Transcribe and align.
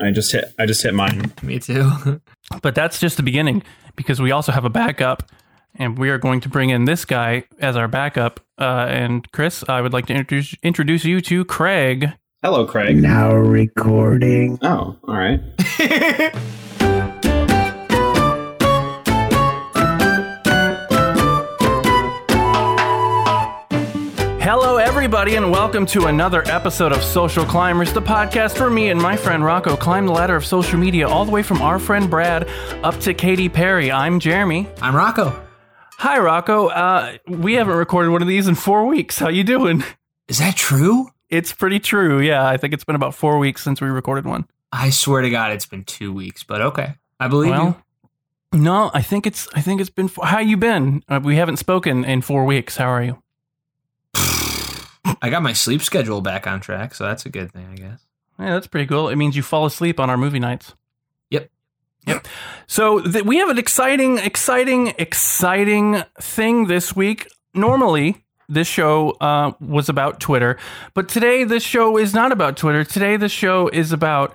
I 0.00 0.10
just 0.10 0.32
hit. 0.32 0.52
I 0.58 0.66
just 0.66 0.82
hit 0.82 0.94
mine. 0.94 1.32
Me 1.42 1.58
too. 1.58 2.20
But 2.60 2.74
that's 2.74 3.00
just 3.00 3.16
the 3.16 3.22
beginning 3.22 3.62
because 3.96 4.20
we 4.20 4.30
also 4.30 4.52
have 4.52 4.66
a 4.66 4.70
backup, 4.70 5.22
and 5.76 5.98
we 5.98 6.10
are 6.10 6.18
going 6.18 6.40
to 6.42 6.48
bring 6.50 6.68
in 6.68 6.84
this 6.84 7.06
guy 7.06 7.44
as 7.58 7.74
our 7.74 7.88
backup. 7.88 8.38
Uh, 8.60 8.84
and 8.86 9.30
Chris, 9.32 9.64
I 9.66 9.80
would 9.80 9.94
like 9.94 10.04
to 10.06 10.12
introduce 10.12 10.54
introduce 10.62 11.06
you 11.06 11.22
to 11.22 11.46
Craig. 11.46 12.12
Hello, 12.42 12.66
Craig. 12.66 12.98
Now 12.98 13.32
recording. 13.34 14.58
Oh, 14.60 14.98
all 15.08 15.14
right. 15.16 15.40
Hello, 24.44 24.76
everybody, 24.76 25.36
and 25.36 25.50
welcome 25.50 25.86
to 25.86 26.04
another 26.04 26.42
episode 26.48 26.92
of 26.92 27.02
Social 27.02 27.46
Climbers, 27.46 27.94
the 27.94 28.02
podcast 28.02 28.60
where 28.60 28.68
me 28.68 28.90
and 28.90 29.00
my 29.00 29.16
friend 29.16 29.42
Rocco 29.42 29.74
climb 29.74 30.04
the 30.04 30.12
ladder 30.12 30.36
of 30.36 30.44
social 30.44 30.78
media 30.78 31.08
all 31.08 31.24
the 31.24 31.30
way 31.30 31.42
from 31.42 31.62
our 31.62 31.78
friend 31.78 32.10
Brad 32.10 32.46
up 32.82 33.00
to 33.00 33.14
Katy 33.14 33.48
Perry. 33.48 33.90
I'm 33.90 34.20
Jeremy. 34.20 34.68
I'm 34.82 34.94
Rocco. 34.94 35.42
Hi, 35.96 36.18
Rocco. 36.18 36.66
Uh, 36.66 37.16
we 37.26 37.54
haven't 37.54 37.74
recorded 37.74 38.10
one 38.10 38.20
of 38.20 38.28
these 38.28 38.46
in 38.46 38.54
four 38.54 38.84
weeks. 38.84 39.18
How 39.18 39.30
you 39.30 39.44
doing? 39.44 39.82
Is 40.28 40.40
that 40.40 40.56
true? 40.56 41.08
It's 41.30 41.54
pretty 41.54 41.80
true. 41.80 42.20
Yeah, 42.20 42.46
I 42.46 42.58
think 42.58 42.74
it's 42.74 42.84
been 42.84 42.96
about 42.96 43.14
four 43.14 43.38
weeks 43.38 43.64
since 43.64 43.80
we 43.80 43.88
recorded 43.88 44.26
one. 44.26 44.46
I 44.70 44.90
swear 44.90 45.22
to 45.22 45.30
God, 45.30 45.52
it's 45.52 45.64
been 45.64 45.84
two 45.84 46.12
weeks, 46.12 46.44
but 46.44 46.60
okay. 46.60 46.96
I 47.18 47.28
believe 47.28 47.52
Well, 47.52 47.82
no, 48.52 48.90
I 48.92 49.00
think 49.00 49.26
it's. 49.26 49.48
I 49.54 49.62
think 49.62 49.80
it's 49.80 49.88
been. 49.88 50.08
Four. 50.08 50.26
How 50.26 50.40
you 50.40 50.58
been? 50.58 51.02
Uh, 51.08 51.18
we 51.24 51.36
haven't 51.36 51.56
spoken 51.56 52.04
in 52.04 52.20
four 52.20 52.44
weeks. 52.44 52.76
How 52.76 52.88
are 52.88 53.02
you? 53.02 53.22
I 55.22 55.30
got 55.30 55.42
my 55.42 55.52
sleep 55.52 55.82
schedule 55.82 56.20
back 56.20 56.46
on 56.46 56.60
track, 56.60 56.94
so 56.94 57.04
that's 57.04 57.26
a 57.26 57.30
good 57.30 57.52
thing, 57.52 57.66
I 57.72 57.74
guess. 57.76 58.00
Yeah, 58.38 58.54
that's 58.54 58.66
pretty 58.66 58.86
cool. 58.86 59.08
It 59.08 59.16
means 59.16 59.36
you 59.36 59.42
fall 59.42 59.66
asleep 59.66 60.00
on 60.00 60.10
our 60.10 60.16
movie 60.16 60.40
nights. 60.40 60.74
Yep. 61.30 61.50
Yep. 62.06 62.28
So 62.66 63.00
th- 63.00 63.24
we 63.24 63.38
have 63.38 63.48
an 63.48 63.58
exciting, 63.58 64.18
exciting, 64.18 64.94
exciting 64.98 66.02
thing 66.20 66.66
this 66.66 66.96
week. 66.96 67.28
Normally, 67.54 68.24
this 68.48 68.66
show 68.66 69.10
uh, 69.20 69.52
was 69.60 69.88
about 69.88 70.20
Twitter, 70.20 70.58
but 70.94 71.08
today 71.08 71.44
this 71.44 71.62
show 71.62 71.96
is 71.96 72.12
not 72.12 72.32
about 72.32 72.56
Twitter. 72.56 72.84
Today 72.84 73.16
the 73.16 73.28
show 73.28 73.68
is 73.68 73.92
about 73.92 74.34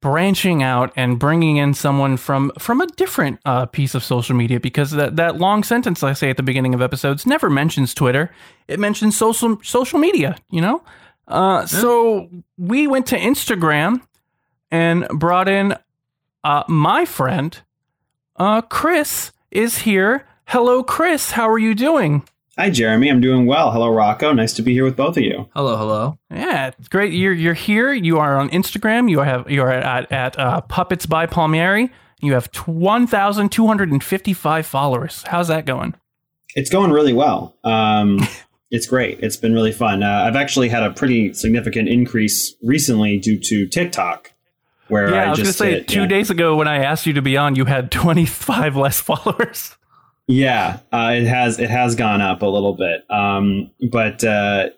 branching 0.00 0.62
out 0.62 0.92
and 0.96 1.18
bringing 1.18 1.56
in 1.58 1.74
someone 1.74 2.16
from 2.16 2.50
from 2.58 2.80
a 2.80 2.86
different 2.86 3.38
uh, 3.44 3.66
piece 3.66 3.94
of 3.94 4.02
social 4.02 4.34
media 4.34 4.58
because 4.58 4.92
that 4.92 5.16
that 5.16 5.36
long 5.36 5.62
sentence 5.62 6.02
I 6.02 6.14
say 6.14 6.30
at 6.30 6.36
the 6.36 6.42
beginning 6.42 6.74
of 6.74 6.80
episodes 6.82 7.26
never 7.26 7.50
mentions 7.50 7.92
Twitter. 7.94 8.30
It 8.68 8.80
mentions 8.80 9.16
social 9.16 9.58
social 9.62 9.98
media. 9.98 10.36
You 10.50 10.60
know. 10.62 10.82
Uh, 11.28 11.66
So 11.66 12.28
we 12.58 12.86
went 12.86 13.06
to 13.08 13.16
Instagram 13.18 14.00
and 14.70 15.06
brought 15.08 15.48
in 15.48 15.76
uh, 16.42 16.64
my 16.66 17.04
friend 17.04 17.56
uh, 18.36 18.62
Chris 18.62 19.32
is 19.50 19.78
here. 19.78 20.26
Hello, 20.46 20.82
Chris. 20.82 21.32
How 21.32 21.48
are 21.48 21.58
you 21.58 21.74
doing? 21.74 22.24
Hi, 22.60 22.68
Jeremy. 22.68 23.08
I'm 23.08 23.22
doing 23.22 23.46
well. 23.46 23.70
Hello, 23.70 23.88
Rocco. 23.88 24.34
Nice 24.34 24.52
to 24.52 24.60
be 24.60 24.74
here 24.74 24.84
with 24.84 24.94
both 24.94 25.16
of 25.16 25.22
you. 25.22 25.48
Hello, 25.56 25.78
hello. 25.78 26.18
Yeah, 26.30 26.72
it's 26.78 26.88
great. 26.88 27.14
You're 27.14 27.32
you're 27.32 27.54
here. 27.54 27.90
You 27.94 28.18
are 28.18 28.36
on 28.36 28.50
Instagram. 28.50 29.10
You 29.10 29.20
have 29.20 29.50
you 29.50 29.62
are 29.62 29.72
at 29.72 30.12
at 30.12 30.38
uh, 30.38 30.60
Puppets 30.60 31.06
by 31.06 31.24
Palmieri. 31.24 31.90
You 32.20 32.34
have 32.34 32.50
one 32.66 33.06
thousand 33.06 33.50
two 33.50 33.66
hundred 33.66 33.90
and 33.90 34.04
fifty 34.04 34.34
five 34.34 34.66
followers. 34.66 35.24
How's 35.26 35.48
that 35.48 35.64
going? 35.64 35.94
It's 36.54 36.68
going 36.68 36.90
really 36.90 37.14
well. 37.14 37.56
Um, 37.64 38.20
it's 38.70 38.86
great. 38.86 39.20
It's 39.20 39.38
been 39.38 39.54
really 39.54 39.72
fun. 39.72 40.02
Uh, 40.02 40.24
I've 40.26 40.36
actually 40.36 40.68
had 40.68 40.82
a 40.82 40.90
pretty 40.90 41.32
significant 41.32 41.88
increase 41.88 42.56
recently 42.62 43.18
due 43.18 43.38
to 43.38 43.68
TikTok, 43.68 44.34
where 44.88 45.08
Yeah, 45.14 45.22
I, 45.22 45.24
I 45.24 45.30
was 45.30 45.38
just 45.38 45.58
gonna 45.58 45.70
say 45.70 45.78
hit, 45.78 45.88
two 45.88 46.00
yeah. 46.00 46.06
days 46.08 46.28
ago 46.28 46.56
when 46.56 46.68
I 46.68 46.84
asked 46.84 47.06
you 47.06 47.14
to 47.14 47.22
be 47.22 47.38
on, 47.38 47.56
you 47.56 47.64
had 47.64 47.90
twenty 47.90 48.26
five 48.26 48.76
less 48.76 49.00
followers. 49.00 49.78
Yeah, 50.30 50.78
uh, 50.92 51.10
it 51.14 51.26
has 51.26 51.58
it 51.58 51.70
has 51.70 51.96
gone 51.96 52.20
up 52.20 52.42
a 52.42 52.46
little 52.46 52.74
bit, 52.74 53.04
um, 53.10 53.68
but 53.90 54.22
uh, 54.22 54.68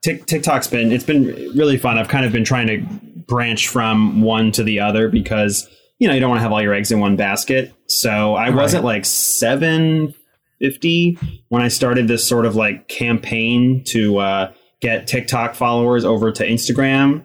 Tik 0.00 0.24
TikTok's 0.24 0.68
been 0.68 0.90
it's 0.90 1.04
been 1.04 1.26
really 1.54 1.76
fun. 1.76 1.98
I've 1.98 2.08
kind 2.08 2.24
of 2.24 2.32
been 2.32 2.44
trying 2.44 2.66
to 2.68 2.78
branch 3.26 3.68
from 3.68 4.22
one 4.22 4.52
to 4.52 4.62
the 4.64 4.80
other 4.80 5.10
because 5.10 5.68
you 5.98 6.08
know 6.08 6.14
you 6.14 6.20
don't 6.20 6.30
want 6.30 6.38
to 6.38 6.42
have 6.42 6.52
all 6.52 6.62
your 6.62 6.72
eggs 6.72 6.90
in 6.90 6.98
one 6.98 7.16
basket. 7.16 7.74
So 7.88 8.36
I 8.36 8.48
was 8.48 8.74
at 8.74 8.84
like 8.84 9.04
seven 9.04 10.14
fifty 10.58 11.18
when 11.50 11.60
I 11.60 11.68
started 11.68 12.08
this 12.08 12.26
sort 12.26 12.46
of 12.46 12.56
like 12.56 12.88
campaign 12.88 13.84
to 13.88 14.16
uh, 14.16 14.52
get 14.80 15.06
TikTok 15.06 15.54
followers 15.54 16.06
over 16.06 16.32
to 16.32 16.46
Instagram. 16.46 17.22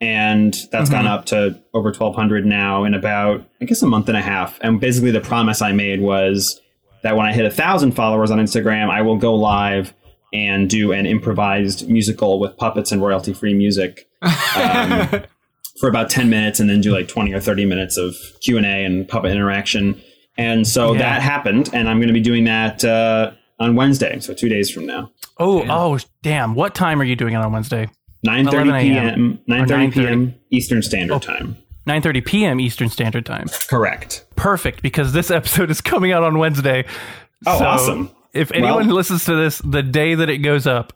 And 0.00 0.56
that's 0.70 0.90
gone 0.90 1.08
up 1.08 1.24
to 1.26 1.60
over 1.74 1.88
1,200 1.88 2.46
now 2.46 2.84
in 2.84 2.94
about, 2.94 3.44
I 3.60 3.64
guess, 3.64 3.82
a 3.82 3.86
month 3.88 4.06
and 4.06 4.16
a 4.16 4.20
half. 4.20 4.56
And 4.60 4.80
basically, 4.80 5.10
the 5.10 5.20
promise 5.20 5.60
I 5.60 5.72
made 5.72 6.00
was 6.00 6.60
that 7.02 7.16
when 7.16 7.26
I 7.26 7.32
hit 7.32 7.44
a 7.44 7.50
thousand 7.50 7.92
followers 7.92 8.30
on 8.30 8.38
Instagram, 8.38 8.90
I 8.90 9.02
will 9.02 9.16
go 9.16 9.34
live 9.34 9.92
and 10.32 10.68
do 10.68 10.92
an 10.92 11.06
improvised 11.06 11.88
musical 11.88 12.38
with 12.38 12.56
puppets 12.58 12.92
and 12.92 13.00
royalty 13.00 13.32
free 13.32 13.54
music 13.54 14.08
um, 14.22 15.08
for 15.80 15.88
about 15.88 16.10
10 16.10 16.28
minutes 16.28 16.60
and 16.60 16.68
then 16.68 16.80
do 16.80 16.92
like 16.92 17.08
20 17.08 17.32
or 17.32 17.40
30 17.40 17.64
minutes 17.64 17.96
of 17.96 18.14
q&a 18.42 18.60
and 18.84 19.08
puppet 19.08 19.30
interaction 19.30 19.98
and 20.36 20.66
so 20.66 20.92
Yeah. 20.92 20.98
that 20.98 21.22
happened 21.22 21.70
and 21.72 21.88
i'm 21.88 21.96
going 21.98 22.08
to 22.08 22.12
be 22.14 22.20
doing 22.20 22.44
that 22.44 22.84
uh, 22.84 23.30
on 23.58 23.74
wednesday 23.74 24.18
so 24.20 24.34
two 24.34 24.48
days 24.50 24.70
from 24.70 24.84
now 24.86 25.10
Oh, 25.40 25.62
Yeah. 25.64 25.74
oh, 25.76 25.98
damn! 26.22 26.54
What 26.56 26.74
time 26.74 27.00
are 27.00 27.04
you 27.04 27.14
doing 27.14 27.32
it 27.32 27.36
on 27.36 27.52
Wednesday? 27.52 27.88
9.30 28.26 28.52
11 28.52 28.68
a.m. 28.74 28.82
p.m 28.82 29.38
or 29.48 29.66
9.30 29.66 29.68
9:30. 29.68 29.92
p.m 29.94 30.34
eastern 30.50 30.82
standard 30.82 31.14
Oh. 31.14 31.18
time 31.20 31.56
Nine 31.88 32.02
thirty 32.02 32.20
p.m. 32.20 32.60
Eastern 32.60 32.88
Standard 32.90 33.24
Time. 33.26 33.46
correct 33.68 34.26
perfect 34.36 34.82
because 34.82 35.12
this 35.14 35.30
episode 35.30 35.70
is 35.70 35.80
coming 35.80 36.12
out 36.12 36.22
on 36.22 36.38
Wednesday. 36.38 36.84
Oh, 37.46 37.64
awesome. 37.64 38.10
If 38.34 38.52
anyone 38.52 38.86
Well- 38.86 38.96
listens 38.96 39.24
to 39.24 39.34
this 39.34 39.58
the 39.58 39.82
day 39.82 40.14
that 40.14 40.28
it 40.28 40.38
goes 40.38 40.66
up, 40.66 40.92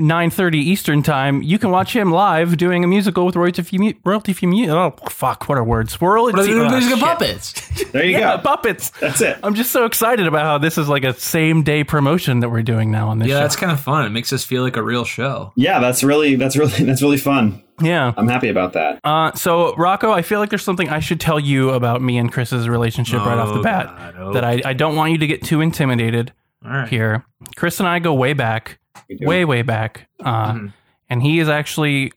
9.30 0.00 0.54
Eastern 0.56 1.02
Time, 1.04 1.40
you 1.42 1.56
can 1.56 1.70
watch 1.70 1.94
him 1.94 2.10
live 2.10 2.56
doing 2.56 2.82
a 2.82 2.86
musical 2.88 3.24
with 3.24 3.36
royalty 3.36 3.62
free, 3.62 3.96
royalty 4.04 4.32
free 4.32 4.48
mu- 4.48 4.68
Oh, 4.68 4.92
fuck, 5.08 5.48
what 5.48 5.56
are 5.56 5.62
words? 5.62 6.00
Royalty, 6.02 6.32
What 6.36 6.48
are 6.48 6.52
oh, 6.52 6.64
the 6.64 6.70
musical 6.76 6.98
puppets? 6.98 7.84
there 7.92 8.04
you 8.04 8.18
Yeah, 8.18 8.36
go 8.36 8.42
puppets. 8.42 8.90
that's 9.00 9.20
it 9.20 9.38
I'm 9.44 9.54
just 9.54 9.70
so 9.70 9.84
excited 9.84 10.26
about 10.26 10.42
how 10.42 10.58
this 10.58 10.78
is 10.78 10.88
like 10.88 11.04
a 11.04 11.14
same 11.14 11.62
day 11.62 11.84
promotion 11.84 12.40
that 12.40 12.48
we're 12.50 12.62
doing 12.64 12.90
now 12.90 13.08
on 13.08 13.20
this 13.20 13.28
yeah, 13.28 13.36
show. 13.36 13.40
that's 13.42 13.54
kind 13.56 13.70
of 13.70 13.78
fun. 13.78 14.04
It 14.04 14.10
makes 14.10 14.32
us 14.32 14.42
feel 14.44 14.62
like 14.64 14.76
a 14.76 14.82
real 14.82 15.04
show. 15.04 15.52
yeah 15.54 15.78
that's 15.78 16.02
really 16.02 16.34
that's 16.34 16.56
really 16.56 16.72
that's 16.84 17.00
really 17.00 17.16
fun 17.18 17.62
yeah. 17.80 18.12
i'm 18.16 18.28
happy 18.28 18.48
about 18.48 18.72
that 18.72 18.98
Uh, 19.04 19.32
so 19.34 19.74
Rocco, 19.76 20.10
I 20.10 20.22
feel 20.22 20.40
like 20.40 20.50
there's 20.50 20.62
something 20.64 20.88
I 20.88 20.98
should 21.00 21.20
tell 21.20 21.38
you 21.38 21.70
about 21.70 22.02
me 22.02 22.18
and 22.18 22.32
Chris's 22.32 22.68
relationship 22.68 23.20
right 23.20 23.38
off 23.38 23.52
the 23.54 23.60
Oh, 23.60 23.62
bat 23.62 23.86
God, 23.86 24.14
oh. 24.18 24.32
that 24.32 24.42
I, 24.44 24.60
I 24.64 24.72
don't 24.72 24.96
want 24.96 25.12
you 25.12 25.18
to 25.18 25.26
get 25.28 25.42
too 25.44 25.60
intimidated 25.60 26.32
All 26.64 26.70
right. 26.72 26.88
here. 26.88 27.24
Chris 27.56 27.78
and 27.78 27.88
I 27.88 27.98
go 28.00 28.12
way 28.14 28.32
back, 28.32 28.64
We 28.66 28.72
do. 28.72 28.78
Way 29.20 29.44
way 29.44 29.62
back, 29.62 30.08
uh, 30.24 30.52
Mhm. 30.52 30.72
and 31.10 31.22
he 31.22 31.38
is 31.38 31.48
actually, 31.48 32.12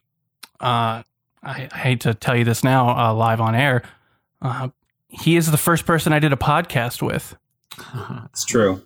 uh, 0.60 1.04
I, 1.44 1.70
I 1.72 1.78
hate 1.78 2.02
to 2.02 2.14
tell 2.14 2.36
you 2.36 2.44
this 2.44 2.64
now 2.64 2.90
uh, 2.90 3.14
live 3.14 3.40
on 3.42 3.56
air, 3.56 3.84
uh, 4.42 4.70
he 5.10 5.36
is 5.38 5.50
the 5.52 5.58
first 5.58 5.86
person 5.86 6.14
I 6.14 6.20
did 6.20 6.34
a 6.34 6.38
podcast 6.38 7.02
with. 7.02 7.36
It's 8.32 8.46
true. 8.46 8.82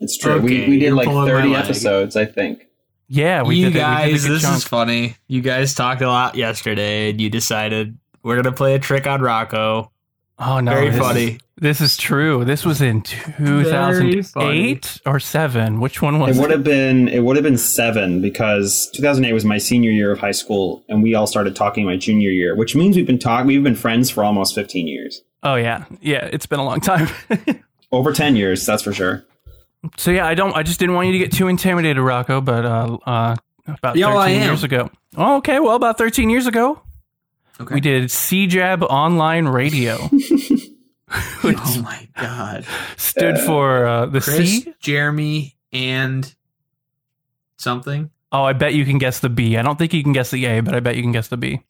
It's 0.00 0.16
true. 0.18 0.40
we 0.40 0.62
Okay, 0.62 0.68
we 0.70 0.78
did 0.78 0.92
like 0.94 1.08
30 1.08 1.54
episodes, 1.54 2.16
I 2.16 2.24
think. 2.24 2.66
Yeah, 3.08 3.42
we 3.42 3.56
you 3.56 3.66
did. 3.70 3.74
that- 3.80 4.06
we 4.06 4.12
did 4.12 4.12
guys, 4.12 4.24
this 4.28 4.42
chunk. 4.42 4.56
is 4.56 4.64
funny. 4.64 5.16
You 5.28 5.40
guys 5.42 5.74
talked 5.74 6.00
a 6.02 6.08
lot 6.08 6.34
yesterday, 6.34 7.10
and 7.10 7.20
you 7.20 7.28
decided 7.30 7.96
we're 8.22 8.36
gonna 8.36 8.54
play 8.54 8.74
a 8.74 8.78
trick 8.78 9.06
on 9.06 9.20
Rocco. 9.20 9.90
Oh 10.38 10.60
no, 10.60 10.72
Very 10.72 10.86
this 10.86 10.94
is- 10.96 11.00
funny. 11.00 11.38
This 11.62 11.80
is 11.80 11.96
true. 11.96 12.44
This 12.44 12.64
was 12.64 12.82
in 12.82 13.02
2008 13.02 15.00
or 15.06 15.20
seven. 15.20 15.80
Which 15.80 16.02
one 16.02 16.18
was 16.18 16.36
It 16.36 16.40
it? 16.40 16.42
would 16.42 16.50
have 16.50 16.64
been 16.64 17.06
it 17.08 17.20
would 17.20 17.36
have 17.36 17.44
been 17.44 17.56
7 17.56 18.20
because 18.20 18.90
2008 18.94 19.32
was 19.32 19.44
my 19.44 19.58
senior 19.58 19.90
year 19.90 20.10
of 20.10 20.18
high 20.18 20.32
school 20.32 20.84
and 20.88 21.02
we 21.02 21.14
all 21.14 21.26
started 21.26 21.54
talking 21.54 21.84
my 21.86 21.96
junior 21.96 22.30
year, 22.30 22.56
which 22.56 22.74
means 22.74 22.96
we've 22.96 23.06
been 23.06 23.18
talking 23.18 23.46
we've 23.46 23.62
been 23.62 23.76
friends 23.76 24.10
for 24.10 24.24
almost 24.24 24.54
15 24.56 24.88
years. 24.88 25.22
Oh 25.44 25.54
yeah, 25.54 25.84
yeah. 26.00 26.28
It's 26.32 26.46
been 26.46 26.58
a 26.60 26.64
long 26.64 26.80
time. 26.80 27.08
Over 27.92 28.12
10 28.12 28.34
years, 28.36 28.64
that's 28.66 28.82
for 28.82 28.92
sure. 28.92 29.24
so 29.96 30.10
yeah, 30.10 30.26
I 30.26 30.34
don't. 30.34 30.56
I 30.56 30.62
just 30.64 30.80
didn't 30.80 30.94
want 30.96 31.06
you 31.08 31.12
to 31.12 31.18
get 31.18 31.30
too 31.32 31.46
intimidated, 31.48 32.02
Rocco. 32.02 32.40
But 32.40 32.64
uh, 32.64 32.98
uh, 33.06 33.36
about 33.68 33.96
Yeah, 33.96 34.08
well, 34.08 34.18
I 34.18 34.30
13 34.30 34.42
years 34.48 34.64
ago. 34.64 34.90
Oh, 35.16 35.36
okay. 35.36 35.60
Well, 35.60 35.76
about 35.76 35.98
13 35.98 36.30
years 36.30 36.46
ago, 36.46 36.80
Okay. 37.60 37.74
we 37.74 37.80
did 37.82 38.04
CJAB 38.04 38.82
Online 38.82 39.46
Radio, 39.46 39.96
which 40.08 40.30
Oh 41.44 41.80
my 41.82 42.08
god. 42.16 42.64
stood 42.96 43.38
for 43.38 43.86
uh, 43.86 44.06
the 44.06 44.20
Chris, 44.20 44.62
C. 44.64 44.74
Jeremy, 44.80 45.56
and 45.72 46.32
something. 47.56 48.10
Oh, 48.30 48.44
I 48.44 48.52
bet 48.54 48.74
you 48.74 48.84
can 48.84 48.98
guess 48.98 49.20
the 49.20 49.28
B. 49.28 49.56
I 49.58 49.62
don't 49.62 49.78
think 49.78 49.92
you 49.92 50.02
can 50.02 50.12
guess 50.12 50.30
the 50.30 50.44
A, 50.46 50.60
but 50.60 50.74
I 50.74 50.80
bet 50.80 50.96
you 50.96 51.02
can 51.02 51.12
guess 51.12 51.28
the 51.28 51.36
B. 51.36 51.60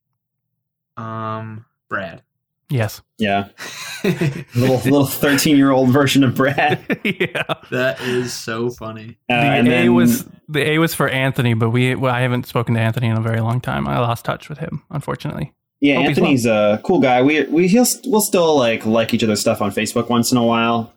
Um, 0.97 1.65
Brad. 1.89 2.23
Yes. 2.69 3.03
Yeah, 3.19 3.49
little 4.05 4.77
little 4.79 5.07
thirteen 5.07 5.57
year 5.59 5.71
old 5.73 5.91
version 5.91 6.25
of 6.25 6.35
Brad. 6.35 6.81
yeah. 7.05 7.43
that 7.71 8.01
is 8.01 8.33
so 8.33 8.71
funny. 8.71 9.19
Uh, 9.29 9.35
The 9.41 9.59
A 9.61 9.63
then- 9.65 9.95
was 9.95 10.27
the 10.49 10.71
A 10.71 10.79
was 10.79 10.95
for 10.95 11.09
Anthony, 11.09 11.53
but 11.55 11.71
we 11.71 11.95
well, 11.95 12.15
I 12.15 12.21
haven't 12.21 12.47
spoken 12.47 12.75
to 12.75 12.81
Anthony 12.81 13.09
in 13.09 13.17
a 13.17 13.21
very 13.21 13.41
long 13.41 13.61
time. 13.61 13.87
I 13.87 13.99
lost 13.99 14.25
touch 14.25 14.49
with 14.49 14.59
him, 14.59 14.83
unfortunately. 14.91 15.53
Yeah. 15.83 15.97
Hope 15.97 16.07
Anthony's 16.07 16.47
a 16.47 16.81
cool 16.85 17.01
guy. 17.01 17.21
We 17.23 17.43
we 17.45 17.69
he'll 17.69 17.85
we'll 18.07 18.21
still 18.23 18.57
like 18.57 18.87
like 18.87 19.13
each 19.13 19.23
other's 19.23 19.41
stuff 19.41 19.61
on 19.61 19.71
Facebook 19.73 20.09
once 20.09 20.33
in 20.33 20.39
a 20.39 20.45
while. 20.45 20.95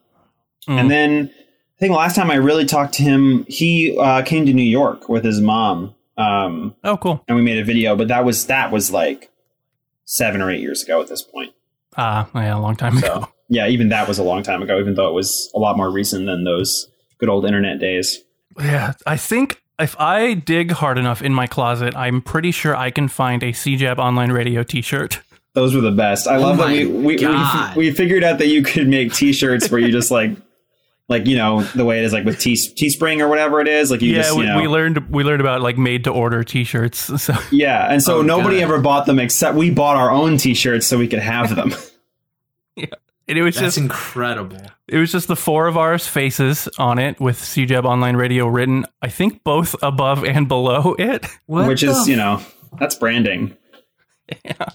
Mm. 0.68 0.80
And 0.80 0.92
then 0.92 1.32
I 1.34 1.80
think 1.80 1.94
last 1.96 2.16
time 2.16 2.32
I 2.32 2.36
really 2.36 2.66
talked 2.66 2.94
to 2.96 3.04
him, 3.04 3.46
he 3.50 3.98
uh, 4.00 4.22
came 4.22 4.46
to 4.46 4.54
New 4.54 4.64
York 4.64 5.10
with 5.10 5.26
his 5.26 5.42
mom, 5.42 5.94
um, 6.18 6.74
Oh, 6.84 6.96
cool. 6.98 7.24
and 7.28 7.36
we 7.36 7.44
made 7.44 7.58
a 7.58 7.64
video. 7.66 7.96
But 7.98 8.08
that 8.08 8.24
was 8.24 8.46
that 8.46 8.72
was 8.72 8.92
like 8.92 9.30
seven 10.06 10.42
or 10.42 10.50
eight 10.52 10.62
years 10.62 10.84
ago 10.84 11.02
at 11.02 11.08
this 11.08 11.22
point. 11.22 11.54
Ah, 11.98 12.30
yeah, 12.36 12.56
a 12.56 12.60
long 12.60 12.76
time 12.76 12.98
ago. 12.98 13.28
Yeah, 13.48 13.68
even 13.68 13.90
that 13.90 14.08
was 14.08 14.18
a 14.18 14.24
long 14.24 14.42
time 14.42 14.64
ago. 14.64 14.80
Even 14.80 14.96
though 14.96 15.08
it 15.08 15.14
was 15.14 15.52
a 15.54 15.60
lot 15.60 15.78
more 15.78 15.92
recent 15.92 16.26
than 16.26 16.46
those 16.46 16.88
good 17.20 17.30
old 17.30 17.46
internet 17.46 17.78
days. 17.80 18.24
Yeah, 18.60 18.94
I 19.06 19.18
think 19.18 19.62
if 19.80 19.96
I 20.00 20.34
dig 20.34 20.72
hard 20.72 20.98
enough 20.98 21.22
in 21.22 21.34
my 21.34 21.48
closet, 21.48 21.96
I'm 21.96 22.22
pretty 22.22 22.52
sure 22.52 22.76
I 22.76 22.92
can 22.92 23.08
find 23.08 23.44
a 23.44 23.52
CJAB 23.52 23.98
online 23.98 24.32
radio 24.32 24.64
T-shirt. 24.64 25.20
Those 25.54 25.74
were 25.74 25.82
the 25.82 25.92
best. 25.92 26.28
I 26.28 26.36
oh 26.36 26.42
love 26.42 26.58
that 26.58 26.68
we 26.68 26.86
we, 26.86 27.18
we 27.18 27.90
we 27.90 27.92
figured 27.92 28.24
out 28.24 28.40
that 28.40 28.48
you 28.48 28.62
could 28.64 28.88
make 28.88 29.14
T-shirts 29.14 29.70
where 29.72 29.80
you 29.80 29.92
just 29.92 30.12
like. 30.12 30.32
Like 31.08 31.28
you 31.28 31.38
know 31.38 31.62
the 31.62 31.86
way 31.86 32.00
it 32.00 32.04
is 32.04 32.14
like 32.14 32.26
with 32.26 32.40
T 32.40 32.54
Teespring 32.54 33.20
or 33.20 33.28
whatever 33.28 33.62
it 33.62 33.68
is 33.68 33.92
like 33.92 34.02
you 34.02 34.14
yeah, 34.14 34.24
just 34.24 34.34
you 34.34 34.40
we, 34.40 34.46
know 34.48 34.60
we 34.60 34.68
learned 34.68 35.08
we 35.12 35.24
learned 35.24 35.40
about 35.40 35.62
like 35.62 35.78
made 35.78 36.06
to 36.06 36.10
order 36.10 36.44
T-shirts. 36.44 37.12
So 37.22 37.36
yeah 37.52 37.92
and 37.92 38.02
so 38.02 38.18
Oh, 38.18 38.22
nobody 38.24 38.56
God. 38.56 38.64
ever 38.64 38.80
bought 38.82 39.06
them 39.06 39.20
except 39.20 39.56
we 39.56 39.70
bought 39.70 39.98
our 39.98 40.10
own 40.10 40.38
T-shirts 40.38 40.88
so 40.88 40.98
we 40.98 41.08
could 41.08 41.20
have 41.20 41.56
them 41.56 41.76
and 43.28 43.38
it 43.38 43.42
was 43.42 43.56
That's 43.56 43.68
just 43.68 43.78
incredible. 43.78 44.62
it 44.88 44.98
was 44.98 45.12
just 45.12 45.28
the 45.28 45.36
four 45.36 45.68
of 45.68 45.78
ours 45.78 46.08
faces 46.08 46.70
on 46.78 47.00
it 47.00 47.20
with 47.20 47.40
CJAB 47.40 47.84
online 47.86 48.16
radio 48.16 48.48
written. 48.48 48.86
I 49.02 49.10
think 49.10 49.44
both 49.44 49.76
above 49.82 50.24
and 50.24 50.48
below 50.48 50.96
it. 51.00 51.26
What 51.46 51.68
which 51.68 51.84
is 51.84 52.08
you 52.08 52.16
know 52.16 52.42
that's 52.80 52.96
branding. 52.96 53.56
Yeah. 54.44 54.70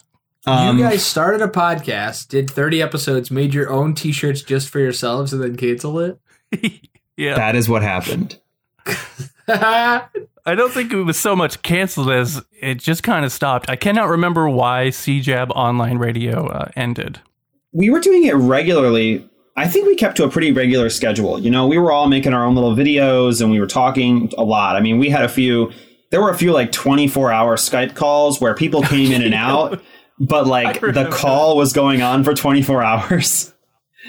Um, 0.46 0.78
you 0.78 0.84
guys 0.84 1.04
started 1.04 1.42
a 1.42 1.48
podcast, 1.48 2.28
did 2.28 2.50
30 2.50 2.80
episodes, 2.80 3.30
made 3.30 3.52
your 3.52 3.70
own 3.70 3.94
t-shirts 3.94 4.42
just 4.42 4.70
for 4.70 4.78
yourselves, 4.78 5.32
and 5.32 5.42
then 5.42 5.56
canceled 5.56 6.18
it? 6.52 6.90
yeah, 7.16 7.34
that 7.34 7.54
is 7.54 7.68
what 7.68 7.82
happened. 7.82 8.38
I 9.46 10.54
don't 10.54 10.72
think 10.72 10.92
it 10.92 11.02
was 11.02 11.18
so 11.18 11.36
much 11.36 11.60
canceled 11.62 12.10
as 12.10 12.42
it 12.60 12.76
just 12.76 13.02
kind 13.02 13.24
of 13.24 13.32
stopped. 13.32 13.68
I 13.68 13.76
cannot 13.76 14.08
remember 14.08 14.48
why 14.48 14.88
CJAB 14.88 15.50
online 15.50 15.98
radio 15.98 16.46
uh, 16.46 16.68
ended. 16.74 17.20
We 17.72 17.90
were 17.90 18.00
doing 18.00 18.24
it 18.24 18.34
regularly. 18.34 19.28
I 19.56 19.68
think 19.68 19.86
we 19.86 19.94
kept 19.96 20.16
to 20.16 20.24
a 20.24 20.30
pretty 20.30 20.52
regular 20.52 20.88
schedule. 20.90 21.38
You 21.38 21.50
know, 21.50 21.66
we 21.66 21.78
were 21.78 21.92
all 21.92 22.08
making 22.08 22.32
our 22.34 22.44
own 22.44 22.54
little 22.54 22.74
videos 22.74 23.40
and 23.40 23.50
we 23.50 23.60
were 23.60 23.66
talking 23.66 24.32
a 24.38 24.42
lot. 24.44 24.76
I 24.76 24.80
mean, 24.80 24.98
we 24.98 25.10
had 25.10 25.24
a 25.24 25.28
few. 25.28 25.72
There 26.10 26.20
were 26.20 26.30
a 26.30 26.36
few 26.36 26.52
like 26.52 26.72
24 26.72 27.30
hour 27.30 27.56
Skype 27.56 27.94
calls 27.94 28.40
where 28.40 28.54
people 28.54 28.82
came 28.82 29.12
in 29.12 29.22
and 29.22 29.34
out, 29.48 29.82
but 30.18 30.46
like 30.46 30.80
the 30.80 31.08
call 31.12 31.56
was 31.56 31.72
going 31.72 32.02
on 32.02 32.24
for 32.24 32.34
24 32.34 32.82
hours. 32.82 33.52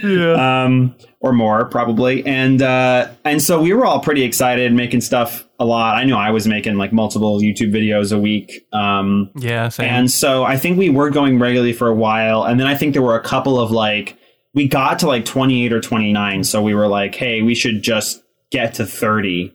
Yeah. 0.02 0.64
um, 0.64 0.96
or 1.20 1.34
more 1.34 1.66
probably. 1.66 2.26
And 2.26 2.62
uh, 2.62 3.12
and 3.26 3.42
so 3.42 3.62
we 3.62 3.74
were 3.74 3.86
all 3.86 4.00
pretty 4.00 4.24
excited, 4.24 4.74
making 4.74 5.02
stuff 5.02 5.48
a 5.62 5.66
lot. 5.66 5.96
I 5.96 6.04
knew 6.06 6.16
I 6.16 6.32
was 6.32 6.48
making 6.48 6.76
like 6.76 6.92
multiple 6.92 7.40
YouTube 7.40 7.72
videos 7.72 8.12
a 8.12 8.20
week. 8.20 8.66
Um, 8.74 9.30
Yeah, 9.36 9.70
same. 9.70 9.88
and 9.90 10.12
so 10.12 10.44
I 10.44 10.58
think 10.58 10.78
we 10.80 10.90
were 10.90 11.12
going 11.12 11.38
regularly 11.40 11.72
for 11.74 11.88
a 11.88 11.94
while, 11.94 12.44
and 12.44 12.60
then 12.60 12.68
I 12.68 12.76
think 12.76 12.94
there 12.94 13.02
were 13.04 13.16
a 13.16 13.24
couple 13.24 13.60
of 13.60 13.70
like 13.72 14.18
we 14.54 14.68
got 14.68 15.00
to 15.00 15.08
like 15.08 15.24
28 15.24 15.72
or 15.72 15.80
29, 15.80 16.44
so 16.44 16.62
we 16.62 16.74
were 16.74 16.88
like, 16.88 17.16
hey, 17.16 17.42
we 17.42 17.56
should 17.56 17.82
just 17.84 18.22
get 18.52 18.74
to 18.76 18.86
30. 18.86 19.54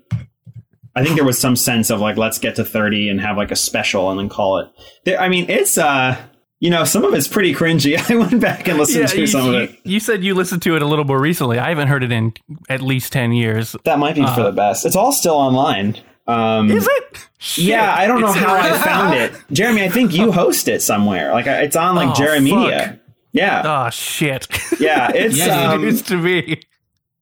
I 0.94 1.03
think 1.05 1.17
there 1.17 1.25
was 1.25 1.38
some 1.38 1.56
sense 1.56 1.91
of 1.91 2.00
like 2.00 2.17
let's 2.17 2.38
get 2.38 2.55
to 2.56 2.64
30 2.64 3.11
and 3.11 3.20
have 3.20 3.37
like 3.37 3.50
a 3.50 3.56
special 3.56 4.09
and 4.11 4.19
then 4.19 4.29
call 4.31 4.59
it. 4.59 4.69
There, 5.05 5.20
I 5.20 5.29
mean, 5.29 5.50
it's 5.50 5.76
uh 5.76 6.17
you 6.61 6.70
know, 6.70 6.85
some 6.85 7.05
of 7.05 7.12
it's 7.14 7.29
pretty 7.29 7.55
cringy. 7.55 7.97
I 8.11 8.17
went 8.17 8.41
back 8.41 8.67
and 8.69 8.79
listened 8.79 9.08
to 9.08 9.20
you, 9.20 9.26
some 9.26 9.47
you- 9.53 9.55
of 9.56 9.70
it. 9.70 9.79
you 9.85 10.00
said 10.00 10.25
you 10.25 10.35
listened 10.35 10.62
to 10.62 10.76
it 10.76 10.82
a 10.82 10.87
little 10.87 11.05
more 11.05 11.20
recently. 11.20 11.58
I 11.58 11.69
haven't 11.70 11.88
heard 11.88 12.03
it 12.03 12.12
in 12.12 12.32
at 12.69 12.81
least 12.81 13.12
10 13.12 13.32
years. 13.32 13.76
That 13.85 13.99
might 13.99 14.14
be 14.14 14.26
for 14.26 14.43
the 14.43 14.53
best. 14.53 14.87
It's 14.87 14.97
all 14.97 15.12
still 15.12 15.35
online. 15.37 15.97
Um, 16.26 16.70
Uh, 16.70 16.75
Is 16.75 16.88
it? 16.91 17.29
Shit. 17.38 17.64
Yeah, 17.67 17.94
I 17.97 18.06
don't 18.06 18.20
know 18.20 18.31
It's- 18.31 18.44
how 18.44 18.55
I 18.55 18.73
found 18.79 19.14
it. 19.14 19.32
Jeremy, 19.53 19.85
I 19.85 19.88
think 19.91 20.12
you 20.14 20.32
host 20.32 20.67
it 20.69 20.82
somewhere. 20.82 21.32
Like 21.32 21.47
it's 21.47 21.76
on 21.76 21.94
like 21.94 22.08
Oh, 22.08 22.12
Jeremedia. 22.23 22.88
fuck. 22.88 22.99
Yeah, 23.32 23.62
Oh, 23.87 23.91
shit. 23.91 24.49
yeah. 24.81 25.11
It's 25.14 25.37
Yeah, 25.37 25.73
it 25.73 25.75
um, 25.75 25.82
used 25.85 26.06
to 26.09 26.23
be. 26.23 26.62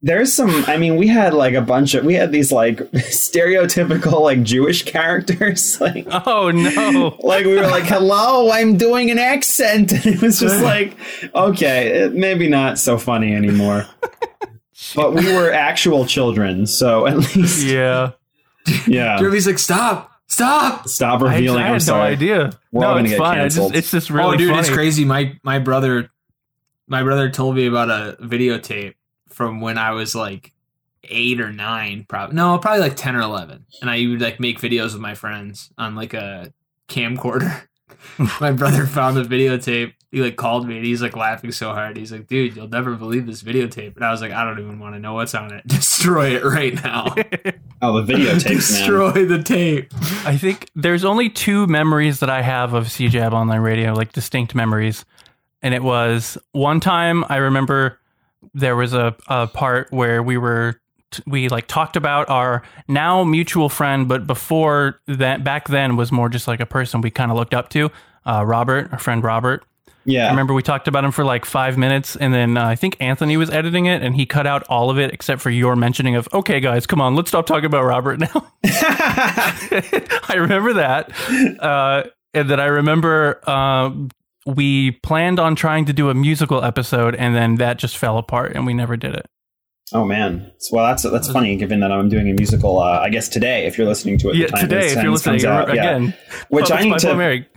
There's 0.04 0.34
some. 0.34 0.50
I 0.66 0.76
mean, 0.76 0.96
we 0.96 1.06
had 1.06 1.32
like 1.32 1.54
a 1.54 1.62
bunch 1.62 1.94
of 1.94 2.04
we 2.04 2.12
had 2.12 2.30
these 2.30 2.52
like 2.52 2.76
stereotypical 2.92 4.20
like 4.20 4.42
Jewish 4.42 4.84
characters. 4.84 5.80
Like 5.84 6.06
Oh, 6.26 6.50
no. 6.50 7.16
like 7.22 7.46
we 7.46 7.56
were 7.56 7.66
like, 7.66 7.84
"Hello, 7.84 8.50
I'm 8.50 8.76
doing 8.76 9.10
an 9.10 9.18
accent," 9.18 9.92
and 9.92 10.06
it 10.06 10.20
was 10.22 10.38
just 10.40 10.62
like, 10.62 10.96
okay, 11.34 11.88
it, 12.04 12.14
maybe 12.14 12.48
not 12.48 12.78
so 12.78 12.98
funny 12.98 13.34
anymore. 13.34 13.86
But 14.94 15.14
we 15.14 15.32
were 15.32 15.50
actual 15.52 16.04
children, 16.04 16.66
so 16.66 17.06
at 17.06 17.16
least 17.16 17.64
Yeah. 17.64 18.12
yeah. 18.86 19.18
Jeremy's 19.18 19.46
like, 19.46 19.58
stop, 19.58 20.12
stop. 20.26 20.86
Stop 20.88 21.22
revealing. 21.22 21.62
I 21.62 21.66
I'm 21.68 21.72
had 21.74 21.82
no 21.82 21.84
sorry. 21.86 22.12
idea. 22.12 22.50
We're 22.72 22.84
all 22.84 22.92
no, 22.92 22.98
gonna 22.98 23.02
it's 23.04 23.10
get 23.12 23.18
fine. 23.18 23.38
I 23.38 23.42
canceled. 23.42 23.72
just, 23.72 23.78
it's 23.78 23.90
just 23.90 24.10
really 24.10 24.34
oh, 24.34 24.38
dude, 24.38 24.50
funny. 24.50 24.60
it's 24.60 24.70
crazy. 24.70 25.04
My 25.06 25.38
my 25.42 25.58
brother, 25.58 26.10
my 26.86 27.02
brother 27.02 27.30
told 27.30 27.56
me 27.56 27.66
about 27.66 27.90
a 27.90 28.16
videotape 28.20 28.94
from 29.34 29.60
when 29.60 29.78
I 29.78 29.90
was 29.90 30.14
like 30.14 30.52
eight 31.04 31.40
or 31.40 31.52
nine, 31.52 32.06
probably 32.08 32.36
no, 32.36 32.58
probably 32.58 32.80
like 32.80 32.96
ten 32.96 33.16
or 33.16 33.20
eleven, 33.20 33.66
and 33.80 33.90
I 33.90 34.06
would 34.06 34.20
like 34.20 34.40
make 34.40 34.60
videos 34.60 34.92
with 34.92 35.00
my 35.00 35.14
friends 35.14 35.70
on 35.76 35.94
like 35.94 36.14
a 36.14 36.52
camcorder. 36.88 37.66
my 38.40 38.52
brother 38.52 38.86
found 38.86 39.16
the 39.16 39.22
videotape. 39.22 39.94
He 40.10 40.20
like 40.20 40.36
called 40.36 40.68
me 40.68 40.76
and 40.76 40.86
he's 40.86 41.02
like 41.02 41.16
laughing 41.16 41.50
so 41.50 41.72
hard. 41.72 41.96
He's 41.96 42.12
like, 42.12 42.28
"Dude, 42.28 42.54
you'll 42.54 42.68
never 42.68 42.94
believe 42.94 43.26
this 43.26 43.42
videotape." 43.42 43.96
And 43.96 44.04
I 44.04 44.10
was 44.10 44.20
like, 44.20 44.30
"I 44.30 44.44
don't 44.44 44.60
even 44.60 44.78
want 44.78 44.94
to 44.94 45.00
know 45.00 45.14
what's 45.14 45.34
on 45.34 45.52
it. 45.52 45.66
Destroy 45.66 46.36
it 46.36 46.44
right 46.44 46.74
now. 46.82 47.14
Oh, 47.82 48.00
the 48.00 48.14
videotapes, 48.14 48.44
man. 48.46 48.54
Destroy 48.54 49.26
the 49.26 49.42
tape." 49.42 49.92
I 50.24 50.38
think 50.38 50.70
there's 50.74 51.04
only 51.04 51.28
two 51.28 51.66
memories 51.66 52.20
that 52.20 52.30
I 52.30 52.40
have 52.40 52.72
of 52.72 52.86
CJAB 52.86 53.32
online 53.32 53.60
radio, 53.60 53.92
like 53.92 54.12
distinct 54.12 54.54
memories. 54.54 55.04
And 55.60 55.74
it 55.74 55.82
was 55.82 56.38
one 56.52 56.80
time 56.80 57.24
I 57.28 57.36
remember 57.36 57.98
there 58.54 58.76
was 58.76 58.94
a, 58.94 59.14
a 59.28 59.46
part 59.48 59.92
where 59.92 60.22
we 60.22 60.38
were 60.38 60.80
we 61.26 61.48
like 61.48 61.66
talked 61.66 61.96
about 61.96 62.28
our 62.28 62.62
now 62.88 63.24
mutual 63.24 63.68
friend, 63.68 64.08
but 64.08 64.26
before 64.26 65.00
that 65.06 65.44
back 65.44 65.68
then 65.68 65.96
was 65.96 66.10
more 66.10 66.28
just 66.28 66.48
like 66.48 66.60
a 66.60 66.66
person 66.66 67.00
we 67.00 67.10
kind 67.10 67.30
of 67.30 67.36
looked 67.36 67.54
up 67.54 67.68
to, 67.70 67.90
uh, 68.26 68.44
Robert, 68.44 68.92
our 68.92 68.98
friend 68.98 69.22
Robert. 69.22 69.64
Yeah. 70.06 70.26
I 70.26 70.30
remember 70.30 70.52
we 70.52 70.62
talked 70.62 70.86
about 70.86 71.04
him 71.04 71.12
for 71.12 71.24
like 71.24 71.46
five 71.46 71.78
minutes, 71.78 72.14
and 72.16 72.34
then 72.34 72.58
uh, 72.58 72.66
I 72.66 72.76
think 72.76 72.96
Anthony 73.00 73.36
was 73.36 73.48
editing 73.48 73.86
it, 73.86 74.02
and 74.02 74.14
he 74.14 74.26
cut 74.26 74.46
out 74.46 74.62
all 74.64 74.90
of 74.90 74.98
it 74.98 75.12
except 75.14 75.40
for 75.40 75.50
your 75.50 75.76
mentioning 75.76 76.14
of, 76.14 76.28
"Okay, 76.32 76.60
guys, 76.60 76.86
come 76.86 77.00
on, 77.00 77.14
let's 77.14 77.30
stop 77.30 77.46
talking 77.46 77.64
about 77.64 77.84
Robert 77.84 78.20
now." 78.20 78.46
I 78.64 80.34
remember 80.36 80.74
that, 80.74 81.10
uh, 81.58 82.04
and 82.34 82.50
then 82.50 82.60
I 82.60 82.66
remember 82.66 83.48
um, 83.48 84.10
we 84.46 84.92
planned 85.02 85.38
on 85.38 85.54
trying 85.56 85.84
to 85.86 85.92
do 85.92 86.10
a 86.10 86.14
musical 86.14 86.62
episode, 86.64 87.14
and 87.14 87.34
then 87.34 87.56
that 87.56 87.78
just 87.78 87.96
fell 87.96 88.18
apart, 88.18 88.52
and 88.54 88.66
we 88.66 88.74
never 88.74 88.96
did 88.96 89.14
it. 89.14 89.26
Oh 89.92 90.04
man, 90.04 90.50
So, 90.58 90.76
well 90.76 90.86
that's 90.86 91.02
that's 91.02 91.30
funny 91.30 91.56
given 91.56 91.80
that 91.80 91.92
I'm 91.92 92.08
doing 92.08 92.28
a 92.30 92.32
musical. 92.32 92.78
Uh, 92.78 93.00
I 93.00 93.10
guess 93.10 93.28
today, 93.28 93.66
if 93.66 93.76
you're 93.78 93.86
listening 93.86 94.18
to 94.18 94.30
it, 94.30 94.36
Yeah, 94.36 94.46
the 94.46 94.52
time 94.52 94.60
today, 94.62 94.80
this 94.80 94.92
if 94.92 94.96
you're 94.96 95.04
comes 95.12 95.26
listening 95.26 95.46
out, 95.46 95.68
yeah. 95.74 95.74
again, 95.82 96.14
which 96.48 96.70
I 96.72 96.82
need 96.82 96.98
to 96.98 97.06
Paul 97.08 97.16
Merrick. 97.16 97.48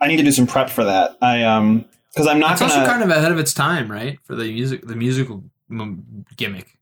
I 0.00 0.06
need 0.08 0.18
to 0.18 0.22
do 0.22 0.32
some 0.32 0.46
prep 0.46 0.68
for 0.70 0.84
that. 0.84 1.16
I 1.22 1.42
um 1.42 1.84
because 2.12 2.26
I'm 2.26 2.38
not 2.38 2.52
It's 2.52 2.60
gonna. 2.60 2.72
also 2.74 2.86
kind 2.86 3.02
of 3.02 3.10
ahead 3.10 3.32
of 3.32 3.38
its 3.38 3.54
time, 3.54 3.90
right? 3.90 4.18
For 4.24 4.34
the 4.34 4.44
music, 4.52 4.86
the 4.86 4.94
musical 4.96 5.42
m- 5.70 6.24
gimmick. 6.36 6.78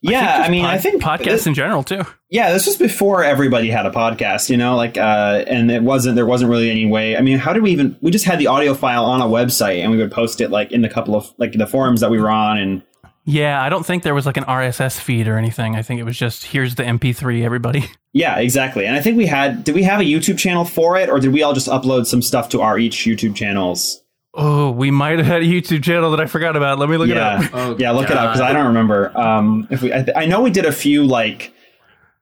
Yeah, 0.00 0.42
I, 0.44 0.48
mean, 0.48 0.64
pod- 0.64 0.74
I 0.74 0.78
think 0.78 1.02
podcasts 1.02 1.24
this- 1.24 1.46
in 1.46 1.54
general 1.54 1.82
too. 1.82 2.02
yeah, 2.30 2.52
this 2.52 2.66
was 2.66 2.76
before 2.76 3.22
everybody 3.22 3.70
had 3.70 3.86
a 3.86 3.90
podcast, 3.90 4.50
you 4.50 4.56
know, 4.56 4.76
like 4.76 4.96
uh, 4.98 5.44
and 5.46 5.70
it 5.70 5.82
wasn't 5.82 6.16
there 6.16 6.26
wasn't 6.26 6.50
really 6.50 6.70
any 6.70 6.86
way. 6.86 7.16
I 7.16 7.20
mean, 7.20 7.38
how 7.38 7.52
did 7.52 7.62
we 7.62 7.70
even? 7.72 7.96
We 8.00 8.10
just 8.10 8.24
had 8.24 8.38
the 8.38 8.48
audio 8.48 8.74
file 8.74 9.04
on 9.04 9.20
a 9.20 9.26
website, 9.26 9.78
and 9.82 9.90
we 9.90 9.98
would 9.98 10.10
post 10.10 10.40
it 10.40 10.50
like 10.50 10.72
in 10.72 10.82
the 10.82 10.88
couple 10.88 11.14
of 11.14 11.32
like 11.38 11.52
the 11.52 11.66
forums 11.66 12.00
that 12.00 12.10
we 12.10 12.20
were 12.20 12.30
on, 12.30 12.58
and 12.58 12.82
Yeah, 13.24 13.62
I 13.62 13.68
don't 13.68 13.86
think 13.86 14.02
there 14.02 14.14
was 14.14 14.26
like 14.26 14.36
an 14.36 14.44
RSS 14.44 14.98
feed 14.98 15.28
or 15.28 15.36
anything. 15.38 15.76
I 15.76 15.82
think 15.82 16.00
it 16.00 16.04
was 16.04 16.18
just 16.18 16.44
here's 16.46 16.74
the 16.74 16.82
MP3, 16.82 17.44
everybody. 17.44 17.84
yeah, 18.12 18.38
exactly. 18.40 18.84
And 18.86 18.96
I 18.96 19.00
think 19.00 19.16
we 19.16 19.26
had. 19.26 19.62
Did 19.62 19.76
we 19.76 19.84
have 19.84 20.00
a 20.00 20.04
YouTube 20.04 20.38
channel 20.38 20.64
for 20.64 20.96
it, 20.96 21.08
or 21.08 21.20
did 21.20 21.32
we 21.32 21.42
all 21.44 21.52
just 21.54 21.68
upload 21.68 22.06
some 22.06 22.22
stuff 22.22 22.48
to 22.50 22.60
our 22.60 22.76
each 22.78 22.96
YouTube 23.04 23.36
channels? 23.36 24.01
Oh, 24.34 24.70
we 24.70 24.90
might 24.90 25.18
have 25.18 25.26
had 25.26 25.42
a 25.42 25.44
YouTube 25.44 25.82
channel 25.84 26.10
that 26.12 26.20
I 26.20 26.26
forgot 26.26 26.56
about. 26.56 26.78
Let 26.78 26.88
me 26.88 26.96
look 26.96 27.08
yeah, 27.08 27.40
it 27.40 27.44
up. 27.46 27.50
Oh, 27.54 27.76
yeah, 27.78 27.90
look 27.90 28.08
it 28.10 28.16
up 28.16 28.30
because 28.32 28.40
I 28.40 28.52
don't 28.52 28.66
remember. 28.66 29.16
Um, 29.18 29.66
if 29.70 29.82
we, 29.82 29.92
I, 29.92 30.02
th- 30.02 30.16
I 30.16 30.24
know 30.26 30.40
we 30.40 30.50
did 30.50 30.64
a 30.64 30.72
few 30.72 31.04
like 31.04 31.52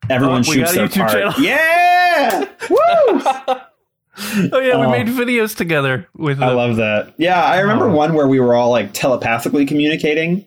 everyone 0.08 0.38
Oh, 0.44 0.50
we 0.50 0.56
shoots 0.56 0.74
got 0.74 0.74
a 0.74 0.78
their 0.78 0.88
YouTube 0.88 1.00
part. 1.00 1.12
channel. 1.12 1.34
Yeah, 1.38 2.40
woo! 2.70 4.48
Oh 4.52 4.58
yeah, 4.60 4.76
we 4.78 4.86
Oh. 4.86 4.90
made 4.90 5.06
videos 5.06 5.56
together 5.56 6.08
with. 6.14 6.42
I 6.42 6.48
the- 6.50 6.54
love 6.54 6.76
that. 6.76 7.14
Yeah, 7.16 7.42
I 7.42 7.60
remember 7.60 7.88
Oh. 7.88 7.94
one 7.94 8.14
where 8.14 8.26
we 8.26 8.40
were 8.40 8.54
all 8.54 8.70
like 8.70 8.92
telepathically 8.92 9.64
communicating. 9.64 10.46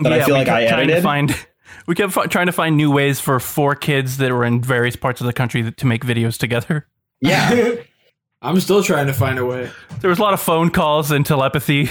that 0.00 0.12
I 0.12 0.22
feel 0.24 0.34
like 0.34 0.48
I 0.48 0.66
trying 0.66 0.88
to 0.88 0.94
edited. 0.94 1.02
find. 1.02 1.46
We 1.86 1.94
kept 1.94 2.12
fi- 2.12 2.26
trying 2.26 2.46
to 2.46 2.52
find 2.52 2.76
new 2.76 2.90
ways 2.90 3.20
for 3.20 3.38
four 3.38 3.76
kids 3.76 4.16
that 4.16 4.32
were 4.32 4.44
in 4.44 4.60
various 4.60 4.96
parts 4.96 5.20
of 5.20 5.26
the 5.28 5.32
country 5.32 5.62
that, 5.62 5.76
to 5.78 5.86
make 5.86 6.04
videos 6.04 6.36
together. 6.36 6.88
Yeah, 7.20 7.74
I'm 8.42 8.60
still 8.60 8.82
trying 8.82 9.06
to 9.06 9.12
find 9.12 9.38
a 9.38 9.44
way. 9.46 9.70
There 10.00 10.10
was 10.10 10.18
a 10.18 10.22
lot 10.22 10.34
of 10.34 10.40
phone 10.40 10.70
calls 10.70 11.10
and 11.10 11.24
telepathy. 11.24 11.90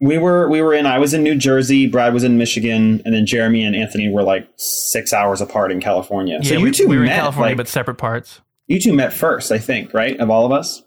we 0.00 0.18
were 0.18 0.48
we 0.48 0.60
were 0.60 0.74
in. 0.74 0.86
I 0.86 0.98
was 0.98 1.14
in 1.14 1.22
New 1.22 1.36
Jersey. 1.36 1.86
Brad 1.86 2.12
was 2.12 2.24
in 2.24 2.36
Michigan, 2.36 3.00
and 3.04 3.14
then 3.14 3.26
Jeremy 3.26 3.64
and 3.64 3.74
Anthony 3.76 4.10
were 4.10 4.22
like 4.22 4.48
six 4.56 5.12
hours 5.12 5.40
apart 5.40 5.72
in 5.72 5.80
California. 5.80 6.42
so 6.42 6.52
yeah, 6.52 6.58
you 6.58 6.64
we, 6.64 6.70
two 6.72 6.88
we 6.88 6.96
were 6.96 7.04
met. 7.04 7.14
in 7.14 7.20
California, 7.20 7.50
like, 7.50 7.56
but 7.56 7.68
separate 7.68 7.96
parts. 7.96 8.40
you 8.66 8.80
two 8.80 8.92
met 8.92 9.12
first, 9.12 9.52
I 9.52 9.58
think, 9.58 9.94
right? 9.94 10.18
Of 10.18 10.30
all 10.30 10.44
of 10.44 10.52
us. 10.52 10.82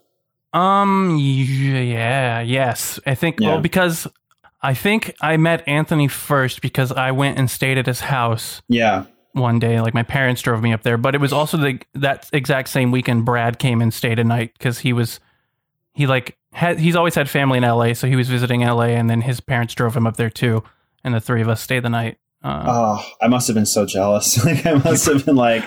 Um. 0.54 1.18
Yeah. 1.20 2.42
Yes. 2.42 3.00
I 3.06 3.16
think. 3.16 3.40
Yeah. 3.40 3.50
Well, 3.50 3.62
because 3.62 4.08
I 4.62 4.74
think 4.74 5.14
I 5.22 5.38
met 5.38 5.68
Anthony 5.68 6.08
first 6.08 6.62
because 6.62 6.92
I 6.92 7.12
went 7.12 7.38
and 7.38 7.50
stayed 7.50 7.78
at 7.78 7.86
his 7.86 8.02
house 8.02 8.62
Yeah. 8.68 9.06
One 9.38 9.60
day. 9.60 9.80
Like 9.82 9.94
my 9.94 10.04
parents 10.04 10.42
drove 10.42 10.62
me 10.62 10.74
up 10.74 10.84
there, 10.84 10.98
but 10.98 11.16
it 11.16 11.22
was 11.22 11.32
also 11.34 11.58
the 11.58 11.80
that 11.94 12.30
exact 12.34 12.70
same 12.70 12.92
weekend 12.92 13.26
Brad 13.26 13.60
came 13.60 13.82
and 13.82 13.94
stayed 13.94 14.20
a 14.20 14.24
night 14.24 14.54
because 14.58 14.80
he 14.80 14.94
was 14.94 15.20
he 15.94 16.08
like 16.08 16.38
had 16.54 16.80
he's 16.80 16.96
always 16.96 17.16
had 17.16 17.30
family 17.30 17.58
in 17.58 17.64
L.A. 17.64 17.94
So 17.94 18.08
he 18.08 18.16
was 18.16 18.30
visiting 18.30 18.64
L.A. 18.64 18.90
and 18.90 19.10
then 19.10 19.22
his 19.22 19.40
parents 19.40 19.74
drove 19.74 19.96
him 19.96 20.06
up 20.08 20.18
there 20.18 20.30
too, 20.30 20.64
and 21.04 21.14
the 21.14 21.20
three 21.22 21.42
of 21.42 21.50
us 21.50 21.62
stayed 21.62 21.84
the 21.84 21.90
night. 21.90 22.18
Uh, 22.44 22.64
Oh, 22.68 23.06
I 23.22 23.28
must 23.28 23.48
have 23.48 23.56
been 23.56 23.66
so 23.66 23.86
jealous. 23.86 24.44
like 24.46 24.66
I 24.66 24.74
must 24.74 25.06
have 25.08 25.26
been 25.26 25.36
like 25.36 25.64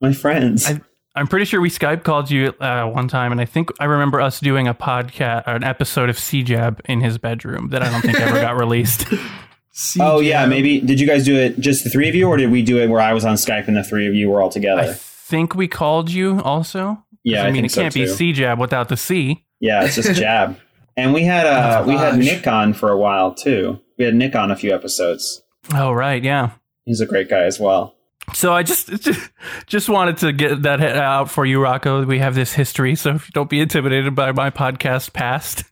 my 0.00 0.12
friends. 0.12 0.66
I- 0.68 0.80
I'm 1.16 1.28
pretty 1.28 1.44
sure 1.44 1.60
we 1.60 1.70
Skype 1.70 2.02
called 2.02 2.28
you 2.28 2.48
uh, 2.58 2.86
one 2.86 3.06
time, 3.06 3.30
and 3.30 3.40
I 3.40 3.44
think 3.44 3.70
I 3.78 3.84
remember 3.84 4.20
us 4.20 4.40
doing 4.40 4.66
a 4.66 4.74
podcast, 4.74 5.44
an 5.46 5.62
episode 5.62 6.08
of 6.08 6.16
CJAB 6.16 6.80
in 6.86 7.02
his 7.02 7.18
bedroom 7.18 7.68
that 7.68 7.82
I 7.84 7.90
don't 7.90 8.00
think 8.00 8.18
ever 8.18 8.40
got 8.40 8.56
released. 8.58 9.06
oh 10.00 10.20
yeah, 10.20 10.46
maybe. 10.46 10.80
Did 10.80 11.00
you 11.00 11.06
guys 11.06 11.24
do 11.24 11.36
it 11.36 11.58
just 11.58 11.84
the 11.84 11.90
three 11.90 12.08
of 12.08 12.14
you, 12.14 12.28
or 12.28 12.36
did 12.36 12.50
we 12.50 12.62
do 12.62 12.78
it 12.78 12.88
where 12.88 13.00
I 13.00 13.12
was 13.12 13.24
on 13.24 13.34
Skype 13.34 13.68
and 13.68 13.76
the 13.76 13.84
three 13.84 14.06
of 14.06 14.14
you 14.14 14.30
were 14.30 14.40
all 14.40 14.50
together? 14.50 14.82
I 14.82 14.92
think 14.92 15.54
we 15.54 15.68
called 15.68 16.10
you 16.10 16.40
also. 16.42 17.02
yeah, 17.24 17.42
I 17.42 17.46
mean 17.46 17.62
think 17.62 17.66
it 17.66 17.72
so, 17.72 17.82
can't 17.82 17.94
be 17.94 18.06
C 18.06 18.32
jab 18.32 18.58
without 18.58 18.88
the 18.88 18.96
C. 18.96 19.44
Yeah, 19.60 19.84
it's 19.84 19.96
just 19.96 20.14
jab. 20.20 20.58
And 20.96 21.12
we 21.12 21.24
had 21.24 21.46
uh 21.46 21.82
Oh, 21.82 21.88
we 21.88 21.96
had. 21.96 22.16
Nick 22.18 22.46
on 22.46 22.72
for 22.72 22.90
a 22.90 22.96
while 22.96 23.34
too. 23.34 23.80
We 23.98 24.04
had 24.04 24.14
Nick 24.14 24.34
on 24.34 24.50
a 24.50 24.56
few 24.56 24.72
episodes. 24.72 25.42
Oh 25.74 25.92
right, 25.92 26.22
yeah. 26.22 26.50
He's 26.84 27.00
a 27.00 27.06
great 27.06 27.28
guy 27.28 27.44
as 27.44 27.58
well. 27.58 27.96
So 28.32 28.52
I 28.52 28.62
just 28.62 28.88
just, 29.02 29.30
just 29.66 29.88
wanted 29.88 30.18
to 30.18 30.32
get 30.32 30.62
that 30.62 30.80
out 30.80 31.30
for 31.30 31.44
you, 31.44 31.60
Rocco. 31.60 32.04
We 32.04 32.18
have 32.20 32.34
this 32.34 32.52
history, 32.52 32.94
so 32.94 33.18
don't 33.32 33.50
be 33.50 33.60
intimidated 33.60 34.14
by 34.14 34.32
my 34.32 34.50
podcast 34.50 35.12
past. 35.12 35.64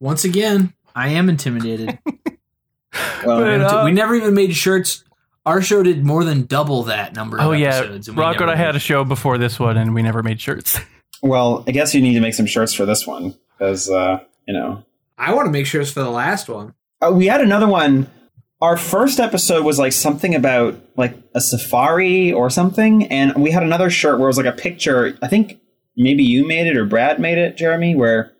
Once 0.00 0.24
again, 0.24 0.72
I 0.94 1.08
am 1.10 1.28
intimidated. 1.28 1.98
Well, 3.24 3.40
But, 3.40 3.60
uh, 3.60 3.82
we 3.84 3.92
never 3.92 4.14
even 4.14 4.34
made 4.34 4.54
shirts. 4.54 5.04
Our 5.46 5.62
show 5.62 5.82
did 5.82 6.04
more 6.04 6.24
than 6.24 6.44
double 6.46 6.82
that 6.84 7.14
number 7.14 7.38
of 7.38 7.46
Oh 7.46 7.52
yeah, 7.52 7.76
episodes. 7.76 8.08
and 8.08 8.16
we 8.16 8.22
Rocco 8.22 8.42
and 8.42 8.50
I 8.50 8.56
had 8.56 8.76
a 8.76 8.78
show 8.80 9.04
before 9.04 9.38
this 9.38 9.58
one, 9.58 9.76
and 9.76 9.94
we 9.94 10.02
never 10.02 10.22
made 10.22 10.40
shirts. 10.40 10.78
well, 11.22 11.64
I 11.66 11.70
guess 11.70 11.94
you 11.94 12.02
need 12.02 12.14
to 12.14 12.20
make 12.20 12.34
some 12.34 12.46
shirts 12.46 12.74
for 12.74 12.84
this 12.84 13.06
one 13.06 13.34
because 13.58 13.88
uh, 13.90 14.20
you 14.46 14.54
know 14.54 14.84
I 15.16 15.32
want 15.34 15.46
to 15.46 15.50
make 15.52 15.66
shirts 15.66 15.90
for 15.90 16.02
the 16.02 16.10
last 16.10 16.48
one. 16.48 16.74
Uh, 17.00 17.10
we 17.12 17.26
had 17.26 17.40
another 17.40 17.66
one. 17.68 18.08
Our 18.60 18.76
first 18.76 19.18
episode 19.18 19.64
was 19.64 19.78
like 19.78 19.92
something 19.92 20.34
about 20.34 20.78
like 20.96 21.16
a 21.34 21.40
safari 21.40 22.32
or 22.32 22.50
something, 22.50 23.06
and 23.06 23.34
we 23.42 23.50
had 23.50 23.62
another 23.62 23.88
shirt 23.88 24.18
where 24.18 24.26
it 24.26 24.30
was 24.30 24.36
like 24.36 24.46
a 24.46 24.52
picture. 24.52 25.16
I 25.22 25.28
think 25.28 25.58
maybe 25.96 26.22
you 26.22 26.46
made 26.46 26.66
it 26.66 26.76
or 26.76 26.84
Brad 26.84 27.18
made 27.18 27.38
it, 27.38 27.56
Jeremy, 27.56 27.94
where 27.96 28.32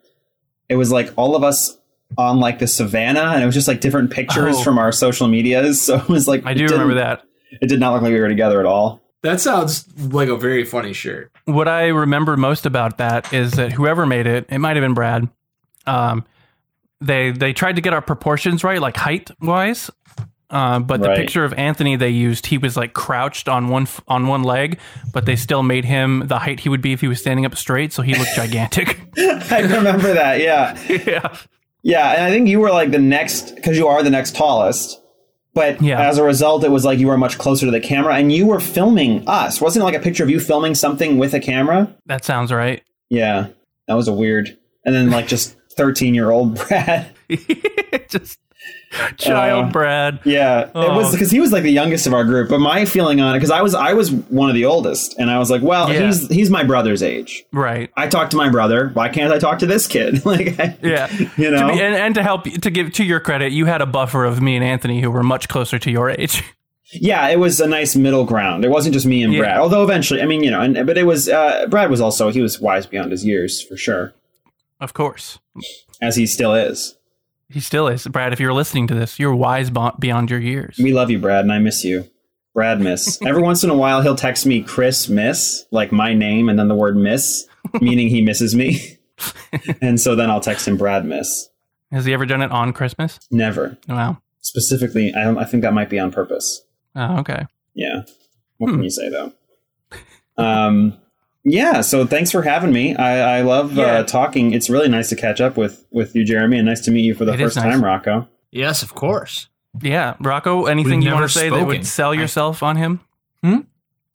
it 0.68 0.76
was 0.76 0.92
like 0.92 1.12
all 1.16 1.34
of 1.34 1.42
us 1.42 1.78
on 2.18 2.40
like 2.40 2.58
the 2.58 2.66
savannah, 2.66 3.32
and 3.34 3.42
it 3.42 3.46
was 3.46 3.54
just 3.54 3.68
like 3.68 3.80
different 3.80 4.10
pictures 4.10 4.56
Oh. 4.58 4.62
from 4.62 4.78
our 4.78 4.92
social 4.92 5.28
medias. 5.28 5.80
So 5.86 5.96
it 5.96 6.08
was 6.08 6.26
like 6.28 6.44
I 6.46 6.54
do 6.54 6.66
remember 6.66 6.94
that. 6.94 7.22
It 7.60 7.68
did 7.68 7.80
not 7.80 7.92
look 7.92 8.02
like 8.02 8.12
we 8.12 8.20
were 8.20 8.28
together 8.28 8.60
at 8.60 8.66
all. 8.66 9.00
That 9.22 9.40
sounds 9.40 9.86
like 10.12 10.28
a 10.28 10.36
very 10.36 10.64
funny 10.64 10.92
shirt. 10.92 11.30
What 11.44 11.68
I 11.68 11.88
remember 11.88 12.36
most 12.36 12.64
about 12.64 12.98
that 12.98 13.32
is 13.34 13.52
that 13.52 13.72
whoever 13.72 14.06
made 14.06 14.26
it, 14.26 14.46
it 14.48 14.58
might 14.58 14.76
have 14.76 14.82
been 14.82 14.94
Brad. 14.94 15.28
Um, 15.86 16.24
they 17.00 17.30
they 17.30 17.52
tried 17.52 17.76
to 17.76 17.82
get 17.82 17.92
our 17.92 18.02
proportions 18.02 18.64
right, 18.64 18.80
like 18.80 18.96
height 18.96 19.30
wise. 19.40 19.90
Uh, 20.48 20.80
but 20.80 21.00
the 21.00 21.08
Right. 21.08 21.16
picture 21.16 21.44
of 21.44 21.52
Anthony 21.54 21.94
they 21.96 22.08
used, 22.08 22.46
he 22.46 22.58
was 22.58 22.76
like 22.76 22.92
crouched 22.92 23.48
on 23.48 23.68
one 23.68 23.82
f- 23.84 24.00
on 24.08 24.26
one 24.26 24.42
leg, 24.42 24.78
but 25.12 25.24
they 25.24 25.36
still 25.36 25.62
made 25.62 25.84
him 25.84 26.24
the 26.26 26.40
height 26.40 26.58
he 26.60 26.68
would 26.68 26.80
be 26.82 26.92
if 26.92 27.00
he 27.00 27.06
was 27.08 27.20
standing 27.20 27.46
up 27.46 27.54
straight, 27.56 27.92
so 27.92 28.02
he 28.02 28.14
looked 28.16 28.34
gigantic. 28.34 29.00
I 29.18 29.60
remember 29.60 30.12
that. 30.12 30.40
Yeah. 30.40 30.76
yeah, 31.06 31.36
Yeah, 31.82 32.10
and 32.12 32.22
I 32.24 32.30
think 32.30 32.48
you 32.48 32.60
were 32.60 32.70
like 32.70 32.90
the 32.90 32.98
next 32.98 33.54
because 33.54 33.76
you 33.78 33.88
are 33.88 34.02
the 34.02 34.10
next 34.10 34.34
tallest. 34.36 35.00
But 35.52 35.82
Yeah. 35.82 36.00
as 36.00 36.16
a 36.18 36.22
result, 36.22 36.62
it 36.62 36.70
was 36.70 36.84
like 36.84 36.98
you 37.00 37.08
were 37.08 37.18
much 37.18 37.36
closer 37.38 37.66
to 37.66 37.72
the 37.72 37.80
camera, 37.80 38.14
and 38.14 38.30
you 38.30 38.46
were 38.46 38.60
filming 38.60 39.24
us. 39.26 39.60
Wasn't 39.60 39.82
it 39.82 39.84
like 39.84 39.96
a 39.96 40.00
picture 40.00 40.22
of 40.22 40.30
you 40.30 40.38
filming 40.40 40.74
something 40.74 41.18
with 41.18 41.34
a 41.34 41.40
camera? 41.40 41.92
that 42.06 42.24
sounds 42.24 42.52
right. 42.52 42.82
Yeah, 43.08 43.48
that 43.88 43.94
was 43.94 44.06
a 44.08 44.12
weird. 44.12 44.56
And 44.84 44.94
then 44.94 45.10
like 45.10 45.26
just 45.26 45.56
thirteen 45.76 46.14
year 46.14 46.30
old 46.30 46.54
Brad. 46.68 47.06
Just 48.08 48.38
child 49.16 49.66
Uh, 49.66 49.70
Brad. 49.70 50.18
Yeah, 50.24 50.62
it 50.64 50.70
Oh. 50.74 50.96
was 50.96 51.12
because 51.12 51.30
he 51.30 51.38
was 51.40 51.52
like 51.52 51.62
the 51.62 51.70
youngest 51.70 52.06
of 52.06 52.14
our 52.14 52.24
group. 52.24 52.48
But 52.48 52.58
my 52.58 52.84
feeling 52.84 53.20
on 53.20 53.34
it, 53.34 53.38
because 53.38 53.50
I 53.50 53.62
was 53.62 53.74
I 53.74 53.92
was 53.92 54.10
one 54.10 54.48
of 54.48 54.54
the 54.54 54.64
oldest, 54.64 55.16
and 55.18 55.30
I 55.30 55.38
was 55.38 55.50
like, 55.50 55.62
well, 55.62 55.92
Yeah. 55.92 56.06
he's 56.06 56.28
he's 56.28 56.50
my 56.50 56.64
brother's 56.64 57.02
age. 57.02 57.44
Right. 57.52 57.90
I 57.96 58.08
talked 58.08 58.32
to 58.32 58.36
my 58.36 58.48
brother. 58.48 58.90
Why 58.94 59.08
can't 59.08 59.32
I 59.32 59.38
talk 59.38 59.60
to 59.60 59.66
this 59.66 59.86
kid? 59.86 60.24
like, 60.26 60.58
I- 60.58 60.76
Yeah. 60.82 61.08
you 61.36 61.50
To 61.50 61.50
know. 61.50 61.68
be- 61.72 61.80
and, 61.80 61.94
and 61.94 62.14
to 62.16 62.22
help 62.22 62.44
to 62.44 62.70
give 62.70 62.92
to 62.94 63.04
your 63.04 63.20
credit, 63.20 63.52
you 63.52 63.66
had 63.66 63.80
a 63.80 63.86
buffer 63.86 64.24
of 64.24 64.40
me 64.42 64.56
and 64.56 64.64
Anthony 64.64 65.00
who 65.00 65.10
were 65.10 65.22
much 65.22 65.48
closer 65.48 65.78
to 65.78 65.90
your 65.90 66.10
age. 66.10 66.42
Yeah, 66.92 67.28
it 67.28 67.38
was 67.38 67.60
a 67.60 67.68
nice 67.68 67.94
middle 67.94 68.24
ground. 68.24 68.64
It 68.64 68.68
wasn't 68.68 68.94
just 68.94 69.06
me 69.06 69.22
and 69.22 69.32
Yeah. 69.32 69.38
Brad. 69.42 69.58
Although 69.58 69.84
eventually, 69.84 70.20
I 70.22 70.26
mean, 70.26 70.42
you 70.42 70.50
know, 70.50 70.60
and, 70.60 70.74
but 70.88 70.98
it 70.98 71.04
was 71.04 71.28
uh, 71.28 71.66
Brad 71.68 71.88
was 71.88 72.00
also 72.00 72.30
he 72.32 72.40
was 72.40 72.60
wise 72.60 72.84
beyond 72.84 73.12
his 73.12 73.24
years 73.24 73.62
for 73.62 73.76
sure, 73.76 74.12
Of 74.80 74.92
course. 74.92 75.38
as 76.02 76.16
he 76.16 76.26
still 76.26 76.52
is. 76.52 76.96
He 77.50 77.60
still 77.60 77.88
is. 77.88 78.06
Brad, 78.06 78.32
if 78.32 78.38
you're 78.40 78.52
listening 78.52 78.86
to 78.88 78.94
this, 78.94 79.18
you're 79.18 79.34
wise 79.34 79.70
beyond 79.98 80.30
your 80.30 80.38
years. 80.40 80.78
We 80.78 80.92
love 80.92 81.10
you, 81.10 81.18
Brad, 81.18 81.44
and 81.44 81.52
I 81.52 81.58
miss 81.58 81.84
you. 81.84 82.08
Brad 82.54 82.80
miss. 82.80 83.20
Every 83.26 83.42
once 83.42 83.64
in 83.64 83.70
a 83.70 83.74
while, 83.76 84.02
he'll 84.02 84.16
text 84.16 84.46
me 84.46 84.62
Chris 84.62 85.08
Miss, 85.08 85.66
like 85.70 85.90
my 85.92 86.14
name 86.14 86.48
and 86.48 86.58
then 86.58 86.68
the 86.68 86.74
word 86.74 86.96
Miss, 86.96 87.46
meaning 87.80 88.08
he 88.08 88.22
misses 88.22 88.54
me. 88.54 88.98
and 89.82 90.00
so 90.00 90.14
then 90.16 90.30
I'll 90.30 90.40
text 90.40 90.66
him 90.68 90.76
Brad 90.76 91.04
Miss. 91.04 91.48
Has 91.92 92.04
he 92.04 92.12
ever 92.12 92.24
done 92.26 92.40
it 92.42 92.50
on 92.52 92.72
Christmas? 92.72 93.18
Never 93.30 93.76
Wow. 93.88 94.18
specifically. 94.40 95.12
I, 95.14 95.24
don't, 95.24 95.38
I 95.38 95.44
think 95.44 95.62
that 95.64 95.74
might 95.74 95.90
be 95.90 95.98
on 95.98 96.12
purpose. 96.12 96.62
Oh, 96.94 97.18
okay. 97.18 97.46
Yeah. 97.74 98.02
What 98.58 98.68
Hmm. 98.70 98.76
can 98.76 98.84
you 98.84 98.90
say 98.90 99.08
though? 99.08 99.32
Um, 100.36 100.96
yeah. 101.44 101.80
So 101.80 102.06
thanks 102.06 102.30
for 102.30 102.42
having 102.42 102.72
me. 102.72 102.94
I, 102.96 103.38
I 103.38 103.40
love 103.42 103.72
Yeah. 103.72 103.84
uh, 103.84 104.02
talking. 104.04 104.52
It's 104.52 104.68
really 104.70 104.88
nice 104.88 105.08
to 105.10 105.16
catch 105.16 105.40
up 105.40 105.56
with 105.56 105.84
with 105.90 106.14
you, 106.14 106.24
Jeremy, 106.24 106.58
and 106.58 106.66
nice 106.66 106.80
to 106.82 106.90
meet 106.90 107.02
you 107.04 107.14
for 107.14 107.24
the 107.24 107.32
It 107.32 107.40
is 107.40 107.46
first 107.54 107.56
nice. 107.56 107.64
time, 107.74 107.84
Rocco. 107.84 108.28
Yes, 108.50 108.82
of 108.82 108.94
course. 108.94 109.48
Yeah, 109.80 110.14
Rocco. 110.20 110.66
Anything 110.66 110.98
We've 111.00 111.08
you 111.08 111.14
want 111.14 111.30
to 111.30 111.38
say 111.38 111.48
that 111.48 111.66
would 111.66 111.86
sell 111.86 112.14
yourself 112.14 112.62
on 112.62 112.76
him? 112.76 113.00
Hmm? 113.44 113.58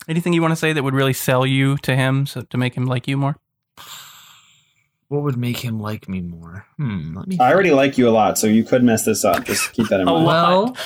Anything 0.07 0.33
you 0.33 0.41
want 0.41 0.51
to 0.51 0.55
say 0.57 0.73
that 0.73 0.83
would 0.83 0.93
really 0.93 1.13
sell 1.13 1.45
you 1.45 1.77
to 1.77 1.95
him, 1.95 2.25
so, 2.25 2.41
to 2.41 2.57
make 2.57 2.75
him 2.75 2.85
like 2.85 3.07
you 3.07 3.17
more? 3.17 3.37
What 5.07 5.21
would 5.23 5.37
make 5.37 5.57
him 5.57 5.79
like 5.79 6.09
me 6.09 6.19
more? 6.21 6.65
Hmm. 6.77 7.15
Let 7.17 7.27
me. 7.27 7.37
I 7.39 7.53
already 7.53 7.71
like 7.71 7.97
you 7.97 8.09
a 8.09 8.11
lot, 8.11 8.37
so 8.37 8.47
you 8.47 8.63
could 8.63 8.83
mess 8.83 9.05
this 9.05 9.23
up. 9.23 9.45
Just 9.45 9.71
keep 9.73 9.87
that 9.89 9.99
in 9.99 10.05
mind. 10.07 10.25
well, 10.25 10.77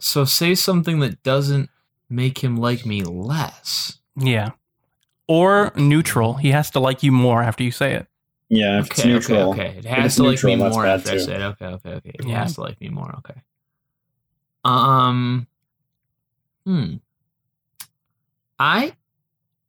so 0.00 0.24
say 0.24 0.54
something 0.54 0.98
that 1.00 1.22
doesn't 1.22 1.70
make 2.10 2.42
him 2.42 2.56
like 2.56 2.84
me 2.86 3.02
less. 3.02 3.98
Yeah. 4.16 4.50
Or 5.28 5.72
neutral. 5.76 6.34
He 6.34 6.50
has 6.52 6.70
to 6.72 6.80
like 6.80 7.02
you 7.02 7.10
more 7.12 7.42
after 7.42 7.64
you 7.64 7.70
say 7.72 7.94
it. 7.94 8.06
Yeah, 8.48 8.78
if 8.78 8.86
it's 8.90 9.00
Okay, 9.00 9.08
neutral. 9.08 9.50
okay, 9.50 9.68
okay. 9.70 9.78
It 9.78 9.84
If 9.84 9.90
has 9.90 10.04
it's 10.06 10.16
to 10.16 10.22
like 10.22 10.30
neutral, 10.32 10.56
me 10.56 10.62
more 10.68 10.82
bad 10.84 11.00
after 11.00 11.10
I 11.10 11.14
too. 11.14 11.20
say 11.20 11.34
it. 11.34 11.40
Okay, 11.42 11.66
okay, 11.66 11.90
okay. 11.94 12.10
It 12.14 12.26
Yeah. 12.26 12.42
has 12.42 12.54
to 12.54 12.60
like 12.60 12.80
me 12.80 12.88
more. 12.90 13.12
Okay. 13.18 13.40
Um. 14.64 15.46
Hmm. 16.64 16.94
I 18.58 18.94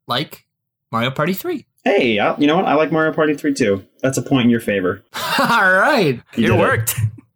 like 0.07 0.45
Mario 0.91 1.11
Party 1.11 1.33
Three. 1.33 1.65
Hey, 1.83 2.19
I, 2.19 2.35
you 2.37 2.47
know 2.47 2.55
what? 2.57 2.65
I 2.65 2.73
like 2.73 2.91
Mario 2.91 3.13
Party 3.13 3.33
3 3.33 3.53
too. 3.53 3.85
That's 4.01 4.17
a 4.17 4.21
point 4.21 4.43
in 4.43 4.49
your 4.49 4.59
favor. 4.59 5.03
All 5.39 5.47
right, 5.71 6.21
You 6.35 6.45
it 6.45 6.49
did 6.49 6.59
worked. 6.59 6.95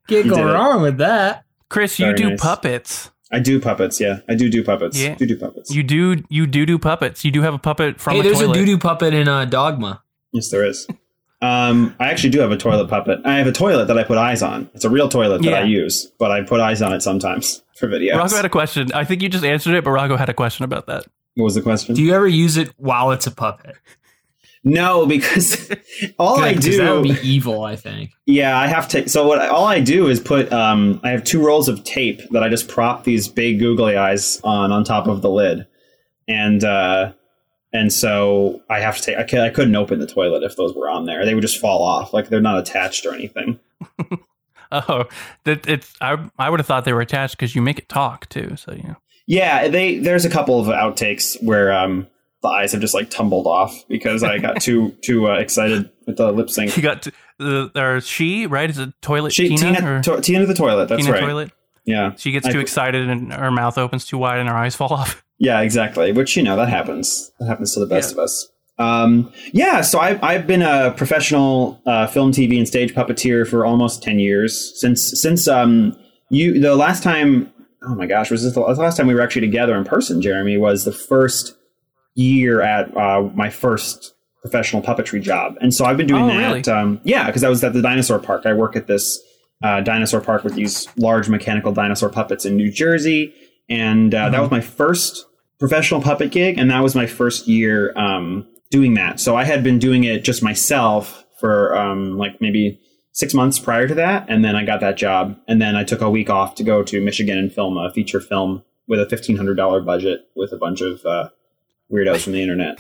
can't 0.10 0.26
You 0.26 0.32
go 0.32 0.36
did 0.38 0.46
it. 0.48 0.54
wrong 0.54 0.82
with 0.82 0.98
that. 0.98 1.46
Chris, 1.70 1.98
you 2.00 2.14
do 2.14 2.32
nice. 2.32 2.42
puppets. 2.42 3.12
I 3.34 3.40
do 3.40 3.60
puppets, 3.62 4.00
yeah. 4.00 4.20
I 4.28 4.36
do 4.36 4.50
do 4.50 4.64
puppets. 4.64 5.00
Yeah. 5.02 5.16
Do 5.16 5.26
do 5.26 5.38
puppets. 5.38 5.74
You 5.74 5.84
do 5.84 6.24
you 6.30 6.46
do 6.48 6.66
do 6.66 6.78
puppets. 6.78 7.24
You 7.24 7.32
do 7.32 7.42
have 7.42 7.54
a 7.54 7.60
puppet 7.60 8.00
from 8.00 8.14
hey, 8.16 8.20
a 8.20 8.24
there's 8.24 8.40
toilet. 8.40 8.58
a 8.58 8.60
doo 8.60 8.66
doo 8.66 8.78
puppet 8.78 9.14
in 9.14 9.28
uh, 9.28 9.46
Dogma. 9.46 10.04
yes, 10.34 10.50
there 10.50 10.66
is. 10.66 10.88
Um, 11.44 11.96
I 12.00 12.10
actually 12.12 12.30
do 12.30 12.40
have 12.42 12.52
a 12.52 12.58
toilet 12.58 12.88
puppet. 12.88 13.20
I 13.26 13.38
have 13.38 13.48
a 13.48 13.52
toilet 13.52 13.86
that 13.88 13.98
I 13.98 14.04
put 14.04 14.18
eyes 14.20 14.44
on. 14.44 14.70
It's 14.76 14.86
a 14.86 14.90
real 14.92 15.10
toilet 15.10 15.42
that 15.42 15.50
Yeah. 15.50 15.60
I 15.62 15.64
use, 15.64 16.12
but 16.20 16.30
I 16.30 16.44
put 16.44 16.60
eyes 16.60 16.82
on 16.84 16.94
it 16.94 17.02
sometimes 17.02 17.64
for 17.78 17.88
videos. 17.88 18.16
Rocco 18.16 18.36
had 18.36 18.46
a 18.46 18.50
question. 18.50 18.92
I 18.94 19.06
think 19.06 19.24
you 19.24 19.30
just 19.30 19.44
answered 19.44 19.74
it, 19.76 19.84
but 19.84 19.90
Rocco 19.92 20.18
had 20.18 20.30
a 20.30 20.36
question 20.36 20.66
about 20.66 20.86
that. 20.86 21.06
what 21.36 21.46
was 21.46 21.56
the 21.56 21.62
question? 21.64 21.96
Do 21.96 22.04
you 22.04 22.14
ever 22.14 22.28
use 22.28 22.58
it 22.58 22.70
while 22.78 23.10
it's 23.12 23.26
a 23.26 23.32
puppet? 23.32 23.76
No, 24.64 25.08
because 25.08 25.72
all 26.20 26.40
I 26.40 26.54
do 26.54 26.78
that 26.78 26.94
would 26.94 27.04
be 27.04 27.18
evil. 27.24 27.64
I 27.64 27.76
think. 27.76 28.12
Yeah, 28.26 28.58
I 28.58 28.68
have 28.68 28.88
to. 28.90 29.10
So 29.10 29.28
what? 29.28 29.48
All 29.50 29.66
I 29.66 29.80
do 29.80 30.08
is 30.08 30.20
put. 30.20 30.52
Um, 30.54 31.00
I 31.04 31.10
have 31.10 31.24
two 31.24 31.44
rolls 31.44 31.68
of 31.68 31.84
tape 31.84 32.22
that 32.30 32.44
I 32.44 32.50
just 32.50 32.68
prop 32.68 33.04
these 33.04 33.28
big 33.28 33.60
googly 33.60 33.98
eyes 33.98 34.40
on 34.44 34.72
on 34.72 34.84
top 34.84 35.08
of 35.08 35.22
the 35.22 35.30
lid, 35.30 35.66
and 36.28 36.64
uh, 36.64 37.14
and 37.74 37.92
so 37.92 38.62
I 38.70 38.82
have 38.82 38.98
to 38.98 39.02
take. 39.02 39.18
I, 39.18 39.50
couldn't 39.50 39.76
open 39.76 40.00
the 40.00 40.08
toilet 40.08 40.44
if 40.44 40.56
those 40.56 40.76
were 40.76 40.90
on 40.90 41.06
there. 41.06 41.26
They 41.26 41.34
would 41.34 41.42
just 41.42 41.60
fall 41.60 41.82
off. 41.82 42.14
Like 42.14 42.30
they're 42.30 42.40
not 42.40 42.60
attached 42.60 43.06
or 43.06 43.14
anything. 43.14 43.60
Oh, 44.72 45.04
that 45.44 45.68
it's 45.68 45.94
I 46.00 46.30
I 46.40 46.50
would 46.50 46.62
have 46.62 46.68
thought 46.68 46.86
they 46.86 46.94
were 46.94 47.02
attached 47.02 47.38
because 47.38 47.56
you 47.56 47.62
make 47.62 47.78
it 47.78 47.90
talk 47.90 48.30
too. 48.30 48.56
So 48.56 48.74
yeah. 48.74 48.94
Yeah, 49.28 49.68
they. 49.68 49.98
There's 50.00 50.24
a 50.24 50.30
couple 50.30 50.60
of 50.60 50.68
outtakes 50.68 51.42
where 51.44 51.74
um 51.74 52.08
the 52.42 52.48
eyes 52.48 52.72
have 52.72 52.82
just 52.82 52.94
like 52.94 53.10
tumbled 53.10 53.48
off 53.48 53.84
because 53.88 54.24
I 54.24 54.38
got 54.40 54.62
too 54.62 54.92
too 55.02 55.28
uh, 55.30 55.36
excited 55.38 55.90
with 56.06 56.18
the 56.18 56.32
lip 56.32 56.50
sync. 56.50 56.76
You 56.76 56.84
got 56.84 57.04
to, 57.04 57.12
the 57.38 57.72
or 57.76 58.02
she 58.02 58.48
right? 58.48 58.70
Is 58.70 58.78
it 58.80 58.94
toilet 59.02 59.34
She, 59.34 59.50
Tina, 59.50 59.76
Tina, 59.76 60.04
to, 60.04 60.22
Tina 60.22 60.46
the 60.46 60.54
toilet. 60.54 60.88
That's 60.90 61.02
Tina 61.04 61.14
right. 61.14 61.22
toilet? 61.22 61.52
Yeah, 61.84 62.14
She 62.16 62.32
gets 62.32 62.46
I- 62.48 62.52
too 62.52 62.60
excited 62.60 63.10
and 63.10 63.34
her 63.34 63.50
mouth 63.52 63.78
opens 63.78 64.06
too 64.06 64.18
wide 64.20 64.38
and 64.40 64.48
her 64.48 64.56
eyes 64.56 64.76
fall 64.76 64.94
off. 64.94 65.24
Yeah, 65.44 65.62
exactly. 65.62 66.12
Which 66.12 66.38
you 66.38 66.44
know 66.44 66.56
that 66.56 66.70
happens. 66.70 67.32
That 67.40 67.48
happens 67.48 67.74
to 67.74 67.80
the 67.80 67.88
best 67.88 68.12
Yeah. 68.12 68.14
of 68.22 68.24
us. 68.26 68.48
Um, 68.78 69.34
yeah. 69.54 69.82
So 69.82 69.98
I've 70.00 70.24
I've 70.24 70.46
been 70.46 70.62
a 70.62 70.92
professional 70.96 71.82
uh, 71.88 72.06
film, 72.06 72.32
TV, 72.32 72.60
and 72.60 72.68
stage 72.68 72.94
puppeteer 72.94 73.48
for 73.48 73.66
almost 73.66 74.04
ten 74.04 74.20
years 74.20 74.80
since 74.80 75.20
since 75.20 75.48
um 75.48 75.98
you 76.30 76.60
the 76.60 76.76
last 76.76 77.02
time. 77.02 77.52
Oh 77.82 77.96
my 77.96 78.06
gosh, 78.06 78.30
was 78.30 78.44
this 78.44 78.54
the 78.54 78.60
last 78.60 78.98
time 78.98 79.08
we 79.08 79.16
were 79.16 79.22
actually 79.22 79.42
together 79.42 79.76
in 79.76 79.84
person? 79.84 80.22
Jeremy 80.22 80.58
was 80.60 80.86
the 80.86 80.92
first 80.92 81.56
year 82.16 82.62
at 82.62 82.96
uh, 82.96 83.22
my 83.36 83.50
first 83.50 84.14
professional 84.42 84.82
puppetry 84.82 85.22
job, 85.22 85.56
and 85.62 85.74
so 85.74 85.86
I've 85.86 85.98
been 85.98 86.08
doing 86.08 86.24
Oh, 86.24 86.28
that. 86.28 86.48
really? 86.48 86.64
Um, 86.66 87.00
yeah, 87.04 87.28
because 87.28 87.44
I 87.44 87.50
was 87.50 87.64
at 87.64 87.74
the 87.74 87.82
dinosaur 87.82 88.20
park. 88.20 88.46
I 88.46 88.54
work 88.54 88.76
at 88.76 88.88
this 88.88 89.20
uh, 89.64 89.82
dinosaur 89.82 90.20
park 90.22 90.44
with 90.44 90.56
these 90.56 90.88
large 90.98 91.30
mechanical 91.30 91.72
dinosaur 91.72 92.10
puppets 92.10 92.46
in 92.46 92.56
New 92.56 92.72
Jersey, 92.72 93.34
and 93.70 94.14
uh, 94.16 94.30
that 94.30 94.42
was 94.42 94.50
my 94.52 94.62
first 94.62 95.26
professional 95.60 96.02
puppet 96.02 96.32
gig, 96.32 96.58
and 96.58 96.72
that 96.72 96.82
was 96.82 96.96
my 96.96 97.06
first 97.06 97.48
year 97.48 97.94
um, 97.96 98.48
doing 98.72 98.96
that. 98.96 99.20
So 99.20 99.36
I 99.38 99.44
had 99.44 99.64
been 99.64 99.78
doing 99.78 100.04
it 100.04 100.24
just 100.24 100.42
myself 100.42 101.24
for 101.40 101.78
um, 101.78 102.18
like 102.18 102.42
maybe 102.42 102.80
six 103.12 103.34
months 103.36 103.60
prior 103.60 103.88
to 103.88 103.94
that, 103.94 104.26
and 104.28 104.44
then 104.44 104.56
I 104.56 104.66
got 104.66 104.80
that 104.80 104.98
job, 104.98 105.38
and 105.48 105.62
then 105.62 105.76
I 105.76 105.84
took 105.84 106.02
a 106.02 106.10
week 106.10 106.32
off 106.32 106.56
to 106.56 106.64
go 106.64 106.82
to 106.82 107.00
Michigan 107.00 107.38
and 107.38 107.54
film 107.54 107.78
a 107.78 107.92
feature 107.94 108.20
film 108.22 108.64
with 108.88 109.00
a 109.00 109.08
fifteen 109.08 109.38
hundred 109.38 109.56
dollar 109.58 109.82
budget 109.82 110.22
with 110.36 110.52
a 110.52 110.58
bunch 110.58 110.82
of 110.82 111.06
uh, 111.06 111.30
weirdos 111.92 112.24
from 112.24 112.34
the 112.34 112.42
internet. 112.42 112.80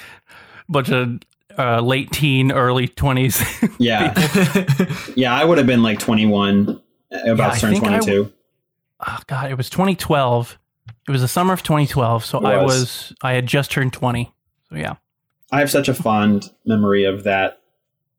Bunch 0.69 0.89
of 0.89 1.19
uh, 1.57 1.81
late 1.81 2.11
teen, 2.11 2.51
early 2.51 2.87
twenties. 2.87 3.41
Yeah, 3.79 4.13
yeah, 5.15 5.33
I 5.33 5.43
would 5.43 5.57
have 5.57 5.67
been 5.67 5.83
like 5.83 5.99
twenty 5.99 6.25
one, 6.25 6.81
about 7.25 7.51
I 7.51 7.55
to 7.55 7.59
turn 7.61 7.75
twenty 7.75 7.99
two. 8.05 8.31
oh 9.07 9.17
god, 9.27 9.51
it 9.51 9.55
was 9.55 9.69
2012. 9.69 10.57
It 11.07 11.11
was 11.11 11.21
the 11.21 11.27
summer 11.27 11.51
of 11.53 11.63
2012, 11.63 12.23
so 12.23 12.37
It 12.39 12.45
I 12.45 12.61
was. 12.61 12.73
was 12.79 13.13
I 13.23 13.33
had 13.33 13.47
just 13.47 13.71
turned 13.71 13.91
20. 13.91 14.31
So 14.69 14.75
yeah. 14.75 14.95
I 15.51 15.59
have 15.59 15.71
such 15.71 15.89
a 15.89 15.93
fond 15.95 16.51
memory 16.65 17.05
of 17.05 17.23
that 17.23 17.59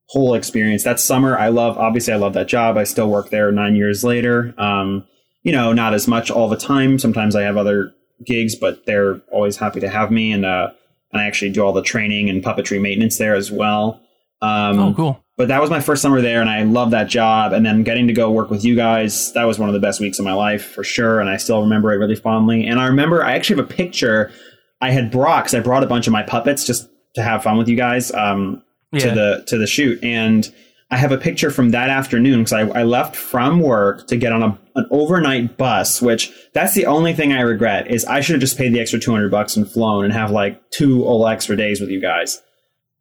whole 0.07 0.35
experience. 0.35 0.83
That 0.83 0.99
summer, 0.99 1.39
I 1.39 1.49
love. 1.49 1.79
Obviously, 1.79 2.13
I 2.13 2.17
love 2.17 2.35
that 2.35 2.49
job. 2.49 2.77
I 2.77 2.85
still 2.85 3.09
work 3.09 3.31
there 3.31 3.51
nine 3.53 3.77
years 3.77 4.03
later. 4.03 4.53
Um, 4.59 5.07
you 5.45 5.53
know, 5.53 5.73
not 5.73 5.95
as 5.95 6.09
much 6.09 6.31
all 6.31 6.49
the 6.49 6.57
time. 6.57 6.99
Sometimes 6.99 7.37
I 7.37 7.43
have 7.43 7.57
other 7.57 7.95
gigs, 8.25 8.55
but 8.57 8.85
they're 8.85 9.21
always 9.31 9.57
happy 9.57 9.81
to 9.81 9.89
have 9.89 10.11
me. 10.11 10.33
And 10.33 10.45
uh, 10.45 10.73
and 11.13 11.21
I 11.21 11.27
actually 11.27 11.51
do 11.51 11.65
all 11.65 11.73
the 11.73 11.83
training 11.83 12.29
and 12.31 12.43
puppetry 12.43 12.81
maintenance 12.81 13.19
there 13.19 13.35
as 13.35 13.51
well. 13.51 14.01
Um, 14.41 14.79
oh, 14.79 14.95
cool. 14.95 15.25
but 15.37 15.49
that 15.49 15.61
was 15.61 15.71
my 15.71 15.81
first 15.81 16.03
summer 16.03 16.21
there 16.21 16.41
and 16.41 16.51
i 16.51 16.65
loved 16.65 16.93
that 16.93 17.09
job. 17.09 17.53
And 17.53 17.65
then 17.65 17.85
getting 17.85 18.09
to 18.09 18.13
go 18.13 18.29
work 18.33 18.51
with 18.51 18.65
you 18.65 18.75
guys 18.75 19.33
that 19.35 19.45
was 19.45 19.57
one 19.57 19.69
of 19.69 19.73
the 19.73 19.79
best 19.79 20.01
weeks 20.01 20.19
of 20.19 20.25
my 20.25 20.33
life 20.33 20.65
for 20.65 20.83
sure. 20.83 21.21
And 21.21 21.31
i 21.31 21.37
still 21.37 21.63
remember 21.63 21.93
it 21.93 21.99
really 21.99 22.17
fondly. 22.17 22.67
And 22.67 22.81
i 22.81 22.87
remember 22.87 23.25
i 23.25 23.35
actually 23.35 23.59
have 23.59 23.71
a 23.71 23.73
picture 23.73 24.33
i 24.81 24.91
had 24.91 25.13
brought 25.13 25.45
because 25.45 25.55
i 25.55 25.61
brought 25.61 25.85
a 25.85 25.87
bunch 25.87 26.09
of 26.09 26.13
my 26.13 26.25
puppets 26.25 26.65
just 26.67 26.89
to 27.15 27.23
have 27.23 27.45
fun 27.45 27.57
with 27.57 27.69
you 27.69 27.77
guys 27.77 28.11
um, 28.13 28.65
to 28.99 29.11
the 29.11 29.45
to 29.47 29.59
the 29.59 29.67
shoot. 29.67 30.03
And 30.03 30.53
i 30.93 30.97
have 30.97 31.11
a 31.11 31.19
picture 31.19 31.51
from 31.51 31.71
that 31.71 31.89
afternoon 31.91 32.45
because 32.45 32.53
I, 32.53 32.81
I 32.81 32.83
left 32.85 33.17
from 33.17 33.59
work 33.61 34.07
to 34.07 34.17
get 34.17 34.33
on 34.33 34.43
a, 34.43 34.59
an 34.77 34.87
overnight 34.91 35.57
bus 35.57 36.01
which 36.01 36.31
that's 36.55 36.75
the 36.75 36.87
only 36.87 37.13
thing 37.15 37.33
i 37.33 37.41
regret 37.41 37.91
is 37.91 38.05
i 38.05 38.21
should 38.21 38.35
have 38.35 38.41
just 38.41 38.57
paid 38.57 38.73
the 38.73 38.81
extra 38.81 39.01
200 39.01 39.31
bucks 39.31 39.57
and 39.57 39.69
flown 39.69 40.05
and 40.05 40.13
have 40.13 40.31
like 40.31 40.61
two 40.71 41.03
whole 41.03 41.27
extra 41.27 41.57
days 41.57 41.81
with 41.81 41.91
you 41.91 42.01
guys 42.01 42.41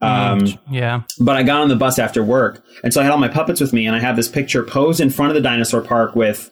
um, 0.03 0.39
Mm, 0.39 0.59
yeah. 0.71 1.01
but 1.19 1.35
I 1.35 1.43
got 1.43 1.61
on 1.61 1.69
the 1.69 1.75
bus 1.75 1.99
after 1.99 2.23
work, 2.23 2.63
and 2.83 2.91
so 2.91 2.99
I 2.99 3.03
had 3.03 3.11
all 3.11 3.19
my 3.19 3.27
puppets 3.27 3.61
with 3.61 3.71
me, 3.71 3.85
and 3.85 3.95
I 3.95 3.99
have 3.99 4.15
this 4.15 4.27
picture 4.27 4.63
posed 4.63 4.99
in 4.99 5.11
front 5.11 5.29
of 5.29 5.35
the 5.35 5.41
dinosaur 5.41 5.81
park 5.81 6.15
with 6.15 6.49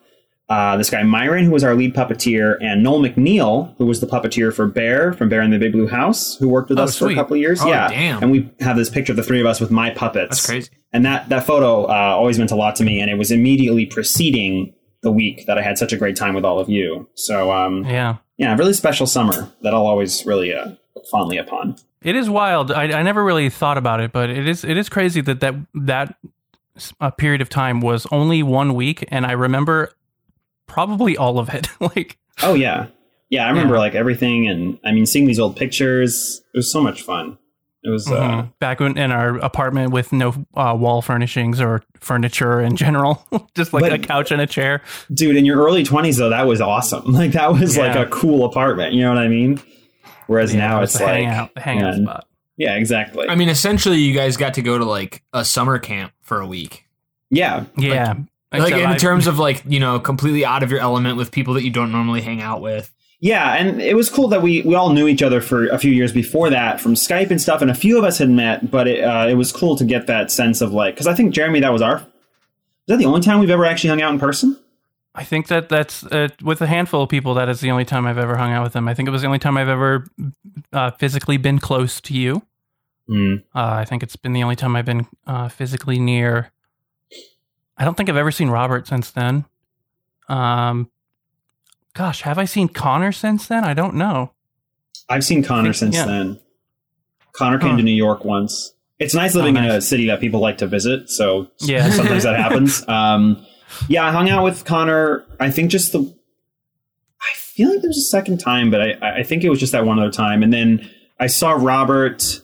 uh, 0.50 0.76
this 0.78 0.90
guy 0.90 1.04
Myron, 1.04 1.46
who 1.46 1.52
was 1.52 1.64
our 1.64 1.76
lead 1.76 1.94
puppeteer, 1.94 2.58
and 2.62 2.82
Noel 2.84 3.02
MacNeal, 3.02 3.76
who 3.78 3.86
was 3.86 4.00
the 4.02 4.08
puppeteer 4.08 4.54
for 4.54 4.66
Bear 4.68 5.14
from 5.14 5.30
Bear 5.30 5.42
in 5.42 5.52
the 5.52 5.60
Big 5.60 5.72
Blue 5.74 5.88
House, 5.88 6.36
who 6.38 6.50
worked 6.50 6.70
with 6.70 6.80
Oh, 6.80 6.84
us 6.84 6.98
for 6.98 7.10
a 7.10 7.14
couple 7.16 7.36
of 7.36 7.40
years. 7.40 7.62
Oh, 7.62 7.68
yeah, 7.68 7.88
damn. 7.90 8.24
and 8.24 8.32
we 8.32 8.50
have 8.60 8.76
this 8.76 8.90
picture 8.90 9.12
of 9.14 9.18
the 9.18 9.24
three 9.24 9.40
of 9.40 9.46
us 9.46 9.60
with 9.60 9.70
my 9.72 9.92
puppets. 9.92 10.30
That's 10.38 10.46
crazy. 10.46 10.70
And 10.92 11.06
that 11.06 11.30
that 11.30 11.46
photo 11.46 11.84
uh, 11.86 12.16
always 12.18 12.40
meant 12.40 12.52
a 12.52 12.56
lot 12.56 12.76
to 12.78 12.84
me, 12.84 13.00
and 13.00 13.12
it 13.12 13.18
was 13.18 13.30
immediately 13.32 13.86
preceding 13.86 14.74
the 15.02 15.12
week 15.12 15.46
that 15.46 15.58
I 15.58 15.62
had 15.62 15.78
such 15.78 15.94
a 15.94 15.98
great 15.98 16.16
time 16.16 16.34
with 16.34 16.44
all 16.44 16.60
of 16.60 16.68
you. 16.68 17.08
So 17.14 17.52
um, 17.52 17.86
Yeah. 17.86 18.18
yeah, 18.38 18.54
a 18.54 18.58
really 18.58 18.74
special 18.74 19.06
summer 19.08 19.50
that 19.62 19.74
I'll 19.74 19.86
always 19.88 20.26
really 20.26 20.54
uh, 20.54 20.72
look 20.96 21.06
fondly 21.12 21.38
upon. 21.38 21.76
It 22.02 22.16
is 22.16 22.30
wild. 22.30 22.72
I, 22.72 22.84
I 23.00 23.04
never 23.04 23.24
really 23.24 23.50
thought 23.50 23.78
about 23.78 24.00
it, 24.02 24.12
but 24.12 24.30
it 24.30 24.48
is 24.48 24.64
it 24.66 24.78
is 24.78 24.90
crazy 24.90 25.22
that 25.22 25.42
that 25.42 25.54
that 25.76 26.16
a 27.00 27.12
period 27.12 27.42
of 27.42 27.50
time 27.50 27.82
was 27.82 28.08
only 28.12 28.42
one 28.42 28.74
week, 28.74 29.06
and 29.10 29.26
I 29.26 29.34
remember 29.34 29.92
probably 30.70 31.18
all 31.18 31.40
of 31.40 31.50
it. 31.50 31.68
like, 31.82 32.18
Oh 32.42 32.54
yeah, 32.54 32.88
yeah. 33.30 33.46
I 33.46 33.50
remember 33.50 33.74
Yeah. 33.76 33.80
like 33.82 33.96
everything, 33.96 34.48
and 34.48 34.80
I 34.86 34.92
mean, 34.94 35.06
seeing 35.06 35.26
these 35.26 35.40
old 35.40 35.58
pictures. 35.58 36.42
It 36.54 36.58
was 36.58 36.72
so 36.72 36.82
much 36.82 37.02
fun. 37.02 37.38
It 37.84 37.90
was. 37.90 38.08
Uh, 38.10 38.20
mhm. 38.20 38.54
back 38.60 38.80
when, 38.82 38.98
in 38.98 39.12
our 39.12 39.38
apartment 39.38 39.92
with 39.92 40.12
no 40.14 40.34
uh, 40.54 40.76
wall 40.78 41.02
furnishings 41.02 41.60
or 41.62 41.82
furniture 42.02 42.60
in 42.62 42.76
general, 42.76 43.26
just 43.56 43.72
like 43.74 43.82
But- 43.84 43.94
a 43.94 44.00
couch 44.00 44.32
and 44.32 44.42
a 44.42 44.48
chair. 44.48 44.82
dude, 45.14 45.36
in 45.36 45.46
your 45.46 45.58
early 45.64 45.84
twenties, 45.84 46.18
though, 46.18 46.30
that 46.30 46.46
was 46.48 46.62
awesome. 46.62 47.04
Like 47.14 47.32
that 47.34 47.52
was 47.54 47.78
like 47.78 47.96
a 47.96 48.06
cool 48.10 48.46
apartment. 48.46 48.94
You 48.94 49.02
know 49.02 49.10
what 49.10 49.18
I 49.18 49.28
mean? 49.28 49.62
Whereas 50.28 50.54
Yeah, 50.54 50.60
now 50.68 50.80
it 50.82 50.84
it's 50.84 51.00
like, 51.00 51.24
hangout, 51.24 51.58
hangout 51.58 51.98
yeah, 51.98 52.04
spot. 52.04 52.28
yeah, 52.58 52.76
exactly. 52.76 53.28
I 53.30 53.36
mean, 53.36 53.50
essentially, 53.50 53.98
you 53.98 54.14
guys 54.14 54.38
got 54.38 54.54
to 54.56 54.62
go 54.62 54.78
to 54.78 54.86
like 54.86 55.24
a 55.34 55.44
summer 55.44 55.80
camp 55.80 56.12
for 56.22 56.40
a 56.42 56.46
week. 56.48 56.86
yeah, 57.32 57.66
Yeah, 57.78 58.10
Like 58.10 58.18
Except 58.52 58.72
in 58.72 58.86
I- 58.86 58.98
terms 58.98 59.28
of 59.28 59.38
like 59.40 59.64
you 59.68 59.80
know 59.80 60.00
completely 60.00 60.44
out 60.46 60.64
of 60.64 60.72
your 60.72 60.80
element 60.80 61.18
with 61.18 61.32
people 61.32 61.54
that 61.56 61.64
you 61.64 61.70
don't 61.72 61.92
normally 61.92 62.22
hang 62.22 62.42
out 62.42 62.62
with. 62.62 62.92
yeah, 63.20 63.54
and 63.56 63.82
it 63.82 63.96
was 63.96 64.10
cool 64.10 64.28
that 64.30 64.42
we 64.42 64.62
we 64.64 64.76
all 64.76 64.92
knew 64.92 65.08
each 65.08 65.22
other 65.22 65.42
for 65.42 65.68
a 65.68 65.78
few 65.78 65.92
years 65.92 66.12
before 66.12 66.50
that 66.50 66.80
from 66.80 66.96
Skype 66.96 67.30
and 67.32 67.42
stuff, 67.42 67.62
and 67.62 67.70
a 67.70 67.76
few 67.76 67.98
of 67.98 68.04
us 68.04 68.18
had 68.18 68.30
met. 68.30 68.72
But 68.72 68.88
it 68.88 69.04
uh, 69.04 69.28
it 69.28 69.36
was 69.36 69.52
cool 69.52 69.76
to 69.76 69.86
get 69.86 70.08
that 70.08 70.32
sense 70.32 70.62
of 70.62 70.74
like, 70.74 70.96
because 70.96 71.08
I 71.08 71.14
think 71.14 71.34
Jeremy, 71.34 71.60
that 71.60 71.72
was 71.74 71.82
our. 71.82 71.98
Is 71.98 72.06
that 72.88 72.98
the 72.98 73.06
only 73.06 73.22
time 73.22 73.40
we've 73.40 73.52
ever 73.52 73.66
actually 73.66 73.92
hung 73.92 74.02
out 74.02 74.12
in 74.14 74.20
person? 74.20 74.58
I 75.14 75.24
think 75.24 75.48
that 75.48 75.70
that's 75.70 76.04
uh, 76.06 76.30
with 76.42 76.62
a 76.62 76.68
handful 76.68 77.04
of 77.04 77.10
people. 77.10 77.36
That 77.36 77.50
is 77.50 77.60
the 77.60 77.70
only 77.72 77.86
time 77.86 78.08
I've 78.08 78.18
ever 78.18 78.36
hung 78.38 78.52
out 78.52 78.64
with 78.64 78.74
them. 78.74 78.88
I 78.88 78.94
think 78.96 79.08
it 79.10 79.12
was 79.12 79.22
the 79.22 79.28
only 79.28 79.40
time 79.40 79.58
I've 79.58 79.68
ever 79.70 80.08
uh, 80.72 80.92
physically 80.92 81.38
been 81.38 81.60
close 81.60 82.00
to 82.02 82.14
you. 82.16 82.42
Mm. 83.10 83.44
Uh, 83.54 83.74
I 83.82 83.86
think 83.86 84.02
it's 84.02 84.16
been 84.16 84.34
the 84.34 84.44
only 84.44 84.56
time 84.56 84.76
I've 84.76 84.86
been 84.86 85.08
uh, 85.28 85.50
physically 85.50 86.00
near. 86.00 86.52
I 87.80 87.86
don't 87.86 87.96
think 87.96 88.10
I've 88.10 88.18
ever 88.18 88.32
seen 88.32 88.50
Robert 88.50 88.88
since 88.88 89.10
then. 89.12 89.46
Um, 90.28 90.92
gosh, 91.94 92.22
have 92.22 92.38
I 92.38 92.46
seen 92.46 92.68
Connor 92.68 93.12
since 93.12 93.48
then? 93.48 93.64
I 93.64 93.74
don't 93.74 93.96
know. 93.96 94.34
I've 95.08 95.24
seen 95.24 95.44
Connor 95.44 95.74
think- 95.74 95.76
since 95.76 95.96
yeah. 95.96 96.06
then. 96.06 96.40
Connor 97.32 97.58
came 97.58 97.72
Huh. 97.72 97.78
to 97.78 97.84
New 97.84 97.92
York 97.96 98.26
once. 98.26 98.74
It's 99.00 99.14
nice 99.16 99.34
living 99.34 99.56
Oh, 99.56 99.62
in 99.62 99.66
a 99.70 99.82
city 99.82 100.08
that 100.08 100.20
people 100.20 100.42
like 100.42 100.58
to 100.58 100.68
visit, 100.68 101.10
so 101.10 101.48
Yeah. 101.62 101.90
sometimes 101.92 102.24
that 102.24 102.36
happens. 102.38 102.86
Um, 102.90 103.46
yeah, 103.88 104.06
I 104.06 104.12
hung 104.12 104.30
out 104.30 104.44
with 104.44 104.66
Connor. 104.66 105.24
I 105.40 105.52
think 105.52 105.72
just 105.72 105.94
the. 105.94 106.00
I 106.02 107.34
feel 107.36 107.70
like 107.70 107.82
there 107.82 107.90
was 107.90 107.98
a 107.98 108.02
second 108.02 108.40
time, 108.40 108.72
but 108.72 108.82
I, 108.82 109.20
I 109.20 109.24
think 109.24 109.44
it 109.44 109.50
was 109.50 109.60
just 109.60 109.72
that 109.72 109.86
one 109.86 110.00
other 110.00 110.12
time, 110.12 110.44
and 110.44 110.52
then 110.52 110.90
I 111.20 111.28
saw 111.28 111.52
Robert. 111.52 112.42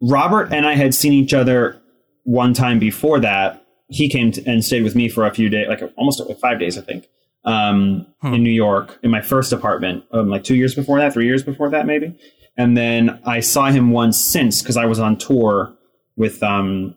Robert 0.00 0.52
and 0.52 0.66
I 0.66 0.74
had 0.74 0.94
seen 0.94 1.12
each 1.12 1.32
other 1.34 1.80
one 2.24 2.52
time 2.54 2.78
before 2.78 3.20
that. 3.20 3.63
He 3.88 4.08
came 4.08 4.32
to, 4.32 4.42
and 4.46 4.64
stayed 4.64 4.82
with 4.82 4.94
me 4.94 5.08
for 5.08 5.26
a 5.26 5.34
few 5.34 5.48
days, 5.48 5.66
like 5.68 5.82
almost 5.96 6.20
like 6.20 6.38
five 6.38 6.58
days, 6.58 6.78
I 6.78 6.82
think, 6.82 7.08
um, 7.44 8.06
Hmm. 8.22 8.34
in 8.34 8.42
New 8.42 8.50
York 8.52 8.98
in 9.02 9.10
my 9.10 9.20
first 9.20 9.52
apartment, 9.52 10.04
um, 10.12 10.28
like 10.30 10.44
two 10.44 10.54
years 10.56 10.74
before 10.74 10.98
that, 10.98 11.12
three 11.12 11.26
years 11.26 11.42
before 11.42 11.68
that, 11.70 11.86
maybe. 11.86 12.14
And 12.56 12.76
then 12.76 13.20
I 13.26 13.40
saw 13.40 13.66
him 13.70 13.90
once 13.90 14.18
since 14.18 14.62
because 14.62 14.76
I 14.76 14.86
was 14.86 14.98
on 14.98 15.16
tour 15.18 15.74
with 16.16 16.42
um, 16.42 16.94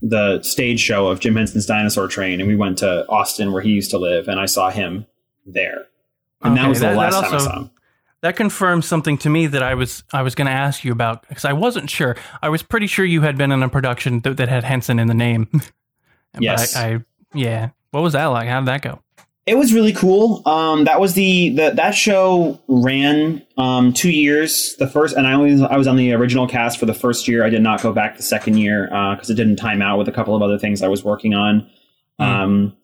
the 0.00 0.40
stage 0.42 0.80
show 0.80 1.08
of 1.08 1.20
Jim 1.20 1.34
Henson's 1.36 1.66
Dinosaur 1.66 2.06
Train, 2.08 2.40
and 2.40 2.48
we 2.48 2.56
went 2.56 2.78
to 2.78 3.04
Austin 3.08 3.52
where 3.52 3.60
he 3.62 3.70
used 3.70 3.90
to 3.90 3.98
live, 3.98 4.28
and 4.28 4.38
I 4.40 4.46
saw 4.46 4.70
him 4.70 5.06
there. 5.44 5.86
And 6.42 6.56
that 6.56 6.68
was 6.68 6.78
the 6.78 6.86
that- 6.86 6.92
that 6.92 6.96
last 6.98 7.20
time 7.24 7.34
I 7.34 7.38
saw 7.38 7.58
him. 7.62 7.70
that 8.20 8.36
confirms 8.36 8.86
something 8.86 9.18
to 9.18 9.28
me 9.28 9.46
that 9.48 9.62
I 9.62 9.74
was 9.74 10.04
I 10.12 10.22
was 10.22 10.34
going 10.36 10.46
to 10.46 10.52
ask 10.52 10.84
you 10.84 10.92
about 10.92 11.28
because 11.28 11.44
I 11.44 11.52
wasn't 11.52 11.90
sure. 11.90 12.16
I 12.40 12.48
was 12.48 12.62
pretty 12.62 12.86
sure 12.86 13.04
you 13.04 13.22
had 13.22 13.36
been 13.36 13.50
in 13.52 13.62
a 13.62 13.68
production 13.68 14.20
that, 14.20 14.36
that 14.36 14.48
had 14.48 14.62
Henson 14.64 14.98
in 15.00 15.08
the 15.08 15.14
name. 15.14 15.48
But 16.38 16.44
Yes. 16.44 16.76
I, 16.76 16.94
I 16.94 16.98
yeah. 17.34 17.70
What 17.90 18.02
was 18.02 18.12
that 18.14 18.26
like? 18.26 18.48
How 18.48 18.60
did 18.60 18.68
that 18.68 18.82
go? 18.82 19.00
It 19.46 19.56
was 19.56 19.72
really 19.72 19.94
cool. 19.94 20.42
Um, 20.46 20.84
that 20.84 21.00
was 21.00 21.14
the, 21.14 21.48
the 21.50 21.70
that 21.70 21.94
show 21.94 22.60
ran 22.68 23.42
um, 23.56 23.94
two 23.94 24.10
years. 24.10 24.76
The 24.78 24.86
first, 24.86 25.16
and 25.16 25.26
I 25.26 25.38
was 25.38 25.62
I 25.62 25.76
was 25.78 25.86
on 25.86 25.96
the 25.96 26.12
original 26.12 26.46
cast 26.46 26.78
for 26.78 26.84
the 26.84 26.92
first 26.92 27.26
year. 27.26 27.44
I 27.44 27.48
did 27.48 27.62
not 27.62 27.80
go 27.80 27.92
back 27.94 28.16
the 28.18 28.22
second 28.22 28.58
year 28.58 28.88
because 28.88 29.30
it 29.30 29.34
didn't 29.36 29.56
time 29.56 29.80
out 29.80 29.96
with 29.98 30.06
a 30.08 30.12
couple 30.12 30.36
of 30.36 30.42
other 30.42 30.58
things 30.58 30.82
I 30.82 30.88
was 30.88 31.02
working 31.02 31.32
on. 31.34 31.66
Um, 32.18 32.76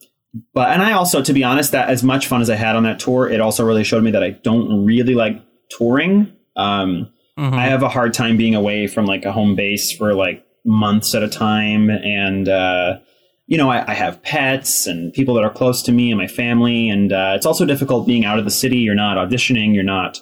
but 0.53 0.69
and 0.71 0.81
I 0.81 0.93
also, 0.93 1.21
to 1.21 1.33
be 1.33 1.43
honest, 1.43 1.71
that 1.73 1.89
as 1.89 2.03
much 2.03 2.27
fun 2.27 2.41
as 2.41 2.49
I 2.49 2.55
had 2.55 2.75
on 2.75 2.83
that 2.83 2.99
tour, 2.99 3.29
it 3.29 3.41
also 3.41 3.63
really 3.63 3.83
showed 3.83 4.03
me 4.03 4.11
that 4.11 4.23
I 4.23 4.31
don't 4.31 4.85
really 4.85 5.13
like 5.13 5.41
touring. 5.69 6.31
Um, 6.55 7.09
Mhm. 7.37 7.53
I 7.53 7.65
have 7.65 7.83
a 7.83 7.89
hard 7.89 8.13
time 8.13 8.37
being 8.37 8.55
away 8.55 8.87
from 8.87 9.05
like 9.05 9.25
a 9.25 9.31
home 9.33 9.55
base 9.55 9.91
for 9.91 10.13
like 10.13 10.45
months 10.63 11.13
at 11.13 11.21
a 11.21 11.27
time. 11.27 11.89
And, 11.89 12.47
uh, 12.47 12.99
you 13.47 13.57
know, 13.57 13.69
I, 13.69 13.91
I 13.91 13.93
have 13.93 14.21
pets 14.23 14.87
and 14.87 15.13
people 15.13 15.35
that 15.35 15.43
are 15.43 15.51
close 15.51 15.83
to 15.83 15.91
me 15.91 16.09
and 16.11 16.17
my 16.19 16.27
family. 16.27 16.89
And 16.89 17.11
uh, 17.11 17.33
it's 17.35 17.45
also 17.45 17.65
difficult 17.65 18.07
being 18.07 18.25
out 18.25 18.39
of 18.39 18.45
the 18.45 18.51
city. 18.51 18.77
You're 18.77 18.95
not 18.95 19.17
auditioning, 19.17 19.73
you're 19.75 19.83
not 19.83 20.19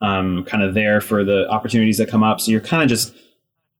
um, 0.00 0.44
kind 0.44 0.62
of 0.62 0.74
there 0.74 1.00
for 1.00 1.24
the 1.24 1.48
opportunities 1.48 1.98
that 1.98 2.08
come 2.08 2.22
up. 2.22 2.40
So 2.40 2.50
you're 2.50 2.60
kind 2.60 2.82
of 2.82 2.88
just 2.88 3.14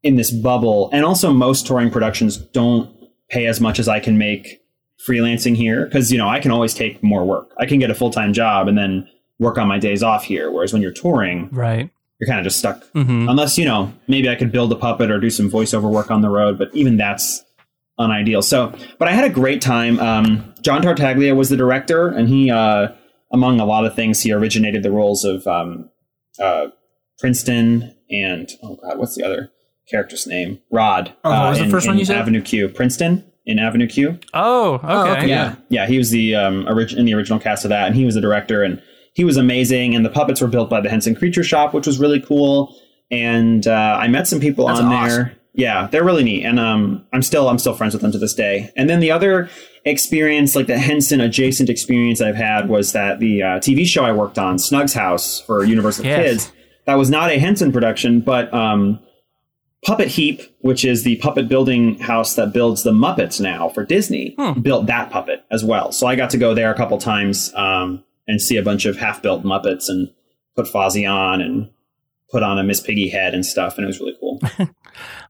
in 0.02 0.14
this 0.16 0.30
bubble. 0.30 0.90
And 0.92 1.04
also, 1.04 1.32
most 1.32 1.66
touring 1.66 1.90
productions 1.90 2.36
don't 2.36 2.88
pay 3.30 3.46
as 3.46 3.60
much 3.60 3.78
as 3.78 3.88
I 3.88 4.00
can 4.00 4.16
make 4.16 4.60
freelancing 5.08 5.56
here 5.56 5.84
because, 5.86 6.12
you 6.12 6.18
know, 6.18 6.28
I 6.28 6.40
can 6.40 6.50
always 6.50 6.72
take 6.72 7.02
more 7.02 7.24
work. 7.24 7.52
I 7.58 7.66
can 7.66 7.78
get 7.78 7.90
a 7.90 7.94
full 7.94 8.10
time 8.10 8.32
job 8.32 8.68
and 8.68 8.78
then 8.78 9.08
work 9.40 9.58
on 9.58 9.66
my 9.66 9.78
days 9.78 10.02
off 10.02 10.24
here. 10.24 10.50
Whereas 10.52 10.72
when 10.72 10.80
you're 10.82 10.92
touring, 10.92 11.48
Right. 11.50 11.90
you're 12.20 12.28
kind 12.28 12.38
of 12.38 12.44
just 12.44 12.58
stuck 12.60 12.84
hmm 12.92 13.28
unless 13.28 13.58
you 13.58 13.64
know 13.64 13.92
maybe 14.06 14.28
i 14.30 14.36
could 14.36 14.52
build 14.52 14.70
a 14.72 14.76
puppet 14.76 15.10
or 15.10 15.18
do 15.18 15.28
some 15.30 15.50
voiceover 15.50 15.90
work 15.90 16.10
on 16.12 16.20
the 16.22 16.30
road 16.30 16.56
but 16.56 16.68
even 16.72 16.96
that's 16.96 17.43
unideal 17.98 18.42
so 18.42 18.72
but 18.98 19.08
i 19.08 19.12
had 19.12 19.24
a 19.24 19.28
great 19.30 19.60
time 19.62 19.98
um, 20.00 20.54
john 20.62 20.82
tartaglia 20.82 21.34
was 21.34 21.48
the 21.50 21.56
director 21.56 22.08
and 22.08 22.28
he 22.28 22.50
uh, 22.50 22.88
among 23.32 23.60
a 23.60 23.64
lot 23.64 23.84
of 23.86 23.94
things 23.94 24.20
he 24.22 24.32
originated 24.32 24.82
the 24.82 24.90
roles 24.90 25.24
of 25.24 25.46
um, 25.46 25.88
uh, 26.40 26.66
princeton 27.18 27.94
and 28.10 28.50
oh 28.62 28.76
god 28.82 28.98
what's 28.98 29.14
the 29.16 29.24
other 29.24 29.50
character's 29.90 30.26
name 30.26 30.58
rod 30.72 31.14
Oh, 31.24 31.30
what 31.30 31.38
uh, 31.46 31.48
was 31.50 31.58
the 31.58 31.64
in- 31.64 31.70
first 31.70 31.86
one 31.86 31.98
you 31.98 32.04
said? 32.04 32.16
avenue 32.16 32.42
q 32.42 32.68
princeton 32.68 33.24
in 33.46 33.58
avenue 33.58 33.86
q 33.86 34.18
Oh, 34.32 34.74
okay. 34.74 34.86
Oh, 34.88 35.12
okay. 35.12 35.28
yeah, 35.28 35.54
yeah. 35.68 35.86
He 35.86 35.98
was 35.98 36.10
the 36.10 36.34
um, 36.34 36.66
orig- 36.66 36.94
in 36.94 37.04
the 37.04 37.12
original 37.12 37.38
cast 37.38 37.66
of 37.66 37.68
that, 37.68 37.86
and 37.86 37.94
he 37.94 38.06
was 38.06 38.14
the 38.14 38.22
director, 38.22 38.62
and 38.62 38.80
he 39.12 39.22
was 39.22 39.36
amazing. 39.36 39.94
And 39.94 40.02
the 40.02 40.08
puppets 40.08 40.40
were 40.40 40.48
built 40.48 40.70
by 40.70 40.80
the 40.80 40.88
Henson 40.88 41.14
Creature 41.14 41.44
Shop, 41.44 41.74
which 41.74 41.86
was 41.86 41.98
really 42.00 42.20
cool. 42.22 42.74
And 43.10 43.66
uh, 43.66 43.98
I 44.00 44.08
met 44.08 44.26
some 44.26 44.40
people 44.40 44.66
That's 44.66 44.80
on 44.80 44.86
awesome. 44.90 45.08
there. 45.24 45.36
Yeah, 45.56 45.86
they're 45.90 46.04
really 46.04 46.24
neat, 46.24 46.44
and 46.44 46.58
um, 46.58 47.06
I'm 47.12 47.22
still 47.22 47.48
I'm 47.48 47.58
still 47.58 47.74
friends 47.74 47.94
with 47.94 48.02
them 48.02 48.10
to 48.12 48.18
this 48.18 48.34
day. 48.34 48.72
And 48.76 48.90
then 48.90 48.98
the 49.00 49.10
other 49.12 49.48
experience, 49.84 50.56
like 50.56 50.66
the 50.66 50.78
Henson 50.78 51.20
adjacent 51.20 51.70
experience 51.70 52.20
I've 52.20 52.34
had, 52.36 52.68
was 52.68 52.92
that 52.92 53.20
the 53.20 53.42
uh, 53.42 53.46
TV 53.60 53.86
show 53.86 54.04
I 54.04 54.12
worked 54.12 54.38
on, 54.38 54.58
Snug's 54.58 54.94
House 54.94 55.40
for 55.40 55.64
Universal 55.64 56.06
Yes. 56.06 56.22
Kids, 56.46 56.52
that 56.86 56.94
was 56.94 57.08
not 57.10 57.30
a 57.30 57.38
Henson 57.38 57.70
production, 57.70 58.20
but 58.20 58.52
um, 58.52 58.98
Puppet 59.84 60.08
Heap, 60.08 60.40
which 60.60 60.84
is 60.84 61.04
the 61.04 61.16
puppet 61.16 61.48
building 61.48 61.98
house 62.00 62.34
that 62.34 62.52
builds 62.52 62.82
the 62.82 62.90
Muppets 62.92 63.40
now 63.40 63.68
for 63.68 63.84
Disney, 63.84 64.34
Hmm. 64.38 64.60
built 64.60 64.86
that 64.86 65.10
puppet 65.10 65.44
as 65.52 65.62
well. 65.64 65.92
So 65.92 66.06
I 66.06 66.16
got 66.16 66.30
to 66.30 66.38
go 66.38 66.54
there 66.54 66.72
a 66.72 66.76
couple 66.76 66.98
times 66.98 67.52
um, 67.54 68.02
and 68.26 68.40
see 68.40 68.56
a 68.56 68.62
bunch 68.62 68.86
of 68.86 68.96
half-built 68.96 69.44
Muppets 69.44 69.88
and 69.88 70.10
put 70.56 70.66
Fozzie 70.66 71.08
on 71.08 71.40
and 71.42 71.68
put 72.34 72.42
on 72.42 72.58
a 72.58 72.64
Miss 72.64 72.80
Piggy 72.80 73.08
head 73.08 73.32
and 73.32 73.46
stuff, 73.46 73.76
and 73.76 73.84
it 73.84 73.86
was 73.86 74.00
really 74.00 74.16
cool. 74.20 74.40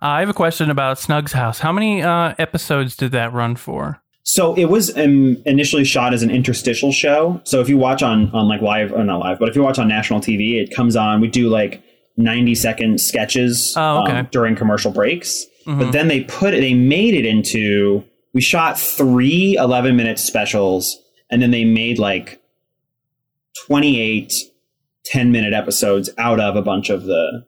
Uh, 0.02 0.08
I 0.08 0.20
have 0.20 0.28
a 0.28 0.34
question 0.34 0.68
about 0.68 0.98
Snug's 0.98 1.32
house. 1.32 1.58
How 1.58 1.72
many 1.72 2.02
uh, 2.02 2.34
episodes 2.38 2.96
did 2.96 3.12
that 3.12 3.32
run 3.32 3.56
for? 3.56 3.98
So 4.22 4.54
it 4.56 4.66
was 4.66 4.94
um, 4.98 5.38
initially 5.46 5.84
shot 5.84 6.12
as 6.12 6.22
an 6.22 6.30
interstitial 6.30 6.92
show. 6.92 7.40
So 7.44 7.62
if 7.62 7.70
you 7.70 7.78
watch 7.78 8.02
on 8.02 8.30
on 8.34 8.46
like 8.46 8.60
live 8.60 8.92
or 8.92 9.02
not 9.04 9.20
live, 9.20 9.38
but 9.38 9.48
if 9.48 9.56
you 9.56 9.62
watch 9.62 9.78
on 9.78 9.88
national 9.88 10.20
TV, 10.20 10.60
it 10.62 10.74
comes 10.74 10.96
on. 10.96 11.22
We 11.22 11.28
do 11.28 11.48
like 11.48 11.82
ninety 12.18 12.54
second 12.54 13.00
sketches 13.00 13.72
Oh, 13.74 14.02
okay. 14.02 14.18
um, 14.18 14.28
during 14.32 14.54
commercial 14.54 14.92
breaks. 14.92 15.46
Mhm. 15.66 15.78
But 15.78 15.92
then 15.92 16.08
they 16.08 16.24
put 16.24 16.52
it, 16.52 16.60
they 16.60 16.74
made 16.74 17.14
it 17.14 17.24
into. 17.24 18.04
We 18.34 18.42
shot 18.42 18.78
three 18.78 19.56
11 19.58 19.96
minute 19.96 20.18
specials, 20.18 20.94
and 21.30 21.40
then 21.40 21.52
they 21.52 21.64
made 21.64 21.98
like 21.98 22.42
28 23.66 24.32
10 25.04 25.32
minute 25.32 25.52
episodes 25.52 26.10
out 26.18 26.40
of 26.40 26.56
a 26.56 26.62
bunch 26.62 26.90
of 26.90 27.04
the 27.04 27.44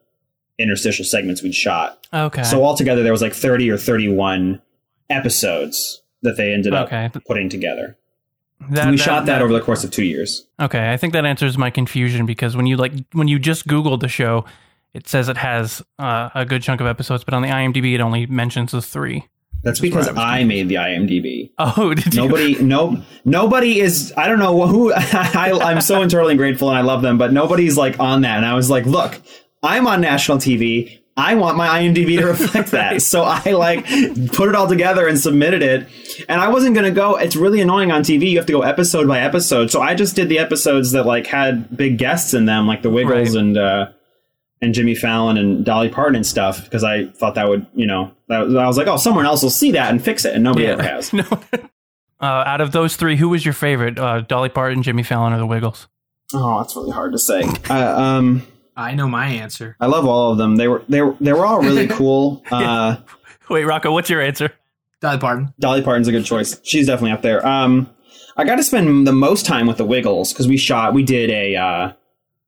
interstitial 0.58 1.04
segments 1.04 1.42
we'd 1.42 1.54
shot. 1.54 2.06
Okay. 2.12 2.42
So 2.42 2.64
altogether, 2.64 3.02
there 3.02 3.12
was 3.12 3.22
like 3.22 3.34
30 3.34 3.70
or 3.70 3.76
31 3.78 4.60
episodes 5.10 6.02
that 6.22 6.36
they 6.36 6.52
ended 6.52 6.74
up 6.74 6.90
putting 7.26 7.48
together. 7.48 7.96
That- 8.70 8.90
we 8.90 8.96
shot 8.96 9.26
that 9.26 9.42
over 9.42 9.52
the 9.52 9.60
course 9.60 9.84
of 9.84 9.90
two 9.90 10.04
years. 10.04 10.46
Okay, 10.60 10.90
I 10.90 10.96
think 10.96 11.12
that 11.12 11.26
answers 11.26 11.58
my 11.58 11.70
confusion 11.70 12.24
because 12.24 12.56
when 12.56 12.66
you 12.66 12.76
like 12.78 12.92
when 13.12 13.28
you 13.28 13.38
just 13.38 13.66
Googled 13.66 14.00
the 14.00 14.08
show, 14.08 14.46
it 14.94 15.06
says 15.06 15.28
it 15.28 15.36
has 15.36 15.82
uh, 15.98 16.30
a 16.34 16.46
good 16.46 16.62
chunk 16.62 16.80
of 16.80 16.86
episodes, 16.86 17.22
but 17.22 17.34
on 17.34 17.42
the 17.42 17.48
IMDb 17.48 17.94
it 17.94 18.00
only 18.00 18.24
mentions 18.26 18.72
the 18.72 18.80
three. 18.80 19.28
That's 19.62 19.80
Which 19.80 19.90
because 19.90 20.08
I 20.08 20.40
I 20.40 20.44
made 20.44 20.68
the 20.68 20.76
IMDb. 20.76 21.50
Oh, 21.58 21.92
did 21.94 22.14
you? 22.14 22.22
Nobody, 22.22 22.62
no, 22.62 23.02
nobody 23.24 23.80
is. 23.80 24.12
I 24.16 24.28
don't 24.28 24.38
know 24.38 24.66
who. 24.66 24.92
I, 24.96 25.58
I'm 25.60 25.80
so 25.80 26.02
eternally 26.02 26.36
grateful 26.36 26.68
and 26.68 26.78
I 26.78 26.82
love 26.82 27.02
them, 27.02 27.18
but 27.18 27.32
nobody's 27.32 27.76
like 27.76 27.98
on 27.98 28.20
that. 28.22 28.36
And 28.36 28.46
I 28.46 28.54
was 28.54 28.70
like, 28.70 28.86
look, 28.86 29.20
I'm 29.62 29.86
on 29.86 30.00
national 30.00 30.38
TV. 30.38 31.00
I 31.18 31.34
want 31.34 31.56
my 31.56 31.80
IMDb 31.80 32.18
to 32.18 32.26
reflect 32.26 32.72
that. 32.72 33.00
So 33.02 33.22
I 33.22 33.52
like 33.52 33.86
put 34.32 34.50
it 34.50 34.54
all 34.54 34.68
together 34.68 35.08
and 35.08 35.18
submitted 35.18 35.62
it. 35.62 35.88
And 36.28 36.40
I 36.40 36.48
wasn't 36.48 36.74
gonna 36.74 36.90
go. 36.90 37.16
It's 37.16 37.34
really 37.36 37.60
annoying 37.62 37.90
on 37.90 38.02
TV. 38.02 38.30
You 38.30 38.36
have 38.36 38.46
to 38.46 38.52
go 38.52 38.60
episode 38.62 39.08
by 39.08 39.20
episode. 39.20 39.70
So 39.70 39.80
I 39.80 39.94
just 39.94 40.14
did 40.14 40.28
the 40.28 40.38
episodes 40.38 40.92
that 40.92 41.06
like 41.06 41.26
had 41.26 41.74
big 41.74 41.96
guests 41.98 42.34
in 42.34 42.44
them, 42.44 42.66
like 42.66 42.82
the 42.82 42.90
Wiggles 42.90 43.34
Right. 43.34 43.40
and 43.42 43.56
uh, 43.56 43.86
and 44.62 44.74
Jimmy 44.74 44.94
Fallon 44.94 45.36
and 45.36 45.64
Dolly 45.64 45.88
Parton 45.88 46.16
and 46.16 46.26
stuff, 46.26 46.64
because 46.64 46.82
I 46.82 47.06
thought 47.08 47.34
that 47.34 47.48
would, 47.48 47.66
you 47.74 47.86
know, 47.86 48.12
that, 48.28 48.40
I 48.40 48.66
was 48.66 48.78
like, 48.78 48.86
oh, 48.86 48.96
someone 48.96 49.26
else 49.26 49.42
will 49.42 49.50
see 49.50 49.72
that 49.72 49.90
and 49.90 50.02
fix 50.02 50.24
it, 50.24 50.34
and 50.34 50.42
nobody 50.42 50.66
ever 50.66 50.82
has. 50.82 51.12
no. 51.12 51.24
Uh, 52.18 52.24
out 52.46 52.60
of 52.60 52.72
those 52.72 52.96
three, 52.96 53.16
who 53.16 53.28
was 53.28 53.44
your 53.44 53.54
favorite? 53.54 53.98
Uh, 53.98 54.20
Dolly 54.20 54.48
Parton, 54.48 54.82
Jimmy 54.82 55.02
Fallon, 55.02 55.32
or 55.32 55.38
the 55.38 55.46
Wiggles? 55.46 55.88
Oh, 56.32 56.58
that's 56.58 56.74
really 56.74 56.90
hard 56.90 57.12
to 57.12 57.18
say. 57.18 57.42
Uh, 57.68 58.00
um, 58.00 58.46
I 58.76 58.94
know 58.94 59.08
my 59.08 59.26
answer. 59.26 59.76
I 59.80 59.86
love 59.86 60.06
all 60.06 60.32
of 60.32 60.38
them. 60.38 60.56
They 60.56 60.68
were 60.68 60.82
they 60.88 61.02
were 61.02 61.16
they 61.20 61.32
were 61.32 61.46
all 61.46 61.60
really 61.60 61.86
cool. 61.88 62.42
Uh, 62.50 62.96
Wait, 63.48 63.64
Rocco, 63.64 63.92
what's 63.92 64.10
your 64.10 64.20
answer? 64.20 64.52
Dolly 65.00 65.18
Parton. 65.18 65.54
Dolly 65.60 65.82
Parton's 65.82 66.08
a 66.08 66.12
good 66.12 66.24
choice. 66.24 66.60
She's 66.64 66.86
definitely 66.86 67.12
up 67.12 67.22
there. 67.22 67.46
Um, 67.46 67.90
I 68.36 68.44
got 68.44 68.56
to 68.56 68.62
spend 68.62 69.06
the 69.06 69.12
most 69.12 69.46
time 69.46 69.66
with 69.66 69.76
the 69.76 69.84
Wiggles 69.84 70.32
because 70.32 70.48
we 70.48 70.56
shot. 70.56 70.94
We 70.94 71.02
did 71.02 71.30
a 71.30 71.56
uh, 71.56 71.92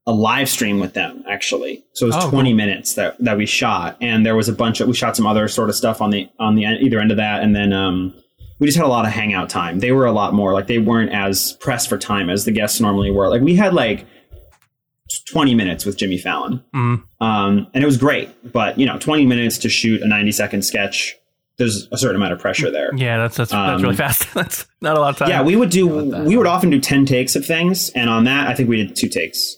a 0.09 0.12
live 0.12 0.49
stream 0.49 0.81
with 0.81 0.94
them 0.94 1.23
actually. 1.29 1.85
So 1.92 2.07
it 2.07 2.14
was 2.14 2.25
twenty 2.27 2.51
cool. 2.51 2.57
minutes 2.57 2.94
that 2.94 3.16
that 3.23 3.37
we 3.37 3.47
shot, 3.47 3.97
and 4.01 4.25
there 4.27 4.35
was 4.35 4.49
a 4.49 4.53
bunch 4.53 4.81
of 4.81 4.88
we 4.88 4.94
shot 4.94 5.14
some 5.16 5.27
other 5.27 5.47
sort 5.49 5.68
of 5.68 5.77
stuff 5.77 6.01
on 6.01 6.11
the 6.11 6.29
on 6.40 6.55
the 6.57 6.64
end, 6.64 6.83
either 6.83 6.99
end 6.99 7.11
of 7.11 7.18
that, 7.18 7.42
and 7.42 7.55
then 7.55 7.73
um, 7.73 8.14
we 8.59 8.66
just 8.66 8.77
had 8.79 8.87
a 8.87 8.88
lot 8.88 9.07
of 9.07 9.12
hangout 9.12 9.49
time. 9.51 9.79
They 9.81 9.92
were 9.92 10.07
a 10.07 10.12
lot 10.12 10.35
more 10.35 10.53
like 10.53 10.66
they 10.66 10.79
weren't 10.79 11.12
as 11.12 11.53
pressed 11.61 11.88
for 11.88 11.99
time 11.99 12.29
as 12.31 12.44
the 12.47 12.53
guests 12.53 12.81
normally 12.81 13.11
were. 13.12 13.29
Like 13.29 13.42
we 13.42 13.55
had 13.55 13.75
like 13.75 14.07
twenty 15.31 15.55
minutes 15.55 15.85
with 15.87 15.97
Jimmy 15.97 16.18
Fallon. 16.18 16.62
Mm, 16.75 17.03
Um, 17.21 17.66
and 17.75 17.83
it 17.83 17.87
was 17.87 17.97
great, 17.97 18.31
but 18.53 18.79
you 18.79 18.87
know, 18.87 18.99
20 18.99 19.27
minutes 19.27 19.59
to 19.59 19.68
shoot 19.68 20.03
a 20.03 20.07
90 20.09 20.33
second 20.33 20.62
sketch, 20.62 21.16
there's 21.57 21.88
a 21.92 21.99
certain 21.99 22.16
amount 22.16 22.33
of 22.35 22.38
pressure 22.40 22.71
there. 22.71 22.94
yeah, 22.94 23.16
that's 23.16 23.37
that's, 23.37 23.51
that's 23.51 23.77
Um, 23.77 23.83
really 23.83 23.97
fast. 23.97 24.33
that's 24.35 24.66
not 24.81 24.97
a 24.97 25.01
lot 25.01 25.11
of 25.11 25.16
time. 25.18 25.29
Yeah, 25.29 25.42
we 25.42 25.57
would 25.57 25.71
do, 25.71 25.87
we 26.25 26.37
would 26.37 26.47
often 26.47 26.71
do 26.71 26.79
10 26.81 27.07
takes 27.07 27.35
of 27.37 27.44
things. 27.44 27.88
And 27.90 28.09
on 28.11 28.25
that, 28.25 28.49
I 28.49 28.55
think 28.55 28.68
we 28.68 28.77
did 28.77 28.94
two 28.97 29.09
takes. 29.09 29.57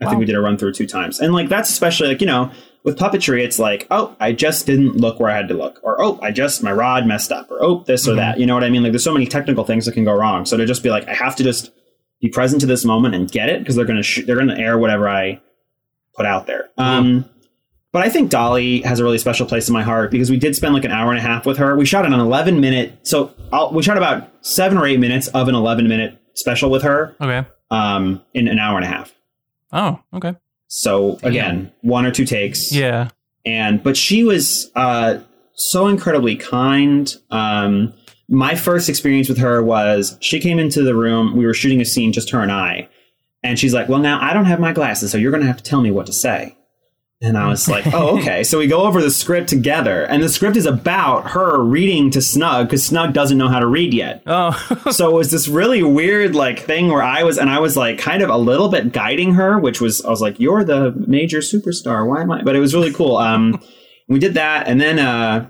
I 0.00 0.04
Wow. 0.06 0.10
think 0.10 0.20
we 0.20 0.26
did 0.26 0.34
a 0.36 0.40
run 0.40 0.56
through 0.56 0.72
two 0.72 0.86
times. 0.86 1.20
And 1.20 1.32
like, 1.34 1.48
that's 1.48 1.68
especially 1.70 2.08
like, 2.08 2.20
you 2.20 2.26
know, 2.26 2.50
with 2.84 2.98
puppetry, 2.98 3.42
it's 3.44 3.58
like, 3.58 3.86
oh, 3.90 4.16
I 4.18 4.32
just 4.32 4.64
didn't 4.64 4.96
look 4.96 5.20
where 5.20 5.30
I 5.30 5.36
had 5.36 5.48
to 5.48 5.54
look. 5.54 5.78
Or, 5.82 6.00
oh, 6.02 6.18
I 6.22 6.30
just, 6.30 6.62
my 6.62 6.72
rod 6.72 7.06
messed 7.06 7.30
up. 7.32 7.50
Or, 7.50 7.62
oh, 7.62 7.84
this 7.86 8.08
or 8.08 8.12
Mhm. 8.12 8.16
that. 8.16 8.40
You 8.40 8.46
know 8.46 8.54
what 8.54 8.64
I 8.64 8.70
mean? 8.70 8.82
Like, 8.82 8.92
there's 8.92 9.04
so 9.04 9.12
many 9.12 9.26
technical 9.26 9.64
things 9.64 9.84
that 9.84 9.92
can 9.92 10.04
go 10.04 10.14
wrong. 10.14 10.46
So 10.46 10.56
to 10.56 10.64
just 10.64 10.82
be 10.82 10.88
like, 10.90 11.06
I 11.06 11.12
have 11.14 11.36
to 11.36 11.42
just 11.44 11.70
be 12.22 12.28
present 12.28 12.60
to 12.62 12.66
this 12.66 12.84
moment 12.84 13.14
and 13.14 13.30
get 13.30 13.48
it 13.50 13.58
because 13.60 13.76
they're 13.76 13.84
going 13.84 13.98
to, 13.98 14.02
sh- 14.02 14.24
they're 14.26 14.40
to 14.40 14.58
air 14.58 14.78
whatever 14.78 15.08
I 15.08 15.40
put 16.16 16.24
out 16.26 16.46
there. 16.46 16.70
Um, 16.78 17.26
but 17.92 18.02
I 18.02 18.08
think 18.08 18.30
Dolly 18.30 18.80
has 18.82 19.00
a 19.00 19.04
really 19.04 19.18
special 19.18 19.46
place 19.46 19.68
in 19.68 19.72
my 19.74 19.82
heart 19.82 20.10
because 20.10 20.30
we 20.30 20.38
did 20.38 20.54
spend 20.56 20.72
like 20.74 20.84
an 20.84 20.92
hour 20.92 21.10
and 21.10 21.18
a 21.18 21.22
half 21.22 21.44
with 21.44 21.58
her. 21.58 21.76
We 21.76 21.84
shot 21.84 22.06
an 22.06 22.12
11 22.12 22.60
minute, 22.60 23.00
so 23.02 23.34
I'll, 23.52 23.72
we 23.72 23.82
shot 23.82 23.96
about 23.96 24.28
seven 24.42 24.78
or 24.78 24.86
eight 24.86 25.00
minutes 25.00 25.28
of 25.28 25.48
an 25.48 25.54
11 25.54 25.88
minute 25.88 26.16
special 26.34 26.70
with 26.70 26.82
her 26.82 27.14
okay. 27.20 27.46
um, 27.70 28.22
in 28.32 28.48
an 28.48 28.58
hour 28.58 28.76
and 28.76 28.84
a 28.84 28.88
half. 28.88 29.12
Oh, 29.72 30.00
okay. 30.14 30.34
So 30.68 31.18
again, 31.22 31.72
one 31.82 32.06
or 32.06 32.10
two 32.10 32.24
takes. 32.24 32.72
Yeah. 32.72 33.08
And 33.44 33.82
but 33.82 33.96
she 33.96 34.22
was 34.24 34.70
uh, 34.76 35.18
so 35.54 35.88
incredibly 35.88 36.36
kind. 36.36 37.12
Um, 37.30 37.92
my 38.28 38.54
first 38.54 38.88
experience 38.88 39.28
with 39.28 39.38
her 39.38 39.62
was 39.62 40.16
she 40.20 40.38
came 40.38 40.58
into 40.58 40.82
the 40.82 40.94
room. 40.94 41.36
We 41.36 41.46
were 41.46 41.54
shooting 41.54 41.80
a 41.80 41.84
scene, 41.84 42.12
just 42.12 42.30
her 42.30 42.40
and 42.40 42.52
I, 42.52 42.88
And 43.42 43.58
she's 43.58 43.74
like, 43.74 43.88
"Well, 43.88 43.98
now 43.98 44.20
I 44.20 44.32
don't 44.32 44.44
have 44.44 44.60
my 44.60 44.72
glasses, 44.72 45.10
so 45.10 45.18
you're 45.18 45.32
going 45.32 45.42
to 45.42 45.46
have 45.46 45.56
to 45.56 45.64
tell 45.64 45.80
me 45.80 45.90
what 45.90 46.06
to 46.06 46.12
say." 46.12 46.56
And 47.22 47.36
I 47.36 47.48
was 47.48 47.68
like, 47.68 47.86
"Oh, 47.92 48.18
okay." 48.18 48.42
so 48.44 48.58
we 48.58 48.66
go 48.66 48.84
over 48.84 49.02
the 49.02 49.10
script 49.10 49.50
together, 49.50 50.04
and 50.04 50.22
the 50.22 50.28
script 50.28 50.56
is 50.56 50.64
about 50.64 51.32
her 51.32 51.62
reading 51.62 52.10
to 52.12 52.22
Snug 52.22 52.66
because 52.66 52.84
Snug 52.84 53.12
doesn't 53.12 53.36
know 53.36 53.48
how 53.48 53.60
to 53.60 53.66
read 53.66 53.92
yet. 53.92 54.22
Oh, 54.26 54.52
so 54.90 55.10
it 55.10 55.14
was 55.14 55.30
this 55.30 55.46
really 55.46 55.82
weird 55.82 56.34
like 56.34 56.60
thing 56.60 56.88
where 56.88 57.02
I 57.02 57.22
was, 57.22 57.36
and 57.36 57.50
I 57.50 57.58
was 57.58 57.76
like 57.76 57.98
kind 57.98 58.22
of 58.22 58.30
a 58.30 58.38
little 58.38 58.70
bit 58.70 58.92
guiding 58.92 59.34
her, 59.34 59.58
which 59.58 59.82
was 59.82 60.02
I 60.02 60.08
was 60.08 60.22
like, 60.22 60.40
"You're 60.40 60.64
the 60.64 60.92
major 60.92 61.40
superstar. 61.40 62.08
Why 62.08 62.22
am 62.22 62.30
I?" 62.30 62.42
But 62.42 62.56
it 62.56 62.60
was 62.60 62.74
really 62.74 62.92
cool. 62.92 63.18
Um, 63.18 63.60
we 64.08 64.18
did 64.18 64.34
that, 64.34 64.66
and 64.66 64.80
then 64.80 64.98
uh, 64.98 65.46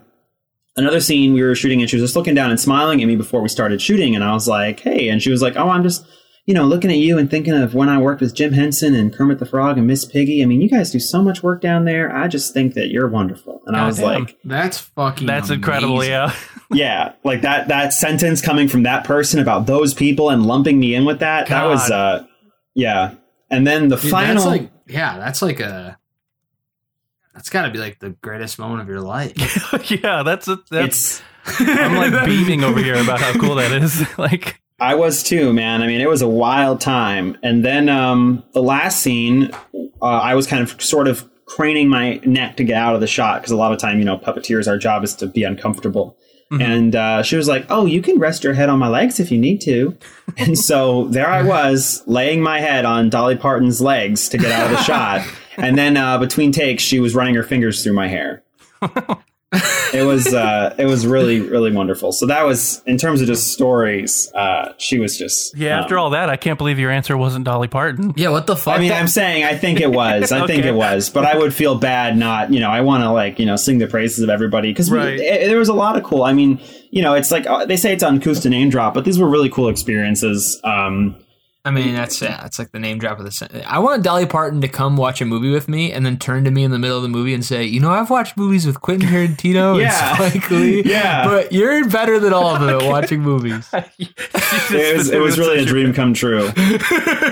another 0.76 0.98
scene 0.98 1.34
we 1.34 1.42
were 1.42 1.54
shooting, 1.54 1.80
and 1.80 1.88
she 1.88 1.96
was 1.96 2.02
just 2.02 2.16
looking 2.16 2.34
down 2.34 2.50
and 2.50 2.58
smiling 2.58 3.00
at 3.00 3.06
me 3.06 3.14
before 3.14 3.42
we 3.42 3.48
started 3.48 3.80
shooting, 3.80 4.16
and 4.16 4.24
I 4.24 4.32
was 4.32 4.48
like, 4.48 4.80
"Hey," 4.80 5.08
and 5.08 5.22
she 5.22 5.30
was 5.30 5.40
like, 5.40 5.54
"Oh, 5.56 5.68
I'm 5.68 5.84
just." 5.84 6.04
You 6.50 6.54
know, 6.54 6.64
looking 6.64 6.90
at 6.90 6.96
you 6.96 7.16
and 7.16 7.30
thinking 7.30 7.54
of 7.54 7.74
when 7.74 7.88
I 7.88 7.98
worked 7.98 8.20
with 8.20 8.34
Jim 8.34 8.52
Henson 8.52 8.92
and 8.92 9.14
Kermit 9.14 9.38
the 9.38 9.46
Frog 9.46 9.78
and 9.78 9.86
Miss 9.86 10.04
Piggy. 10.04 10.42
I 10.42 10.46
mean, 10.46 10.60
you 10.60 10.68
guys 10.68 10.90
do 10.90 10.98
so 10.98 11.22
much 11.22 11.44
work 11.44 11.60
down 11.60 11.84
there. 11.84 12.12
I 12.12 12.26
just 12.26 12.52
think 12.52 12.74
that 12.74 12.88
you're 12.88 13.06
wonderful. 13.06 13.62
And 13.66 13.76
I 13.76 13.86
was 13.86 14.00
Goddamn. 14.00 14.24
like, 14.24 14.36
That's 14.44 14.78
fucking. 14.78 15.28
that's 15.28 15.50
incredible. 15.50 16.02
Yeah. 16.02 16.34
yeah, 16.72 17.12
like 17.22 17.42
that 17.42 17.68
that 17.68 17.92
sentence 17.92 18.42
coming 18.42 18.66
from 18.66 18.82
that 18.82 19.04
person 19.04 19.38
about 19.38 19.66
those 19.66 19.94
people 19.94 20.28
and 20.28 20.44
lumping 20.44 20.80
me 20.80 20.96
in 20.96 21.04
with 21.04 21.20
that. 21.20 21.46
That 21.46 21.66
was 21.66 21.88
uh 21.88 22.26
yeah. 22.74 23.14
And 23.48 23.64
then 23.64 23.86
the 23.86 23.96
Dude, 23.96 24.10
final 24.10 24.34
That's 24.34 24.46
like, 24.46 24.70
yeah, 24.88 25.18
that's 25.18 25.42
like 25.42 25.60
a. 25.60 25.98
That's 27.32 27.48
got 27.48 27.66
to 27.66 27.70
be 27.70 27.78
like 27.78 28.00
the 28.00 28.10
greatest 28.10 28.58
moment 28.58 28.80
of 28.82 28.88
your 28.88 29.00
life. 29.00 29.34
yeah, 29.88 30.24
that's 30.24 30.48
a, 30.48 30.58
that's. 30.68 31.22
it's 31.46 31.60
I'm 31.60 31.94
like 31.94 32.26
beaming 32.26 32.64
over 32.64 32.80
here 32.82 33.00
about 33.00 33.20
how 33.20 33.34
cool 33.34 33.54
that 33.54 33.70
is. 33.70 34.04
like, 34.18 34.59
I 34.80 34.94
was 34.94 35.22
too, 35.22 35.52
man. 35.52 35.82
I 35.82 35.86
mean, 35.86 36.00
it 36.00 36.08
was 36.08 36.22
a 36.22 36.28
wild 36.28 36.80
time. 36.80 37.36
And 37.42 37.64
then 37.64 37.88
um 37.88 38.42
the 38.52 38.62
last 38.62 39.00
scene, 39.00 39.50
uh, 40.02 40.04
I 40.04 40.34
was 40.34 40.46
kind 40.46 40.62
of 40.62 40.80
sort 40.82 41.08
of 41.08 41.28
craning 41.46 41.88
my 41.88 42.20
neck 42.24 42.56
to 42.56 42.64
get 42.64 42.76
out 42.76 42.94
of 42.94 43.00
the 43.00 43.06
shot 43.06 43.40
because 43.40 43.50
a 43.50 43.56
lot 43.56 43.72
of 43.72 43.78
time, 43.78 43.98
you 43.98 44.04
know, 44.04 44.18
puppeteers, 44.18 44.68
our 44.68 44.78
job 44.78 45.04
is 45.04 45.14
to 45.16 45.26
be 45.26 45.44
uncomfortable. 45.44 46.16
And 46.52 46.96
uh, 46.96 47.22
she 47.22 47.36
was 47.36 47.46
like, 47.46 47.66
"Oh, 47.70 47.86
you 47.86 48.02
can 48.02 48.18
rest 48.18 48.42
your 48.42 48.54
head 48.54 48.68
on 48.68 48.80
my 48.80 48.88
legs 48.88 49.20
if 49.20 49.30
you 49.30 49.38
need 49.38 49.60
to." 49.62 49.96
And 50.36 50.58
so 50.58 51.06
there 51.08 51.28
I 51.28 51.42
was, 51.42 52.02
laying 52.06 52.40
my 52.40 52.60
head 52.60 52.84
on 52.84 53.10
Dolly 53.10 53.36
Parton's 53.36 53.80
legs 53.80 54.28
to 54.30 54.38
get 54.38 54.50
out 54.52 54.70
of 54.70 54.76
the 54.76 54.82
shot. 54.84 55.26
And 55.56 55.76
then 55.76 55.96
uh, 55.96 56.18
between 56.18 56.50
takes, 56.50 56.82
she 56.82 56.98
was 56.98 57.14
running 57.14 57.34
her 57.34 57.42
fingers 57.42 57.82
through 57.82 57.92
my 57.94 58.08
hair. 58.08 58.42
it 59.92 60.02
was 60.04 60.32
uh, 60.32 60.74
it 60.78 60.86
was 60.86 61.06
really 61.06 61.40
really 61.40 61.72
wonderful. 61.72 62.12
So 62.12 62.26
that 62.26 62.44
was 62.44 62.82
in 62.86 62.96
terms 62.98 63.20
of 63.20 63.26
just 63.26 63.52
stories. 63.52 64.30
Uh, 64.34 64.72
she 64.78 64.98
was 64.98 65.16
just 65.18 65.56
yeah. 65.56 65.80
After 65.80 65.98
um, 65.98 66.04
all 66.04 66.10
that, 66.10 66.28
I 66.30 66.36
can't 66.36 66.58
believe 66.58 66.78
your 66.78 66.90
answer 66.90 67.16
wasn't 67.16 67.44
Dolly 67.44 67.68
Parton. 67.68 68.12
yeah, 68.16 68.28
what 68.30 68.46
the 68.46 68.56
fuck? 68.56 68.76
I 68.76 68.78
mean, 68.80 68.88
That- 68.90 69.00
I'm 69.00 69.08
saying 69.08 69.44
I 69.44 69.56
think 69.56 69.80
it 69.80 69.90
was. 69.90 70.32
I 70.32 70.46
think 70.46 70.64
it 70.64 70.74
was, 70.74 71.10
but 71.10 71.24
I 71.24 71.36
would 71.36 71.54
feel 71.54 71.74
bad 71.76 72.16
not. 72.16 72.52
You 72.52 72.60
know, 72.60 72.70
I 72.70 72.80
want 72.82 73.02
to 73.02 73.10
like 73.10 73.38
you 73.38 73.46
know 73.46 73.56
sing 73.56 73.78
the 73.78 73.86
praises 73.86 74.20
of 74.22 74.30
everybody 74.30 74.70
because 74.72 74.90
Right. 74.90 75.18
there 75.18 75.58
was 75.58 75.68
a 75.68 75.74
lot 75.74 75.96
of 75.96 76.02
cool. 76.04 76.22
I 76.22 76.32
mean, 76.32 76.60
you 76.90 77.02
know, 77.02 77.14
it's 77.14 77.30
like 77.30 77.46
uh, 77.46 77.66
they 77.66 77.76
say 77.76 77.92
it's 77.92 78.02
on 78.02 78.20
Kusta 78.20 78.50
name 78.50 78.70
drop, 78.70 78.94
but 78.94 79.04
these 79.04 79.18
were 79.18 79.28
really 79.28 79.48
cool 79.50 79.68
experiences. 79.68 80.60
Um, 80.64 81.16
I 81.62 81.70
mean, 81.70 81.92
that's 81.94 82.22
yeah, 82.22 82.38
that's 82.40 82.58
like 82.58 82.70
the 82.72 82.78
name 82.78 82.98
drop 82.98 83.18
of 83.18 83.26
the 83.26 83.30
sentence. 83.30 83.64
I 83.68 83.80
want 83.80 84.02
Dolly 84.02 84.24
Parton 84.24 84.62
to 84.62 84.68
come 84.68 84.96
watch 84.96 85.20
a 85.20 85.26
movie 85.26 85.50
with 85.50 85.68
me 85.68 85.92
and 85.92 86.06
then 86.06 86.16
turn 86.18 86.44
to 86.44 86.50
me 86.50 86.64
in 86.64 86.70
the 86.70 86.78
middle 86.78 86.96
of 86.96 87.02
the 87.02 87.08
movie 87.10 87.34
and 87.34 87.44
say, 87.44 87.64
"You 87.64 87.80
know, 87.80 87.90
I've 87.90 88.08
watched 88.08 88.38
movies 88.38 88.64
with 88.66 88.80
Quentin 88.80 89.08
Tarantino 89.10 89.78
Yeah. 89.80 90.22
and 90.22 90.32
Spike 90.32 90.50
Lee, 90.50 90.82
Yeah. 90.84 91.26
but 91.26 91.52
you're 91.52 91.86
better 91.90 92.18
than 92.18 92.32
all 92.32 92.54
of 92.54 92.60
them 92.62 92.70
at 92.70 92.82
watching 92.88 93.20
movies." 93.20 93.68
it 93.74 94.96
was 94.96 95.10
it 95.10 95.20
was 95.20 95.38
really 95.38 95.58
a 95.62 95.66
dream 95.66 95.92
come 95.92 96.14
true. 96.14 96.50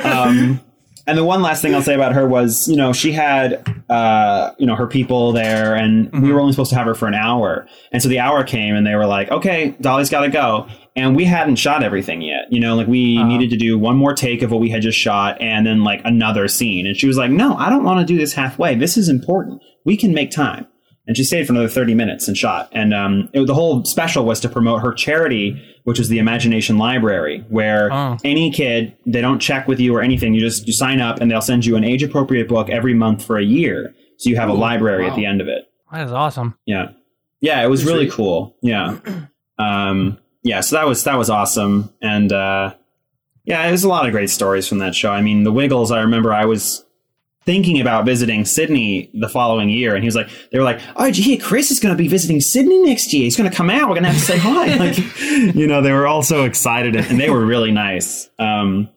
Um, 0.05 0.61
and 1.09 1.17
the 1.17 1.25
one 1.25 1.41
last 1.41 1.63
thing 1.63 1.75
I'll 1.75 1.83
say 1.83 1.95
about 1.95 2.13
her 2.13 2.29
was, 2.29 2.69
you 2.69 2.77
know, 2.77 2.93
she 2.93 3.13
had, 3.13 3.67
uh, 3.89 4.53
you 4.59 4.67
know, 4.67 4.77
her 4.77 4.87
people 4.87 5.33
there, 5.33 5.75
and 5.75 6.13
we 6.23 6.31
were 6.31 6.39
only 6.39 6.53
supposed 6.53 6.71
to 6.71 6.77
have 6.77 6.87
her 6.87 6.95
for 6.95 7.09
an 7.09 7.15
hour. 7.15 7.67
And 7.91 8.03
so 8.03 8.09
the 8.11 8.21
hour 8.21 8.45
came, 8.45 8.77
and 8.77 8.87
they 8.87 8.95
were 8.95 9.07
like, 9.07 9.31
"Okay, 9.31 9.75
Dolly's 9.81 10.11
got 10.11 10.21
to 10.21 10.29
go." 10.29 10.69
And 10.95 11.17
we 11.17 11.25
hadn't 11.25 11.57
shot 11.57 11.83
everything 11.83 12.23
yet, 12.23 12.53
you 12.53 12.61
know, 12.61 12.77
like 12.77 12.89
we 12.89 13.23
needed 13.23 13.51
to 13.51 13.57
do 13.57 13.79
one 13.79 13.97
more 13.97 14.15
take 14.15 14.43
of 14.43 14.51
what 14.51 14.61
we 14.61 14.69
had 14.69 14.83
just 14.83 14.99
shot, 14.99 15.41
and 15.41 15.67
then 15.67 15.83
like 15.83 16.03
another 16.05 16.47
scene. 16.47 16.87
And 16.87 16.97
she 16.97 17.07
was 17.07 17.17
like, 17.17 17.31
"No, 17.31 17.57
I 17.57 17.71
don't 17.71 17.85
want 17.85 18.07
to 18.07 18.13
do 18.13 18.19
this 18.19 18.35
halfway. 18.35 18.75
This 18.75 18.97
is 18.97 19.09
important. 19.09 19.63
We 19.85 19.97
can 19.97 20.13
make 20.13 20.31
time." 20.31 20.67
And 21.09 21.17
she 21.17 21.25
stayed 21.25 21.47
for 21.47 21.53
another 21.55 21.69
30 21.69 21.95
minutes 21.95 22.29
and 22.29 22.37
shot. 22.37 22.69
And 22.73 22.95
um, 22.95 23.29
it, 23.33 23.45
the 23.47 23.55
whole 23.55 23.85
special 23.85 24.25
was 24.25 24.39
to 24.41 24.49
promote 24.49 24.83
her 24.83 24.93
charity 24.93 25.61
which 25.85 25.99
is 25.99 26.11
the 26.11 26.19
imagination 26.19 26.77
library 26.77 27.43
where 27.49 27.91
Oh. 27.91 28.19
any 28.23 28.51
kid 28.53 28.95
they 29.07 29.23
don't 29.23 29.39
check 29.41 29.67
with 29.67 29.81
you 29.81 29.97
or 29.97 30.03
anything. 30.03 30.35
You 30.35 30.41
just 30.41 30.67
you 30.67 30.73
sign 30.75 31.01
up 31.01 31.19
and 31.21 31.31
they'll 31.31 31.41
send 31.41 31.65
you 31.65 31.77
an 31.77 31.83
age 31.85 32.03
appropriate 32.03 32.47
book 32.47 32.69
every 32.69 32.93
month 32.95 33.25
for 33.25 33.39
a 33.39 33.43
year. 33.43 33.95
So 34.19 34.29
you 34.29 34.37
have 34.37 34.51
a 34.51 34.53
library 34.53 35.09
at 35.09 35.17
the 35.17 35.25
end 35.25 35.41
of 35.41 35.49
it. 35.49 35.65
That 35.91 36.05
is 36.07 36.13
awesome. 36.13 36.57
yeah. 36.67 36.91
Yeah 37.41 37.65
it 37.65 37.69
was 37.69 37.85
really 37.87 38.09
cool. 38.11 38.55
Yeah. 38.63 38.99
Um, 39.59 40.19
yeah 40.45 40.61
so 40.61 40.77
that 40.77 40.87
was 40.87 41.03
that 41.05 41.17
was 41.19 41.31
awesome. 41.31 41.93
And 42.01 42.31
uh, 42.33 42.75
yeah 43.45 43.67
there's 43.69 43.83
a 43.85 43.89
lot 43.89 44.07
of 44.07 44.13
great 44.13 44.31
stories 44.31 44.69
from 44.69 44.79
that 44.79 44.95
show. 44.95 45.11
I 45.11 45.21
mean 45.23 45.43
the 45.43 45.51
wiggles 45.53 45.91
i 45.91 46.01
remember 46.03 46.33
i 46.33 46.45
was 46.45 46.85
thinking 47.49 47.81
about 47.81 48.05
visiting 48.05 48.45
Sydney 48.45 49.11
the 49.15 49.27
following 49.29 49.71
year, 49.71 49.95
and 49.95 50.05
he 50.05 50.07
was 50.07 50.15
like, 50.15 50.29
they 50.53 50.59
were 50.59 50.65
like, 50.65 50.81
"Oh, 50.97 51.07
did 51.07 51.17
you 51.17 51.25
hear 51.25 51.39
Chris 51.41 51.71
is 51.71 51.81
going 51.81 51.97
to 51.97 52.01
be 52.01 52.07
visiting 52.09 52.43
Sydney 52.43 52.83
next 52.83 53.11
year? 53.15 53.23
He's 53.25 53.39
going 53.39 53.49
to 53.49 53.57
come 53.57 53.71
out. 53.71 53.89
We're 53.89 53.95
going 53.95 54.03
to 54.05 54.11
have 54.11 54.19
to 54.19 54.25
say 54.33 54.37
hi." 54.37 54.77
Like, 54.79 54.99
you 55.55 55.67
know, 55.67 55.81
they 55.81 55.93
were 55.93 56.07
all 56.07 56.21
so 56.23 56.45
excited, 56.45 56.95
and 56.95 57.19
they 57.19 57.31
were 57.31 57.43
really 57.47 57.71
nice. 57.73 58.29
Um, 58.39 58.91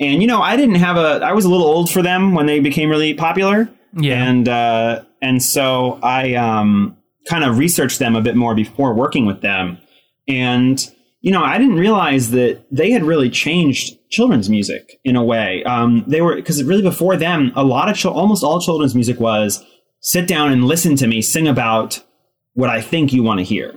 and 0.00 0.20
you 0.20 0.26
know, 0.26 0.42
I 0.42 0.56
didn't 0.56 0.74
have 0.74 0.96
a. 0.96 1.24
I 1.24 1.32
was 1.34 1.44
a 1.44 1.48
little 1.48 1.68
old 1.68 1.88
for 1.88 2.02
them 2.02 2.34
when 2.34 2.46
they 2.46 2.58
became 2.58 2.90
really 2.90 3.14
popular, 3.14 3.68
Yeah. 3.96 4.24
and 4.28 4.48
uh, 4.48 5.04
and 5.22 5.40
so 5.40 6.00
I 6.02 6.34
um, 6.34 6.96
kind 7.28 7.44
of 7.44 7.58
researched 7.58 8.00
them 8.00 8.16
a 8.16 8.20
bit 8.20 8.34
more 8.34 8.56
before 8.56 8.92
working 8.92 9.24
with 9.24 9.40
them, 9.40 9.78
and 10.26 10.84
you 11.20 11.30
know, 11.32 11.44
I 11.44 11.58
didn't 11.58 11.76
realize 11.76 12.30
that 12.32 12.64
they 12.72 12.90
had 12.90 13.04
really 13.04 13.30
changed 13.30 13.97
children's 14.10 14.48
music 14.48 15.00
in 15.04 15.16
a 15.16 15.24
way. 15.24 15.62
Um, 15.64 16.04
they 16.06 16.20
were 16.20 16.36
because 16.36 16.62
really 16.64 16.82
before 16.82 17.16
them, 17.16 17.52
a 17.54 17.64
lot 17.64 17.88
of 17.88 17.96
chil- 17.96 18.12
almost 18.12 18.44
all 18.44 18.60
children's 18.60 18.94
music 18.94 19.20
was 19.20 19.64
sit 20.00 20.26
down 20.26 20.52
and 20.52 20.64
listen 20.64 20.96
to 20.96 21.06
me 21.06 21.22
sing 21.22 21.48
about 21.48 22.02
what 22.54 22.70
I 22.70 22.80
think 22.80 23.12
you 23.12 23.22
want 23.22 23.38
to 23.38 23.44
hear. 23.44 23.74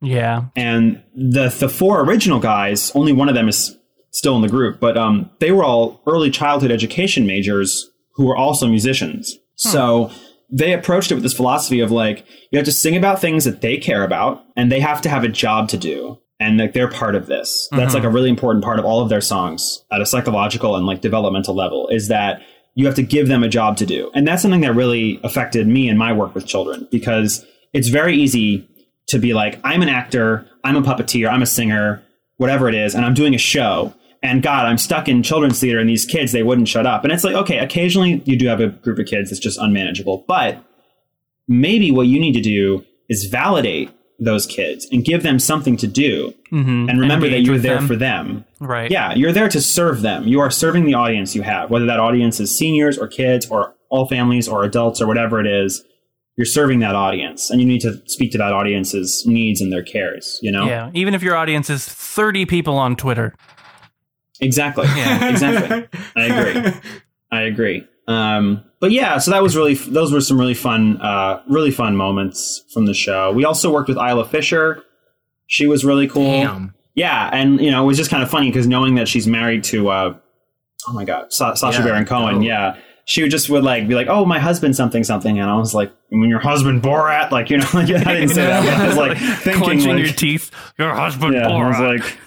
Yeah. 0.00 0.46
And 0.56 1.02
the 1.14 1.48
the 1.48 1.68
four 1.68 2.00
original 2.02 2.40
guys, 2.40 2.90
only 2.94 3.12
one 3.12 3.28
of 3.28 3.34
them 3.34 3.48
is 3.48 3.76
still 4.10 4.36
in 4.36 4.42
the 4.42 4.48
group, 4.48 4.80
but 4.80 4.96
um, 4.96 5.30
they 5.40 5.50
were 5.50 5.64
all 5.64 6.02
early 6.06 6.30
childhood 6.30 6.70
education 6.70 7.26
majors 7.26 7.90
who 8.14 8.26
were 8.26 8.36
also 8.36 8.66
musicians. 8.68 9.36
So 9.56 10.10
they 10.50 10.72
approached 10.72 11.10
it 11.10 11.14
with 11.14 11.22
this 11.24 11.34
philosophy 11.34 11.80
of 11.80 11.90
like 11.90 12.24
you 12.50 12.58
have 12.58 12.66
to 12.66 12.72
sing 12.72 12.96
about 12.96 13.20
things 13.20 13.44
that 13.44 13.60
they 13.60 13.76
care 13.76 14.04
about, 14.04 14.44
and 14.56 14.70
they 14.70 14.80
have 14.80 15.00
to 15.02 15.08
have 15.08 15.24
a 15.24 15.28
job 15.28 15.68
to 15.70 15.76
do, 15.76 16.18
and 16.44 16.58
like 16.58 16.72
they're 16.74 16.90
part 16.90 17.14
of 17.14 17.26
this. 17.26 17.68
That's 17.72 17.94
like 17.94 18.02
a 18.02 18.06
mm-hmm. 18.06 18.14
really 18.14 18.30
important 18.30 18.64
part 18.64 18.78
of 18.78 18.84
all 18.84 19.00
of 19.00 19.08
their 19.08 19.20
songs 19.20 19.82
at 19.90 20.00
a 20.00 20.06
psychological 20.06 20.76
and 20.76 20.86
like 20.86 21.00
developmental 21.00 21.54
level 21.54 21.88
is 21.88 22.08
that 22.08 22.42
you 22.74 22.86
have 22.86 22.94
to 22.96 23.02
give 23.02 23.28
them 23.28 23.42
a 23.42 23.48
job 23.48 23.76
to 23.78 23.86
do, 23.86 24.10
and 24.14 24.26
that's 24.26 24.42
something 24.42 24.60
that 24.62 24.74
really 24.74 25.20
affected 25.22 25.66
me 25.66 25.88
in 25.88 25.96
my 25.96 26.12
work 26.12 26.34
with 26.34 26.46
children 26.46 26.88
because 26.90 27.46
it's 27.72 27.88
very 27.88 28.16
easy 28.16 28.68
to 29.06 29.18
be 29.18 29.32
like, 29.32 29.60
I'm 29.64 29.82
an 29.82 29.88
actor, 29.88 30.48
I'm 30.64 30.76
a 30.76 30.82
puppeteer, 30.82 31.28
I'm 31.30 31.42
a 31.42 31.46
singer, 31.46 32.02
whatever 32.36 32.68
it 32.68 32.74
is, 32.74 32.94
and 32.94 33.04
I'm 33.04 33.14
doing 33.14 33.34
a 33.34 33.38
show. 33.38 33.94
And 34.22 34.42
God, 34.42 34.64
I'm 34.64 34.78
stuck 34.78 35.06
in 35.06 35.22
children's 35.22 35.60
theater 35.60 35.78
and 35.78 35.88
these 35.88 36.06
kids, 36.06 36.32
they 36.32 36.42
wouldn't 36.42 36.68
shut 36.68 36.86
up. 36.86 37.04
And 37.04 37.12
it's 37.12 37.24
like, 37.24 37.34
okay, 37.34 37.58
occasionally 37.58 38.22
you 38.24 38.38
do 38.38 38.46
have 38.46 38.60
a 38.60 38.68
group 38.68 38.98
of 38.98 39.06
kids 39.06 39.28
that's 39.28 39.40
just 39.40 39.58
unmanageable. 39.58 40.24
But 40.26 40.64
maybe 41.46 41.90
what 41.90 42.06
you 42.06 42.18
need 42.18 42.32
to 42.32 42.40
do 42.40 42.84
is 43.10 43.26
validate 43.26 43.90
those 44.18 44.46
kids 44.46 44.86
and 44.92 45.04
give 45.04 45.22
them 45.22 45.38
something 45.38 45.76
to 45.78 45.86
do. 45.86 46.32
Mm-hmm. 46.52 46.88
And 46.88 47.00
remember 47.00 47.28
that 47.28 47.40
you're 47.40 47.58
there 47.58 47.76
them. 47.76 47.86
for 47.88 47.96
them. 47.96 48.44
Right. 48.60 48.90
Yeah, 48.90 49.12
you're 49.14 49.32
there 49.32 49.48
to 49.48 49.60
serve 49.60 50.02
them. 50.02 50.26
You 50.28 50.40
are 50.40 50.50
serving 50.50 50.84
the 50.84 50.94
audience 50.94 51.34
you 51.34 51.42
have, 51.42 51.70
whether 51.70 51.86
that 51.86 51.98
audience 52.00 52.38
is 52.40 52.56
seniors 52.56 52.96
or 52.98 53.08
kids 53.08 53.48
or 53.50 53.74
all 53.90 54.06
families 54.06 54.48
or 54.48 54.64
adults 54.64 55.00
or 55.00 55.06
whatever 55.06 55.40
it 55.40 55.46
is. 55.46 55.84
You're 56.36 56.46
serving 56.46 56.80
that 56.80 56.96
audience, 56.96 57.48
and 57.48 57.60
you 57.60 57.66
need 57.66 57.80
to 57.82 58.02
speak 58.06 58.32
to 58.32 58.38
that 58.38 58.52
audience's 58.52 59.24
needs 59.24 59.60
and 59.60 59.72
their 59.72 59.84
cares. 59.84 60.40
You 60.42 60.50
know, 60.50 60.66
Yeah. 60.66 60.90
Even 60.92 61.14
if 61.14 61.22
your 61.22 61.36
audience 61.36 61.70
is 61.70 61.86
30 61.86 62.44
people 62.46 62.76
on 62.76 62.96
Twitter. 62.96 63.34
exactly, 64.40 64.86
Yeah. 64.96 65.28
exactly. 65.30 65.86
I 66.16 66.24
agree. 66.24 66.72
I 67.30 67.40
agree. 67.42 67.86
Um, 68.08 68.64
but 68.84 68.92
yeah, 68.92 69.16
so 69.16 69.30
that 69.30 69.42
was 69.42 69.56
really 69.56 69.72
those 69.72 70.12
were 70.12 70.20
some 70.20 70.38
really 70.38 70.52
fun, 70.52 71.00
uh, 71.00 71.40
really 71.48 71.70
fun 71.70 71.96
moments 71.96 72.62
from 72.74 72.84
the 72.84 72.92
show. 72.92 73.32
We 73.32 73.46
also 73.46 73.72
worked 73.72 73.88
with 73.88 73.96
Isla 73.96 74.26
Fisher. 74.26 74.82
She 75.46 75.66
was 75.66 75.86
really 75.86 76.06
cool. 76.06 76.22
Damn. 76.24 76.74
Yeah, 76.94 77.30
and 77.32 77.58
you 77.62 77.70
know 77.70 77.82
it 77.82 77.86
was 77.86 77.96
just 77.96 78.10
kind 78.10 78.22
of 78.22 78.28
funny 78.30 78.50
because 78.50 78.66
knowing 78.66 78.96
that 78.96 79.08
she's 79.08 79.26
married 79.26 79.64
to, 79.64 79.88
uh, 79.88 80.14
oh 80.86 80.92
my 80.92 81.04
god, 81.06 81.32
Sa- 81.32 81.54
Sacha 81.54 81.78
Yeah, 81.78 81.84
Baron 81.84 82.04
Cohen. 82.04 82.34
oh. 82.36 82.40
Yeah, 82.40 82.76
she 83.06 83.22
would 83.22 83.30
just 83.30 83.48
would 83.48 83.64
like 83.64 83.88
be 83.88 83.94
like, 83.94 84.08
oh, 84.08 84.26
my 84.26 84.38
husband 84.38 84.76
something 84.76 85.02
something, 85.02 85.38
and 85.40 85.48
I 85.48 85.56
was 85.56 85.72
like, 85.72 85.90
when 86.10 86.28
your 86.28 86.40
husband 86.40 86.82
Borat, 86.82 87.30
like 87.30 87.48
you 87.48 87.56
know, 87.56 87.66
like, 87.72 87.88
I 87.88 88.12
didn't 88.16 88.28
say 88.28 88.44
that, 88.46 88.64
but 88.66 88.74
I 88.74 88.86
was 88.86 88.96
like 88.98 89.16
thinking 89.38 89.62
clenching 89.62 89.90
like, 89.92 90.04
your 90.04 90.12
teeth. 90.12 90.50
Your 90.78 90.94
husband 90.94 91.32
yeah, 91.32 91.48
I 91.48 91.66
was 91.68 91.76
Borat. 91.76 91.98
like, 92.00 92.18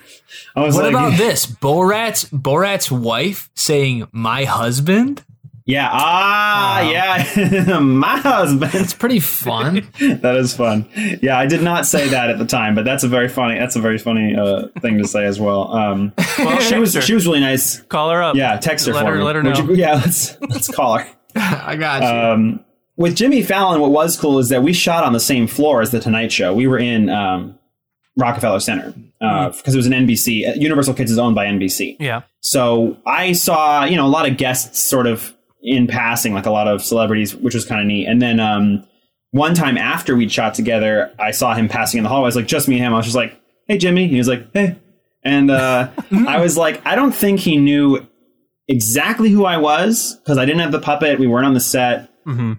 I 0.55 0.61
was 0.65 0.73
What 0.75 0.85
like, 0.85 0.93
about 0.93 1.17
this? 1.19 1.45
Borat's 1.45 2.25
Borat's 2.25 2.91
wife 2.91 3.51
saying 3.53 4.07
"my 4.11 4.45
husband." 4.45 5.23
Yeah, 5.67 5.89
ah, 5.91 6.79
Wow. 6.81 6.89
yeah, 6.89 7.79
my 7.79 8.17
husband. 8.19 8.71
It's 8.73 8.93
pretty 8.93 9.19
fun. 9.19 9.85
that 9.99 10.35
is 10.37 10.55
fun. 10.55 10.87
Yeah, 11.21 11.37
I 11.37 11.45
did 11.45 11.61
not 11.61 11.85
say 11.85 12.07
that 12.07 12.29
at 12.29 12.39
the 12.39 12.45
time, 12.45 12.73
but 12.73 12.85
that's 12.85 13.03
a 13.03 13.07
very 13.09 13.27
funny. 13.27 13.59
That's 13.59 13.75
a 13.75 13.81
very 13.81 13.97
funny 13.97 14.33
uh, 14.33 14.67
thing 14.79 14.97
to 14.99 15.07
say 15.07 15.25
as 15.25 15.39
well. 15.41 15.71
Um, 15.75 16.13
Well, 16.39 16.59
she 16.61 16.79
was 16.79 16.93
her. 16.93 17.01
she 17.01 17.13
was 17.13 17.27
really 17.27 17.41
nice. 17.41 17.81
Call 17.81 18.09
her 18.11 18.23
up. 18.23 18.35
Yeah, 18.37 18.55
text 18.57 18.87
her 18.87 18.93
Let 18.93 19.03
for 19.05 19.11
her- 19.11 19.17
me. 19.17 19.23
let 19.23 19.35
her 19.35 19.43
know. 19.43 19.53
you- 19.55 19.75
yeah, 19.75 19.95
let's 19.95 20.39
let's 20.41 20.67
call 20.73 20.97
her. 20.99 21.07
I 21.35 21.75
got 21.75 22.01
you. 22.01 22.07
Um, 22.09 22.63
with 22.95 23.15
Jimmy 23.15 23.43
Fallon, 23.43 23.79
what 23.81 23.91
was 23.91 24.17
cool 24.17 24.39
is 24.39 24.49
that 24.49 24.63
we 24.63 24.71
shot 24.73 25.03
on 25.03 25.11
the 25.13 25.19
same 25.19 25.47
floor 25.47 25.81
as 25.81 25.91
the 25.91 25.99
Tonight 25.99 26.31
Show. 26.31 26.53
We 26.53 26.65
were 26.67 26.79
in 26.79 27.09
um, 27.09 27.59
Rockefeller 28.17 28.59
Center 28.61 28.93
because 29.19 29.73
it 29.73 29.77
was 29.77 29.85
an 29.85 29.93
NBC. 29.93 30.49
uh, 30.49 30.53
Universal 30.53 30.93
Kids 30.95 31.11
is 31.11 31.19
owned 31.19 31.35
by 31.35 31.45
NBC. 31.45 31.97
Yeah. 31.99 32.21
So 32.39 32.97
I 33.05 33.33
saw, 33.33 33.83
you 33.83 33.97
know, 33.97 34.05
a 34.05 34.09
lot 34.09 34.27
of 34.27 34.37
guests 34.37 34.81
sort 34.81 35.05
of 35.07 35.33
in 35.61 35.87
passing, 35.87 36.33
like 36.33 36.45
a 36.45 36.51
lot 36.51 36.67
of 36.67 36.83
celebrities, 36.83 37.35
which 37.35 37.53
was 37.53 37.65
kind 37.65 37.81
of 37.81 37.87
neat. 37.87 38.07
And 38.07 38.21
then 38.21 38.39
um, 38.39 38.85
one 39.31 39.53
time 39.53 39.77
after 39.77 40.15
we'd 40.15 40.31
shot 40.31 40.53
together, 40.53 41.13
I 41.19 41.31
saw 41.31 41.53
him 41.53 41.67
passing 41.67 41.97
in 41.97 42.03
the 42.03 42.09
hallway. 42.09 42.25
I 42.25 42.27
was 42.27 42.35
like, 42.35 42.47
just 42.47 42.67
me 42.67 42.75
and 42.77 42.85
him. 42.85 42.93
I 42.93 42.97
was 42.97 43.05
just 43.05 43.15
like, 43.15 43.39
hey, 43.67 43.77
Jimmy. 43.77 44.07
He 44.07 44.17
was 44.17 44.27
like, 44.27 44.47
hey. 44.53 44.75
And 45.23 45.51
uh, 45.51 45.89
I 46.27 46.39
was 46.39 46.57
like, 46.57 46.85
I 46.85 46.95
don't 46.95 47.11
think 47.11 47.39
he 47.39 47.57
knew 47.57 48.05
exactly 48.67 49.29
who 49.29 49.45
I 49.45 49.57
was 49.57 50.15
because 50.17 50.37
I 50.37 50.45
didn't 50.45 50.61
have 50.61 50.71
the 50.71 50.79
puppet. 50.79 51.19
We 51.19 51.27
weren't 51.27 51.45
on 51.45 51.53
the 51.53 51.59
set. 51.59 52.09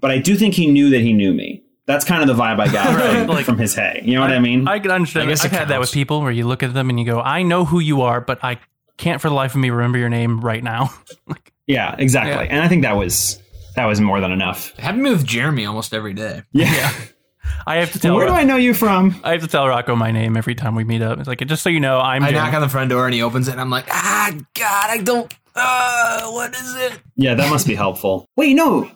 But 0.01 0.11
I 0.11 0.17
do 0.19 0.35
think 0.35 0.55
he 0.55 0.67
knew 0.67 0.89
that 0.91 1.01
he 1.01 1.13
knew 1.13 1.35
me. 1.35 1.63
That's 1.87 2.03
kind 2.05 2.23
of 2.23 2.35
the 2.35 2.43
vibe 2.43 2.59
I 2.59 2.73
got 2.73 2.95
Right, 2.97 3.19
from, 3.21 3.27
like- 3.29 3.45
from 3.45 3.59
his 3.59 3.75
hey. 3.75 4.01
You 4.03 4.15
know 4.15 4.23
what 4.23 4.31
I 4.33 4.39
mean? 4.41 4.67
I 4.67 4.79
can 4.79 4.91
understand. 4.91 5.27
I 5.29 5.33
guess 5.33 5.45
I've 5.45 5.53
it 5.53 5.57
had 5.59 5.69
that 5.69 5.79
with 5.81 5.93
people 5.93 6.23
where 6.23 6.31
you 6.31 6.47
look 6.47 6.63
at 6.63 6.73
them 6.73 6.89
and 6.89 6.99
you 6.99 7.05
go, 7.05 7.21
I 7.21 7.43
know 7.43 7.65
who 7.67 7.79
you 7.79 8.01
are, 8.03 8.21
but 8.23 8.43
I 8.43 8.59
can't 8.97 9.21
for 9.21 9.29
the 9.29 9.35
life 9.35 9.55
of 9.55 9.61
me 9.61 9.69
remember 9.71 9.99
your 9.99 10.09
name 10.09 10.41
right 10.41 10.63
now. 10.65 10.91
yeah, 11.69 11.95
exactly. 11.99 12.47
Yeah. 12.47 12.53
And 12.53 12.63
I 12.63 12.69
think 12.69 12.83
that 12.83 12.97
was 12.97 13.41
that 13.77 13.87
was 13.87 14.01
more 14.01 14.21
than 14.21 14.33
enough. 14.33 14.73
It 14.77 14.81
happened 14.81 15.05
to 15.05 15.11
me 15.11 15.11
with 15.11 15.25
Jeremy 15.25 15.67
almost 15.67 15.95
every 15.95 16.15
day. 16.15 16.43
Yeah. 16.53 16.73
yeah. 16.75 16.93
I 17.67 17.77
have 17.77 17.93
to 17.93 17.99
tell 17.99 18.17
Where 18.17 18.27
do 18.27 18.33
I 18.33 18.45
know 18.45 18.57
you 18.57 18.75
from? 18.75 19.21
I 19.23 19.33
have 19.33 19.43
to 19.43 19.47
tell 19.47 19.69
Rocco 19.69 19.95
my 19.95 20.11
name 20.11 20.37
every 20.37 20.55
time 20.55 20.75
we 20.75 20.85
meet 20.85 21.03
up. 21.03 21.19
It's 21.19 21.29
like 21.29 21.47
just 21.47 21.63
so 21.63 21.71
you 21.71 21.81
know, 21.81 21.99
I'm 21.99 22.23
I 22.25 22.29
Jim. 22.29 22.37
knock 22.37 22.55
on 22.55 22.61
the 22.61 22.69
front 22.69 22.91
door 22.91 23.07
and 23.07 23.15
he 23.15 23.23
opens 23.23 23.49
it, 23.49 23.53
and 23.53 23.61
I'm 23.61 23.71
like, 23.71 23.87
ah, 23.91 24.33
God, 24.55 24.91
I 24.91 24.99
don't. 24.99 25.33
Uh, 25.55 26.31
what 26.31 26.55
is 26.55 26.75
it? 26.77 27.01
Yeah, 27.17 27.35
that 27.35 27.51
must 27.51 27.67
be 27.67 27.75
helpful. 27.75 28.27
Wait, 28.37 28.55
no, 28.55 28.91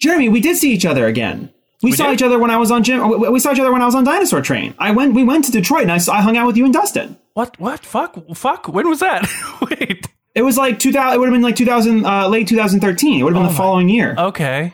Jeremy, 0.00 0.28
we 0.28 0.40
did 0.40 0.56
see 0.56 0.72
each 0.72 0.86
other 0.86 1.06
again. 1.06 1.52
We, 1.82 1.92
saw 1.92 2.06
did? 2.06 2.14
each 2.14 2.22
other 2.22 2.38
when 2.38 2.50
I 2.50 2.56
was 2.56 2.70
on 2.70 2.82
Jim. 2.82 3.08
We 3.08 3.28
we 3.28 3.40
saw 3.40 3.52
each 3.52 3.60
other 3.60 3.72
when 3.72 3.82
I 3.82 3.86
was 3.86 3.94
on 3.94 4.04
Dinosaur 4.04 4.42
Train. 4.42 4.74
I 4.78 4.90
went. 4.90 5.14
We 5.14 5.24
went 5.24 5.44
to 5.46 5.52
Detroit, 5.52 5.82
and 5.82 5.92
I, 5.92 5.98
saw, 5.98 6.14
I 6.14 6.22
hung 6.22 6.36
out 6.36 6.46
with 6.46 6.56
you 6.56 6.64
and 6.64 6.74
Dustin. 6.74 7.16
What? 7.34 7.58
What? 7.60 7.84
Fuck? 7.84 8.16
Fuck? 8.34 8.68
When 8.68 8.88
was 8.88 9.00
that? 9.00 9.28
Wait. 9.70 10.06
It 10.38 10.42
was 10.42 10.56
like 10.56 10.78
2000. 10.78 11.14
It 11.14 11.18
would 11.18 11.26
have 11.28 11.34
been 11.34 11.42
like 11.42 11.56
2000, 11.56 12.06
uh, 12.06 12.28
late 12.28 12.46
2013. 12.46 13.20
It 13.20 13.24
would 13.24 13.34
have 13.34 13.42
been 13.42 13.50
the 13.50 13.56
following 13.56 13.88
year. 13.88 14.14
Okay. 14.16 14.72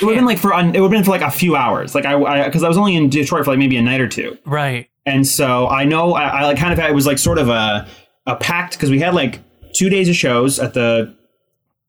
it 0.00 0.04
would 0.04 0.16
have 0.16 0.18
been 0.18 0.26
like 0.26 0.38
for. 0.38 0.52
un- 0.52 0.74
It 0.74 0.80
would 0.80 0.90
have 0.92 0.98
been 0.98 1.04
for 1.04 1.12
like 1.12 1.22
a 1.22 1.30
few 1.30 1.54
hours. 1.54 1.94
Like 1.94 2.04
I, 2.04 2.44
because 2.44 2.64
I, 2.64 2.68
was 2.68 2.76
only 2.76 2.96
in 2.96 3.08
Detroit 3.08 3.44
for 3.44 3.52
like 3.52 3.58
maybe 3.60 3.76
a 3.76 3.82
night 3.82 4.00
or 4.00 4.08
two. 4.08 4.36
Right. 4.44 4.88
And 5.06 5.24
so 5.26 5.68
I 5.68 5.84
know 5.84 6.14
I, 6.14 6.24
I 6.24 6.42
like 6.44 6.58
kind 6.58 6.72
of 6.72 6.78
had, 6.80 6.90
it 6.90 6.94
was 6.94 7.06
like 7.06 7.18
sort 7.18 7.38
of 7.38 7.48
a 7.48 7.86
a 8.26 8.36
pact 8.36 8.72
because 8.72 8.90
we 8.90 8.98
had 8.98 9.14
like 9.14 9.40
two 9.72 9.88
days 9.88 10.08
of 10.08 10.16
shows 10.16 10.58
at 10.58 10.74
the 10.74 11.14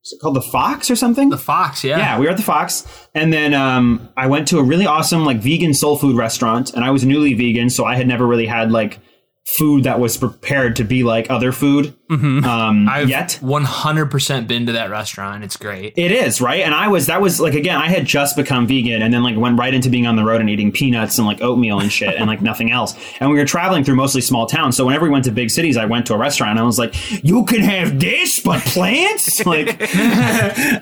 is 0.03 0.13
it 0.13 0.19
called 0.19 0.35
the 0.35 0.41
Fox 0.41 0.91
or 0.91 0.95
something? 0.95 1.29
The 1.29 1.37
Fox, 1.37 1.83
yeah. 1.83 1.97
yeah, 1.97 2.19
we 2.19 2.25
were 2.25 2.31
at 2.31 2.37
the 2.37 2.43
Fox, 2.43 2.85
and 3.15 3.31
then 3.31 3.53
um, 3.53 4.09
I 4.17 4.27
went 4.27 4.49
to 4.49 4.59
a 4.59 4.63
really 4.63 4.85
awesome 4.85 5.23
like 5.23 5.37
vegan 5.37 5.73
soul 5.73 5.97
food 5.97 6.17
restaurant, 6.17 6.73
and 6.73 6.83
I 6.83 6.91
was 6.91 7.05
newly 7.05 7.33
vegan, 7.33 7.69
so 7.69 7.85
I 7.85 7.95
had 7.95 8.05
never 8.07 8.27
really 8.27 8.45
had 8.45 8.69
like 8.71 8.99
food 9.45 9.83
that 9.83 9.99
was 9.99 10.17
prepared 10.17 10.75
to 10.77 10.83
be 10.83 11.03
like 11.03 11.29
other 11.29 11.51
food 11.51 11.93
um, 12.13 12.87
I've 12.89 13.09
yet. 13.09 13.39
100% 13.41 14.47
been 14.47 14.67
to 14.67 14.73
that 14.73 14.89
restaurant. 14.89 15.43
It's 15.43 15.57
great. 15.57 15.93
It 15.95 16.11
is 16.11 16.41
right, 16.41 16.61
and 16.61 16.73
I 16.73 16.87
was 16.87 17.07
that 17.07 17.21
was 17.21 17.39
like 17.39 17.53
again 17.53 17.77
I 17.77 17.87
had 17.87 18.05
just 18.05 18.35
become 18.35 18.67
vegan, 18.67 19.01
and 19.01 19.13
then 19.13 19.23
like 19.23 19.35
went 19.35 19.57
right 19.57 19.73
into 19.73 19.89
being 19.89 20.05
on 20.05 20.15
the 20.15 20.23
road 20.23 20.41
and 20.41 20.49
eating 20.49 20.71
peanuts 20.71 21.17
and 21.17 21.25
like 21.25 21.41
oatmeal 21.41 21.79
and 21.79 21.91
shit 21.91 22.15
and 22.15 22.27
like 22.27 22.41
nothing 22.51 22.71
else. 22.71 22.95
And 23.19 23.29
we 23.29 23.37
were 23.37 23.45
traveling 23.45 23.83
through 23.83 23.95
mostly 23.95 24.21
small 24.21 24.45
towns, 24.45 24.77
so 24.77 24.85
whenever 24.85 25.05
we 25.05 25.11
went 25.11 25.25
to 25.25 25.31
big 25.31 25.49
cities, 25.49 25.77
I 25.77 25.85
went 25.85 26.05
to 26.07 26.13
a 26.13 26.17
restaurant. 26.17 26.51
and 26.51 26.59
I 26.59 26.63
was 26.63 26.77
like, 26.77 26.93
"You 27.23 27.45
can 27.45 27.61
have 27.61 27.99
this, 27.99 28.39
but 28.39 28.61
plants!" 28.61 29.45
like 29.45 29.77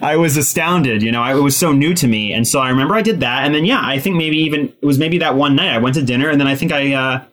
I 0.04 0.18
was 0.18 0.38
astounded. 0.38 1.02
You 1.02 1.12
know, 1.12 1.22
I, 1.22 1.36
it 1.36 1.42
was 1.42 1.56
so 1.56 1.72
new 1.72 1.94
to 1.96 2.08
me, 2.08 2.34
and 2.34 2.48
so 2.48 2.60
I 2.60 2.70
remember 2.70 2.96
I 2.96 3.02
did 3.02 3.22
that, 3.22 3.46
and 3.46 3.56
then 3.56 3.66
yeah, 3.66 3.82
I 3.82 4.00
think 4.00 4.18
maybe 4.18 4.38
even 4.38 4.74
it 4.82 4.86
was 4.86 4.98
maybe 4.98 5.20
that 5.20 5.36
one 5.36 5.56
night 5.56 5.74
I 5.74 5.78
went 5.78 5.96
to 5.96 6.02
dinner, 6.04 6.30
and 6.30 6.40
then 6.40 6.48
I 6.48 6.56
think 6.56 6.72
I 6.72 6.94
uh, 6.94 7.24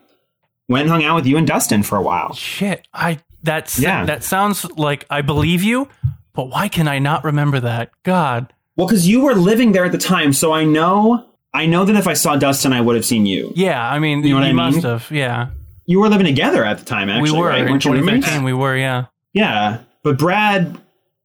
went 0.69 0.83
and 0.83 0.91
hung 0.91 1.03
out 1.03 1.15
with 1.15 1.25
you 1.25 1.35
and 1.35 1.45
Dustin 1.45 1.83
for 1.83 1.97
a 1.97 2.01
while. 2.01 2.33
Shit. 2.33 2.87
I. 2.93 3.19
That's 3.43 3.79
Yeah. 3.79 4.05
That 4.05 4.23
sounds 4.23 4.65
like 4.71 5.05
I 5.09 5.21
believe 5.21 5.63
you, 5.63 5.87
but 6.33 6.49
why 6.49 6.67
can 6.67 6.87
I 6.87 6.99
not 6.99 7.23
remember 7.23 7.59
that? 7.61 7.91
God. 8.03 8.53
Well, 8.75 8.87
because 8.87 9.07
you 9.07 9.21
were 9.21 9.33
living 9.35 9.71
there 9.73 9.85
at 9.85 9.91
the 9.93 9.97
time, 9.97 10.31
so 10.33 10.51
I 10.53 10.63
know. 10.65 11.25
I 11.53 11.65
know 11.65 11.83
that 11.85 11.95
if 11.95 12.05
I 12.07 12.13
saw 12.13 12.35
Dustin, 12.35 12.71
I 12.73 12.81
would 12.81 12.95
have 12.95 13.05
seen 13.05 13.25
you. 13.25 13.51
Yeah. 13.55 13.81
I 13.89 13.99
mean, 13.99 14.23
You 14.23 14.29
know 14.35 14.41
what 14.41 14.43
I 14.45 14.51
must 14.51 14.75
mean? 14.77 14.85
have. 14.85 15.09
Yeah. 15.11 15.49
You 15.85 15.99
were 16.01 16.09
living 16.09 16.25
together 16.27 16.63
at 16.65 16.77
the 16.79 16.85
time, 16.85 17.09
actually. 17.09 17.31
we 17.31 17.37
were 17.39 17.47
right? 17.47 17.61
in 17.61 17.69
Weren't 17.71 17.83
you 17.85 17.91
roommates? 17.93 18.25
2013. 18.27 18.43
We 18.43 18.53
were. 18.53 18.75
Yeah. 18.77 19.05
Yeah, 19.33 19.79
but 20.03 20.17
Brad 20.19 20.77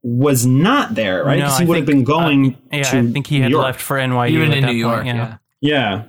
was 0.02 0.46
not 0.46 0.94
there, 0.94 1.24
right? 1.24 1.38
No, 1.38 1.44
Because 1.46 1.58
he 1.58 1.64
I 1.64 1.68
would 1.68 1.76
have 1.78 1.86
been 1.86 2.04
going. 2.04 2.54
Uh, 2.72 2.76
yeah. 2.76 2.82
to 2.84 2.98
I 2.98 3.06
think 3.12 3.26
he 3.26 3.40
had 3.40 3.50
York. 3.50 3.64
left 3.64 3.80
for 3.80 3.96
NYU. 3.96 4.28
Even 4.30 4.50
at 4.52 4.58
in 4.58 4.62
that 4.64 4.72
New 4.72 4.84
point, 4.84 5.06
York, 5.06 5.16
yeah. 5.16 5.36
Yeah, 5.60 6.02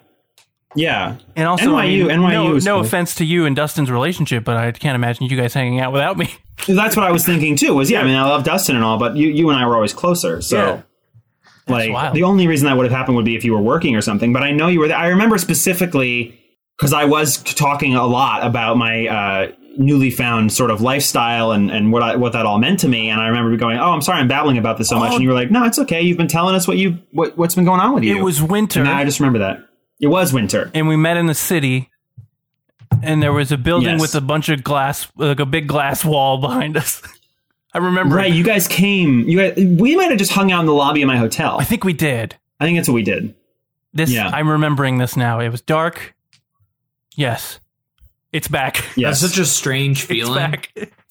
yeah. 0.76 1.18
And 1.36 1.48
also, 1.48 1.76
I 1.76 1.86
NYU 1.88 2.08
mean, 2.08 2.20
NYU 2.20 2.32
no, 2.32 2.54
no 2.54 2.60
cool. 2.76 2.82
offense 2.82 3.16
to 3.16 3.26
you 3.26 3.46
and 3.46 3.56
Dustin's 3.56 3.90
relationship, 3.90 4.44
but 4.44 4.58
I 4.58 4.72
can't 4.72 4.96
imagine 4.96 5.26
you 5.28 5.38
guys 5.38 5.54
hanging 5.54 5.80
out 5.80 5.92
without 5.94 6.18
me. 6.18 6.34
That's 6.68 6.96
what 6.96 7.06
I 7.06 7.12
was 7.12 7.26
thinking 7.26 7.56
too. 7.56 7.74
Was 7.74 7.90
yeah, 7.90 8.02
I 8.02 8.04
mean, 8.04 8.16
I 8.16 8.24
love 8.24 8.44
Dustin 8.44 8.76
and 8.76 8.86
all, 8.86 8.98
but 8.98 9.16
you, 9.16 9.30
you 9.30 9.50
and 9.50 9.60
I 9.60 9.66
were 9.68 9.76
always 9.76 9.94
closer. 9.94 10.42
So, 10.42 10.58
Yeah. 10.58 10.82
like, 11.68 11.92
wild. 11.92 12.16
the 12.16 12.24
only 12.24 12.48
reason 12.48 12.68
that 12.68 12.78
would 12.78 12.86
have 12.86 12.94
happened 12.98 13.16
would 13.18 13.26
be 13.26 13.36
if 13.36 13.44
you 13.44 13.54
were 13.54 13.62
working 13.62 13.96
or 13.96 14.02
something. 14.02 14.34
But 14.34 14.44
I 14.44 14.52
know 14.52 14.68
you 14.68 14.80
were 14.80 14.88
there. 14.88 14.98
I 14.98 15.08
remember 15.08 15.38
specifically 15.38 16.40
because 16.78 16.94
I 16.94 17.06
was 17.06 17.38
talking 17.38 17.96
a 17.96 18.06
lot 18.06 18.46
about 18.46 18.78
my 18.78 19.08
uh, 19.08 19.52
newly 19.78 20.10
found 20.12 20.52
sort 20.54 20.72
of 20.72 20.82
lifestyle 20.82 21.52
and, 21.52 21.70
and 21.72 21.92
what 21.92 22.02
I, 22.02 22.16
what 22.16 22.34
that 22.34 22.46
all 22.46 22.60
meant 22.60 22.80
to 22.82 22.88
me. 22.88 23.10
And 23.10 23.20
I 23.22 23.28
remember 23.28 23.56
going, 23.58 23.78
"Oh, 23.78 23.92
I'm 23.92 24.02
sorry, 24.02 24.20
I'm 24.20 24.28
babbling 24.28 24.58
about 24.58 24.78
this 24.78 24.90
so 24.90 24.98
much." 25.00 25.12
Oh. 25.12 25.16
And 25.16 25.24
you 25.24 25.30
were 25.30 25.36
like, 25.36 25.52
"No, 25.52 25.66
it's 25.66 25.80
okay. 25.80 26.02
You've 26.02 26.18
been 26.18 26.28
telling 26.28 26.56
us 26.56 26.68
what 26.68 26.78
you 26.78 27.00
what, 27.12 27.38
what's 27.38 27.56
been 27.56 27.66
going 27.66 27.80
on 27.80 27.94
with 27.94 28.04
you." 28.04 28.18
It 28.18 28.22
was 28.22 28.42
winter, 28.42 28.80
And 28.82 28.90
I 28.90 29.04
just 29.06 29.20
remember 29.20 29.40
that 29.40 29.60
it 30.00 30.08
was 30.08 30.34
winter. 30.34 30.70
and 30.74 30.88
we 30.88 30.96
met 30.96 31.18
in 31.18 31.26
the 31.28 31.34
city, 31.34 31.90
and 33.04 33.22
there 33.22 33.34
was 33.34 33.52
a 33.52 33.58
building 33.58 33.90
Yes. 33.94 34.02
with 34.02 34.16
a 34.16 34.22
bunch 34.22 34.50
of 34.50 34.64
glass, 34.64 35.08
like 35.16 35.40
a 35.40 35.46
big 35.46 35.68
glass 35.68 36.04
wall 36.06 36.38
behind 36.40 36.78
us. 36.78 37.02
I 37.74 37.80
remember. 37.80 38.16
Right, 38.16 38.32
you 38.34 38.44
guys 38.44 38.68
came. 38.70 39.28
You 39.28 39.38
guys, 39.38 39.56
we 39.58 39.96
might 39.98 40.10
have 40.10 40.18
just 40.18 40.32
hung 40.32 40.52
out 40.52 40.62
in 40.62 40.66
the 40.66 40.74
lobby 40.74 41.02
of 41.02 41.08
my 41.08 41.18
hotel. 41.18 41.58
I 41.60 41.66
think 41.66 41.84
we 41.84 41.92
did. 41.94 42.36
I 42.60 42.64
think 42.66 42.78
that's 42.78 42.88
what 42.88 42.96
we 42.96 43.04
did. 43.04 43.36
This 43.94 44.12
Yeah. 44.12 44.30
I'm 44.30 44.50
remembering 44.50 44.98
this 44.98 45.18
now. 45.18 45.40
It 45.42 45.50
was 45.50 45.62
dark. 45.62 46.16
Yes. 47.16 47.60
It's 48.32 48.48
back. 48.48 48.78
Yes, 48.96 49.22
That's 49.22 49.34
such 49.34 49.42
a 49.42 49.46
strange 49.46 50.00
It's 50.00 50.08
feeling. 50.08 50.56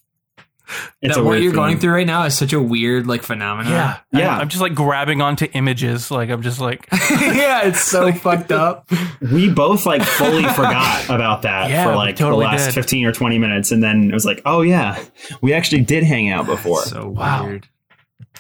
back. 0.66 0.92
it's 1.02 1.16
that 1.16 1.22
what 1.24 1.40
you're 1.42 1.52
going 1.52 1.78
through 1.78 1.92
right 1.92 2.06
now 2.06 2.24
is 2.24 2.36
such 2.36 2.52
a 2.52 2.60
weird 2.60 3.06
like 3.06 3.22
phenomenon. 3.22 3.72
Yeah. 3.72 3.98
Yeah. 4.12 4.34
I'm, 4.36 4.40
I'm 4.42 4.48
just 4.48 4.62
like 4.62 4.74
grabbing 4.74 5.20
onto 5.20 5.46
images. 5.52 6.10
Like 6.10 6.30
I'm 6.30 6.42
just 6.42 6.60
like 6.60 6.88
yeah, 7.10 7.62
it's 7.66 7.80
so 7.80 8.02
like, 8.04 8.18
fucked 8.20 8.52
up. 8.52 8.88
we 9.20 9.50
both 9.50 9.86
like 9.86 10.02
fully 10.02 10.42
forgot 10.54 11.04
about 11.06 11.42
that 11.42 11.70
Yeah, 11.70 11.84
for 11.84 11.94
like 11.96 12.16
totally 12.16 12.44
the 12.44 12.50
last 12.52 12.66
did. 12.66 12.74
15 12.74 13.06
or 13.06 13.12
20 13.12 13.38
minutes 13.38 13.70
and 13.72 13.82
then 13.82 14.10
it 14.10 14.14
was 14.14 14.24
like 14.24 14.40
oh 14.46 14.62
yeah 14.62 15.02
we 15.42 15.52
actually 15.52 15.82
did 15.82 16.04
hang 16.04 16.30
out 16.30 16.46
before 16.46 16.82
So 16.82 17.08
Wow. 17.08 17.46
weird. 17.46 17.68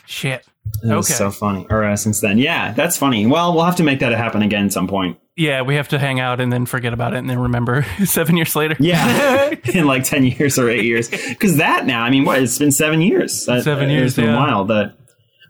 shit. 0.06 0.46
it 0.82 0.94
was 0.94 1.08
okay. 1.10 1.16
so 1.18 1.30
funny 1.30 1.66
or 1.70 1.84
uh, 1.84 1.96
since 1.96 2.20
then 2.20 2.38
yeah 2.38 2.72
that's 2.72 2.96
funny 2.96 3.26
well 3.26 3.54
we'll 3.54 3.64
have 3.64 3.76
to 3.76 3.82
make 3.84 4.00
that 4.00 4.12
happen 4.12 4.42
again 4.42 4.66
at 4.66 4.72
some 4.72 4.88
point 4.88 5.18
Yeah, 5.36 5.62
we 5.62 5.74
have 5.74 5.88
to 5.88 5.98
hang 5.98 6.20
out 6.20 6.40
and 6.40 6.52
then 6.52 6.64
forget 6.64 6.92
about 6.92 7.12
it 7.14 7.18
and 7.18 7.28
then 7.28 7.38
remember 7.38 7.84
seven 8.04 8.36
years 8.36 8.54
later. 8.54 8.76
yeah 8.78 9.52
in 9.74 9.86
like 9.86 10.04
10 10.04 10.24
years 10.24 10.58
or 10.58 10.68
8 10.68 10.84
years 10.84 11.08
because 11.08 11.56
that 11.56 11.86
now 11.86 12.02
i 12.02 12.10
mean 12.10 12.24
what 12.24 12.40
it's 12.42 12.58
been 12.58 12.72
7 12.72 13.00
years 13.00 13.44
Seven 13.44 13.88
uh, 13.88 13.92
years, 13.92 14.12
it's 14.12 14.16
been 14.16 14.26
yeah. 14.26 14.34
a 14.34 14.36
while 14.36 14.64
that 14.66 14.96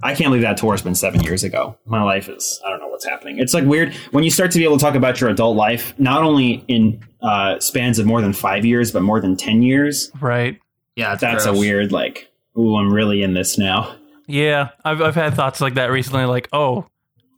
I 0.03 0.15
can't 0.15 0.29
believe 0.29 0.43
that 0.43 0.59
tour's 0.59 0.83
been 0.83 0.95
seven 0.95 1.23
years 1.23 1.45
ago. 1.45 1.79
My 1.87 2.03
life 2.03 2.29
is, 2.29 2.61
I 2.67 2.69
don't 2.69 2.81
know 2.81 2.89
what's 2.89 3.07
happening. 3.07 3.39
It's 3.39 3.55
like 3.55 3.65
weird 3.65 3.95
when 4.11 4.23
you 4.23 4.29
start 4.29 4.51
to 4.51 4.59
be 4.59 4.65
able 4.65 4.77
to 4.77 4.85
talk 4.85 4.97
about 4.97 5.19
your 5.19 5.31
adult 5.31 5.57
life, 5.57 5.99
not 5.99 6.23
only 6.23 6.63
in 6.69 7.03
uh, 7.23 7.59
spans 7.61 7.99
of 7.99 8.05
more 8.05 8.21
than 8.21 8.35
five 8.35 8.67
years, 8.67 8.93
but 8.93 9.03
more 9.03 9.19
than 9.19 9.35
10 9.35 9.63
years. 9.63 10.11
Right. 10.21 10.61
Yeah, 10.95 11.13
it's 11.15 11.23
That's 11.23 11.47
a 11.47 11.55
weird, 11.55 11.91
like, 11.91 12.31
ooh, 12.59 12.77
I'm 12.77 12.93
really 12.93 13.23
in 13.23 13.33
this 13.33 13.57
now. 13.57 13.97
Yeah, 14.27 14.71
I've 14.85 15.01
I've 15.01 15.15
had 15.15 15.35
thoughts 15.35 15.63
like 15.63 15.75
that 15.75 15.91
recently. 15.91 16.27
Like, 16.27 16.49
oh, 16.53 16.87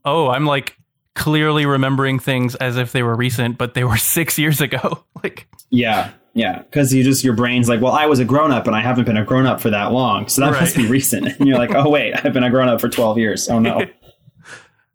oh, 0.05 0.28
I'm 0.28 0.44
like 0.44 0.76
clearly 1.17 1.67
remembering 1.67 2.21
things 2.21 2.55
as 2.57 2.77
if 2.77 2.93
they 2.93 3.03
were 3.03 3.17
recent, 3.17 3.59
but 3.59 3.75
they 3.75 3.83
were 3.83 3.97
six 4.17 4.39
years 4.39 4.61
ago. 4.61 5.05
like, 5.25 5.49
Yeah, 5.71 6.12
yeah. 6.35 6.59
Because 6.62 6.95
you 6.95 7.03
just, 7.03 7.25
your 7.25 7.35
brain's 7.35 7.69
like, 7.69 7.81
well, 7.81 7.93
I 7.93 8.07
was 8.07 8.21
a 8.21 8.25
grown 8.25 8.53
up 8.53 8.67
and 8.69 8.77
I 8.77 8.81
haven't 8.83 9.05
been 9.07 9.17
a 9.17 9.25
grown 9.25 9.47
up 9.47 9.61
for 9.61 9.71
that 9.71 9.91
long. 9.93 10.29
So 10.29 10.43
that 10.43 10.53
Right. 10.53 10.61
must 10.61 10.77
be 10.77 10.87
recent. 10.87 11.27
And 11.41 11.49
you're 11.49 11.59
like, 11.59 11.75
oh, 11.75 11.89
wait, 11.91 12.14
I've 12.25 12.33
been 12.33 12.45
a 12.45 12.51
grown 12.51 12.69
up 12.69 12.81
for 12.81 12.89
12 12.89 13.19
years. 13.19 13.49
Oh, 13.49 13.59
no. 13.59 13.85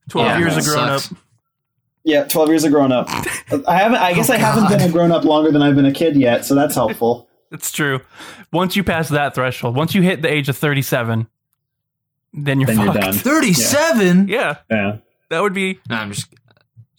twelve 0.10 0.28
Yeah, 0.28 0.38
years 0.40 0.56
that 0.56 0.60
of 0.68 0.74
grown 0.74 0.90
up. 0.90 1.02
yeah, 2.04 2.24
12 2.26 2.50
years 2.50 2.64
of 2.64 2.72
grown 2.72 2.92
up. 2.92 3.08
I 3.68 3.76
haven't, 3.78 4.00
I 4.00 4.14
guess 4.14 4.30
oh, 4.30 4.34
I 4.34 4.38
haven't 4.38 4.70
been 4.70 4.88
a 4.88 4.92
grown 4.92 5.12
up 5.12 5.24
longer 5.24 5.52
than 5.52 5.62
I've 5.62 5.76
been 5.76 5.86
a 5.86 5.92
kid 5.94 6.16
yet. 6.16 6.46
So 6.46 6.56
that's 6.56 6.76
helpful. 6.76 7.28
It's 7.52 7.72
true. 7.72 8.00
Once 8.54 8.76
you 8.76 8.84
pass 8.84 9.10
that 9.10 9.36
threshold, 9.36 9.76
once 9.76 9.94
you 9.94 10.02
hit 10.02 10.22
the 10.22 10.32
age 10.32 10.48
of 10.48 10.56
37, 10.58 11.28
then 12.34 12.60
you're 12.62 12.68
Then 12.68 12.78
fucked. 12.78 13.00
done. 13.02 13.14
Thirty-seven. 13.14 14.28
Yeah, 14.30 14.58
Yeah. 14.70 14.98
That 15.32 15.42
would 15.42 15.54
be. 15.54 15.80
No, 15.90 15.96
I'm 15.96 16.12
just, 16.12 16.28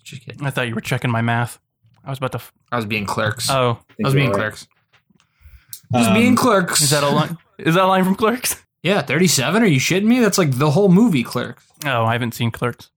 just 0.03 0.23
kidding. 0.25 0.45
I 0.45 0.51
thought 0.51 0.69
you 0.69 0.75
were 0.75 0.81
checking 0.81 1.11
my 1.11 1.23
math. 1.23 1.59
I 2.05 2.11
was 2.11 2.19
about 2.19 2.33
to. 2.33 2.39
F- 2.39 2.53
I 2.73 2.77
was 2.77 2.85
being 2.87 3.07
clerks. 3.07 3.49
oh, 3.49 3.55
I 3.55 3.95
was 4.03 4.13
you're 4.15 4.21
being 4.23 4.31
right. 4.31 4.37
clerks. 4.41 4.67
Just 5.95 6.09
Um, 6.09 6.15
being 6.15 6.37
clerks. 6.37 6.81
is 6.83 6.91
that 6.91 7.05
a 7.05 7.09
line? 7.09 7.39
is 7.59 7.75
that 7.77 7.85
a 7.85 7.87
line 7.87 8.05
from 8.05 8.15
Clerks? 8.17 8.57
Yeah, 8.83 9.01
37? 9.03 9.63
Are 9.63 9.67
you 9.67 9.79
shitting 9.79 10.05
me? 10.07 10.19
That's 10.21 10.39
like 10.39 10.59
the 10.59 10.71
whole 10.73 10.89
movie 10.89 11.23
Clerks. 11.23 11.65
Oh, 11.85 12.05
I 12.05 12.13
haven't 12.15 12.33
seen 12.35 12.51
Clerks. 12.51 12.91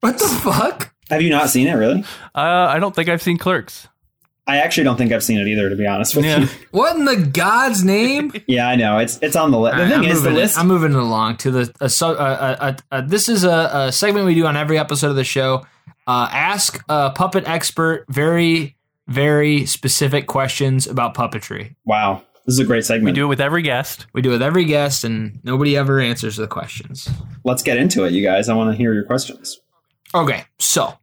What 0.00 0.18
the 0.18 0.28
fuck? 0.28 0.94
Have 1.10 1.22
you 1.22 1.30
not 1.30 1.48
seen 1.50 1.66
it, 1.66 1.72
really? 1.72 2.04
Uh, 2.34 2.38
I 2.70 2.78
don't 2.78 2.94
think 2.94 3.08
I've 3.08 3.22
seen 3.22 3.38
Clerks. 3.38 3.88
I 4.46 4.58
actually 4.58 4.84
don't 4.84 4.96
think 4.98 5.10
I've 5.10 5.24
seen 5.24 5.38
it 5.38 5.48
either, 5.48 5.70
to 5.70 5.76
be 5.76 5.86
honest 5.86 6.14
with 6.14 6.24
Yeah. 6.26 6.40
you. 6.40 6.48
What 6.70 6.96
in 6.96 7.06
the 7.06 7.16
God's 7.16 7.82
name? 7.82 8.32
Yeah, 8.46 8.68
I 8.68 8.76
know. 8.76 8.98
It's 8.98 9.18
it's 9.22 9.36
on 9.36 9.50
the 9.50 9.58
list. 9.58 9.76
The 9.76 9.82
All 9.82 9.88
right, 9.88 9.94
thing 9.96 10.04
I'm 10.04 10.10
is, 10.10 10.22
the 10.22 10.28
moving 10.30 10.38
it- 10.38 10.42
list. 10.42 10.58
I'm 10.58 10.68
moving 10.68 10.92
it 10.92 10.98
along 10.98 11.36
to 11.38 11.50
the. 11.50 11.74
A, 11.80 11.88
so- 11.88 12.10
uh, 12.12 12.12
uh, 12.14 12.56
uh, 12.60 12.72
uh, 12.92 13.00
this 13.00 13.28
is 13.28 13.44
a, 13.44 13.70
a 13.72 13.92
segment 13.92 14.26
we 14.26 14.34
do 14.34 14.44
on 14.46 14.56
every 14.56 14.78
episode 14.78 15.08
of 15.08 15.16
the 15.16 15.24
show. 15.24 15.64
Uh, 16.06 16.28
ask 16.30 16.84
a 16.90 17.10
puppet 17.12 17.48
expert 17.48 18.04
very, 18.10 18.76
very 19.08 19.64
specific 19.64 20.26
questions 20.26 20.86
about 20.86 21.14
puppetry. 21.14 21.74
wow, 21.86 22.20
this 22.44 22.52
is 22.52 22.58
a 22.58 22.64
great 22.66 22.84
segment. 22.84 23.06
We 23.06 23.12
do 23.12 23.24
it 23.24 23.28
with 23.28 23.40
every 23.40 23.62
guest. 23.62 24.06
We 24.12 24.20
do 24.20 24.28
it 24.28 24.32
with 24.32 24.42
every 24.42 24.66
guest, 24.66 25.04
and 25.04 25.40
nobody 25.44 25.74
ever 25.78 26.00
answers 26.00 26.36
the 26.36 26.46
questions. 26.46 27.08
Let's 27.44 27.62
get 27.62 27.78
into 27.78 28.04
it, 28.04 28.12
you 28.12 28.22
guys. 28.22 28.50
I 28.50 28.54
want 28.54 28.70
to 28.72 28.76
hear 28.76 28.92
your 28.92 29.04
questions. 29.04 29.58
Okay, 30.14 30.44
so 30.58 30.98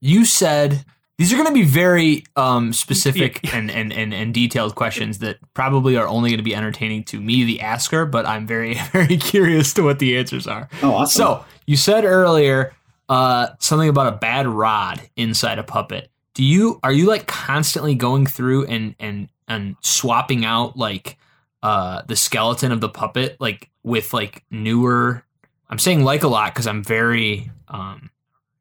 you 0.00 0.24
said 0.24 0.84
these 1.18 1.32
are 1.32 1.36
going 1.36 1.48
to 1.48 1.54
be 1.54 1.62
very 1.62 2.24
um, 2.36 2.72
specific 2.72 3.52
and, 3.54 3.70
and, 3.70 3.92
and, 3.92 4.12
and 4.12 4.34
detailed 4.34 4.74
questions 4.74 5.18
that 5.20 5.38
probably 5.54 5.96
are 5.96 6.08
only 6.08 6.30
going 6.30 6.38
to 6.38 6.44
be 6.44 6.54
entertaining 6.54 7.04
to 7.04 7.20
me, 7.20 7.44
the 7.44 7.60
asker, 7.60 8.04
but 8.04 8.26
I'm 8.26 8.46
very, 8.46 8.74
very 8.92 9.16
curious 9.16 9.72
to 9.74 9.82
what 9.82 10.00
the 10.00 10.18
answers 10.18 10.46
are. 10.46 10.68
Oh, 10.82 10.94
awesome. 10.94 11.22
So 11.22 11.44
you 11.66 11.76
said 11.76 12.04
earlier 12.04 12.74
uh, 13.08 13.48
something 13.58 13.88
about 13.88 14.12
a 14.12 14.16
bad 14.16 14.46
rod 14.46 15.00
inside 15.16 15.58
a 15.58 15.62
puppet. 15.62 16.10
Do 16.34 16.42
you 16.42 16.80
are 16.82 16.92
you 16.92 17.06
like 17.06 17.26
constantly 17.26 17.94
going 17.94 18.26
through 18.26 18.66
and 18.66 18.94
and 18.98 19.28
and 19.46 19.76
swapping 19.82 20.44
out 20.44 20.76
like 20.76 21.16
uh, 21.62 22.02
the 22.08 22.16
skeleton 22.16 22.72
of 22.72 22.80
the 22.80 22.88
puppet 22.88 23.36
like 23.40 23.70
with 23.82 24.12
like 24.12 24.44
newer? 24.50 25.24
I'm 25.70 25.78
saying 25.78 26.02
like 26.02 26.22
a 26.22 26.28
lot 26.28 26.52
because 26.52 26.66
I'm 26.66 26.82
very 26.82 27.50
um, 27.68 28.10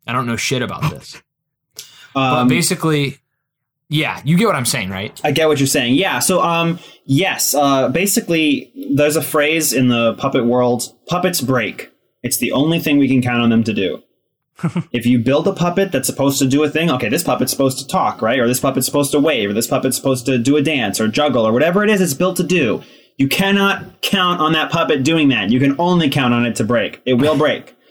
I 0.06 0.14
don't 0.14 0.28
know 0.28 0.36
shit 0.36 0.62
about 0.62 0.92
this, 0.92 1.22
but 2.14 2.34
um, 2.34 2.48
basically, 2.48 3.18
yeah, 3.90 4.22
you 4.24 4.38
get 4.38 4.48
what 4.48 4.56
I'm 4.56 4.66
saying, 4.66 4.90
right? 4.90 5.20
I 5.24 5.32
get 5.32 5.48
what 5.48 5.60
you're 5.60 5.68
saying. 5.68 5.96
Yeah. 5.96 6.20
So, 6.20 6.42
um, 6.42 6.80
yes. 7.06 7.54
Uh, 7.54 7.90
basically, 7.90 8.72
there's 8.96 9.16
a 9.16 9.22
phrase 9.22 9.74
in 9.74 9.88
the 9.88 10.14
puppet 10.16 10.46
world: 10.46 10.84
puppets 11.08 11.42
break. 11.42 11.92
It's 12.24 12.38
the 12.38 12.52
only 12.54 12.80
thing 12.80 12.98
we 12.98 13.08
can 13.08 13.22
count 13.22 13.42
on 13.42 13.50
them 13.50 13.64
to 13.66 13.74
do. 13.74 14.02
if 14.92 15.06
you 15.06 15.20
build 15.20 15.48
a 15.48 15.54
puppet 15.54 15.92
that's 15.92 16.08
supposed 16.08 16.40
to 16.40 16.48
do 16.48 16.64
a 16.64 16.70
thing, 16.70 16.90
okay, 16.90 17.10
this 17.10 17.24
puppet's 17.24 17.52
supposed 17.52 17.80
to 17.80 17.88
talk, 17.88 18.22
right? 18.22 18.40
Or 18.40 18.48
this 18.48 18.60
puppet's 18.60 18.86
supposed 18.86 19.12
to 19.12 19.20
wave, 19.20 19.50
or 19.50 19.54
this 19.54 19.68
puppet's 19.68 19.98
supposed 19.98 20.26
to 20.28 20.38
do 20.38 20.56
a 20.58 20.62
dance 20.62 21.02
or 21.02 21.08
juggle 21.08 21.46
or 21.46 21.52
whatever 21.52 21.84
it 21.84 21.90
is 21.90 22.02
it's 22.02 22.14
built 22.14 22.38
to 22.38 22.44
do. 22.44 22.82
You 23.18 23.28
cannot 23.28 24.02
count 24.02 24.42
on 24.42 24.54
that 24.54 24.72
puppet 24.72 25.04
doing 25.04 25.30
that. 25.30 25.52
You 25.52 25.60
can 25.60 25.76
only 25.80 26.10
count 26.10 26.34
on 26.34 26.46
it 26.46 26.56
to 26.56 26.64
break. 26.64 27.02
It 27.06 27.16
will 27.16 27.38
break. 27.38 27.76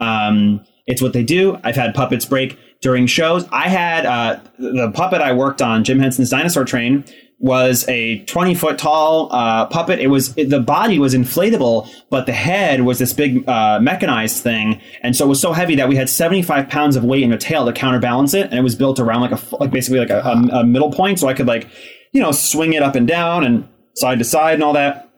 Um, 0.00 0.64
it's 0.86 1.02
what 1.02 1.12
they 1.12 1.24
do. 1.24 1.58
I've 1.64 1.74
had 1.74 1.92
puppets 1.92 2.24
break 2.24 2.56
during 2.80 3.06
shows. 3.06 3.46
I 3.50 3.68
had 3.68 4.06
uh, 4.06 4.40
the 4.58 4.90
puppet 4.94 5.20
I 5.20 5.32
worked 5.32 5.62
on, 5.62 5.84
Jim 5.84 5.98
Henson's 5.98 6.30
Dinosaur 6.30 6.64
Train, 6.64 7.04
was 7.40 7.88
a 7.88 8.24
20 8.24 8.54
foot 8.54 8.78
tall 8.78 9.28
uh, 9.32 9.66
puppet. 9.66 10.00
It 10.00 10.08
was 10.08 10.36
it, 10.36 10.50
the 10.50 10.60
body 10.60 10.98
was 10.98 11.14
inflatable, 11.14 11.88
but 12.10 12.26
the 12.26 12.32
head 12.32 12.82
was 12.82 12.98
this 12.98 13.12
big 13.12 13.48
uh, 13.48 13.78
mechanized 13.80 14.42
thing, 14.42 14.80
and 15.02 15.14
so 15.14 15.24
it 15.24 15.28
was 15.28 15.40
so 15.40 15.52
heavy 15.52 15.76
that 15.76 15.88
we 15.88 15.96
had 15.96 16.08
75 16.08 16.68
pounds 16.68 16.96
of 16.96 17.04
weight 17.04 17.22
in 17.22 17.30
the 17.30 17.38
tail 17.38 17.64
to 17.66 17.72
counterbalance 17.72 18.34
it, 18.34 18.46
and 18.46 18.54
it 18.54 18.62
was 18.62 18.74
built 18.74 18.98
around 18.98 19.20
like 19.20 19.32
a 19.32 19.56
like 19.56 19.70
basically 19.70 20.00
like 20.00 20.10
a, 20.10 20.20
a, 20.20 20.60
a 20.60 20.64
middle 20.64 20.90
point, 20.90 21.20
so 21.20 21.28
I 21.28 21.34
could 21.34 21.46
like 21.46 21.68
you 22.12 22.20
know 22.20 22.32
swing 22.32 22.72
it 22.72 22.82
up 22.82 22.96
and 22.96 23.06
down 23.06 23.44
and 23.44 23.68
side 23.94 24.18
to 24.18 24.24
side 24.24 24.54
and 24.54 24.64
all 24.64 24.72
that 24.72 25.08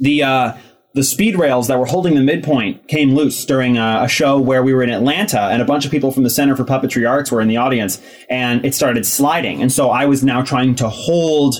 the 0.00 0.22
uh, 0.22 0.52
the 0.94 1.02
speed 1.02 1.36
rails 1.36 1.66
that 1.66 1.78
were 1.78 1.86
holding 1.86 2.14
the 2.14 2.20
midpoint 2.20 2.86
came 2.86 3.14
loose 3.14 3.44
during 3.44 3.76
a, 3.76 4.02
a 4.04 4.08
show 4.08 4.38
where 4.38 4.62
we 4.62 4.72
were 4.72 4.82
in 4.82 4.90
Atlanta, 4.90 5.40
and 5.40 5.60
a 5.60 5.64
bunch 5.64 5.84
of 5.84 5.90
people 5.90 6.12
from 6.12 6.22
the 6.22 6.30
Center 6.30 6.54
for 6.54 6.64
Puppetry 6.64 7.08
Arts 7.08 7.32
were 7.32 7.40
in 7.40 7.48
the 7.48 7.56
audience, 7.56 8.00
and 8.30 8.64
it 8.64 8.74
started 8.74 9.04
sliding. 9.04 9.60
And 9.60 9.72
so 9.72 9.90
I 9.90 10.06
was 10.06 10.22
now 10.22 10.42
trying 10.42 10.76
to 10.76 10.88
hold 10.88 11.56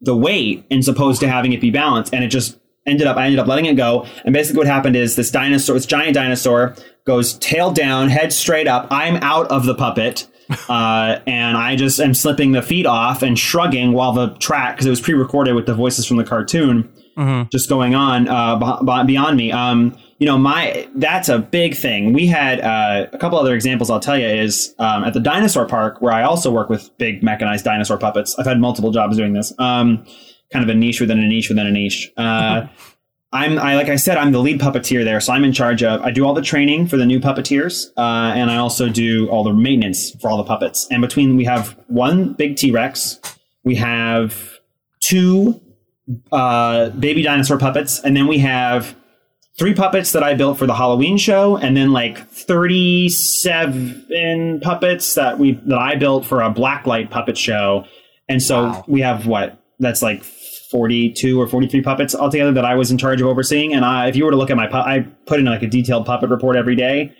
the 0.00 0.16
weight 0.16 0.64
as 0.70 0.84
supposed 0.84 1.20
to 1.20 1.28
having 1.28 1.52
it 1.52 1.60
be 1.60 1.72
balanced, 1.72 2.14
and 2.14 2.22
it 2.22 2.28
just 2.28 2.58
ended 2.86 3.08
up. 3.08 3.16
I 3.16 3.24
ended 3.24 3.40
up 3.40 3.48
letting 3.48 3.66
it 3.66 3.74
go, 3.74 4.06
and 4.24 4.32
basically 4.32 4.58
what 4.58 4.68
happened 4.68 4.94
is 4.94 5.16
this 5.16 5.32
dinosaur, 5.32 5.74
this 5.74 5.86
giant 5.86 6.14
dinosaur, 6.14 6.76
goes 7.04 7.34
tail 7.38 7.72
down, 7.72 8.08
head 8.08 8.32
straight 8.32 8.68
up. 8.68 8.86
I'm 8.92 9.16
out 9.16 9.48
of 9.48 9.66
the 9.66 9.74
puppet. 9.74 10.28
Uh, 10.68 11.20
and 11.26 11.56
I 11.56 11.74
just 11.74 11.98
am 11.98 12.14
slipping 12.14 12.52
the 12.52 12.62
feet 12.62 12.86
off 12.86 13.22
and 13.22 13.36
shrugging 13.36 13.92
while 13.92 14.12
the 14.12 14.28
track, 14.36 14.76
because 14.76 14.86
it 14.86 14.90
was 14.90 15.00
pre-recorded 15.00 15.56
with 15.56 15.66
the 15.66 15.74
voices 15.74 16.06
from 16.06 16.18
the 16.18 16.24
cartoon, 16.24 16.88
just 17.50 17.68
going 17.68 17.94
on 17.94 18.28
uh, 18.28 19.04
beyond 19.04 19.36
me. 19.36 19.52
Um, 19.52 19.96
you 20.18 20.26
know, 20.26 20.38
my 20.38 20.88
that's 20.94 21.28
a 21.28 21.38
big 21.38 21.74
thing. 21.74 22.12
We 22.12 22.26
had 22.26 22.60
uh, 22.60 23.06
a 23.12 23.18
couple 23.18 23.38
other 23.38 23.54
examples. 23.54 23.90
I'll 23.90 24.00
tell 24.00 24.18
you 24.18 24.26
is 24.26 24.74
um, 24.78 25.04
at 25.04 25.14
the 25.14 25.20
dinosaur 25.20 25.66
park 25.66 26.00
where 26.00 26.12
I 26.12 26.22
also 26.22 26.50
work 26.50 26.70
with 26.70 26.90
big 26.98 27.22
mechanized 27.22 27.64
dinosaur 27.64 27.98
puppets. 27.98 28.38
I've 28.38 28.46
had 28.46 28.58
multiple 28.58 28.90
jobs 28.90 29.16
doing 29.16 29.34
this. 29.34 29.52
Um, 29.58 30.06
kind 30.52 30.62
of 30.62 30.68
a 30.68 30.74
niche 30.74 31.00
within 31.00 31.18
a 31.18 31.26
niche 31.26 31.48
within 31.48 31.66
a 31.66 31.70
niche. 31.70 32.12
Uh, 32.16 32.66
I'm 33.32 33.58
I 33.58 33.74
like 33.74 33.88
I 33.88 33.96
said 33.96 34.16
I'm 34.16 34.32
the 34.32 34.38
lead 34.38 34.60
puppeteer 34.60 35.04
there, 35.04 35.20
so 35.20 35.32
I'm 35.32 35.44
in 35.44 35.52
charge 35.52 35.82
of 35.82 36.00
I 36.00 36.10
do 36.10 36.24
all 36.24 36.32
the 36.32 36.42
training 36.42 36.86
for 36.86 36.96
the 36.96 37.04
new 37.04 37.20
puppeteers, 37.20 37.88
uh, 37.96 38.32
and 38.34 38.50
I 38.50 38.56
also 38.56 38.88
do 38.88 39.28
all 39.28 39.44
the 39.44 39.52
maintenance 39.52 40.12
for 40.22 40.30
all 40.30 40.38
the 40.38 40.44
puppets. 40.44 40.86
And 40.90 41.02
between 41.02 41.36
we 41.36 41.44
have 41.44 41.76
one 41.88 42.32
big 42.34 42.56
T 42.56 42.70
Rex, 42.70 43.20
we 43.64 43.74
have 43.74 44.58
two 45.02 45.60
uh, 46.32 46.90
baby 46.90 47.22
dinosaur 47.22 47.58
puppets, 47.58 48.00
and 48.00 48.16
then 48.16 48.26
we 48.26 48.38
have 48.38 48.94
three 49.58 49.74
puppets 49.74 50.12
that 50.12 50.22
I 50.22 50.34
built 50.34 50.58
for 50.58 50.66
the 50.66 50.74
Halloween 50.74 51.16
show, 51.18 51.56
and 51.56 51.76
then 51.76 51.92
like 51.92 52.18
thirty-seven 53.26 54.60
puppets 54.60 55.14
that 55.14 55.38
we 55.38 55.52
that 55.66 55.78
I 55.78 55.96
built 55.96 56.24
for 56.26 56.42
a 56.42 56.50
blacklight 56.52 57.10
puppet 57.10 57.36
show. 57.38 57.84
And 58.28 58.42
so 58.42 58.64
Wow. 58.64 58.84
we 58.88 59.00
have 59.02 59.26
what 59.26 59.58
that's 59.78 60.02
like 60.02 60.22
forty-two 60.70 61.40
or 61.40 61.46
forty-three 61.46 61.82
puppets 61.82 62.14
altogether 62.14 62.52
that 62.52 62.64
I 62.64 62.74
was 62.74 62.90
in 62.90 62.98
charge 62.98 63.20
of 63.20 63.26
overseeing. 63.28 63.72
And 63.72 63.84
I, 63.84 64.08
if 64.08 64.16
you 64.16 64.24
were 64.24 64.30
to 64.30 64.36
look 64.36 64.50
at 64.50 64.56
my, 64.56 64.66
pu- 64.66 64.76
I 64.76 65.06
put 65.26 65.38
in 65.38 65.46
like 65.46 65.62
a 65.62 65.68
detailed 65.68 66.06
puppet 66.06 66.28
report 66.30 66.56
every 66.56 66.74
day, 66.76 67.12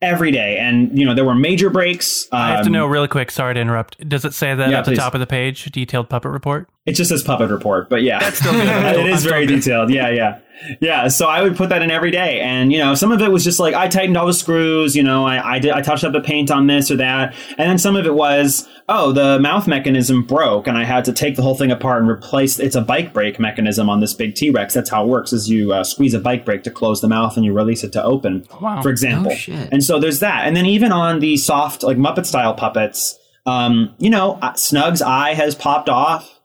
every 0.00 0.30
day. 0.30 0.58
And 0.58 0.96
you 0.98 1.04
know 1.04 1.14
there 1.14 1.24
were 1.24 1.34
major 1.34 1.70
breaks. 1.70 2.28
I 2.32 2.48
have 2.50 2.60
to 2.62 2.66
um, 2.66 2.72
know 2.72 2.86
really 2.86 3.08
quick. 3.08 3.30
Sorry 3.30 3.54
to 3.54 3.60
interrupt. 3.60 4.08
Does 4.08 4.24
it 4.24 4.34
say 4.34 4.54
that 4.54 4.70
Yeah, 4.70 4.78
at 4.78 4.84
the 4.84 4.92
please. 4.92 4.98
top 4.98 5.14
of 5.14 5.20
the 5.20 5.26
page? 5.26 5.64
Detailed 5.66 6.08
puppet 6.08 6.30
report. 6.30 6.68
It 6.86 6.92
just 6.92 7.10
says 7.10 7.22
puppet 7.22 7.50
report, 7.50 7.88
but 7.90 8.02
yeah, 8.02 8.18
That's 8.18 8.38
still 8.38 8.54
it 8.60 9.06
is 9.06 9.24
I'm 9.24 9.30
very 9.30 9.46
detailed. 9.46 9.90
Yeah, 9.90 10.08
yeah, 10.08 10.38
yeah. 10.80 11.08
So 11.08 11.26
I 11.26 11.42
would 11.42 11.56
put 11.56 11.68
that 11.70 11.82
in 11.82 11.90
every 11.90 12.10
day, 12.10 12.40
and 12.40 12.72
you 12.72 12.78
know, 12.78 12.94
some 12.94 13.12
of 13.12 13.20
it 13.22 13.30
was 13.30 13.44
just 13.44 13.60
like 13.60 13.74
I 13.74 13.88
tightened 13.88 14.16
all 14.16 14.26
the 14.26 14.32
screws. 14.32 14.96
You 14.96 15.02
know, 15.02 15.26
I 15.26 15.54
I, 15.54 15.58
did, 15.58 15.70
I 15.72 15.80
touched 15.82 16.04
up 16.04 16.12
the 16.12 16.20
paint 16.20 16.50
on 16.50 16.66
this 16.66 16.90
or 16.90 16.96
that, 16.96 17.34
and 17.56 17.70
then 17.70 17.78
some 17.78 17.96
of 17.96 18.06
it 18.06 18.14
was 18.14 18.68
oh 18.88 19.12
the 19.12 19.38
mouth 19.38 19.66
mechanism 19.68 20.22
broke, 20.24 20.66
and 20.66 20.76
I 20.78 20.84
had 20.84 21.04
to 21.06 21.12
take 21.12 21.36
the 21.36 21.42
whole 21.42 21.54
thing 21.54 21.70
apart 21.70 22.00
and 22.02 22.10
replace. 22.10 22.58
It's 22.58 22.76
a 22.76 22.80
bike 22.82 23.12
brake 23.12 23.38
mechanism 23.38 23.88
on 23.88 24.00
this 24.00 24.14
big 24.14 24.34
T 24.34 24.50
Rex. 24.50 24.74
That's 24.74 24.90
how 24.90 25.04
it 25.04 25.08
works: 25.08 25.32
is 25.32 25.48
you 25.48 25.72
uh, 25.72 25.84
squeeze 25.84 26.14
a 26.14 26.20
bike 26.20 26.44
brake 26.44 26.62
to 26.64 26.70
close 26.70 27.00
the 27.00 27.08
mouth, 27.08 27.36
and 27.36 27.44
you 27.44 27.52
release 27.52 27.84
it 27.84 27.92
to 27.92 28.02
open. 28.02 28.46
Wow. 28.60 28.82
For 28.82 28.90
example, 28.90 29.32
Oh, 29.32 29.34
shit. 29.34 29.68
and 29.72 29.82
so 29.84 29.98
there's 29.98 30.20
that, 30.20 30.46
and 30.46 30.56
then 30.56 30.66
even 30.66 30.92
on 30.92 31.20
the 31.20 31.36
soft 31.36 31.82
like 31.82 31.96
Muppet 31.96 32.26
style 32.26 32.54
puppets. 32.54 33.18
Um, 33.46 33.94
you 33.98 34.10
know, 34.10 34.32
uh, 34.42 34.52
Snug's 34.54 35.00
eye 35.00 35.32
has 35.32 35.54
popped 35.54 35.88
off. 35.88 36.37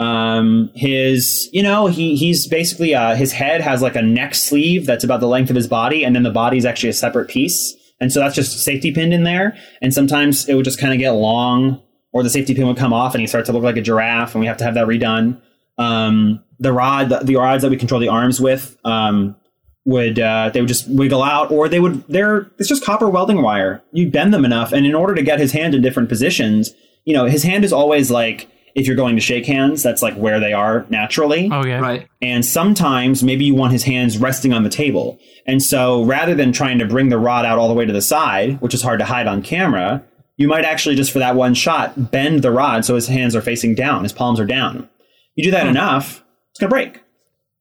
Um, 0.00 0.70
his, 0.74 1.50
you 1.52 1.62
know, 1.62 1.86
he 1.86 2.16
he's 2.16 2.46
basically 2.46 2.94
uh, 2.94 3.14
his 3.16 3.32
head 3.32 3.60
has 3.60 3.82
like 3.82 3.96
a 3.96 4.02
neck 4.02 4.34
sleeve 4.34 4.86
that's 4.86 5.04
about 5.04 5.20
the 5.20 5.28
length 5.28 5.50
of 5.50 5.56
his 5.56 5.68
body, 5.68 6.04
and 6.04 6.16
then 6.16 6.22
the 6.22 6.30
body 6.30 6.56
is 6.56 6.64
actually 6.64 6.88
a 6.88 6.94
separate 6.94 7.28
piece, 7.28 7.76
and 8.00 8.10
so 8.10 8.18
that's 8.18 8.34
just 8.34 8.64
safety 8.64 8.92
pinned 8.92 9.12
in 9.12 9.24
there. 9.24 9.58
And 9.82 9.92
sometimes 9.92 10.48
it 10.48 10.54
would 10.54 10.64
just 10.64 10.80
kind 10.80 10.94
of 10.94 10.98
get 10.98 11.10
long, 11.10 11.82
or 12.12 12.22
the 12.22 12.30
safety 12.30 12.54
pin 12.54 12.66
would 12.66 12.78
come 12.78 12.94
off, 12.94 13.14
and 13.14 13.20
he 13.20 13.26
starts 13.26 13.48
to 13.48 13.52
look 13.52 13.62
like 13.62 13.76
a 13.76 13.82
giraffe, 13.82 14.34
and 14.34 14.40
we 14.40 14.46
have 14.46 14.56
to 14.56 14.64
have 14.64 14.72
that 14.72 14.86
redone. 14.86 15.38
Um, 15.76 16.42
the 16.58 16.72
rod, 16.72 17.10
the, 17.10 17.18
the 17.18 17.36
rods 17.36 17.62
that 17.62 17.70
we 17.70 17.76
control 17.76 18.00
the 18.00 18.08
arms 18.08 18.40
with, 18.40 18.78
um, 18.86 19.36
would 19.84 20.18
uh, 20.18 20.48
they 20.48 20.60
would 20.60 20.68
just 20.68 20.88
wiggle 20.88 21.22
out, 21.22 21.50
or 21.50 21.68
they 21.68 21.78
would 21.78 22.06
they're 22.08 22.50
it's 22.58 22.70
just 22.70 22.86
copper 22.86 23.10
welding 23.10 23.42
wire. 23.42 23.82
You 23.92 24.10
bend 24.10 24.32
them 24.32 24.46
enough, 24.46 24.72
and 24.72 24.86
in 24.86 24.94
order 24.94 25.14
to 25.14 25.22
get 25.22 25.38
his 25.38 25.52
hand 25.52 25.74
in 25.74 25.82
different 25.82 26.08
positions, 26.08 26.72
you 27.04 27.12
know, 27.12 27.26
his 27.26 27.42
hand 27.42 27.66
is 27.66 27.72
always 27.72 28.10
like 28.10 28.48
if 28.74 28.86
you're 28.86 28.96
going 28.96 29.16
to 29.16 29.20
shake 29.20 29.46
hands, 29.46 29.82
that's 29.82 30.02
like 30.02 30.14
where 30.14 30.40
they 30.40 30.52
are 30.52 30.86
naturally. 30.90 31.48
Oh 31.52 31.64
yeah. 31.64 31.80
Right. 31.80 32.08
And 32.22 32.44
sometimes 32.44 33.22
maybe 33.22 33.44
you 33.44 33.54
want 33.54 33.72
his 33.72 33.84
hands 33.84 34.18
resting 34.18 34.52
on 34.52 34.62
the 34.62 34.70
table. 34.70 35.18
And 35.46 35.62
so 35.62 36.04
rather 36.04 36.34
than 36.34 36.52
trying 36.52 36.78
to 36.78 36.86
bring 36.86 37.08
the 37.08 37.18
rod 37.18 37.44
out 37.44 37.58
all 37.58 37.68
the 37.68 37.74
way 37.74 37.84
to 37.84 37.92
the 37.92 38.02
side, 38.02 38.60
which 38.60 38.74
is 38.74 38.82
hard 38.82 39.00
to 39.00 39.04
hide 39.04 39.26
on 39.26 39.42
camera, 39.42 40.04
you 40.36 40.48
might 40.48 40.64
actually 40.64 40.94
just 40.94 41.12
for 41.12 41.18
that 41.18 41.36
one 41.36 41.54
shot 41.54 42.10
bend 42.10 42.42
the 42.42 42.50
rod 42.50 42.84
so 42.84 42.94
his 42.94 43.08
hands 43.08 43.36
are 43.36 43.42
facing 43.42 43.74
down, 43.74 44.02
his 44.02 44.12
palms 44.12 44.40
are 44.40 44.46
down. 44.46 44.88
You 45.34 45.44
do 45.44 45.50
that 45.50 45.66
enough, 45.66 46.24
it's 46.50 46.60
gonna 46.60 46.70
break. 46.70 47.00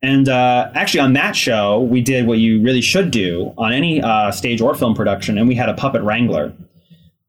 And 0.02 0.30
uh, 0.30 0.72
actually, 0.76 1.02
on 1.02 1.14
that 1.14 1.36
show, 1.36 1.82
we 1.82 2.02
did 2.02 2.26
what 2.26 2.38
you 2.38 2.62
really 2.62 2.82
should 2.82 3.12
do 3.12 3.54
on 3.58 3.74
any 3.74 4.02
uh, 4.02 4.32
stage 4.32 4.62
or 4.62 4.74
film 4.74 4.96
production, 4.96 5.38
and 5.38 5.48
we 5.48 5.56
had 5.56 5.68
a 5.68 5.74
puppet 5.74 6.02
wrangler. 6.04 6.54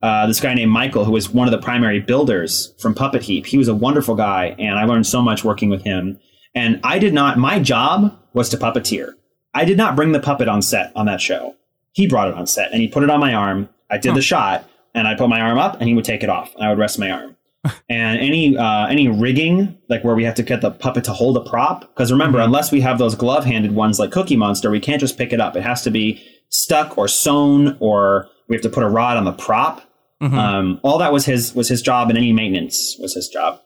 Uh, 0.02 0.26
this 0.26 0.40
guy 0.40 0.54
named 0.54 0.72
Michael, 0.72 1.04
who 1.04 1.12
was 1.12 1.28
one 1.28 1.46
of 1.46 1.52
the 1.52 1.58
primary 1.58 2.00
builders 2.00 2.74
from 2.78 2.94
Puppet 2.94 3.22
Heap. 3.22 3.46
He 3.46 3.58
was 3.58 3.68
a 3.68 3.74
wonderful 3.74 4.14
guy, 4.14 4.54
and 4.58 4.78
I 4.78 4.84
learned 4.84 5.06
so 5.06 5.20
much 5.20 5.44
working 5.44 5.68
with 5.68 5.82
him. 5.82 6.18
And 6.54 6.80
I 6.82 6.98
did 6.98 7.12
not. 7.12 7.38
My 7.38 7.58
job 7.58 8.18
was 8.32 8.48
to 8.50 8.56
puppeteer. 8.56 9.14
I 9.52 9.64
did 9.64 9.76
not 9.76 9.96
bring 9.96 10.12
the 10.12 10.20
puppet 10.20 10.48
on 10.48 10.62
set 10.62 10.92
on 10.96 11.06
that 11.06 11.20
show. 11.20 11.56
He 11.92 12.06
brought 12.06 12.28
it 12.28 12.34
on 12.34 12.46
set, 12.46 12.72
and 12.72 12.80
he 12.80 12.88
put 12.88 13.02
it 13.02 13.10
on 13.10 13.20
my 13.20 13.34
arm. 13.34 13.68
I 13.90 13.98
did 13.98 14.14
the 14.14 14.22
shot, 14.22 14.68
and 14.94 15.06
I 15.08 15.14
put 15.14 15.28
my 15.28 15.40
arm 15.40 15.58
up, 15.58 15.80
and 15.80 15.88
he 15.88 15.94
would 15.94 16.04
take 16.04 16.22
it 16.22 16.28
off, 16.28 16.54
and 16.54 16.64
I 16.64 16.70
would 16.70 16.78
rest 16.78 16.98
my 16.98 17.10
arm. 17.10 17.36
and 17.90 18.18
any 18.20 18.56
uh, 18.56 18.86
any 18.86 19.08
rigging, 19.08 19.76
like 19.88 20.02
where 20.02 20.14
we 20.14 20.24
have 20.24 20.34
to 20.36 20.42
get 20.42 20.62
the 20.62 20.70
puppet 20.70 21.04
to 21.04 21.12
hold 21.12 21.36
a 21.36 21.40
prop, 21.40 21.80
because 21.80 22.10
remember, 22.10 22.38
unless 22.38 22.72
we 22.72 22.80
have 22.80 22.98
those 22.98 23.14
glove-handed 23.14 23.72
ones 23.72 23.98
like 23.98 24.12
Cookie 24.12 24.36
Monster, 24.36 24.70
we 24.70 24.80
can't 24.80 25.00
just 25.00 25.18
pick 25.18 25.32
it 25.32 25.40
up. 25.40 25.56
It 25.56 25.62
has 25.62 25.82
to 25.82 25.90
be 25.90 26.24
stuck 26.48 26.96
or 26.96 27.06
sewn, 27.06 27.76
or 27.80 28.28
we 28.48 28.56
have 28.56 28.62
to 28.62 28.70
put 28.70 28.82
a 28.82 28.88
rod 28.88 29.16
on 29.16 29.24
the 29.24 29.32
prop. 29.32 29.82
Um, 30.20 30.80
all 30.82 30.98
that 30.98 31.12
was 31.12 31.24
his 31.24 31.54
was 31.54 31.68
his 31.68 31.80
job, 31.82 32.08
and 32.10 32.18
any 32.18 32.32
maintenance 32.32 32.96
was 33.00 33.14
his 33.14 33.28
job. 33.28 33.60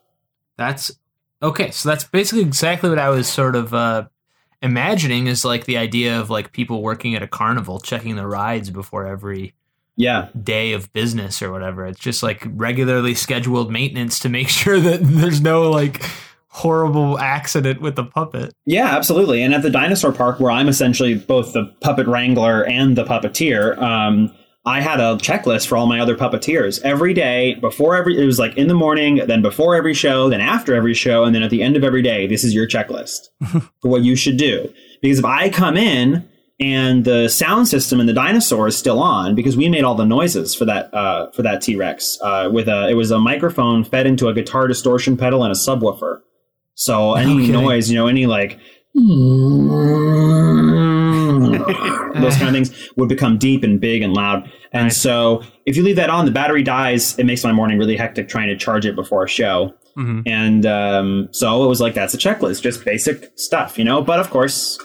That's 0.56 0.92
okay. 1.42 1.70
So 1.72 1.88
that's 1.88 2.04
basically 2.04 2.42
exactly 2.42 2.88
what 2.88 2.98
I 2.98 3.08
was 3.10 3.26
sort 3.26 3.56
of 3.56 3.74
uh, 3.74 4.06
imagining 4.62 5.26
is 5.26 5.44
like 5.44 5.64
the 5.64 5.76
idea 5.78 6.20
of 6.20 6.30
like 6.30 6.52
people 6.52 6.82
working 6.82 7.14
at 7.14 7.22
a 7.22 7.28
carnival 7.28 7.80
checking 7.80 8.16
the 8.16 8.26
rides 8.26 8.70
before 8.70 9.06
every 9.06 9.54
Yeah, 9.96 10.28
day 10.40 10.72
of 10.74 10.92
business 10.92 11.42
or 11.42 11.50
whatever. 11.50 11.86
It's 11.86 11.98
just 12.00 12.22
like 12.22 12.44
regularly 12.46 13.14
scheduled 13.14 13.70
maintenance 13.72 14.20
to 14.20 14.28
make 14.28 14.48
sure 14.60 14.78
that 14.78 15.00
there's 15.02 15.40
no 15.40 15.70
like 15.70 16.02
horrible 16.48 17.18
accident 17.18 17.80
with 17.80 17.96
the 17.96 18.04
puppet. 18.04 18.52
Yeah, 18.64 18.86
absolutely. 18.96 19.42
And 19.42 19.52
at 19.52 19.62
the 19.62 19.70
dinosaur 19.70 20.12
park, 20.12 20.38
where 20.38 20.52
I'm 20.52 20.68
essentially 20.68 21.16
both 21.16 21.52
the 21.52 21.64
puppet 21.80 22.06
wrangler 22.06 22.64
and 22.64 22.96
the 22.96 23.04
puppeteer, 23.04 23.76
um, 23.82 24.32
I 24.66 24.80
had 24.80 24.98
a 24.98 25.16
checklist 25.16 25.66
for 25.66 25.76
all 25.76 25.86
my 25.86 26.00
other 26.00 26.16
puppeteers 26.16 26.80
every 26.82 27.12
day 27.12 27.54
before 27.54 27.94
every. 27.96 28.18
It 28.20 28.24
was 28.24 28.38
like 28.38 28.56
in 28.56 28.68
the 28.68 28.74
morning, 28.74 29.20
then 29.26 29.42
before 29.42 29.74
every 29.74 29.92
show, 29.92 30.30
then 30.30 30.40
after 30.40 30.74
every 30.74 30.94
show, 30.94 31.24
and 31.24 31.34
then 31.34 31.42
at 31.42 31.50
the 31.50 31.62
end 31.62 31.76
of 31.76 31.84
every 31.84 32.00
day. 32.00 32.26
This 32.26 32.44
is 32.44 32.54
your 32.54 32.66
checklist 32.66 33.28
for 33.82 33.88
what 33.88 34.02
you 34.02 34.16
should 34.16 34.38
do. 34.38 34.72
Because 35.02 35.18
if 35.18 35.24
I 35.24 35.50
come 35.50 35.76
in 35.76 36.26
and 36.58 37.04
the 37.04 37.28
sound 37.28 37.68
system 37.68 38.00
and 38.00 38.08
the 38.08 38.14
dinosaur 38.14 38.66
is 38.66 38.76
still 38.76 39.00
on, 39.00 39.34
because 39.34 39.54
we 39.54 39.68
made 39.68 39.84
all 39.84 39.96
the 39.96 40.06
noises 40.06 40.54
for 40.54 40.64
that 40.64 40.92
uh, 40.94 41.30
for 41.32 41.42
that 41.42 41.60
T 41.60 41.76
Rex 41.76 42.18
uh, 42.22 42.48
with 42.50 42.66
a 42.68 42.88
it 42.88 42.94
was 42.94 43.10
a 43.10 43.18
microphone 43.18 43.84
fed 43.84 44.06
into 44.06 44.28
a 44.28 44.34
guitar 44.34 44.66
distortion 44.66 45.18
pedal 45.18 45.44
and 45.44 45.52
a 45.52 45.56
subwoofer. 45.56 46.20
So 46.74 47.14
any 47.14 47.46
kidding. 47.46 47.52
noise, 47.52 47.90
you 47.90 47.96
know, 47.96 48.06
any 48.06 48.24
like 48.24 48.58
those 52.14 52.36
kind 52.36 52.48
of 52.48 52.52
things 52.52 52.90
would 52.96 53.08
become 53.08 53.38
deep 53.38 53.62
and 53.62 53.80
big 53.80 54.02
and 54.02 54.12
loud. 54.14 54.50
And 54.72 54.84
Nice. 54.86 55.00
so 55.00 55.42
if 55.66 55.76
you 55.76 55.82
leave 55.82 55.96
that 55.96 56.10
on, 56.10 56.24
the 56.24 56.30
battery 56.32 56.62
dies. 56.62 57.18
It 57.18 57.24
makes 57.24 57.44
my 57.44 57.52
morning 57.52 57.78
really 57.78 57.96
hectic 57.96 58.28
trying 58.28 58.48
to 58.48 58.56
charge 58.56 58.86
it 58.86 58.94
before 58.96 59.24
a 59.24 59.28
show. 59.28 59.74
Mhm. 59.96 60.22
And 60.26 60.66
um, 60.66 61.28
so 61.30 61.64
it 61.64 61.68
was 61.68 61.80
like 61.80 61.94
that's 61.94 62.14
a 62.14 62.18
checklist, 62.18 62.62
just 62.62 62.84
basic 62.84 63.30
stuff, 63.36 63.78
you 63.78 63.84
know. 63.84 64.02
But 64.02 64.18
of 64.20 64.30
course, 64.30 64.78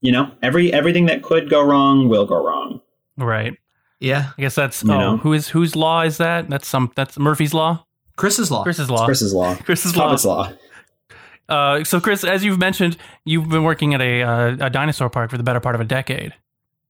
you 0.00 0.12
know, 0.12 0.30
every 0.42 0.72
everything 0.72 1.06
that 1.06 1.22
could 1.22 1.48
go 1.48 1.62
wrong 1.62 2.08
will 2.10 2.26
go 2.26 2.44
wrong. 2.44 2.80
Right. 3.16 3.54
Yeah. 4.00 4.32
I 4.36 4.42
guess 4.42 4.54
that's 4.54 4.82
You 4.84 4.92
oh, 4.92 4.98
know? 4.98 5.16
who 5.16 5.32
is 5.32 5.48
whose 5.48 5.74
law 5.74 6.02
is 6.02 6.18
that? 6.18 6.50
That's 6.50 6.68
some 6.68 6.92
that's 6.94 7.18
Murphy's 7.18 7.54
law. 7.54 7.86
Chris's 8.16 8.50
law. 8.50 8.62
Chris's 8.64 8.90
law. 8.90 9.06
Chris's 9.06 9.32
law. 9.32 9.54
Chris's 9.64 9.96
law. 9.96 10.04
Puppet's 10.04 10.24
law. 10.26 10.52
Uh, 11.48 11.84
so, 11.84 12.00
Chris, 12.00 12.24
as 12.24 12.44
you've 12.44 12.58
mentioned, 12.58 12.96
you've 13.24 13.48
been 13.48 13.64
working 13.64 13.94
at 13.94 14.00
a 14.00 14.22
uh, 14.22 14.66
a 14.66 14.70
dinosaur 14.70 15.10
park 15.10 15.30
for 15.30 15.36
the 15.36 15.42
better 15.42 15.60
part 15.60 15.74
of 15.74 15.80
a 15.80 15.84
decade. 15.84 16.34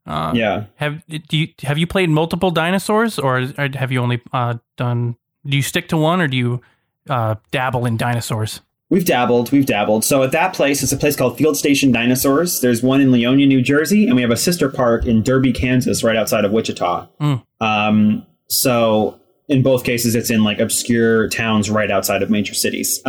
Uh, 0.07 0.33
Yeah. 0.35 0.65
Have 0.77 1.05
do 1.07 1.37
you 1.37 1.49
have 1.63 1.79
you 1.79 1.87
played 1.87 2.11
multiple 2.11 2.51
dinosaurs, 2.51 3.19
or, 3.19 3.49
or 3.59 3.69
have 3.75 3.91
you 3.91 4.01
only 4.01 4.21
uh, 4.33 4.55
done? 4.77 5.17
Do 5.47 5.57
you 5.57 5.63
stick 5.63 5.89
to 5.89 5.97
one, 5.97 6.21
or 6.21 6.29
do 6.29 6.37
you 6.37 6.61
uh, 7.09 7.37
dabble 7.51 7.87
in 7.87 7.97
dinosaurs? 7.97 8.61
We've 8.91 9.05
dabbled, 9.05 9.51
we've 9.51 9.67
dabbled. 9.67 10.05
So 10.05 10.23
at 10.23 10.33
that 10.33 10.53
place, 10.53 10.83
it's 10.83 10.93
a 10.93 10.97
place 10.97 11.17
called 11.17 11.39
Field 11.39 11.57
Station 11.57 11.91
Dinosaurs. 11.91 12.61
There's 12.61 12.83
one 12.83 13.01
in 13.01 13.09
Leonia, 13.09 13.49
New 13.49 13.63
Jersey, 13.63 14.07
and 14.07 14.15
we 14.15 14.23
have 14.23 14.31
a 14.31 14.37
sister 14.37 14.69
park 14.69 15.07
in 15.07 15.23
Derby, 15.23 15.53
Kansas, 15.53 16.05
right 16.05 16.17
outside 16.17 16.45
of 16.45 16.53
Wichita. 16.53 17.09
Mm. 17.21 17.43
Um, 17.61 18.27
so 18.47 19.19
in 19.49 19.63
both 19.63 19.85
cases, 19.85 20.15
it's 20.15 20.31
in 20.31 20.45
like 20.45 20.61
obscure 20.61 21.29
towns 21.29 21.71
right 21.71 21.91
outside 21.91 22.23
of 22.23 22.31
major 22.31 22.55
cities. 22.55 23.01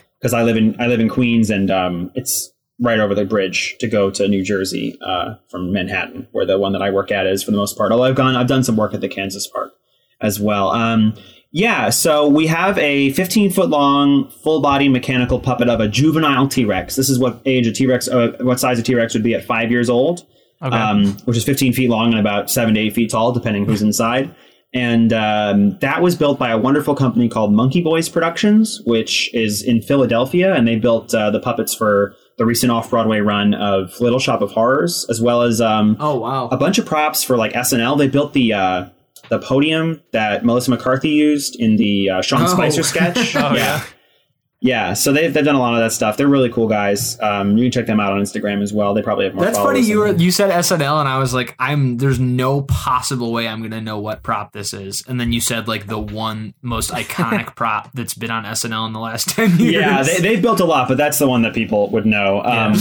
Because 0.20 0.34
I 0.34 0.42
live 0.42 0.56
in 0.56 0.76
I 0.80 0.86
live 0.86 1.00
in 1.00 1.08
Queens, 1.08 1.50
and 1.50 1.70
um, 1.70 2.10
it's 2.14 2.52
right 2.78 2.98
over 3.00 3.14
the 3.14 3.24
bridge 3.24 3.76
to 3.80 3.86
go 3.88 4.10
to 4.10 4.26
New 4.28 4.42
Jersey 4.42 4.98
uh, 5.04 5.34
from 5.50 5.72
Manhattan, 5.72 6.26
where 6.32 6.46
the 6.46 6.58
one 6.58 6.72
that 6.72 6.82
I 6.82 6.90
work 6.90 7.10
at 7.10 7.26
is 7.26 7.42
for 7.42 7.50
the 7.50 7.56
most 7.56 7.76
part. 7.76 7.92
Although 7.92 8.04
I've 8.04 8.14
gone, 8.16 8.36
I've 8.36 8.46
done 8.46 8.64
some 8.64 8.76
work 8.76 8.94
at 8.94 9.00
the 9.00 9.08
Kansas 9.08 9.46
park 9.46 9.72
as 10.20 10.38
well. 10.40 10.70
Um, 10.70 11.14
yeah, 11.52 11.90
so 11.90 12.28
we 12.28 12.46
have 12.46 12.78
a 12.78 13.10
15 13.12 13.50
foot 13.50 13.70
long, 13.70 14.30
full 14.44 14.60
body 14.62 14.88
mechanical 14.88 15.40
puppet 15.40 15.68
of 15.68 15.80
a 15.80 15.88
juvenile 15.88 16.46
T 16.48 16.64
Rex. 16.64 16.94
This 16.96 17.10
is 17.10 17.18
what 17.18 17.40
age 17.44 17.66
a 17.66 17.72
T 17.72 17.86
Rex, 17.86 18.06
uh, 18.08 18.36
what 18.40 18.60
size 18.60 18.78
a 18.78 18.82
T 18.82 18.94
Rex 18.94 19.14
would 19.14 19.24
be 19.24 19.34
at 19.34 19.44
five 19.44 19.70
years 19.70 19.90
old, 19.90 20.26
Okay. 20.62 20.76
um, 20.76 21.16
which 21.24 21.36
is 21.36 21.44
15 21.44 21.72
feet 21.72 21.88
long 21.90 22.10
and 22.12 22.20
about 22.20 22.50
seven 22.50 22.74
to 22.74 22.80
eight 22.80 22.94
feet 22.94 23.10
tall, 23.10 23.32
depending 23.32 23.64
who's 23.64 23.82
inside. 23.82 24.34
And 24.72 25.12
um, 25.12 25.78
that 25.80 26.00
was 26.00 26.14
built 26.14 26.38
by 26.38 26.50
a 26.50 26.58
wonderful 26.58 26.94
company 26.94 27.28
called 27.28 27.52
Monkey 27.52 27.80
Boys 27.82 28.08
Productions, 28.08 28.80
which 28.84 29.32
is 29.34 29.62
in 29.62 29.82
Philadelphia, 29.82 30.54
and 30.54 30.66
they 30.68 30.76
built 30.76 31.12
uh, 31.12 31.30
the 31.30 31.40
puppets 31.40 31.74
for 31.74 32.14
the 32.38 32.46
recent 32.46 32.70
off 32.70 32.88
Broadway 32.90 33.18
run 33.18 33.52
of 33.54 34.00
Little 34.00 34.20
Shop 34.20 34.42
of 34.42 34.52
Horrors, 34.52 35.04
as 35.10 35.20
well 35.20 35.42
as 35.42 35.60
um, 35.60 35.96
Oh 35.98 36.16
wow. 36.20 36.48
a 36.48 36.56
bunch 36.56 36.78
of 36.78 36.86
props 36.86 37.24
for 37.24 37.36
like 37.36 37.52
SNL. 37.52 37.98
They 37.98 38.06
built 38.08 38.32
the 38.32 38.52
uh, 38.52 38.88
the 39.28 39.40
podium 39.40 40.00
that 40.12 40.44
Melissa 40.44 40.70
McCarthy 40.70 41.10
used 41.10 41.56
in 41.60 41.76
the 41.76 42.08
uh, 42.10 42.22
Sean 42.22 42.42
Oh. 42.42 42.46
Spicer 42.46 42.82
sketch. 42.84 43.34
Oh, 43.36 43.54
yeah. 43.54 43.82
Yeah. 44.60 44.92
So 44.92 45.12
they've 45.12 45.32
they've 45.32 45.44
done 45.44 45.54
a 45.54 45.58
lot 45.58 45.74
of 45.74 45.80
that 45.80 45.92
stuff. 45.92 46.18
They're 46.18 46.28
really 46.28 46.50
cool 46.50 46.68
guys. 46.68 47.18
Um, 47.20 47.56
you 47.56 47.64
can 47.64 47.72
check 47.72 47.86
them 47.86 47.98
out 47.98 48.12
on 48.12 48.20
Instagram 48.20 48.62
as 48.62 48.74
well. 48.74 48.92
They 48.92 49.00
probably 49.00 49.24
have 49.24 49.34
more. 49.34 49.44
That's 49.44 49.56
funny. 49.56 49.80
You 49.80 50.00
were 50.00 50.12
you 50.12 50.30
said 50.30 50.50
SNL, 50.50 51.00
and 51.00 51.08
I 51.08 51.18
was 51.18 51.32
like, 51.32 51.54
I'm. 51.58 51.96
There's 51.96 52.20
no 52.20 52.62
possible 52.62 53.32
way 53.32 53.48
I'm 53.48 53.62
gonna 53.62 53.80
know 53.80 53.98
what 53.98 54.22
prop 54.22 54.52
this 54.52 54.74
is. 54.74 55.02
And 55.08 55.18
then 55.18 55.32
you 55.32 55.40
said 55.40 55.66
like 55.66 55.86
the 55.86 55.98
one 55.98 56.52
most 56.60 56.90
iconic 56.90 57.56
prop 57.56 57.90
that's 57.94 58.14
been 58.14 58.30
on 58.30 58.44
SNL 58.44 58.86
in 58.86 58.92
the 58.92 59.00
last 59.00 59.28
ten 59.36 59.58
years. 59.58 59.72
Yeah, 59.72 60.02
they, 60.02 60.20
they 60.20 60.40
built 60.40 60.60
a 60.60 60.66
lot, 60.66 60.88
but 60.88 60.98
that's 60.98 61.18
the 61.18 61.26
one 61.26 61.40
that 61.42 61.54
people 61.54 61.88
would 61.90 62.04
know. 62.04 62.42
Um, 62.42 62.74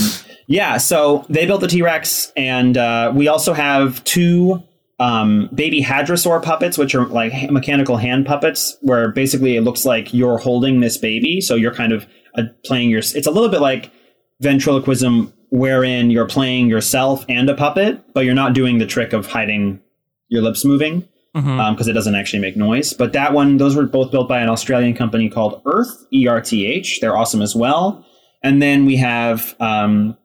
yeah. 0.47 0.77
so 0.77 1.25
they 1.30 1.45
built 1.45 1.61
the 1.61 1.67
T 1.67 1.82
Rex, 1.82 2.34
and 2.36 2.75
uh, 2.77 3.13
we 3.15 3.30
also 3.30 3.53
have 3.53 4.03
two 4.03 4.63
um, 5.00 5.50
baby 5.54 5.82
hadrosaur 5.82 6.41
puppets, 6.43 6.78
which 6.78 6.93
are 6.95 7.06
like 7.08 7.52
mechanical 7.52 7.97
hand 7.97 8.26
puppets, 8.26 8.78
where 8.82 9.10
basically 9.12 9.56
it 9.56 9.62
looks 9.62 9.86
like 9.86 10.14
you're 10.14 10.38
holding 10.38 10.80
this 10.80 10.97
baby. 10.97 11.41
So 11.41 11.56
you're 11.56 11.74
kind 11.74 11.93
of 11.93 12.06
uh, 12.36 12.43
playing 12.66 12.89
your. 12.89 13.00
It's 13.00 13.28
a 13.28 13.32
little 13.32 13.50
bit 13.50 13.62
like 13.62 13.91
ventriloquism, 14.41 15.34
wherein 15.52 16.12
you're 16.12 16.28
playing 16.28 16.70
yourself 16.70 17.26
and 17.28 17.50
a 17.50 17.56
puppet, 17.56 18.14
but 18.14 18.26
you're 18.26 18.36
not 18.36 18.54
doing 18.54 18.78
the 18.78 18.86
trick 18.86 19.14
of 19.14 19.26
hiding 19.26 19.82
your 20.28 20.41
lips 20.41 20.64
moving 20.64 21.08
because 21.34 21.88
it 21.88 21.93
doesn't 21.93 22.16
actually 22.16 22.39
make 22.39 22.58
noise. 22.58 22.93
But 22.93 23.14
that 23.14 23.34
one, 23.34 23.58
those 23.58 23.76
were 23.76 23.86
both 23.86 24.12
built 24.12 24.28
by 24.28 24.39
an 24.39 24.50
Australian 24.50 24.95
company 24.95 25.30
called 25.30 25.64
Erth, 25.64 25.91
E 26.14 26.28
R 26.28 26.41
T 26.41 26.66
H. 26.66 27.00
They're 27.02 27.18
awesome 27.18 27.41
as 27.41 27.56
well. 27.56 28.06
And 28.43 28.62
then 28.62 28.86
we 28.86 28.97
have, 28.97 29.56
um, 29.60 30.18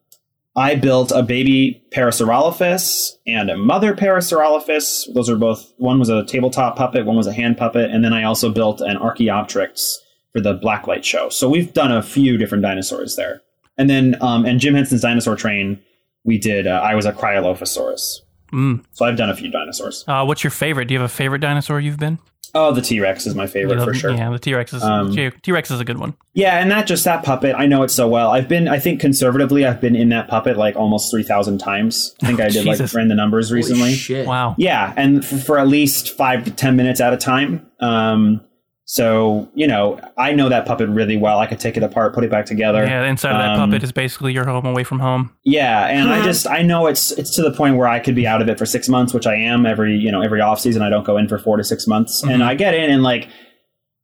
I 0.56 0.76
built 0.76 1.10
a 1.10 1.22
baby 1.22 1.82
Parasaurolophus 1.90 3.14
and 3.26 3.50
a 3.50 3.56
mother 3.56 3.94
Parasaurolophus. 3.94 5.12
Those 5.12 5.28
are 5.28 5.36
both, 5.36 5.72
one 5.78 5.98
was 5.98 6.08
a 6.08 6.24
tabletop 6.24 6.76
puppet, 6.76 7.06
one 7.06 7.16
was 7.16 7.26
a 7.26 7.32
hand 7.32 7.56
puppet. 7.56 7.90
And 7.90 8.04
then 8.04 8.12
I 8.12 8.22
also 8.22 8.50
built 8.50 8.80
an 8.80 8.96
Archaeopteryx 8.96 9.98
for 10.32 10.40
the 10.40 10.56
Blacklight 10.56 11.02
show. 11.02 11.28
So 11.28 11.48
we've 11.48 11.72
done 11.72 11.90
a 11.90 12.02
few 12.02 12.36
different 12.36 12.62
dinosaurs 12.62 13.16
there. 13.16 13.42
And 13.76 13.90
then, 13.90 14.16
um, 14.20 14.44
and 14.46 14.60
Jim 14.60 14.74
Henson's 14.74 15.00
Dinosaur 15.00 15.34
Train, 15.34 15.80
we 16.22 16.38
did, 16.38 16.68
uh, 16.68 16.80
I 16.84 16.94
was 16.94 17.04
a 17.04 17.12
Cryolophosaurus. 17.12 18.20
Mm. 18.52 18.84
So 18.92 19.04
I've 19.04 19.16
done 19.16 19.30
a 19.30 19.36
few 19.36 19.50
dinosaurs. 19.50 20.04
Uh, 20.06 20.24
what's 20.24 20.44
your 20.44 20.52
favorite? 20.52 20.86
Do 20.86 20.94
you 20.94 21.00
have 21.00 21.10
a 21.10 21.12
favorite 21.12 21.40
dinosaur 21.40 21.80
you've 21.80 21.98
been? 21.98 22.20
Oh, 22.56 22.72
the 22.72 22.80
T 22.82 23.00
Rex 23.00 23.26
is 23.26 23.34
my 23.34 23.46
favorite 23.46 23.78
You 23.78 23.84
for 23.84 23.94
sure. 23.94 24.12
Yeah, 24.12 24.30
the 24.30 24.38
T 24.38 24.54
Rex 24.54 24.72
is 24.72 24.82
Um, 24.82 25.12
T 25.14 25.52
Rex 25.52 25.70
is 25.70 25.80
a 25.80 25.84
good 25.84 25.98
one. 25.98 26.14
Yeah, 26.34 26.58
and 26.58 26.68
not 26.68 26.86
just 26.86 27.04
that 27.04 27.24
puppet. 27.24 27.54
I 27.58 27.66
know 27.66 27.82
it 27.82 27.90
so 27.90 28.06
well. 28.08 28.30
I've 28.30 28.48
been, 28.48 28.68
I 28.68 28.78
think, 28.78 29.00
conservatively, 29.00 29.64
I've 29.66 29.80
been 29.80 29.96
in 29.96 30.08
that 30.10 30.28
puppet 30.28 30.56
like 30.56 30.76
almost 30.76 31.10
three 31.10 31.22
thousand 31.24 31.58
times. 31.58 32.14
I 32.22 32.26
think 32.26 32.40
I 32.40 32.48
did 32.50 32.64
like 32.64 32.78
Jesus. 32.78 32.94
ran 32.94 33.08
the 33.08 33.14
numbers 33.14 33.48
Holy 33.48 33.56
recently. 33.62 33.94
shit. 33.94 34.26
Wow. 34.26 34.54
Yeah, 34.58 34.92
and 34.96 35.24
for, 35.24 35.36
for 35.38 35.58
at 35.58 35.66
least 35.68 36.16
five 36.16 36.44
to 36.44 36.50
ten 36.50 36.76
minutes 36.76 37.00
at 37.00 37.12
a 37.12 37.16
time. 37.16 37.66
Um, 37.80 38.40
so 38.86 39.48
you 39.54 39.66
know, 39.66 39.98
I 40.18 40.32
know 40.32 40.48
that 40.48 40.66
puppet 40.66 40.88
really 40.88 41.16
well. 41.16 41.38
I 41.38 41.46
could 41.46 41.60
take 41.60 41.76
it 41.76 41.82
apart, 41.82 42.14
put 42.14 42.22
it 42.24 42.30
back 42.30 42.46
together. 42.46 42.84
Yeah, 42.84 43.02
the 43.02 43.08
inside 43.08 43.32
of 43.32 43.38
that 43.38 43.58
Um, 43.58 43.70
puppet 43.70 43.82
is 43.82 43.92
basically 43.92 44.32
your 44.32 44.44
home 44.44 44.66
away 44.66 44.84
from 44.84 44.98
home. 45.00 45.30
Yeah, 45.44 45.86
and 45.86 46.10
I 46.10 46.22
just 46.24 46.46
I 46.46 46.62
know 46.62 46.86
it's 46.86 47.10
it's 47.12 47.34
to 47.36 47.42
the 47.42 47.52
point 47.52 47.76
where 47.76 47.88
I 47.88 47.98
could 48.00 48.14
be 48.14 48.26
out 48.26 48.42
of 48.42 48.48
it 48.48 48.58
for 48.58 48.66
six 48.66 48.88
months, 48.88 49.14
which 49.14 49.26
I 49.26 49.34
am 49.34 49.64
every 49.64 49.96
you 49.96 50.12
know 50.12 50.20
every 50.20 50.40
off 50.40 50.60
season. 50.60 50.82
I 50.82 50.90
don't 50.90 51.04
go 51.04 51.16
in 51.16 51.28
for 51.28 51.38
four 51.38 51.56
to 51.56 51.64
six 51.64 51.86
months, 51.86 52.22
and 52.22 52.42
I 52.44 52.54
get 52.54 52.74
in 52.74 52.90
and 52.90 53.02
like 53.02 53.28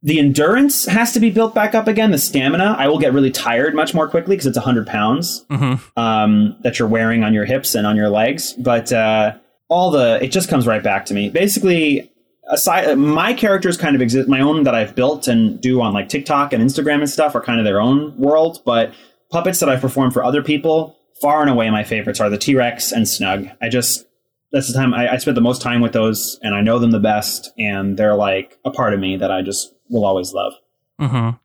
the 0.02 0.18
endurance 0.18 0.86
has 0.86 1.12
to 1.12 1.20
be 1.20 1.28
built 1.30 1.54
back 1.54 1.74
up 1.74 1.86
again. 1.86 2.10
The 2.10 2.16
stamina, 2.16 2.74
I 2.78 2.88
will 2.88 2.98
get 2.98 3.12
really 3.12 3.30
tired 3.30 3.74
much 3.74 3.92
more 3.92 4.08
quickly 4.08 4.34
because 4.34 4.46
it's 4.46 4.56
a 4.56 4.60
100 4.60 4.86
pounds 4.86 5.44
um, 5.50 6.56
that 6.62 6.78
you're 6.78 6.88
wearing 6.88 7.22
on 7.22 7.34
your 7.34 7.44
hips 7.44 7.74
and 7.74 7.86
on 7.86 7.96
your 7.96 8.08
legs. 8.08 8.54
But 8.54 8.90
uh, 8.94 9.34
all 9.68 9.90
the, 9.90 10.18
it 10.24 10.28
just 10.28 10.48
comes 10.48 10.66
right 10.66 10.82
back 10.82 11.04
to 11.06 11.14
me. 11.14 11.28
Basically, 11.28 12.10
aside, 12.50 12.96
my 12.98 13.32
characters 13.32 13.76
kind 13.76 13.96
of 13.96 14.02
exist, 14.02 14.28
my 14.28 14.40
own 14.40 14.64
that 14.64 14.74
I've 14.74 14.94
built 14.94 15.28
and 15.28 15.60
do 15.60 15.80
on 15.80 15.92
like 15.92 16.08
TikTok 16.08 16.52
and 16.52 16.62
Instagram 16.62 16.98
and 16.98 17.08
stuff 17.08 17.34
are 17.34 17.40
kind 17.40 17.58
of 17.58 17.64
their 17.64 17.80
own 17.80 18.16
world. 18.16 18.62
But 18.64 18.92
puppets 19.30 19.60
that 19.60 19.68
I've 19.68 19.80
performed 19.80 20.12
for 20.12 20.22
other 20.24 20.42
people, 20.42 20.96
far 21.20 21.40
and 21.40 21.50
away 21.50 21.70
my 21.70 21.84
favorites 21.84 22.20
are 22.20 22.30
the 22.30 22.38
T 22.38 22.54
Rex 22.54 22.92
and 22.92 23.08
Snug. 23.08 23.48
I 23.62 23.68
just, 23.68 24.06
that's 24.52 24.66
the 24.66 24.74
time 24.74 24.92
I, 24.92 25.12
I 25.12 25.16
spent 25.16 25.34
the 25.34 25.40
most 25.40 25.62
time 25.62 25.80
with 25.80 25.92
those 25.92 26.38
and 26.42 26.54
I 26.54 26.60
know 26.60 26.78
them 26.78 26.90
the 26.90 27.00
best 27.00 27.50
and 27.58 27.96
they're 27.96 28.16
like 28.16 28.58
a 28.64 28.70
part 28.70 28.94
of 28.94 29.00
me 29.00 29.16
that 29.16 29.30
I 29.30 29.42
just 29.42 29.72
will 29.88 30.04
always 30.04 30.32
love. 30.32 30.52
Mm-hmm. 31.00 31.36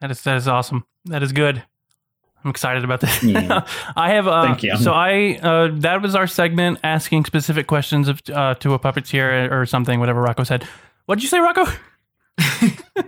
That 0.00 0.10
is 0.10 0.22
that 0.22 0.36
is 0.36 0.46
awesome. 0.46 0.84
That 1.06 1.22
is 1.22 1.32
good. 1.32 1.62
I'm 2.46 2.50
excited 2.50 2.84
about 2.84 3.00
this. 3.00 3.24
Yeah. 3.24 3.66
I 3.96 4.10
have. 4.10 4.28
Uh, 4.28 4.44
Thank 4.44 4.62
you. 4.62 4.76
So 4.76 4.92
I 4.92 5.40
uh, 5.42 5.70
that 5.80 6.00
was 6.00 6.14
our 6.14 6.28
segment 6.28 6.78
asking 6.84 7.24
specific 7.24 7.66
questions 7.66 8.06
of 8.06 8.22
uh, 8.32 8.54
to 8.54 8.72
a 8.72 8.78
puppeteer 8.78 9.50
or 9.50 9.66
something. 9.66 9.98
Whatever 9.98 10.22
Rocco 10.22 10.44
said. 10.44 10.62
What 11.06 11.16
did 11.16 11.24
you 11.24 11.28
say, 11.28 11.40
Rocco? 11.40 11.64
I 12.38 13.04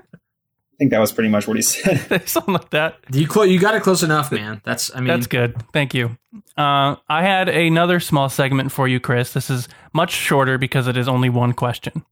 think 0.76 0.90
that 0.90 0.98
was 0.98 1.12
pretty 1.12 1.28
much 1.28 1.46
what 1.46 1.56
he 1.56 1.62
said. 1.62 2.28
something 2.28 2.54
like 2.54 2.70
that. 2.70 2.96
You 3.12 3.28
clo- 3.28 3.44
you 3.44 3.60
got 3.60 3.76
it 3.76 3.84
close 3.84 4.02
enough, 4.02 4.32
man. 4.32 4.60
That's 4.64 4.92
I 4.92 4.98
mean 4.98 5.06
That's 5.06 5.28
good. 5.28 5.54
Thank 5.72 5.94
you. 5.94 6.18
Uh, 6.56 6.96
I 7.08 7.22
had 7.22 7.48
another 7.48 8.00
small 8.00 8.28
segment 8.28 8.72
for 8.72 8.88
you, 8.88 8.98
Chris. 8.98 9.34
This 9.34 9.50
is 9.50 9.68
much 9.92 10.10
shorter 10.10 10.58
because 10.58 10.88
it 10.88 10.96
is 10.96 11.06
only 11.06 11.30
one 11.30 11.52
question. 11.52 12.04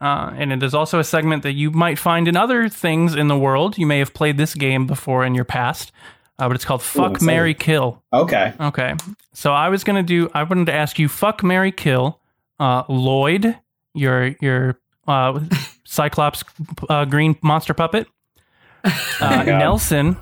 Uh, 0.00 0.32
and 0.34 0.52
it 0.52 0.64
is 0.64 0.74
also 0.74 0.98
a 0.98 1.04
segment 1.04 1.44
that 1.44 1.52
you 1.52 1.70
might 1.70 1.98
find 1.98 2.26
in 2.26 2.36
other 2.36 2.68
things 2.68 3.14
in 3.14 3.28
the 3.28 3.38
world. 3.38 3.78
You 3.78 3.86
may 3.86 4.00
have 4.00 4.14
played 4.14 4.36
this 4.36 4.54
game 4.54 4.88
before 4.88 5.24
in 5.24 5.34
your 5.34 5.44
past, 5.44 5.92
uh, 6.40 6.48
but 6.48 6.54
it's 6.56 6.64
called 6.64 6.82
Fuck, 6.82 7.12
excited. 7.12 7.26
Mary 7.26 7.54
Kill. 7.54 8.02
okay. 8.12 8.52
Okay. 8.60 8.94
So 9.32 9.52
I 9.52 9.68
was 9.68 9.84
gonna 9.84 10.02
do. 10.02 10.28
I 10.34 10.42
wanted 10.42 10.66
to 10.66 10.72
ask 10.74 10.98
you, 10.98 11.08
fuck, 11.08 11.42
Mary, 11.42 11.70
kill, 11.72 12.20
uh, 12.58 12.82
Lloyd, 12.88 13.56
your 13.94 14.34
your 14.40 14.78
uh, 15.06 15.40
Cyclops 15.84 16.42
uh, 16.88 17.04
green 17.04 17.36
monster 17.42 17.74
puppet, 17.74 18.06
uh, 19.20 19.44
Nelson, 19.44 20.16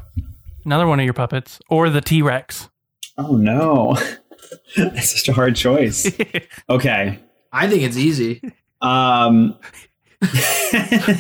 another 0.65 0.87
one 0.87 1.01
of 1.01 1.05
your 1.05 1.15
puppets, 1.15 1.61
or 1.71 1.89
the 1.91 2.01
T 2.01 2.23
Rex. 2.23 2.69
Oh 3.17 3.37
no. 3.37 3.97
That's 4.77 5.19
such 5.19 5.29
a 5.29 5.33
hard 5.33 5.57
choice. 5.57 6.11
Okay. 6.71 7.19
I 7.53 7.67
think 7.69 7.83
it's 7.83 7.97
easy. 7.97 8.41
Um 8.81 9.57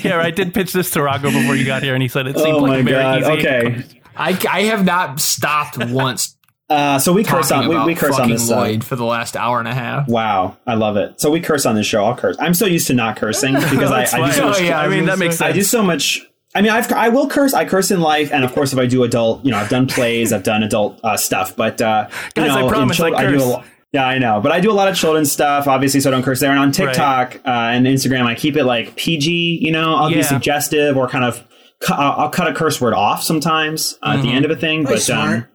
yeah, 0.03 0.21
I 0.23 0.31
did 0.31 0.55
pitch 0.55 0.73
this 0.73 0.91
to 0.91 1.03
Rocco 1.03 1.31
before 1.31 1.55
you 1.57 1.65
got 1.65 1.83
here, 1.83 1.95
and 1.95 2.03
he 2.03 2.09
said 2.09 2.27
it 2.27 2.37
seemed 2.37 2.57
Oh 2.57 2.59
like 2.59 2.71
my 2.71 2.79
a 2.79 2.83
very 2.83 3.03
god. 3.03 3.21
easy. 3.39 3.49
Okay. 3.49 3.98
I, 4.19 4.39
I 4.51 4.63
have 4.65 4.85
not 4.85 5.21
stopped 5.21 5.79
once 5.79 6.35
Uh 6.71 6.99
so 6.99 7.15
we 7.15 7.25
curse 7.25 7.51
on 7.51 7.67
we, 7.67 7.75
about 7.75 7.87
we 7.87 7.95
curse 7.95 8.11
on 8.13 8.17
fucking 8.29 8.33
this 8.35 8.51
uh, 8.51 8.57
Lloyd 8.57 8.85
for 8.85 8.95
the 8.95 9.05
last 9.07 9.39
hour 9.39 9.59
and 9.59 9.67
a 9.67 9.73
half. 9.73 10.07
Wow, 10.07 10.59
I 10.67 10.75
love 10.75 10.99
it. 10.99 11.19
So 11.19 11.31
we 11.31 11.41
curse 11.41 11.65
on 11.65 11.75
this 11.77 11.87
show. 11.87 12.05
I'll 12.05 12.15
curse. 12.15 12.37
I'm 12.39 12.53
so 12.53 12.67
used 12.67 12.89
to 12.89 12.93
not 12.95 13.17
cursing 13.17 13.55
because 13.71 13.91
I, 13.91 14.03
I 14.03 14.27
do 14.27 14.33
so 14.33 14.49
much 14.49 14.61
Oh, 14.61 14.63
yeah, 14.63 14.79
I 14.79 14.89
mean, 14.89 15.07
that 15.07 15.19
makes 15.19 15.39
sense. 15.39 15.49
I 15.49 15.53
do 15.53 15.63
so 15.63 15.83
much. 15.83 16.27
I 16.55 16.61
mean, 16.61 16.71
I've, 16.71 16.93
I 16.93 17.09
will 17.09 17.27
curse. 17.27 17.55
I 17.55 17.65
curse 17.65 17.91
in 17.91 18.03
life, 18.03 18.31
and 18.33 18.45
of 18.45 18.53
course, 18.53 18.75
if 18.75 18.79
I 18.79 18.85
do 18.85 19.03
adult, 19.05 19.47
you 19.47 19.51
know, 19.51 19.57
I've 19.57 19.71
done 19.71 19.87
plays, 19.87 20.31
I've 20.31 20.43
done 20.43 20.63
adult 20.63 21.01
uh, 21.03 21.17
stuff. 21.17 21.57
But 21.57 21.81
uh, 21.81 22.09
you 22.37 22.43
Guys, 22.43 22.51
I 22.51 22.61
know, 22.61 22.67
in 22.67 22.73
promise 22.75 23.01
I 23.01 23.11
chil- 23.11 23.19
do 23.31 23.51
a 23.53 23.57
curse. 23.61 23.67
yeah, 23.93 24.07
I 24.07 24.19
know, 24.19 24.41
but 24.43 24.53
I 24.53 24.61
do 24.61 24.71
a 24.71 24.75
lot 24.75 24.89
of 24.89 24.95
children's 24.95 25.33
stuff, 25.33 25.67
obviously, 25.67 26.01
so 26.01 26.11
I 26.11 26.13
don't 26.13 26.23
curse 26.23 26.41
there. 26.41 26.51
And 26.51 26.59
on 26.59 26.71
TikTok 26.73 27.37
uh, 27.47 27.49
and 27.49 27.87
Instagram, 27.87 28.27
I 28.27 28.35
keep 28.35 28.57
it 28.59 28.65
like 28.65 28.95
PG. 28.97 29.61
You 29.63 29.73
know, 29.73 29.95
I'll 29.95 30.11
Yeah. 30.11 30.19
be 30.19 30.23
suggestive 30.23 30.99
or 30.99 31.09
kind 31.09 31.25
of. 31.25 31.43
Cu- 31.81 31.95
I'll 31.95 32.13
I'll 32.25 32.31
cut 32.31 32.49
a 32.49 32.55
curse 32.55 32.81
word 32.81 32.95
off 32.95 33.23
sometimes 33.23 33.99
uh, 34.03 34.15
at 34.19 34.23
the 34.23 34.33
end 34.33 34.45
of 34.45 34.51
a 34.51 34.57
thing, 34.57 34.83
Very 34.85 34.97
but 34.97 35.03
smart. 35.03 35.37
um, 35.37 35.47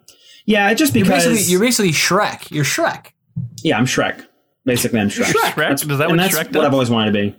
yeah, 0.46 0.74
just 0.74 0.94
You're 0.96 1.06
because 1.06 1.26
basically, 1.26 1.52
you're 1.52 1.60
basically 1.62 1.92
Shrek. 1.92 2.50
You're 2.52 2.64
Shrek. 2.66 3.08
yeah, 3.64 3.78
I'm 3.78 3.86
Shrek. 3.86 4.26
Basically, 4.66 5.00
I'm 5.00 5.10
Shrek. 5.10 5.26
Shrek. 5.34 5.54
Shrek? 5.54 5.74
Is 5.74 5.98
that 5.98 6.10
and 6.10 6.18
what 6.18 6.18
that's 6.18 6.38
Shrek 6.38 6.56
what? 6.56 6.66
I've 6.66 6.74
always 6.74 6.90
wanted 6.90 7.12
to 7.14 7.32
be. 7.32 7.36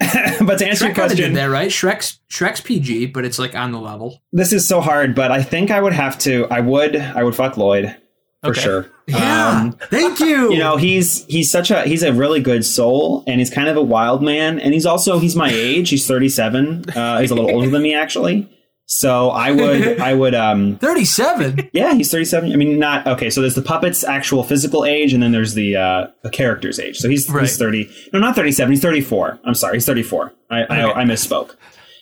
but 0.44 0.58
to 0.60 0.66
answer 0.66 0.84
your 0.86 0.94
Shrek 0.94 0.96
kind 0.96 1.10
of 1.10 1.16
did 1.16 1.22
question, 1.24 1.32
that, 1.34 1.46
right? 1.46 1.70
Shrek's 1.70 2.20
Shrek's 2.30 2.60
PG, 2.60 3.06
but 3.06 3.24
it's 3.24 3.38
like 3.38 3.54
on 3.56 3.72
the 3.72 3.80
level. 3.80 4.22
this 4.32 4.52
is 4.52 4.66
so 4.66 4.80
hard. 4.80 5.14
But 5.16 5.32
I 5.32 5.42
think 5.42 5.70
I 5.72 5.80
would 5.80 5.92
have 5.92 6.16
to. 6.20 6.46
I 6.50 6.60
would. 6.60 6.94
I 6.96 7.22
would 7.24 7.34
fuck 7.34 7.56
Lloyd 7.56 7.96
for 8.42 8.50
Okay. 8.50 8.60
sure. 8.60 8.86
Yeah. 9.08 9.48
Um, 9.62 9.72
Thank 9.90 10.20
you. 10.20 10.52
you 10.52 10.58
know, 10.58 10.76
he's 10.76 11.24
he's 11.26 11.50
such 11.50 11.70
a 11.70 11.82
he's 11.84 12.02
a 12.02 12.12
really 12.12 12.40
good 12.40 12.64
soul, 12.64 13.24
and 13.26 13.40
he's 13.40 13.50
kind 13.50 13.68
of 13.68 13.76
a 13.76 13.82
wild 13.82 14.22
man, 14.22 14.58
and 14.60 14.74
he's 14.74 14.84
also 14.86 15.18
he's 15.18 15.34
my 15.34 15.50
age. 15.50 15.88
He's 15.90 16.06
thirty 16.06 16.28
seven. 16.28 16.84
Uh, 16.90 17.18
he's 17.20 17.30
a 17.30 17.34
little 17.34 17.50
older 17.50 17.70
than 17.70 17.82
me 17.82 17.94
actually. 17.94 18.48
So 18.90 19.30
I 19.30 19.50
would 19.50 20.00
I 20.00 20.14
would 20.14 20.34
um 20.34 20.76
37. 20.78 21.70
yeah 21.72 21.94
he's 21.94 22.10
thirty 22.10 22.24
seven. 22.24 22.52
I 22.52 22.56
mean 22.56 22.78
not 22.78 23.06
okay. 23.06 23.30
So 23.30 23.40
there's 23.40 23.54
the 23.54 23.62
puppet's 23.62 24.04
actual 24.04 24.42
physical 24.44 24.84
age, 24.84 25.12
and 25.12 25.22
then 25.22 25.32
there's 25.32 25.54
the 25.54 25.76
uh, 25.76 26.06
the 26.22 26.30
character's 26.30 26.78
age. 26.78 26.98
So 26.98 27.08
he's 27.08 27.28
Right. 27.30 27.42
he's 27.42 27.56
thirty. 27.56 27.90
No, 28.12 28.18
not 28.18 28.34
thirty 28.36 28.52
seven. 28.52 28.72
He's 28.72 28.82
thirty 28.82 29.00
four. 29.00 29.38
I'm 29.44 29.54
sorry. 29.54 29.74
He's 29.76 29.86
thirty 29.86 30.02
four. 30.02 30.32
I, 30.50 30.62
I 30.64 31.00
I 31.00 31.04
misspoke. 31.04 31.54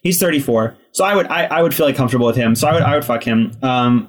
He's 0.06 0.20
34, 0.20 0.76
so 0.92 1.04
I 1.04 1.16
would 1.16 1.26
I, 1.26 1.46
I 1.46 1.62
would 1.62 1.74
feel 1.74 1.84
like 1.84 1.96
comfortable 1.96 2.28
with 2.28 2.36
him. 2.36 2.54
So 2.54 2.68
I 2.68 2.74
would 2.74 2.82
I 2.84 2.94
would 2.94 3.04
fuck 3.04 3.24
him. 3.24 3.50
Um, 3.60 4.08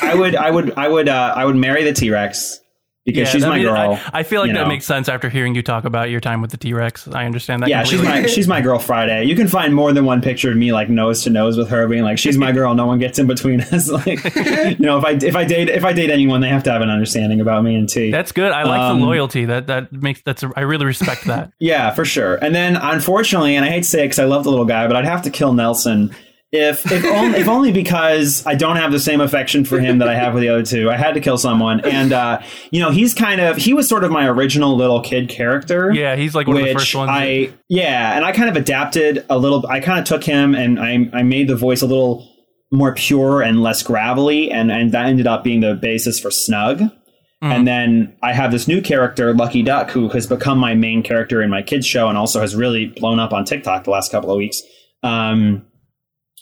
I 0.00 0.14
would 0.14 0.34
I 0.34 0.50
would 0.50 0.72
I 0.78 0.88
would 0.88 1.06
uh, 1.06 1.34
I 1.36 1.44
would 1.44 1.54
marry 1.54 1.84
the 1.84 1.92
T 1.92 2.08
Rex 2.08 2.60
because 3.04 3.28
she's 3.28 3.44
I 3.44 3.48
my 3.48 3.54
mean, 3.56 3.64
girl. 3.66 3.76
I, 3.76 4.20
I 4.20 4.22
feel 4.22 4.40
like 4.40 4.52
that 4.52 4.62
know. 4.62 4.66
makes 4.66 4.86
sense 4.86 5.08
after 5.08 5.28
hearing 5.28 5.54
you 5.54 5.62
talk 5.62 5.84
about 5.84 6.10
your 6.10 6.20
time 6.20 6.40
with 6.40 6.50
the 6.50 6.56
T 6.56 6.72
Rex. 6.72 7.06
I 7.08 7.26
understand 7.26 7.62
that. 7.62 7.68
Yeah, 7.68 7.84
she's 7.84 8.02
my 8.02 8.26
she's 8.26 8.48
my 8.48 8.60
girl 8.60 8.78
Friday. 8.78 9.24
You 9.24 9.36
can 9.36 9.48
find 9.48 9.74
more 9.74 9.92
than 9.92 10.04
one 10.04 10.22
picture 10.22 10.50
of 10.50 10.56
me 10.56 10.72
like 10.72 10.88
nose 10.88 11.22
to 11.24 11.30
nose 11.30 11.56
with 11.56 11.68
her, 11.68 11.86
being 11.88 12.02
like, 12.02 12.18
"She's 12.18 12.38
my 12.38 12.52
girl. 12.52 12.74
No 12.74 12.86
one 12.86 12.98
gets 12.98 13.18
in 13.18 13.26
between 13.26 13.60
us." 13.72 13.88
like, 13.90 14.22
you 14.24 14.76
know, 14.86 14.98
if 14.98 15.04
I 15.04 15.10
if 15.12 15.36
I 15.36 15.44
date 15.44 15.68
if 15.68 15.84
I 15.84 15.92
date 15.92 16.10
anyone, 16.10 16.40
they 16.40 16.48
have 16.48 16.62
to 16.64 16.72
have 16.72 16.82
an 16.82 16.90
understanding 16.90 17.40
about 17.40 17.62
me 17.64 17.74
and 17.76 17.88
T. 17.88 18.10
That's 18.10 18.32
good. 18.32 18.52
I 18.52 18.62
like 18.64 18.80
Um, 18.80 19.00
the 19.00 19.06
loyalty. 19.06 19.44
That 19.44 19.66
that 19.68 19.92
makes 19.92 20.22
that's. 20.22 20.42
A, 20.42 20.50
I 20.56 20.60
really 20.62 20.86
respect 20.86 21.24
that. 21.24 21.52
Yeah, 21.60 21.92
for 21.94 22.04
sure. 22.04 22.34
And 22.36 22.54
then, 22.54 22.76
unfortunately, 22.76 23.56
and 23.56 23.64
I 23.64 23.68
hate 23.70 23.84
to 23.84 23.88
say 23.88 24.00
it 24.00 24.04
because 24.06 24.18
I 24.18 24.24
love 24.24 24.44
the 24.44 24.50
little 24.50 24.64
guy, 24.66 24.86
but 24.86 24.96
I'd 24.96 25.04
have 25.06 25.22
to 25.22 25.30
kill 25.30 25.52
Nelson. 25.54 26.14
If 26.56 26.90
if 26.92 27.04
only, 27.04 27.40
if 27.40 27.48
only 27.48 27.72
because 27.72 28.46
I 28.46 28.54
don't 28.54 28.76
have 28.76 28.92
the 28.92 29.00
same 29.00 29.20
affection 29.20 29.64
for 29.64 29.80
him 29.80 29.98
that 29.98 30.08
I 30.08 30.14
have 30.14 30.34
with 30.34 30.42
the 30.42 30.50
other 30.50 30.62
two. 30.62 30.88
I 30.88 30.96
had 30.96 31.14
to 31.14 31.20
kill 31.20 31.36
someone, 31.36 31.80
and 31.80 32.12
uh, 32.12 32.42
you 32.70 32.78
know 32.78 32.90
he's 32.90 33.12
kind 33.12 33.40
of 33.40 33.56
he 33.56 33.74
was 33.74 33.88
sort 33.88 34.04
of 34.04 34.12
my 34.12 34.28
original 34.28 34.76
little 34.76 35.00
kid 35.00 35.28
character. 35.28 35.92
Yeah, 35.92 36.14
he's 36.14 36.32
like 36.32 36.46
one 36.46 36.58
of 36.58 36.62
the 36.62 36.68
which 36.68 36.78
first 36.78 36.94
ones. 36.94 37.10
I 37.12 37.52
yeah, 37.68 38.14
and 38.14 38.24
I 38.24 38.30
kind 38.30 38.48
of 38.48 38.54
adapted 38.54 39.26
a 39.28 39.36
little. 39.36 39.66
I 39.66 39.80
kind 39.80 39.98
of 39.98 40.04
took 40.04 40.22
him 40.22 40.54
and 40.54 40.78
I 40.78 41.10
I 41.12 41.24
made 41.24 41.48
the 41.48 41.56
voice 41.56 41.82
a 41.82 41.86
little 41.86 42.30
more 42.70 42.94
pure 42.94 43.42
and 43.42 43.60
less 43.60 43.82
gravelly, 43.82 44.52
and 44.52 44.70
and 44.70 44.92
that 44.92 45.06
ended 45.06 45.26
up 45.26 45.42
being 45.42 45.58
the 45.58 45.74
basis 45.74 46.20
for 46.20 46.30
Snug. 46.30 46.78
Mm-hmm. 46.78 47.52
And 47.52 47.66
then 47.66 48.16
I 48.22 48.32
have 48.32 48.52
this 48.52 48.68
new 48.68 48.80
character, 48.80 49.34
Lucky 49.34 49.64
Duck, 49.64 49.90
who 49.90 50.08
has 50.10 50.28
become 50.28 50.58
my 50.58 50.76
main 50.76 51.02
character 51.02 51.42
in 51.42 51.50
my 51.50 51.62
kids 51.62 51.84
show, 51.84 52.08
and 52.08 52.16
also 52.16 52.40
has 52.40 52.54
really 52.54 52.86
blown 52.86 53.18
up 53.18 53.32
on 53.32 53.44
TikTok 53.44 53.82
the 53.82 53.90
last 53.90 54.12
couple 54.12 54.30
of 54.30 54.38
weeks. 54.38 54.62
Um, 55.02 55.66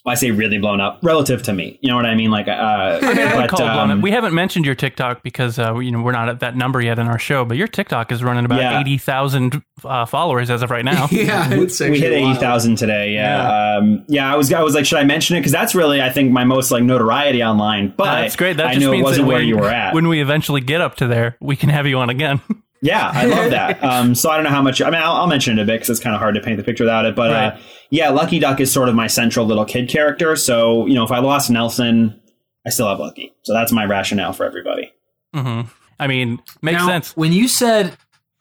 I 0.05 0.15
say 0.17 0.33
really 0.33 0.59
blown 0.59 0.81
up 0.81 0.99
relative 1.03 1.45
to 1.45 1.53
me. 1.53 1.79
You 1.81 1.89
know 1.89 1.97
what 1.97 2.07
I 2.07 2.17
mean? 2.17 2.31
Like, 2.31 2.49
uh, 2.49 2.51
I 3.03 3.07
would 3.07 3.17
but, 3.17 3.51
call 3.51 3.63
um. 3.63 4.01
We 4.01 4.11
haven't 4.11 4.35
mentioned 4.35 4.67
your 4.67 4.75
TikTok 4.75 5.23
because 5.23 5.59
uh, 5.61 5.79
you 5.79 5.93
know 5.93 6.03
we're 6.03 6.13
not 6.13 6.29
at 6.29 6.41
that 6.41 6.57
number 6.57 6.81
yet 6.81 6.99
in 6.99 7.07
our 7.07 7.21
show, 7.21 7.45
but 7.45 7.57
your 7.57 7.69
TikTok 7.69 8.11
is 8.11 8.23
running 8.23 8.45
about 8.45 8.61
Yeah. 8.61 8.81
eighty 8.81 8.99
thousand 8.99 9.63
uh, 9.85 10.05
followers 10.05 10.51
as 10.51 10.63
of 10.63 10.71
right 10.71 10.85
now. 10.85 11.07
yeah, 11.11 11.51
it's 11.53 11.79
we 11.79 12.01
hit 12.01 12.13
eighty 12.13 12.45
wild. 12.45 12.79
today. 12.79 13.13
Yeah, 13.15 13.49
yeah. 13.49 13.77
Um, 13.77 14.05
yeah. 14.09 14.33
I 14.33 14.37
was, 14.37 14.53
I 14.53 14.63
was 14.63 14.75
like, 14.75 14.87
should 14.87 14.99
I 14.99 15.05
mention 15.05 15.37
it? 15.37 15.41
Because 15.41 15.53
that's 15.53 15.75
really, 15.75 16.03
I 16.03 16.11
think, 16.11 16.33
my 16.33 16.45
most 16.45 16.73
like 16.73 16.83
notoriety 16.83 17.43
online. 17.43 17.95
But 17.97 18.23
that's 18.23 18.37
great. 18.37 18.57
That 18.57 18.67
I 18.67 18.75
just 18.75 18.81
knew 18.81 18.93
it 18.93 19.03
wasn't 19.03 19.29
where 19.29 19.39
when, 19.39 19.47
you 19.47 19.57
were 19.57 19.69
at. 19.69 19.95
When 19.95 20.09
we 20.09 20.21
eventually 20.21 20.61
get 20.61 20.81
up 20.81 20.97
to 20.97 21.07
there, 21.07 21.37
we 21.41 21.55
can 21.55 21.69
have 21.69 21.87
you 21.87 21.99
on 21.99 22.11
again. 22.11 22.41
Yeah, 22.83 23.11
I 23.15 23.25
love 23.27 23.51
that. 23.51 23.83
Um, 23.93 24.15
so 24.15 24.29
I 24.29 24.35
don't 24.37 24.45
know 24.45 24.51
how 24.51 24.61
much. 24.63 24.83
I 24.83 24.91
mean, 24.91 25.01
I'll, 25.01 25.13
I'll 25.13 25.27
mention 25.27 25.59
it 25.59 25.63
a 25.63 25.65
bit 25.65 25.75
because 25.75 25.91
it's 25.91 26.01
kind 26.01 26.15
of 26.15 26.21
hard 26.21 26.35
to 26.35 26.41
paint 26.41 26.57
the 26.59 26.65
picture 26.65 26.85
without 26.85 27.05
it. 27.07 27.15
But 27.17 27.31
uh, 27.31 27.57
yeah, 27.91 28.11
Lucky 28.11 28.39
Duck 28.39 28.61
is 28.61 28.73
sort 28.73 28.89
of 28.89 28.95
my 28.95 29.07
central 29.07 29.47
little 29.47 29.65
kid 29.65 29.89
character. 29.89 30.35
So 30.37 30.87
you 30.87 30.95
know, 30.95 31.05
if 31.05 31.11
I 31.13 31.21
lost 31.21 31.51
Nelson, 31.51 32.21
I 32.67 32.71
still 32.71 32.89
have 32.89 32.99
Lucky. 32.99 33.33
So 33.43 33.53
that's 33.55 33.73
my 33.73 33.85
rationale 33.87 34.33
for 34.33 34.45
everybody. 34.45 34.93
hmm 35.33 35.63
I 36.01 36.07
mean, 36.09 36.41
makes 36.63 36.81
Now, 36.81 36.89
sense. 36.89 37.17
When 37.17 37.33
you 37.33 37.47
said, 37.47 37.97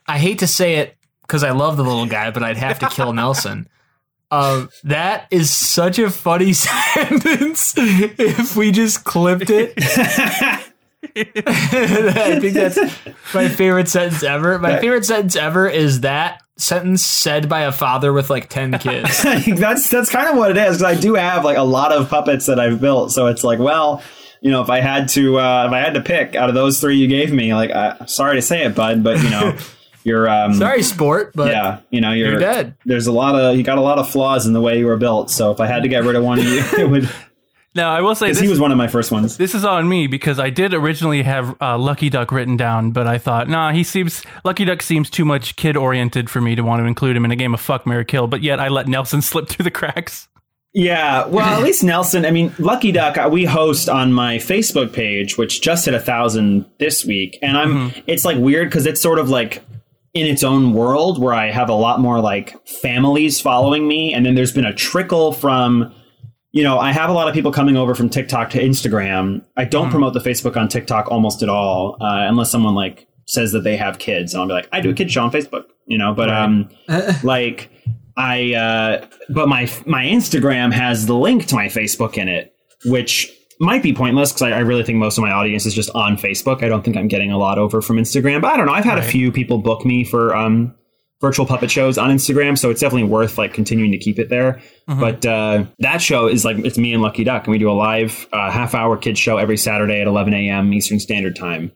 I 0.07 0.17
hate 0.17 0.39
to 0.39 0.47
say 0.47 0.75
it 0.77 0.97
because 1.21 1.43
I 1.43 1.51
love 1.51 1.77
the 1.77 1.83
little 1.83 2.07
guy, 2.07 2.31
but 2.31 2.41
I'd 2.41 2.57
have 2.57 2.79
to 2.79 2.89
kill 2.89 3.13
Nelson. 3.21 3.67
Uh, 4.31 4.67
that 4.85 5.27
is 5.29 5.51
such 5.51 5.99
a 5.99 6.09
funny 6.09 6.53
sentence. 6.53 7.73
if 7.77 8.55
we 8.55 8.71
just 8.71 9.03
clipped 9.03 9.49
it, 9.49 9.73
I 11.15 12.39
think 12.39 12.53
that's 12.53 12.77
my 13.33 13.49
favorite 13.49 13.89
sentence 13.89 14.23
ever. 14.23 14.59
My 14.59 14.79
favorite 14.79 15.05
sentence 15.05 15.35
ever 15.35 15.67
is 15.67 16.01
that 16.01 16.41
sentence 16.57 17.03
said 17.03 17.49
by 17.49 17.61
a 17.61 17.71
father 17.71 18.13
with 18.13 18.29
like 18.29 18.49
ten 18.49 18.71
kids. 18.79 19.23
that's 19.23 19.89
that's 19.89 20.11
kind 20.11 20.29
of 20.29 20.37
what 20.37 20.51
it 20.51 20.57
is. 20.57 20.77
Because 20.77 20.83
I 20.83 20.99
do 20.99 21.15
have 21.15 21.43
like 21.43 21.57
a 21.57 21.63
lot 21.63 21.91
of 21.91 22.09
puppets 22.09 22.45
that 22.45 22.59
I've 22.59 22.79
built. 22.79 23.11
So 23.11 23.27
it's 23.27 23.43
like, 23.43 23.59
well, 23.59 24.03
you 24.41 24.51
know, 24.51 24.61
if 24.61 24.69
I 24.69 24.79
had 24.79 25.09
to, 25.09 25.39
uh, 25.39 25.65
if 25.67 25.73
I 25.73 25.79
had 25.79 25.95
to 25.95 26.01
pick 26.01 26.35
out 26.35 26.49
of 26.49 26.55
those 26.55 26.79
three 26.79 26.97
you 26.97 27.07
gave 27.07 27.31
me, 27.31 27.53
like, 27.53 27.71
uh, 27.71 28.05
sorry 28.05 28.35
to 28.35 28.41
say 28.41 28.63
it, 28.63 28.75
bud, 28.75 29.03
but 29.03 29.21
you 29.21 29.29
know. 29.29 29.57
you're 30.03 30.27
um, 30.27 30.55
Sorry, 30.55 30.81
sport, 30.81 31.31
but 31.35 31.51
yeah, 31.51 31.81
you 31.91 32.01
know, 32.01 32.11
you're, 32.11 32.31
you're 32.31 32.39
dead. 32.39 32.75
There's 32.85 33.05
a 33.05 33.11
lot 33.11 33.35
of 33.35 33.55
you 33.55 33.63
got 33.63 33.77
a 33.77 33.81
lot 33.81 33.99
of 33.99 34.09
flaws 34.09 34.47
in 34.47 34.53
the 34.53 34.61
way 34.61 34.79
you 34.79 34.87
were 34.87 34.97
built. 34.97 35.29
So 35.29 35.51
if 35.51 35.59
I 35.59 35.67
had 35.67 35.83
to 35.83 35.89
get 35.89 36.03
rid 36.03 36.15
of 36.15 36.23
one 36.23 36.39
of 36.39 36.45
you, 36.45 36.63
it 36.77 36.89
would. 36.89 37.09
Now, 37.73 37.93
I 37.93 38.01
will 38.01 38.15
say 38.15 38.27
this, 38.27 38.39
he 38.39 38.49
was 38.49 38.59
one 38.59 38.71
of 38.73 38.77
my 38.77 38.87
first 38.87 39.11
ones. 39.13 39.37
this 39.37 39.55
is 39.55 39.63
on 39.63 39.87
me 39.87 40.07
because 40.07 40.39
I 40.39 40.49
did 40.49 40.73
originally 40.73 41.23
have 41.23 41.55
uh, 41.61 41.77
Lucky 41.77 42.09
Duck 42.09 42.31
written 42.33 42.57
down, 42.57 42.91
but 42.91 43.07
I 43.07 43.17
thought, 43.17 43.47
nah, 43.47 43.71
he 43.71 43.83
seems 43.83 44.23
Lucky 44.43 44.65
Duck 44.65 44.81
seems 44.81 45.09
too 45.09 45.23
much 45.23 45.55
kid 45.55 45.77
oriented 45.77 46.29
for 46.29 46.41
me 46.41 46.53
to 46.55 46.63
want 46.63 46.81
to 46.81 46.85
include 46.85 47.15
him 47.15 47.23
in 47.23 47.31
a 47.31 47.35
game 47.37 47.53
of 47.53 47.61
fuck 47.61 47.85
Mary 47.87 48.03
Kill. 48.03 48.27
But 48.27 48.41
yet 48.41 48.59
I 48.59 48.67
let 48.67 48.87
Nelson 48.89 49.21
slip 49.21 49.47
through 49.47 49.63
the 49.63 49.71
cracks. 49.71 50.27
Yeah, 50.73 51.25
well, 51.27 51.45
at 51.45 51.63
least 51.63 51.83
Nelson. 51.83 52.25
I 52.25 52.31
mean, 52.31 52.53
Lucky 52.57 52.91
Duck. 52.93 53.17
uh, 53.17 53.29
We 53.31 53.43
host 53.45 53.89
on 53.89 54.13
my 54.13 54.37
Facebook 54.37 54.93
page, 54.93 55.37
which 55.37 55.61
just 55.61 55.83
hit 55.85 55.93
a 55.93 55.99
thousand 55.99 56.65
this 56.79 57.05
week, 57.05 57.37
and 57.41 57.57
I'm. 57.57 57.93
It's 58.07 58.23
like 58.25 58.37
weird 58.37 58.69
because 58.69 58.85
it's 58.85 59.01
sort 59.01 59.19
of 59.19 59.29
like 59.29 59.63
in 60.13 60.27
its 60.27 60.43
own 60.43 60.73
world 60.73 61.21
where 61.21 61.33
I 61.33 61.51
have 61.51 61.69
a 61.69 61.73
lot 61.73 61.99
more 62.01 62.19
like 62.21 62.65
families 62.67 63.39
following 63.41 63.85
me, 63.87 64.13
and 64.13 64.25
then 64.25 64.35
there's 64.35 64.51
been 64.53 64.65
a 64.65 64.73
trickle 64.73 65.31
from. 65.33 65.93
You 66.51 66.63
know, 66.63 66.79
I 66.79 66.91
have 66.91 67.09
a 67.09 67.13
lot 67.13 67.27
of 67.27 67.33
people 67.33 67.51
coming 67.51 67.77
over 67.77 67.95
from 67.95 68.09
TikTok 68.09 68.49
to 68.51 68.61
Instagram. 68.61 69.45
I 69.55 69.63
don't 69.63 69.89
promote 69.89 70.13
the 70.13 70.19
Facebook 70.19 70.57
on 70.57 70.67
TikTok 70.67 71.09
almost 71.09 71.41
at 71.41 71.49
all, 71.49 71.95
uh, 72.01 72.27
unless 72.27 72.51
someone 72.51 72.75
like 72.75 73.07
says 73.25 73.53
that 73.53 73.63
they 73.63 73.77
have 73.77 73.99
kids, 73.99 74.33
and 74.33 74.41
I'll 74.41 74.47
be 74.47 74.53
like, 74.53 74.67
I 74.73 74.81
do 74.81 74.89
a 74.89 74.93
kid 74.93 75.09
show 75.09 75.23
on 75.23 75.31
Facebook. 75.31 75.65
You 75.87 75.97
know, 75.97 76.13
but 76.13 76.29
um, 76.29 76.69
like 77.23 77.69
I 78.17 78.53
uh 78.53 79.07
but 79.29 79.47
my 79.47 79.69
my 79.85 80.05
Instagram 80.05 80.71
has 80.73 81.05
the 81.05 81.15
link 81.15 81.45
to 81.47 81.55
my 81.55 81.67
Facebook 81.67 82.17
in 82.17 82.27
it, 82.27 82.53
which 82.85 83.31
might 83.59 83.83
be 83.83 83.93
pointless 83.93 84.31
because 84.31 84.41
I, 84.43 84.51
I 84.51 84.59
really 84.59 84.83
think 84.83 84.97
most 84.97 85.17
of 85.17 85.23
my 85.23 85.31
audience 85.31 85.65
is 85.65 85.73
just 85.73 85.89
on 85.91 86.17
Facebook. 86.17 86.63
I 86.63 86.67
don't 86.67 86.83
think 86.83 86.97
I'm 86.97 87.07
getting 87.07 87.31
a 87.31 87.37
lot 87.37 87.57
over 87.57 87.81
from 87.81 87.97
Instagram, 87.97 88.41
but 88.41 88.53
I 88.53 88.57
don't 88.57 88.65
know. 88.65 88.73
I've 88.73 88.85
had 88.85 88.97
a 88.97 89.03
few 89.03 89.31
people 89.31 89.59
book 89.59 89.85
me 89.85 90.03
for 90.03 90.35
um 90.35 90.75
virtual 91.21 91.45
puppet 91.45 91.71
shows 91.71 91.97
on 91.97 92.09
Instagram, 92.09 92.57
so 92.57 92.69
it's 92.69 92.81
definitely 92.81 93.07
worth 93.07 93.37
like 93.37 93.53
continuing 93.53 93.91
to 93.91 93.97
keep 93.97 94.19
it 94.19 94.29
there. 94.29 94.59
But 94.87 95.25
uh, 95.25 95.65
that 95.79 96.01
show 96.01 96.27
is 96.27 96.43
like 96.43 96.57
it's 96.65 96.77
me 96.77 96.91
and 96.93 97.01
Lucky 97.01 97.23
Duck, 97.23 97.45
and 97.45 97.51
we 97.51 97.57
do 97.57 97.71
a 97.71 97.73
live 97.73 98.27
uh, 98.33 98.51
half 98.51 98.75
hour 98.75 98.97
kids 98.97 99.19
show 99.19 99.37
every 99.37 99.55
Saturday 99.55 100.01
at 100.01 100.07
11 100.07 100.33
a.m. 100.33 100.73
Eastern 100.73 100.99
Standard 100.99 101.35
Time, 101.37 101.71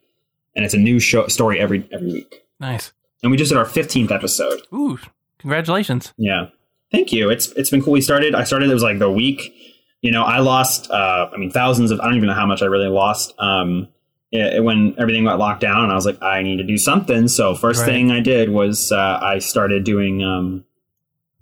and 0.56 0.66
it's 0.66 0.74
a 0.74 0.78
new 0.78 1.00
show 1.00 1.28
story 1.28 1.60
every 1.60 1.88
every 1.94 2.12
week. 2.12 2.44
Nice. 2.60 2.92
And 3.24 3.32
we 3.32 3.38
just 3.38 3.50
did 3.50 3.58
our 3.58 3.66
15th 3.66 4.12
episode. 4.12 4.62
Ooh, 4.74 5.00
congratulations. 5.40 6.14
Yeah. 6.18 6.48
Thank 6.92 7.12
you. 7.12 7.30
It's 7.30 7.48
it's 7.54 7.70
been 7.70 7.82
cool. 7.82 7.94
We 7.94 8.02
started 8.02 8.36
I 8.36 8.44
started 8.44 8.70
it 8.70 8.74
was 8.74 8.84
like 8.84 9.00
the 9.00 9.12
week. 9.12 9.54
You 10.02 10.12
know, 10.12 10.24
I 10.24 10.40
lost 10.40 10.92
uh 10.92 11.30
I 11.34 11.38
mean 11.38 11.52
thousands 11.52 11.92
of 11.92 12.00
I 12.00 12.06
don't 12.06 12.16
even 12.16 12.28
know 12.28 12.36
how 12.36 12.46
much 12.46 12.62
I 12.62 12.66
really 12.66 12.90
lost. 12.90 13.34
Um 13.40 13.88
it, 14.36 14.64
when 14.64 14.96
everything 14.98 15.24
got 15.24 15.40
locked 15.40 15.62
down 15.62 15.84
and 15.84 15.92
I 15.92 15.96
was 15.96 16.06
like 16.06 16.22
I 16.22 16.42
need 16.44 16.58
to 16.58 16.64
do 16.64 16.78
something. 16.78 17.28
So 17.28 17.56
first 17.56 17.82
Right. 17.82 17.88
thing 17.88 18.12
I 18.12 18.20
did 18.20 18.50
was 18.50 18.92
uh 18.92 19.20
I 19.22 19.40
started 19.40 19.84
doing 19.84 20.24
um 20.24 20.64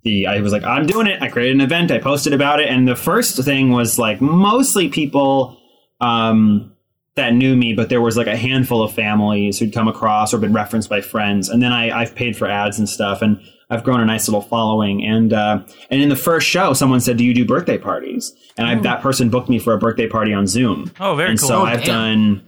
the 0.02 0.26
I 0.26 0.40
was 0.40 0.52
like 0.52 0.64
I'm 0.64 0.86
doing 0.86 1.06
it. 1.06 1.22
I 1.22 1.28
created 1.28 1.54
an 1.56 1.60
event, 1.60 1.90
I 1.90 1.98
posted 1.98 2.32
about 2.32 2.60
it 2.60 2.68
and 2.68 2.86
the 2.88 2.96
first 2.96 3.42
thing 3.44 3.70
was 3.72 3.98
like 3.98 4.20
mostly 4.20 4.88
people 4.88 5.58
um 6.00 6.70
that 7.16 7.32
knew 7.32 7.54
me, 7.54 7.72
but 7.74 7.90
there 7.90 8.00
was 8.00 8.16
like 8.16 8.26
a 8.26 8.36
handful 8.36 8.82
of 8.82 8.92
families 8.92 9.58
who'd 9.60 9.72
come 9.72 9.86
across 9.86 10.34
or 10.34 10.38
been 10.38 10.52
referenced 10.52 10.90
by 10.90 11.00
friends. 11.00 11.48
And 11.48 11.62
then 11.62 11.72
I, 11.72 11.96
I've 11.96 12.12
paid 12.16 12.36
for 12.36 12.48
ads 12.48 12.76
and 12.76 12.88
stuff, 12.88 13.22
and 13.22 13.40
I've 13.70 13.84
grown 13.84 14.00
a 14.00 14.04
nice 14.04 14.26
little 14.26 14.40
following. 14.42 15.04
And 15.04 15.32
uh, 15.32 15.62
and 15.90 16.02
in 16.02 16.08
the 16.08 16.16
first 16.16 16.48
show, 16.48 16.72
someone 16.72 16.98
said, 17.00 17.16
"Do 17.16 17.24
you 17.24 17.32
do 17.32 17.44
birthday 17.46 17.78
parties?" 17.78 18.34
And 18.58 18.66
I, 18.66 18.74
that 18.80 19.00
person 19.00 19.30
booked 19.30 19.48
me 19.48 19.60
for 19.60 19.74
a 19.74 19.78
birthday 19.78 20.08
party 20.08 20.32
on 20.34 20.48
Zoom. 20.48 20.90
Oh, 20.98 21.14
very 21.14 21.30
and 21.30 21.38
cool. 21.38 21.48
so 21.48 21.60
Oh, 21.60 21.64
I've 21.64 21.84
damn. 21.84 21.86
done, 21.86 22.46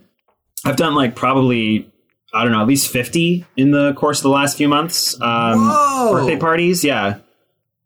I've 0.67 0.75
done 0.75 0.95
like 0.95 1.15
probably 1.15 1.89
I 2.33 2.43
don't 2.43 2.51
know 2.51 2.61
at 2.61 2.67
least 2.67 2.91
fifty 2.91 3.45
in 3.55 3.71
the 3.71 3.93
course 3.93 4.19
of 4.19 4.23
the 4.23 4.29
last 4.29 4.57
few 4.57 4.67
months. 4.67 5.19
Um, 5.21 5.59
Whoa. 5.59 6.11
birthday 6.13 6.37
parties, 6.37 6.83
yeah. 6.83 7.19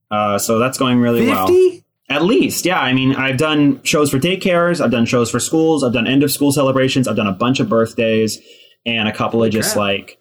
Uh, 0.10 0.38
so 0.38 0.60
that's 0.60 0.78
going 0.78 1.00
really 1.00 1.28
well. 1.28 1.48
Fifty? 1.48 1.86
At 2.10 2.24
least, 2.24 2.66
yeah. 2.66 2.82
I 2.82 2.92
mean, 2.92 3.16
I've 3.16 3.38
done 3.38 3.82
shows 3.84 4.12
for 4.12 4.20
daycares, 4.20 4.82
I've 4.84 4.92
done 4.92 5.06
shows 5.06 5.32
for 5.32 5.40
schools, 5.40 5.82
I've 5.82 5.94
done 5.94 6.08
end 6.08 6.24
of 6.24 6.32
school 6.32 6.52
celebrations, 6.52 7.08
I've 7.08 7.16
done 7.16 7.28
a 7.28 7.32
bunch 7.32 7.62
of 7.62 7.70
birthdays, 7.70 8.38
and 8.86 9.08
a 9.08 9.14
couple 9.14 9.42
of 9.42 9.52
just 9.52 9.74
crap. 9.74 9.78
like 9.80 10.18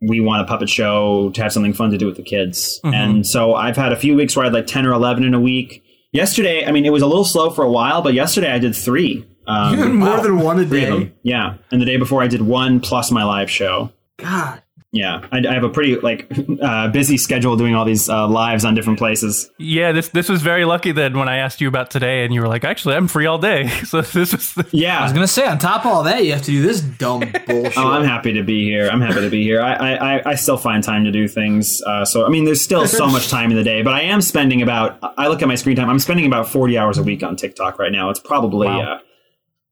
we 0.00 0.20
want 0.20 0.42
a 0.42 0.44
puppet 0.44 0.68
show 0.68 1.30
to 1.30 1.42
have 1.42 1.52
something 1.52 1.72
fun 1.72 1.90
to 1.90 1.98
do 1.98 2.06
with 2.06 2.16
the 2.16 2.22
kids. 2.22 2.80
Mhm. 2.84 2.94
And 2.94 3.26
so 3.26 3.54
I've 3.54 3.76
had 3.76 3.92
a 3.92 3.96
few 3.96 4.14
weeks 4.14 4.36
where 4.36 4.44
I 4.44 4.46
had 4.46 4.54
like 4.54 4.68
ten 4.68 4.86
or 4.86 4.92
eleven 4.92 5.24
in 5.24 5.34
a 5.34 5.40
week. 5.40 5.82
Yesterday, 6.12 6.64
I 6.64 6.70
mean, 6.70 6.86
it 6.86 6.90
was 6.92 7.02
a 7.02 7.06
little 7.06 7.24
slow 7.24 7.50
for 7.50 7.64
a 7.64 7.70
while, 7.70 8.02
but 8.02 8.14
yesterday 8.14 8.52
I 8.52 8.58
did 8.58 8.76
three. 8.76 9.24
Um, 9.50 9.74
You 9.74 9.82
had 9.82 9.92
more 9.92 10.08
wow. 10.16 10.22
than 10.22 10.38
one 10.38 10.58
a 10.58 10.62
of 10.62 10.70
day. 10.70 10.84
them. 10.86 11.12
Yeah, 11.22 11.54
and 11.70 11.80
the 11.80 11.86
day 11.86 11.96
before 11.96 12.22
I 12.22 12.26
did 12.28 12.42
one 12.42 12.80
plus 12.80 13.10
my 13.10 13.24
live 13.24 13.50
show. 13.50 13.90
God. 14.18 14.62
Yeah, 14.92 15.24
I, 15.30 15.38
I 15.38 15.52
have 15.54 15.62
a 15.62 15.68
pretty 15.68 15.94
like 16.00 16.28
uh, 16.60 16.88
busy 16.88 17.16
schedule 17.16 17.54
doing 17.56 17.76
all 17.76 17.84
these 17.84 18.08
uh, 18.08 18.26
lives 18.26 18.64
on 18.64 18.74
different 18.74 18.98
places. 18.98 19.48
Yeah, 19.56 19.92
this 19.92 20.08
this 20.08 20.28
was 20.28 20.42
very 20.42 20.64
lucky 20.64 20.90
then 20.90 21.16
when 21.16 21.28
I 21.28 21.36
asked 21.36 21.60
you 21.60 21.68
about 21.68 21.92
today, 21.92 22.24
and 22.24 22.34
you 22.34 22.40
were 22.40 22.48
like, 22.48 22.64
"Actually, 22.64 22.96
I'm 22.96 23.06
free 23.06 23.26
all 23.26 23.38
day." 23.38 23.68
So 23.84 24.00
this 24.00 24.32
was 24.32 24.54
the, 24.54 24.66
Yeah, 24.72 24.98
I 24.98 25.04
was 25.04 25.12
gonna 25.12 25.28
say, 25.28 25.46
on 25.46 25.58
top 25.60 25.84
of 25.86 25.92
all 25.92 26.02
that, 26.02 26.24
you 26.24 26.32
have 26.32 26.42
to 26.42 26.50
do 26.50 26.60
this 26.60 26.80
dumb 26.80 27.20
bullshit. 27.46 27.78
Oh, 27.78 27.86
I'm 27.88 28.04
happy 28.04 28.32
to 28.32 28.42
be 28.42 28.64
here. 28.64 28.88
I'm 28.90 29.00
happy 29.00 29.20
to 29.20 29.30
be 29.30 29.44
here. 29.44 29.62
I, 29.62 29.74
I, 29.74 30.16
I- 30.16 30.22
I 30.30 30.34
still 30.34 30.56
find 30.56 30.82
time 30.82 31.04
to 31.04 31.12
do 31.12 31.28
things. 31.28 31.80
Uh, 31.86 32.04
so, 32.04 32.26
I 32.26 32.28
mean, 32.28 32.44
there's 32.44 32.60
still 32.60 32.84
so 32.88 33.06
much 33.06 33.28
time 33.28 33.52
in 33.52 33.56
the 33.56 33.64
day, 33.64 33.82
but 33.82 33.94
I 33.94 34.02
am 34.02 34.20
spending 34.20 34.60
about, 34.60 34.98
I 35.16 35.28
look 35.28 35.40
at 35.40 35.46
my 35.48 35.54
screen 35.54 35.76
time, 35.76 35.88
I'm 35.88 35.98
spending 36.00 36.26
about 36.26 36.48
40 36.48 36.76
hours 36.76 36.98
a 36.98 37.02
week 37.04 37.22
on 37.22 37.36
TikTok 37.36 37.78
right 37.78 37.92
now. 37.92 38.10
It's 38.10 38.20
probably 38.20 38.66
Wow. 38.66 39.00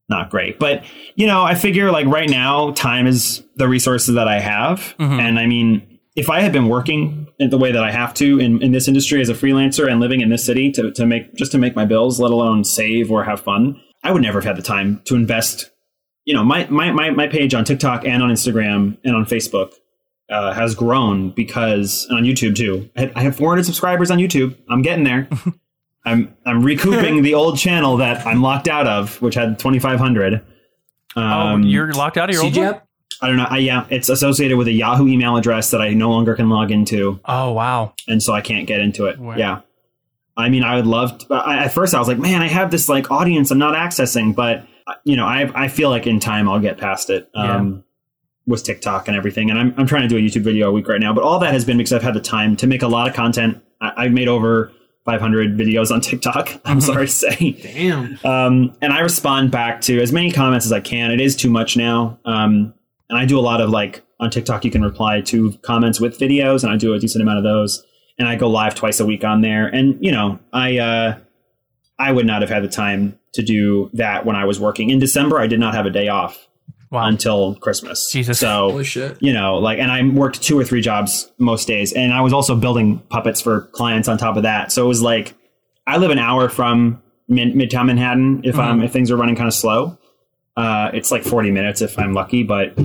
Not 0.09 0.31
great. 0.31 0.59
But, 0.59 0.85
you 1.17 1.27
know, 1.27 1.43
I 1.43 1.55
figure 1.55 1.91
like 1.91 2.07
right 2.07 2.29
now, 2.29 2.73
time 2.73 3.07
is 3.07 3.43
the 3.57 3.69
resources 3.69 4.15
that 4.15 4.29
I 4.29 4.41
have. 4.41 4.95
And 5.21 5.39
I 5.39 5.47
mean, 5.47 5.99
if 6.17 6.31
I 6.31 6.41
had 6.41 6.53
been 6.53 6.69
working 6.69 7.29
in 7.39 7.51
the 7.51 7.59
way 7.59 7.73
that 7.73 7.85
I 7.85 7.93
have 7.93 8.15
to 8.15 8.41
in, 8.41 8.63
in 8.63 8.73
this 8.73 8.89
industry 8.89 9.21
as 9.21 9.29
a 9.29 9.35
freelancer 9.35 9.91
and 9.91 10.01
living 10.01 10.21
in 10.21 10.31
this 10.31 10.45
city 10.45 10.73
to, 10.73 10.91
to 10.93 11.07
make, 11.07 11.35
just 11.35 11.53
to 11.53 11.59
make 11.59 11.77
my 11.77 11.85
bills, 11.85 12.19
let 12.19 12.33
alone 12.33 12.65
save 12.65 13.13
or 13.13 13.25
have 13.25 13.41
fun, 13.41 13.81
I 14.03 14.13
would 14.13 14.23
never 14.23 14.41
have 14.41 14.47
had 14.47 14.57
the 14.57 14.63
time 14.63 15.03
to 15.05 15.15
invest 15.15 15.71
you 16.29 16.35
know, 16.35 16.45
my, 16.45 16.67
my, 16.67 16.93
my, 16.93 17.09
my 17.09 17.27
page 17.27 17.55
on 17.55 17.65
TikTok 17.65 18.05
and 18.05 18.23
on 18.23 18.29
Instagram 18.29 18.99
and 19.03 19.17
on 19.17 19.25
Facebook 19.25 19.73
uh, 20.29 20.53
has 20.53 20.75
grown 20.75 21.31
because 21.31 22.07
and 22.11 22.19
on 22.19 22.25
YouTube 22.25 22.55
too. 22.55 22.91
I, 22.95 23.11
I 23.17 23.23
have 23.23 23.37
400 23.37 23.65
subscribers 23.65 24.11
on 24.11 24.19
YouTube. 24.19 24.55
I'm 24.69 24.83
getting 24.83 25.05
there. 25.05 25.27
I'm 26.09 26.37
I'm 26.47 26.63
recouping 26.63 27.23
the 27.23 27.35
old 27.35 27.59
channel 27.59 27.97
that 27.99 28.27
I'm 28.27 28.43
locked 28.43 28.69
out 28.69 28.87
of, 28.87 29.21
which 29.23 29.35
had 29.35 29.59
2,500. 29.59 30.45
oh, 31.17 31.21
Um, 31.21 31.63
you're 31.63 31.93
locked 31.93 32.17
out 32.17 32.31
of 32.31 32.35
your 32.35 32.45
old 32.45 32.57
one? 32.57 32.81
I 33.21 33.27
don't 33.27 33.37
know. 33.37 33.47
I, 33.49 33.59
yeah, 33.59 33.87
it's 33.91 34.09
associated 34.09 34.57
with 34.57 34.69
a 34.69 34.73
Yahoo 34.73 35.09
email 35.09 35.37
address 35.37 35.73
that 35.73 35.81
I 35.81 35.91
no 35.91 36.11
longer 36.11 36.37
can 36.37 36.49
log 36.49 36.71
into, 36.71 37.21
Oh 37.25 37.53
wow, 37.53 37.95
and 38.07 38.23
so 38.23 38.33
I 38.33 38.41
can't 38.41 38.67
get 38.67 38.81
into 38.81 39.07
it. 39.07 39.19
Wow. 39.19 39.37
Yeah. 39.37 39.61
I 40.37 40.51
mean, 40.51 40.63
I 40.63 40.77
would 40.77 40.87
love. 40.87 41.19
To, 41.19 41.35
I, 41.35 41.65
at 41.65 41.73
first, 41.73 41.95
I 41.95 41.99
was 41.99 42.07
like, 42.07 42.19
"Man, 42.19 42.43
I 42.43 42.47
have 42.47 42.71
this 42.71 42.89
like 42.89 43.11
audience 43.11 43.51
I'm 43.51 43.59
not 43.59 43.75
accessing," 43.75 44.37
but 44.37 44.65
uh, 44.87 44.95
you 45.03 45.17
know, 45.17 45.27
I 45.27 45.51
I 45.65 45.67
feel 45.67 45.91
like 45.91 46.07
in 46.07 46.21
time 46.21 46.49
I'll 46.49 46.61
get 46.61 46.79
past 46.79 47.11
it. 47.11 47.29
Um, 47.35 47.83
with 48.47 48.65
TikTok 48.65 49.09
and 49.09 49.17
everything, 49.17 49.51
and 49.51 49.59
I'm 49.59 49.75
I'm 49.77 49.87
trying 49.87 50.03
to 50.03 50.09
do 50.09 50.17
a 50.17 50.21
YouTube 50.21 50.43
video 50.43 50.69
a 50.71 50.73
week 50.73 50.87
right 50.89 51.01
now. 51.01 51.13
But 51.13 51.25
all 51.25 51.39
that 51.41 51.53
has 51.53 51.65
been 51.65 51.77
because 51.77 51.93
I've 51.93 52.03
had 52.03 52.15
the 52.15 52.21
time 52.21 52.57
to 52.57 52.67
make 52.67 52.83
a 52.83 52.89
lot 52.89 53.09
of 53.09 53.15
content. 53.15 53.61
I, 53.81 53.93
I've 54.05 54.13
made 54.13 54.29
over 54.29 54.73
500 55.05 55.57
videos 55.57 55.91
on 55.91 56.01
TikTok. 56.01 56.61
I'm 56.65 56.81
sorry 56.81 57.07
to 57.07 57.13
say. 57.13 57.53
Damn. 57.53 58.19
Um, 58.25 58.77
and 58.83 58.93
I 58.93 59.01
respond 59.01 59.51
back 59.51 59.81
to 59.83 60.01
as 60.01 60.13
many 60.13 60.31
comments 60.31 60.67
as 60.67 60.73
I 60.73 60.81
can. 60.81 61.11
It 61.11 61.21
is 61.21 61.37
too 61.37 61.51
much 61.51 61.77
now. 61.77 62.19
Um, 62.25 62.75
and 63.09 63.19
I 63.19 63.25
do 63.25 63.39
a 63.39 63.41
lot 63.41 63.61
of 63.61 63.71
like 63.71 64.03
on 64.21 64.31
TikTok, 64.31 64.65
you 64.65 64.71
can 64.71 64.83
reply 64.83 65.21
to 65.23 65.53
comments 65.63 66.01
with 66.01 66.19
videos, 66.19 66.63
and 66.65 66.73
I 66.73 66.77
do 66.77 66.93
a 66.93 66.99
decent 66.99 67.23
amount 67.23 67.39
of 67.39 67.45
those. 67.45 67.85
And 68.19 68.27
I 68.27 68.35
go 68.35 68.49
live 68.49 68.75
twice 68.75 68.99
a 68.99 69.07
week 69.07 69.23
on 69.23 69.43
there. 69.43 69.69
And 69.69 69.97
you 70.05 70.11
know, 70.11 70.41
I 70.53 70.79
uh, 70.79 71.19
I 71.99 72.11
would 72.11 72.27
not 72.27 72.43
have 72.43 72.51
had 72.51 72.65
the 72.65 72.69
time 72.69 73.19
to 73.35 73.43
do 73.43 73.91
that 73.93 74.27
when 74.27 74.35
I 74.35 74.45
was 74.45 74.59
working 74.59 74.91
in 74.91 74.99
December. 74.99 75.39
I 75.39 75.47
did 75.47 75.61
not 75.61 75.75
have 75.75 75.87
a 75.87 75.91
day 75.91 76.09
off 76.09 76.48
wow. 76.91 77.07
until 77.07 77.55
Christmas. 77.57 78.11
Jesus. 78.12 78.39
So 78.41 78.70
Holy 78.70 78.84
shit. 78.84 79.16
you 79.20 79.32
know, 79.32 79.57
like, 79.57 79.78
and 79.78 79.91
I 79.91 80.03
worked 80.03 80.43
two 80.43 80.59
or 80.59 80.64
three 80.64 80.80
jobs 80.80 81.30
most 81.39 81.66
days, 81.68 81.93
and 81.93 82.12
I 82.12 82.20
was 82.20 82.32
also 82.32 82.57
building 82.57 82.99
puppets 83.09 83.41
for 83.41 83.62
clients 83.72 84.09
on 84.09 84.18
top 84.18 84.36
of 84.36 84.43
that. 84.45 84.72
So 84.72 84.84
it 84.84 84.89
was 84.89 85.03
like, 85.03 85.34
I 85.86 85.97
live 85.97 86.11
an 86.11 86.18
hour 86.18 86.49
from 86.49 87.03
mid- 87.28 87.55
Midtown 87.55 87.86
Manhattan. 87.86 88.43
If 88.45 88.59
I'm 88.59 88.82
if 88.82 88.93
things 88.93 89.11
are 89.11 89.16
running 89.16 89.36
kind 89.36 89.49
of 89.49 89.55
slow, 89.55 89.99
uh, 90.57 90.91
it's 90.93 91.11
like 91.11 91.22
40 91.22 91.51
minutes 91.51 91.80
if 91.80 91.99
I'm 91.99 92.12
lucky, 92.12 92.43
but 92.43 92.78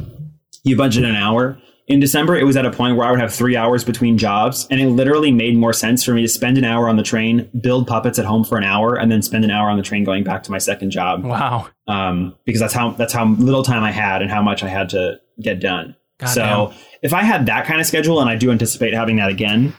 you 0.63 0.77
budget 0.77 1.03
an 1.03 1.15
hour. 1.15 1.57
In 1.87 1.99
December, 1.99 2.35
it 2.35 2.45
was 2.45 2.55
at 2.55 2.65
a 2.65 2.71
point 2.71 2.95
where 2.95 3.05
I 3.05 3.11
would 3.11 3.19
have 3.19 3.33
three 3.33 3.57
hours 3.57 3.83
between 3.83 4.17
jobs, 4.17 4.67
and 4.71 4.79
it 4.79 4.87
literally 4.87 5.31
made 5.31 5.57
more 5.57 5.73
sense 5.73 6.03
for 6.03 6.13
me 6.13 6.21
to 6.21 6.29
spend 6.29 6.57
an 6.57 6.63
hour 6.63 6.87
on 6.87 6.95
the 6.95 7.03
train, 7.03 7.49
build 7.59 7.87
puppets 7.87 8.17
at 8.17 8.25
home 8.25 8.45
for 8.45 8.57
an 8.57 8.63
hour, 8.63 8.95
and 8.95 9.11
then 9.11 9.21
spend 9.21 9.43
an 9.43 9.51
hour 9.51 9.69
on 9.69 9.75
the 9.75 9.83
train 9.83 10.05
going 10.05 10.23
back 10.23 10.43
to 10.43 10.51
my 10.51 10.59
second 10.59 10.91
job 10.91 11.25
wow. 11.25 11.67
um, 11.87 12.35
because 12.45 12.61
that's 12.61 12.73
how 12.73 12.91
that's 12.91 13.11
how 13.11 13.25
little 13.25 13.63
time 13.63 13.83
I 13.83 13.91
had 13.91 14.21
and 14.21 14.31
how 14.31 14.41
much 14.41 14.63
I 14.63 14.69
had 14.69 14.89
to 14.89 15.19
get 15.41 15.59
done. 15.59 15.95
Goddamn. 16.19 16.33
so 16.33 16.73
if 17.01 17.13
I 17.13 17.23
had 17.23 17.47
that 17.47 17.65
kind 17.65 17.81
of 17.81 17.87
schedule, 17.87 18.21
and 18.21 18.29
I 18.29 18.35
do 18.35 18.49
anticipate 18.49 18.93
having 18.93 19.17
that 19.17 19.29
again, 19.29 19.73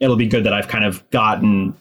it'll 0.00 0.16
be 0.16 0.28
good 0.28 0.44
that 0.44 0.52
I've 0.52 0.68
kind 0.68 0.84
of 0.84 1.08
gotten 1.10 1.74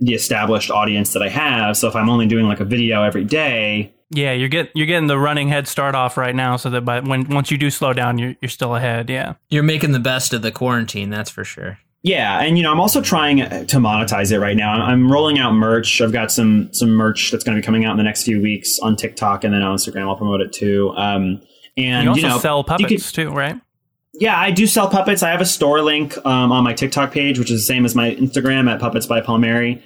the 0.00 0.14
established 0.14 0.70
audience 0.70 1.12
that 1.12 1.22
I 1.22 1.28
have. 1.28 1.76
So 1.76 1.86
if 1.86 1.94
I'm 1.94 2.10
only 2.10 2.26
doing 2.26 2.46
like 2.46 2.58
a 2.58 2.64
video 2.64 3.04
every 3.04 3.24
day, 3.24 3.94
Yeah, 4.14 4.32
you're 4.32 4.48
get 4.48 4.70
you're 4.74 4.86
getting 4.86 5.06
the 5.06 5.18
running 5.18 5.48
head 5.48 5.66
start 5.66 5.94
off 5.94 6.16
right 6.16 6.34
now, 6.34 6.56
so 6.56 6.68
that 6.70 6.82
by 6.84 7.00
when 7.00 7.28
once 7.28 7.50
you 7.50 7.56
do 7.58 7.70
slow 7.70 7.92
down, 7.92 8.18
you're 8.18 8.34
you're 8.42 8.48
still 8.50 8.76
ahead. 8.76 9.08
Yeah. 9.08 9.34
You're 9.48 9.62
making 9.62 9.92
the 9.92 9.98
best 10.00 10.32
of 10.34 10.42
the 10.42 10.52
quarantine, 10.52 11.10
that's 11.10 11.30
for 11.30 11.44
sure. 11.44 11.78
Yeah, 12.04 12.40
and 12.40 12.56
you 12.58 12.64
know, 12.64 12.72
I'm 12.72 12.80
also 12.80 13.00
trying 13.00 13.36
to 13.38 13.76
monetize 13.76 14.32
it 14.32 14.40
right 14.40 14.56
now. 14.56 14.72
I'm 14.72 15.10
rolling 15.10 15.38
out 15.38 15.52
merch. 15.52 16.00
I've 16.00 16.12
got 16.12 16.32
some 16.32 16.68
some 16.72 16.90
merch 16.90 17.30
that's 17.30 17.44
going 17.44 17.56
to 17.56 17.60
be 17.62 17.64
coming 17.64 17.84
out 17.84 17.92
in 17.92 17.96
the 17.96 18.02
next 18.02 18.24
few 18.24 18.42
weeks 18.42 18.78
on 18.80 18.96
TikTok 18.96 19.44
and 19.44 19.54
then 19.54 19.62
on 19.62 19.76
Instagram. 19.76 20.08
I'll 20.08 20.16
promote 20.16 20.40
it 20.40 20.52
too. 20.52 20.92
Um, 20.96 21.40
and 21.76 22.04
You 22.04 22.10
also 22.10 22.28
know, 22.28 22.38
sell 22.38 22.64
puppets 22.64 23.10
could- 23.12 23.14
too, 23.14 23.30
right? 23.30 23.58
yeah, 24.14 24.36
I 24.38 24.50
do 24.50 24.66
sell 24.66 24.88
puppets. 24.90 25.22
I 25.22 25.30
have 25.30 25.40
a 25.40 25.46
store 25.46 25.80
link 25.80 26.16
um, 26.26 26.52
on 26.52 26.64
my 26.64 26.74
TikTok 26.74 27.12
page, 27.12 27.38
which 27.38 27.50
is 27.50 27.60
the 27.62 27.64
same 27.66 27.84
as 27.86 27.94
my 27.94 28.14
Instagram 28.16 28.68
at 28.70 28.78
Puppets 28.80 29.06
by 29.06 29.20
Palmieri. 29.22 29.80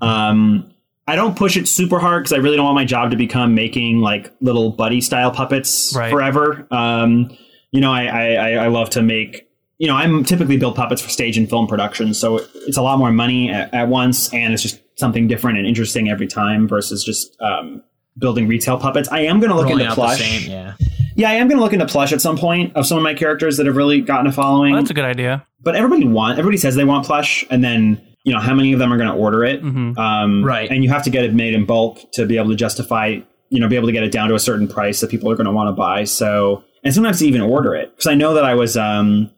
Um, 0.00 0.71
I 1.06 1.16
don't 1.16 1.36
push 1.36 1.56
it 1.56 1.66
super 1.66 1.98
hard 1.98 2.22
because 2.22 2.32
I 2.32 2.36
really 2.36 2.56
don't 2.56 2.64
want 2.66 2.76
my 2.76 2.84
job 2.84 3.10
to 3.10 3.16
become 3.16 3.54
making 3.54 3.98
like 4.00 4.32
little 4.40 4.70
buddy 4.70 5.00
style 5.00 5.30
puppets 5.32 5.92
Right. 5.96 6.10
forever. 6.10 6.66
Um, 6.70 7.36
you 7.72 7.80
know, 7.80 7.92
I, 7.92 8.04
I, 8.06 8.50
I 8.52 8.66
love 8.68 8.90
to 8.90 9.02
make. 9.02 9.48
You 9.78 9.88
know, 9.88 9.96
I'm 9.96 10.22
typically 10.22 10.58
build 10.58 10.76
puppets 10.76 11.02
for 11.02 11.08
stage 11.08 11.36
and 11.36 11.48
film 11.50 11.66
production, 11.66 12.14
so 12.14 12.38
it's 12.66 12.76
a 12.76 12.82
lot 12.82 12.98
more 12.98 13.10
money 13.10 13.50
at, 13.50 13.74
at 13.74 13.88
once, 13.88 14.32
and 14.32 14.52
it's 14.54 14.62
just 14.62 14.80
something 14.96 15.26
different 15.26 15.58
and 15.58 15.66
interesting 15.66 16.08
every 16.08 16.28
time 16.28 16.68
versus 16.68 17.02
just 17.02 17.36
um, 17.40 17.82
building 18.16 18.46
retail 18.46 18.78
puppets. 18.78 19.08
I 19.10 19.20
am 19.22 19.40
going 19.40 19.50
to 19.50 19.56
look 19.56 19.66
Rolling 19.66 19.80
into 19.84 19.94
plush. 19.94 20.20
same, 20.20 20.48
yeah. 20.48 20.74
Yeah, 21.16 21.30
I 21.30 21.34
am 21.34 21.48
going 21.48 21.58
to 21.58 21.64
look 21.64 21.72
into 21.72 21.86
plush 21.86 22.12
at 22.12 22.20
some 22.20 22.38
point 22.38 22.76
of 22.76 22.86
some 22.86 22.96
of 22.96 23.02
my 23.02 23.12
characters 23.14 23.56
that 23.56 23.66
have 23.66 23.74
really 23.74 24.00
gotten 24.02 24.28
a 24.28 24.32
following. 24.32 24.72
Well, 24.72 24.82
that's 24.82 24.90
a 24.92 24.94
good 24.94 25.04
idea. 25.04 25.44
but 25.60 25.74
everybody 25.74 26.06
want 26.06 26.38
everybody 26.38 26.58
says 26.58 26.76
they 26.76 26.84
want 26.84 27.04
plush, 27.04 27.44
and 27.50 27.64
then 27.64 28.00
you 28.24 28.32
know 28.32 28.38
how 28.40 28.54
many 28.54 28.72
of 28.72 28.78
them 28.78 28.92
are 28.92 28.96
going 28.96 29.08
to 29.10 29.16
order 29.16 29.44
it, 29.44 29.62
Mhm. 29.62 29.98
um, 29.98 30.44
Right. 30.44 30.70
And 30.70 30.82
you 30.84 30.90
have 30.90 31.02
to 31.04 31.10
get 31.10 31.24
it 31.24 31.34
made 31.34 31.54
in 31.54 31.64
bulk 31.64 31.98
to 32.12 32.24
be 32.26 32.36
able 32.38 32.50
to 32.50 32.56
justify, 32.56 33.18
you 33.50 33.60
know, 33.60 33.68
be 33.68 33.76
able 33.76 33.88
to 33.88 33.92
get 33.92 34.02
it 34.04 34.12
down 34.12 34.28
to 34.28 34.34
a 34.34 34.38
certain 34.40 34.68
price 34.68 35.00
that 35.00 35.10
people 35.10 35.30
are 35.30 35.34
going 35.36 35.46
to 35.46 35.52
want 35.52 35.68
to 35.68 35.72
buy. 35.72 36.04
So, 36.04 36.62
and 36.84 36.94
sometimes 36.94 37.22
even 37.22 37.40
order 37.40 37.74
it 37.74 37.90
because 37.94 38.06
I 38.06 38.14
know 38.14 38.34
that 38.34 38.44
I 38.44 38.54
was 38.54 38.76
um, 38.76 39.30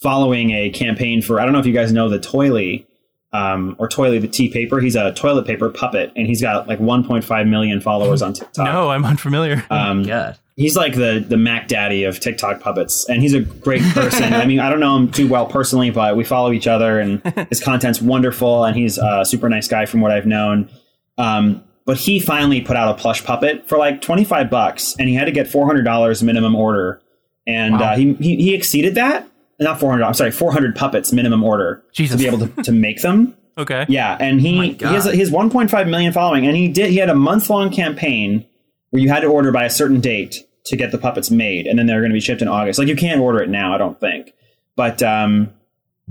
following 0.00 0.50
a 0.50 0.70
campaign 0.70 1.22
for 1.22 1.40
I 1.40 1.44
don't 1.44 1.52
know 1.52 1.58
if 1.60 1.66
you 1.66 1.72
guys 1.72 1.92
know 1.92 2.08
the 2.08 2.18
Toily. 2.18 2.86
Um, 3.34 3.76
or 3.78 3.88
toilet 3.88 4.20
the 4.20 4.28
tea 4.28 4.50
paper. 4.50 4.78
He's 4.78 4.94
a 4.94 5.12
toilet 5.14 5.46
paper 5.46 5.70
puppet, 5.70 6.12
and 6.16 6.26
he's 6.26 6.42
got 6.42 6.68
like 6.68 6.78
1.5 6.80 7.48
million 7.48 7.80
followers 7.80 8.20
on 8.20 8.34
TikTok. 8.34 8.66
No, 8.66 8.90
I'm 8.90 9.04
unfamiliar. 9.06 9.64
Um, 9.70 10.02
God. 10.06 10.36
he's 10.54 10.76
like 10.76 10.94
the 10.96 11.24
the 11.26 11.38
Mac 11.38 11.66
Daddy 11.68 12.04
of 12.04 12.20
TikTok 12.20 12.60
puppets, 12.60 13.08
and 13.08 13.22
he's 13.22 13.32
a 13.32 13.40
great 13.40 13.80
person. 13.94 14.34
I 14.34 14.44
mean, 14.44 14.60
I 14.60 14.68
don't 14.68 14.80
know 14.80 14.94
him 14.98 15.10
too 15.10 15.28
well 15.28 15.46
personally, 15.46 15.88
but 15.90 16.14
we 16.14 16.24
follow 16.24 16.52
each 16.52 16.66
other, 16.66 17.00
and 17.00 17.22
his 17.48 17.58
content's 17.62 18.02
wonderful, 18.02 18.64
and 18.64 18.76
he's 18.76 18.98
a 18.98 19.24
super 19.24 19.48
nice 19.48 19.66
guy 19.66 19.86
from 19.86 20.02
what 20.02 20.10
I've 20.10 20.26
known. 20.26 20.68
Um, 21.16 21.64
but 21.86 21.96
he 21.96 22.20
finally 22.20 22.60
put 22.60 22.76
out 22.76 22.94
a 22.94 23.00
plush 23.00 23.24
puppet 23.24 23.66
for 23.66 23.78
like 23.78 24.02
twenty 24.02 24.24
five 24.24 24.50
bucks, 24.50 24.94
and 24.98 25.08
he 25.08 25.14
had 25.14 25.24
to 25.24 25.32
get 25.32 25.48
four 25.48 25.64
hundred 25.66 25.84
dollars 25.84 26.22
minimum 26.22 26.54
order, 26.54 27.00
and 27.46 27.80
Wow. 27.80 27.92
uh, 27.92 27.96
he, 27.96 28.12
he 28.14 28.36
he 28.36 28.54
exceeded 28.54 28.94
that. 28.96 29.26
Not 29.62 29.80
four 29.80 29.90
hundred. 29.90 30.04
I'm 30.04 30.14
sorry, 30.14 30.30
four 30.30 30.52
hundred 30.52 30.74
puppets 30.76 31.12
minimum 31.12 31.42
order 31.44 31.82
Jesus. 31.92 32.16
to 32.16 32.18
be 32.22 32.26
able 32.26 32.46
to, 32.46 32.62
to 32.64 32.72
make 32.72 33.02
them. 33.02 33.36
okay. 33.58 33.84
Yeah, 33.88 34.16
and 34.20 34.40
he, 34.40 34.56
my 34.56 34.66
he 34.66 34.84
has 34.94 35.04
God. 35.04 35.14
he 35.14 35.20
has 35.20 35.30
1.5 35.30 35.88
million 35.90 36.12
following, 36.12 36.46
and 36.46 36.56
he 36.56 36.68
did 36.68 36.90
he 36.90 36.96
had 36.96 37.08
a 37.10 37.14
month 37.14 37.48
long 37.50 37.70
campaign 37.70 38.44
where 38.90 39.02
you 39.02 39.08
had 39.08 39.20
to 39.20 39.26
order 39.28 39.52
by 39.52 39.64
a 39.64 39.70
certain 39.70 40.00
date 40.00 40.36
to 40.66 40.76
get 40.76 40.92
the 40.92 40.98
puppets 40.98 41.30
made, 41.30 41.66
and 41.66 41.78
then 41.78 41.86
they're 41.86 42.00
going 42.00 42.10
to 42.10 42.14
be 42.14 42.20
shipped 42.20 42.42
in 42.42 42.48
August. 42.48 42.78
Like 42.78 42.88
you 42.88 42.96
can't 42.96 43.20
order 43.20 43.40
it 43.42 43.48
now, 43.48 43.74
I 43.74 43.78
don't 43.78 43.98
think, 43.98 44.32
but 44.76 45.02
um, 45.02 45.52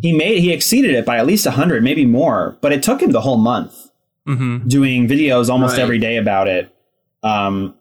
he 0.02 0.12
made 0.16 0.40
he 0.40 0.52
exceeded 0.52 0.92
it 0.96 1.06
by 1.06 1.18
at 1.18 1.26
least 1.26 1.46
100, 1.46 1.84
maybe 1.84 2.06
more. 2.06 2.58
But 2.62 2.72
it 2.74 2.84
took 2.84 3.02
him 3.02 3.12
the 3.12 3.22
whole 3.22 3.38
month 3.38 3.76
Mm-hmm. 4.28 4.68
doing 4.68 5.08
videos 5.08 5.50
almost 5.50 5.74
Right. 5.78 5.82
every 5.82 5.98
day 5.98 6.18
about 6.18 6.48
it. 6.48 6.72
Um, 7.24 7.74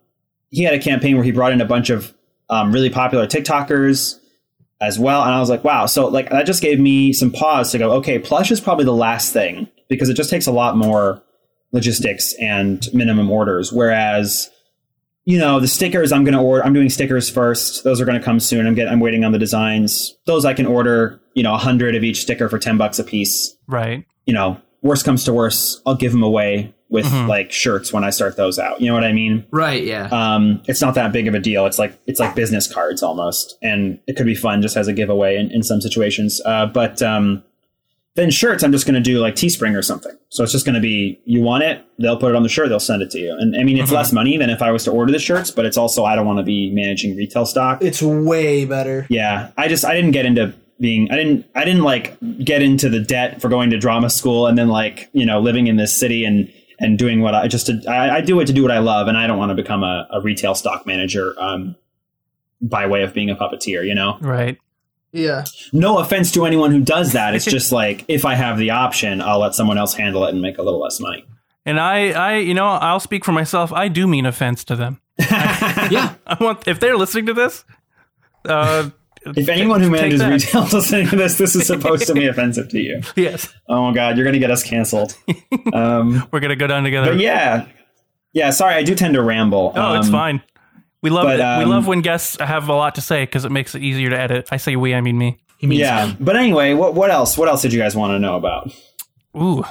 he 0.48 0.62
had 0.64 0.72
a 0.72 0.78
campaign 0.78 1.16
where 1.16 1.24
he 1.24 1.32
brought 1.32 1.52
in 1.52 1.60
a 1.60 1.66
bunch 1.66 1.90
of 1.90 2.14
um, 2.48 2.72
really 2.72 2.88
popular 2.88 3.26
TikTokers 3.26 4.18
as 4.80 4.98
well, 4.98 5.22
and 5.22 5.34
I 5.34 5.40
was 5.40 5.50
like, 5.50 5.62
wow. 5.64 5.86
So 5.86 6.06
like 6.06 6.30
that 6.30 6.46
just 6.46 6.62
gave 6.62 6.80
me 6.80 7.12
some 7.12 7.30
pause 7.30 7.70
to 7.72 7.78
go, 7.78 7.92
okay, 7.92 8.18
plush 8.18 8.50
is 8.50 8.60
probably 8.60 8.84
the 8.84 8.94
last 8.94 9.32
thing 9.32 9.68
because 9.88 10.08
it 10.08 10.14
just 10.14 10.30
takes 10.30 10.46
a 10.46 10.52
lot 10.52 10.76
more 10.76 11.22
logistics 11.72 12.34
and 12.40 12.86
minimum 12.94 13.30
orders. 13.30 13.72
Whereas, 13.72 14.48
you 15.24 15.38
know, 15.38 15.60
the 15.60 15.68
stickers 15.68 16.12
I'm 16.12 16.24
going 16.24 16.34
to 16.34 16.40
order, 16.40 16.64
I'm 16.64 16.72
doing 16.72 16.88
stickers 16.88 17.28
first. 17.28 17.84
Those 17.84 18.00
are 18.00 18.04
going 18.04 18.18
to 18.18 18.24
come 18.24 18.40
soon. 18.40 18.66
I'm 18.66 18.74
getting, 18.74 18.92
I'm 18.92 19.00
waiting 19.00 19.22
on 19.24 19.32
the 19.32 19.38
designs. 19.38 20.16
Those 20.26 20.44
I 20.44 20.54
can 20.54 20.66
order, 20.66 21.20
you 21.34 21.42
know, 21.42 21.54
a 21.54 21.58
hundred 21.58 21.94
of 21.94 22.02
each 22.02 22.22
sticker 22.22 22.48
for 22.48 22.58
ten 22.58 22.78
bucks 22.78 22.98
a 22.98 23.04
piece 23.04 23.56
Right. 23.68 24.04
you 24.24 24.34
know, 24.34 24.60
worst 24.82 25.04
comes 25.04 25.24
to 25.24 25.32
worst, 25.32 25.82
I'll 25.86 25.94
give 25.94 26.12
them 26.12 26.22
away 26.22 26.74
with 26.90 27.06
Mhm. 27.06 27.28
like 27.28 27.52
shirts 27.52 27.92
when 27.92 28.02
I 28.04 28.10
start 28.10 28.36
those 28.36 28.58
out. 28.58 28.80
You 28.80 28.88
know 28.88 28.94
what 28.94 29.04
I 29.04 29.12
mean? 29.12 29.44
Right, 29.52 29.82
yeah. 29.84 30.08
Um, 30.10 30.60
it's 30.66 30.80
not 30.82 30.94
that 30.96 31.12
big 31.12 31.28
of 31.28 31.34
a 31.34 31.38
deal. 31.40 31.64
It's 31.66 31.78
like 31.78 31.96
it's 32.06 32.18
like 32.20 32.34
business 32.34 32.66
cards 32.72 33.02
almost, 33.02 33.56
and 33.62 33.98
it 34.06 34.16
could 34.16 34.26
be 34.26 34.34
fun 34.34 34.60
just 34.60 34.76
as 34.76 34.88
a 34.88 34.92
giveaway 34.92 35.36
in, 35.36 35.50
in 35.52 35.62
some 35.62 35.80
situations. 35.80 36.40
Uh, 36.44 36.66
but 36.66 37.00
um, 37.00 37.42
then 38.16 38.30
shirts, 38.30 38.64
I'm 38.64 38.72
just 38.72 38.86
going 38.86 38.96
to 38.96 39.00
do 39.00 39.20
like 39.20 39.36
Teespring 39.36 39.78
or 39.78 39.82
something. 39.82 40.12
So 40.30 40.42
it's 40.42 40.50
just 40.52 40.66
going 40.66 40.74
to 40.74 40.80
be 40.80 41.20
you 41.24 41.40
want 41.42 41.62
it, 41.62 41.84
they'll 42.00 42.16
put 42.16 42.30
it 42.30 42.36
on 42.36 42.42
the 42.42 42.48
shirt, 42.48 42.68
they'll 42.68 42.80
send 42.80 43.02
it 43.02 43.10
to 43.12 43.18
you. 43.20 43.36
And 43.38 43.54
I 43.56 43.62
mean, 43.62 43.78
it's 43.78 43.90
Mhm. 43.92 43.94
less 43.94 44.12
money 44.12 44.36
than 44.36 44.50
if 44.50 44.60
I 44.60 44.72
was 44.72 44.82
to 44.84 44.90
order 44.90 45.12
the 45.12 45.20
shirts, 45.20 45.50
but 45.52 45.64
it's 45.64 45.76
also 45.76 46.04
I 46.04 46.16
don't 46.16 46.26
want 46.26 46.38
to 46.38 46.42
be 46.44 46.70
managing 46.72 47.16
retail 47.16 47.46
stock. 47.46 47.82
It's 47.82 48.02
way 48.02 48.64
better. 48.64 49.06
Yeah, 49.08 49.50
I 49.56 49.68
just 49.68 49.84
I 49.84 49.94
didn't 49.94 50.10
get 50.10 50.26
into 50.26 50.52
being 50.80 51.08
I 51.12 51.16
didn't 51.16 51.46
I 51.54 51.64
didn't 51.64 51.82
like 51.82 52.16
get 52.42 52.62
into 52.62 52.88
the 52.88 53.00
debt 53.00 53.40
for 53.40 53.48
going 53.48 53.70
to 53.70 53.78
drama 53.78 54.10
school 54.10 54.46
and 54.48 54.56
then 54.58 54.68
like 54.68 55.08
you 55.12 55.24
know 55.26 55.38
living 55.38 55.66
in 55.68 55.76
this 55.76 55.94
city 55.98 56.24
and 56.24 56.50
and 56.80 56.98
doing 56.98 57.20
what 57.20 57.34
I 57.34 57.46
just 57.46 57.66
did, 57.66 57.86
I, 57.86 58.16
I 58.16 58.20
do 58.20 58.40
it 58.40 58.46
to 58.46 58.52
do 58.52 58.62
what 58.62 58.70
I 58.72 58.78
love 58.78 59.06
and 59.06 59.16
I 59.16 59.26
don't 59.26 59.38
want 59.38 59.50
to 59.50 59.54
become 59.54 59.84
a, 59.84 60.08
a 60.10 60.20
retail 60.20 60.54
stock 60.54 60.86
manager 60.86 61.34
um, 61.38 61.76
by 62.60 62.86
way 62.86 63.02
of 63.02 63.14
being 63.14 63.30
a 63.30 63.36
puppeteer. 63.36 63.86
You 63.86 63.94
know, 63.94 64.18
Right. 64.20 64.58
Yeah. 65.12 65.44
no 65.72 65.98
offense 65.98 66.32
to 66.32 66.46
anyone 66.46 66.70
who 66.70 66.80
does 66.80 67.12
that. 67.12 67.34
It's 67.34 67.44
just 67.58 67.70
like 67.72 68.04
if 68.08 68.24
I 68.24 68.34
have 68.34 68.58
the 68.58 68.70
option, 68.70 69.20
I'll 69.20 69.40
let 69.40 69.54
someone 69.54 69.78
else 69.78 69.94
handle 69.94 70.24
it 70.24 70.30
and 70.30 70.40
make 70.40 70.58
a 70.58 70.62
little 70.62 70.80
less 70.80 71.00
money. 71.00 71.24
And 71.66 71.78
I, 71.78 72.10
I, 72.12 72.36
you 72.38 72.54
know, 72.54 72.64
I'll 72.64 73.00
speak 73.00 73.24
for 73.24 73.32
myself. 73.32 73.72
I 73.72 73.88
do 73.88 74.06
mean 74.06 74.24
offense 74.24 74.64
to 74.64 74.76
them. 74.76 75.00
yeah. 75.18 76.14
I 76.26 76.36
want 76.40 76.66
if 76.66 76.80
they're 76.80 76.96
listening 76.96 77.26
to 77.26 77.34
this. 77.34 77.64
Uh, 78.44 78.90
If 79.26 79.48
anyone 79.48 79.80
who 79.82 79.90
manages 79.90 80.24
retail 80.24 80.62
is 80.64 80.72
listening 80.72 81.08
to 81.08 81.16
this, 81.16 81.36
this 81.36 81.54
is 81.54 81.66
supposed 81.66 82.06
to 82.06 82.14
be 82.14 82.26
offensive 82.28 82.68
to 82.70 82.78
you. 82.80 83.02
yes, 83.16 83.52
Oh 83.68 83.82
my 83.88 83.94
god, 83.94 84.16
you're 84.16 84.24
gonna 84.24 84.38
get 84.38 84.50
us 84.50 84.62
canceled. 84.62 85.16
Um, 85.72 86.26
we're 86.32 86.40
gonna 86.40 86.56
go 86.56 86.66
down 86.66 86.84
together. 86.84 87.12
But 87.12 87.20
yeah, 87.20 87.66
yeah. 88.32 88.50
Sorry, 88.50 88.74
I 88.74 88.82
do 88.82 88.94
tend 88.94 89.14
to 89.14 89.22
ramble. 89.22 89.72
Oh, 89.76 89.94
it's 89.94 90.06
Um, 90.06 90.12
fine. 90.12 90.42
We 91.02 91.10
love 91.10 91.24
but, 91.24 91.34
it. 91.40 91.58
we 91.58 91.64
um, 91.64 91.70
love 91.70 91.86
when 91.86 92.00
guests 92.02 92.36
have 92.40 92.68
a 92.68 92.74
lot 92.74 92.94
to 92.96 93.00
say 93.00 93.22
because 93.24 93.44
it 93.44 93.50
makes 93.52 93.74
it 93.74 93.82
easier 93.82 94.10
to 94.10 94.18
edit. 94.20 94.48
I 94.52 94.56
say 94.58 94.76
we, 94.76 94.94
I 94.94 95.00
mean 95.00 95.16
me. 95.18 95.38
He 95.58 95.66
means 95.66 95.80
Yeah, 95.80 96.06
him. 96.08 96.16
but 96.20 96.36
anyway, 96.36 96.72
what 96.74 96.94
what 96.94 97.10
else? 97.10 97.36
What 97.38 97.48
else 97.48 97.62
did 97.62 97.72
you 97.72 97.78
guys 97.80 97.94
want 97.94 98.12
to 98.12 98.18
know 98.18 98.36
about? 98.36 98.72
Ooh, 99.36 99.62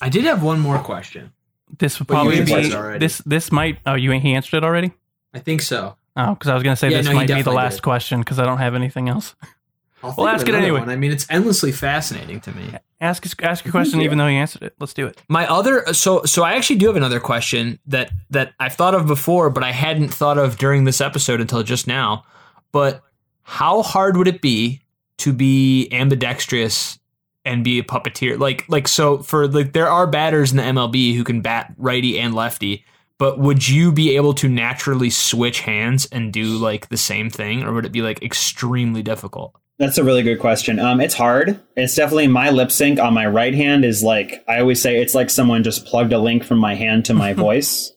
I 0.00 0.08
did 0.08 0.24
have 0.24 0.42
one 0.42 0.60
more 0.60 0.78
question. 0.78 1.32
this 1.78 1.98
would 1.98 2.08
probably 2.08 2.44
be 2.44 2.68
this. 2.98 3.18
This 3.18 3.52
might. 3.52 3.78
Oh, 3.86 3.94
you 3.94 4.10
he 4.12 4.34
answered 4.34 4.58
it 4.58 4.64
already. 4.64 4.92
I 5.34 5.38
think 5.38 5.62
so. 5.62 5.96
Oh, 6.18 6.34
because 6.34 6.50
I 6.50 6.54
was 6.54 6.62
gonna 6.62 6.76
say 6.76 6.90
Yeah, 6.90 6.98
this 6.98 7.06
no, 7.06 7.14
might 7.14 7.28
be 7.28 7.40
the 7.42 7.52
last 7.52 7.76
did. 7.76 7.82
question 7.82 8.20
because 8.20 8.38
I 8.38 8.44
don't 8.44 8.58
have 8.58 8.74
anything 8.74 9.08
else. 9.08 9.34
I'll 10.02 10.14
Well, 10.16 10.26
think 10.26 10.28
ask 10.34 10.42
it 10.42 10.48
another 10.50 10.64
anyway. 10.64 10.80
one. 10.80 10.90
I 10.90 10.96
mean, 10.96 11.10
it's 11.10 11.26
endlessly 11.30 11.72
fascinating 11.72 12.40
to 12.42 12.52
me. 12.52 12.72
Ask 13.00 13.22
his- 13.24 13.34
ask 13.42 13.64
your 13.64 13.72
question, 13.72 14.00
even 14.00 14.18
though 14.18 14.26
he 14.28 14.36
answered 14.36 14.62
it. 14.62 14.74
Let's 14.78 14.94
do 14.94 15.06
it. 15.06 15.20
My 15.28 15.46
other 15.48 15.84
so 15.92 16.24
so 16.24 16.42
I 16.44 16.52
actually 16.54 16.76
do 16.76 16.86
have 16.88 16.96
another 16.96 17.20
question 17.20 17.78
that 17.86 18.10
that 18.30 18.52
I've 18.60 18.74
thought 18.74 18.94
of 18.94 19.06
before, 19.06 19.50
but 19.50 19.62
I 19.64 19.72
hadn't 19.72 20.12
thought 20.12 20.38
of 20.38 20.58
during 20.58 20.84
this 20.84 21.00
episode 21.00 21.40
until 21.40 21.62
just 21.62 21.86
now. 21.86 22.24
But 22.72 23.02
how 23.42 23.82
hard 23.82 24.16
would 24.16 24.28
it 24.28 24.40
be 24.42 24.82
to 25.18 25.32
be 25.32 25.88
ambidextrous 25.92 26.98
and 27.44 27.64
be 27.64 27.78
a 27.78 27.82
puppeteer? 27.82 28.38
Like 28.38 28.64
like 28.68 28.88
so 28.88 29.18
for 29.18 29.46
like 29.48 29.72
there 29.72 29.88
are 29.88 30.06
batters 30.06 30.50
in 30.50 30.56
the 30.58 30.62
MLB 30.64 31.16
who 31.16 31.24
can 31.24 31.40
bat 31.40 31.72
righty 31.76 32.18
and 32.18 32.34
lefty, 32.34 32.84
but 33.18 33.38
would 33.38 33.68
you 33.68 33.92
be 33.92 34.16
able 34.16 34.32
to 34.34 34.48
naturally 34.48 35.10
switch 35.10 35.60
hands 35.60 36.06
and 36.06 36.32
do 36.32 36.44
like 36.44 36.88
the 36.88 36.96
same 36.96 37.30
thing, 37.30 37.64
or 37.64 37.72
would 37.72 37.84
it 37.84 37.92
be 37.92 38.02
like 38.02 38.22
extremely 38.22 39.02
difficult? 39.02 39.54
That's 39.78 39.98
a 39.98 40.04
really 40.04 40.22
good 40.22 40.40
question. 40.40 40.80
Um, 40.80 41.00
it's 41.00 41.14
hard. 41.14 41.60
It's 41.76 41.94
definitely 41.94 42.26
my 42.26 42.50
lip 42.50 42.72
sync 42.72 42.98
on 42.98 43.14
my 43.14 43.26
right 43.26 43.54
hand 43.54 43.84
is 43.84 44.02
like 44.02 44.44
I 44.48 44.60
always 44.60 44.80
say 44.80 45.00
it's 45.00 45.14
like 45.14 45.30
someone 45.30 45.62
just 45.62 45.86
plugged 45.86 46.12
a 46.12 46.18
link 46.18 46.44
from 46.44 46.58
my 46.58 46.74
hand 46.74 47.04
to 47.06 47.14
my 47.14 47.32
voice, 47.34 47.92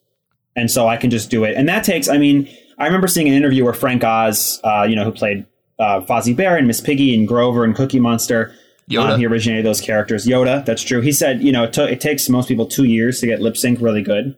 and 0.56 0.70
so 0.70 0.88
I 0.88 0.98
can 0.98 1.10
just 1.10 1.30
do 1.30 1.44
it. 1.44 1.56
And 1.56 1.70
that 1.70 1.84
takes. 1.84 2.08
I 2.10 2.18
mean, 2.18 2.50
I 2.78 2.86
remember 2.86 3.08
seeing 3.08 3.28
an 3.28 3.34
interview 3.34 3.64
where 3.64 3.74
Frank 3.74 4.04
Oz, 4.04 4.60
uh, 4.64 4.84
you 4.90 4.96
know, 4.96 5.04
who 5.04 5.12
played 5.12 5.46
uh, 5.80 6.02
Fozzie 6.02 6.36
Bear 6.36 6.58
and 6.58 6.68
Miss 6.68 6.82
Piggy 6.82 7.16
and 7.16 7.28
Grover 7.28 7.64
and 7.64 7.76
Cookie 7.76 8.00
Monster. 8.00 8.54
Yoda. 8.90 9.12
Um, 9.12 9.20
he 9.20 9.26
originated 9.26 9.66
those 9.66 9.80
characters. 9.80 10.28
Yoda, 10.28 10.66
that's 10.66 10.82
true. 10.82 11.02
He 11.02 11.14
said, 11.14 11.42
you 11.42 11.52
know, 11.52 11.64
it, 11.64 11.74
took 11.74 11.90
it 11.90 12.02
takes 12.02 12.28
most 12.28 12.48
people 12.48 12.66
two 12.66 12.84
years 12.84 13.22
to 13.22 13.28
get 13.28 13.42
lip 13.42 13.56
sync 13.56 13.80
really 13.80 14.02
good, 14.02 14.36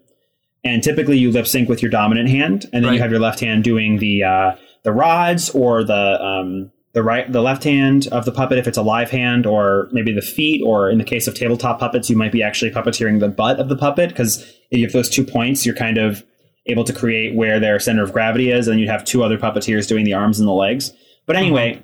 and 0.64 0.82
typically 0.84 1.18
you 1.18 1.32
lip 1.32 1.47
sync 1.47 1.70
with 1.70 1.82
your 1.82 1.91
dominant 1.91 2.30
hand, 2.30 2.66
and 2.74 2.84
then 2.84 2.91
Right. 2.91 2.95
you 2.95 3.01
have 3.01 3.11
your 3.11 3.20
left 3.20 3.39
hand 3.39 3.64
doing 3.64 3.99
the 3.99 4.24
uh, 4.24 4.51
the 4.84 4.91
rods 4.91 5.49
or 5.51 5.84
the 5.84 6.22
um, 6.24 6.72
the 6.93 7.03
right 7.03 7.32
the 7.32 7.41
left 7.41 7.64
hand 7.64 8.07
of 8.11 8.26
the 8.26 8.32
puppet 8.32 8.57
if 8.57 8.68
it's 8.68 8.78
a 8.78 8.82
live 8.84 9.09
hand, 9.09 9.45
or 9.45 9.89
maybe 9.91 10.14
the 10.14 10.22
feet, 10.22 10.61
or 10.66 10.89
in 10.89 10.97
the 10.97 11.03
case 11.03 11.28
of 11.28 11.36
tabletop 11.36 11.80
puppets, 11.80 12.09
you 12.09 12.16
might 12.16 12.32
be 12.32 12.43
actually 12.43 12.72
puppeteering 12.72 13.20
the 13.20 13.28
butt 13.30 13.59
of 13.59 13.68
the 13.70 13.76
puppet 13.76 14.09
because 14.09 14.41
if 14.72 14.80
you 14.80 14.84
have 14.86 14.93
those 14.93 15.09
two 15.09 15.24
points, 15.24 15.66
you're 15.66 15.76
kind 15.76 15.97
of 15.97 16.24
able 16.68 16.84
to 16.86 16.93
create 16.93 17.36
where 17.36 17.59
their 17.59 17.80
center 17.80 18.03
of 18.03 18.14
gravity 18.14 18.49
is, 18.51 18.68
and 18.68 18.80
you'd 18.80 18.89
have 18.89 19.03
two 19.03 19.22
other 19.24 19.38
puppeteers 19.38 19.88
doing 19.88 20.05
the 20.05 20.14
arms 20.14 20.39
and 20.39 20.47
the 20.47 20.53
legs. 20.53 20.91
But 21.26 21.36
anyway, 21.36 21.82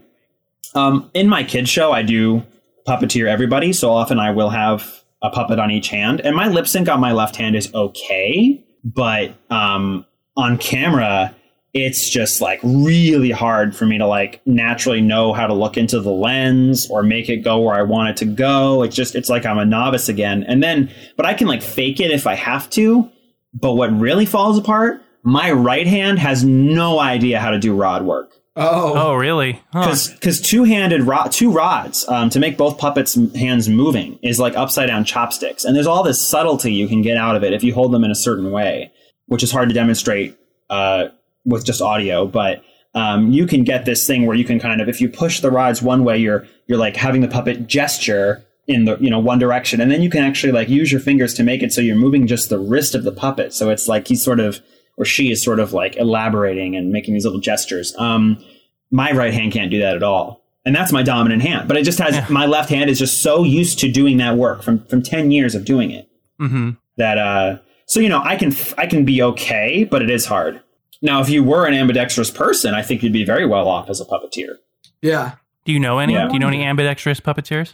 um, 0.76 1.10
in 1.14 1.28
my 1.28 1.44
kids 1.44 1.70
show, 1.70 1.92
I 1.92 2.02
do 2.02 2.44
puppeteer 2.88 3.28
everybody, 3.28 3.74
so 3.74 3.92
often 3.92 4.20
I 4.20 4.32
will 4.32 4.50
have 4.50 5.04
a 5.22 5.30
puppet 5.30 5.60
on 5.60 5.70
each 5.70 5.90
hand, 5.90 6.22
and 6.22 6.36
my 6.36 6.48
lip 6.48 6.66
sync 6.68 6.88
on 6.88 7.00
my 7.02 7.12
left 7.12 7.36
hand 7.36 7.56
is 7.56 7.74
okay, 7.74 8.64
but 8.84 9.36
um, 9.50 10.06
on 10.36 10.58
camera 10.58 11.36
it's 11.74 12.10
just 12.10 12.42
like 12.42 12.60
really 12.64 13.32
hard 13.32 13.76
for 13.76 13.86
me 13.86 13.98
to 13.98 14.08
like 14.08 14.42
naturally 14.46 15.02
know 15.02 15.34
how 15.34 15.46
to 15.46 15.54
look 15.54 15.78
into 15.78 16.00
the 16.00 16.12
lens 16.12 16.90
or 16.90 17.04
make 17.04 17.30
it 17.30 17.38
go 17.38 17.60
where 17.60 17.76
I 17.76 17.84
want 17.84 18.10
it 18.10 18.18
to 18.18 18.26
go. 18.26 18.82
It's 18.84 18.96
just 18.96 19.16
it's 19.16 19.30
like 19.30 19.46
I'm 19.46 19.60
a 19.60 19.66
novice 19.66 20.10
again. 20.10 20.44
And 20.44 20.64
then 20.64 20.92
but 21.16 21.26
I 21.26 21.34
can 21.34 21.48
like 21.48 21.62
fake 21.62 22.00
it 22.00 22.12
if 22.12 22.26
I 22.26 22.36
have 22.36 22.70
to. 22.72 23.10
But 23.54 23.74
what 23.74 23.92
really 23.98 24.26
falls 24.26 24.58
apart, 24.58 25.02
my 25.24 25.52
right 25.52 25.88
hand 25.88 26.20
has 26.20 26.44
no 26.44 27.00
idea 27.00 27.40
how 27.40 27.52
to 27.52 27.60
do 27.60 27.76
rod 27.76 28.04
work. 28.04 28.34
Oh. 28.56 28.94
Oh, 28.96 29.16
really? 29.16 29.54
Huh. 29.72 29.82
Because 29.82 30.10
because 30.10 30.42
two 30.42 30.64
handed 30.64 31.04
rod 31.04 31.32
two 31.32 31.52
rods 31.52 32.08
um, 32.10 32.30
to 32.32 32.40
make 32.40 32.58
both 32.58 32.78
puppets' 32.78 33.18
hands 33.36 33.70
moving 33.70 34.20
is 34.22 34.40
like 34.40 34.56
upside 34.56 34.88
down 34.88 35.06
chopsticks, 35.06 35.64
and 35.64 35.76
there's 35.76 35.88
all 35.88 36.04
this 36.04 36.20
subtlety 36.22 36.74
you 36.74 36.88
can 36.88 37.02
get 37.02 37.16
out 37.16 37.36
of 37.36 37.44
it 37.44 37.54
if 37.54 37.64
you 37.64 37.74
hold 37.74 37.94
them 37.94 38.04
in 38.04 38.12
a 38.12 38.16
certain 38.16 38.52
way, 38.52 38.92
which 39.28 39.44
is 39.44 39.52
hard 39.52 39.70
to 39.70 39.76
demonstrate 39.76 40.38
uh, 40.70 41.06
with 41.46 41.66
just 41.66 41.82
audio. 41.82 42.26
But 42.26 42.64
um, 42.96 43.32
you 43.32 43.46
can 43.46 43.64
get 43.64 43.86
this 43.86 44.06
thing 44.06 44.26
where 44.26 44.36
you 44.36 44.46
can 44.46 44.60
kind 44.60 44.82
of 44.82 44.90
if 44.90 45.00
you 45.00 45.10
push 45.10 45.40
the 45.40 45.52
rods 45.52 45.82
one 45.82 46.04
way, 46.04 46.18
you're 46.18 46.48
you're 46.68 46.80
like 46.80 46.96
having 46.96 47.22
the 47.22 47.28
puppet 47.28 47.68
gesture 47.68 48.44
in 48.68 48.86
the 48.86 48.98
you 49.00 49.10
know 49.10 49.20
one 49.20 49.40
direction, 49.40 49.80
and 49.80 49.92
then 49.92 50.02
you 50.02 50.10
can 50.10 50.24
actually 50.24 50.52
like 50.52 50.70
use 50.70 50.92
your 50.92 51.02
fingers 51.02 51.34
to 51.36 51.44
make 51.44 51.64
it 51.64 51.72
so 51.72 51.82
you're 51.82 51.96
moving 51.96 52.28
just 52.28 52.50
the 52.50 52.60
wrist 52.60 52.96
of 52.96 53.04
the 53.04 53.12
puppet. 53.12 53.54
So 53.54 53.70
it's 53.70 53.88
like 53.88 54.08
he's 54.08 54.24
sort 54.24 54.40
of 54.40 54.60
or 55.00 55.06
she 55.06 55.32
is 55.32 55.44
sort 55.44 55.60
of 55.60 55.74
like 55.74 55.96
elaborating 55.96 56.76
and 56.76 56.92
making 56.92 57.16
these 57.16 57.26
little 57.26 57.40
gestures. 57.40 57.96
Um, 57.98 58.44
my 58.92 59.12
right 59.12 59.34
hand 59.34 59.52
can't 59.52 59.72
do 59.72 59.80
that 59.80 59.96
at 59.96 60.04
all. 60.04 60.44
And 60.66 60.76
that's 60.76 60.92
my 60.92 61.02
dominant 61.02 61.42
hand. 61.42 61.68
But 61.68 61.78
it 61.78 61.84
just 61.84 61.98
has 61.98 62.30
my 62.30 62.46
left 62.46 62.70
hand 62.70 62.92
is 62.92 63.00
just 63.00 63.24
so 63.24 63.44
used 63.44 63.80
to 63.80 63.92
doing 63.92 64.18
that 64.18 64.36
work 64.36 64.62
from 64.62 64.86
from 64.86 65.02
10 65.02 65.32
years 65.32 65.56
of 65.56 65.66
doing 65.66 65.90
it 65.90 66.08
hmm 66.38 66.72
that 66.98 67.18
uh 67.18 67.58
so 67.90 68.00
you 68.00 68.08
know, 68.08 68.22
I 68.24 68.36
can 68.36 68.54
I 68.78 68.86
can 68.86 69.04
be 69.04 69.22
okay, 69.24 69.84
but 69.84 70.04
it 70.04 70.12
is 70.12 70.28
hard. 70.28 70.62
Now, 71.02 71.22
if 71.22 71.30
you 71.30 71.44
were 71.44 71.66
an 71.66 71.74
ambidextrous 71.74 72.30
person, 72.30 72.76
I 72.76 72.84
think 72.84 73.02
you'd 73.02 73.14
be 73.14 73.26
very 73.26 73.48
well 73.48 73.68
off 73.68 73.90
as 73.90 74.00
a 74.00 74.06
puppeteer. 74.06 74.58
Yeah. 75.02 75.36
Do 75.66 75.74
you 75.74 75.80
know 75.80 75.98
any? 75.98 76.14
Yeah. 76.14 76.28
Do 76.28 76.34
you 76.34 76.40
know 76.40 76.50
any 76.50 76.64
ambidextrous 76.64 77.20
puppeteers? 77.20 77.74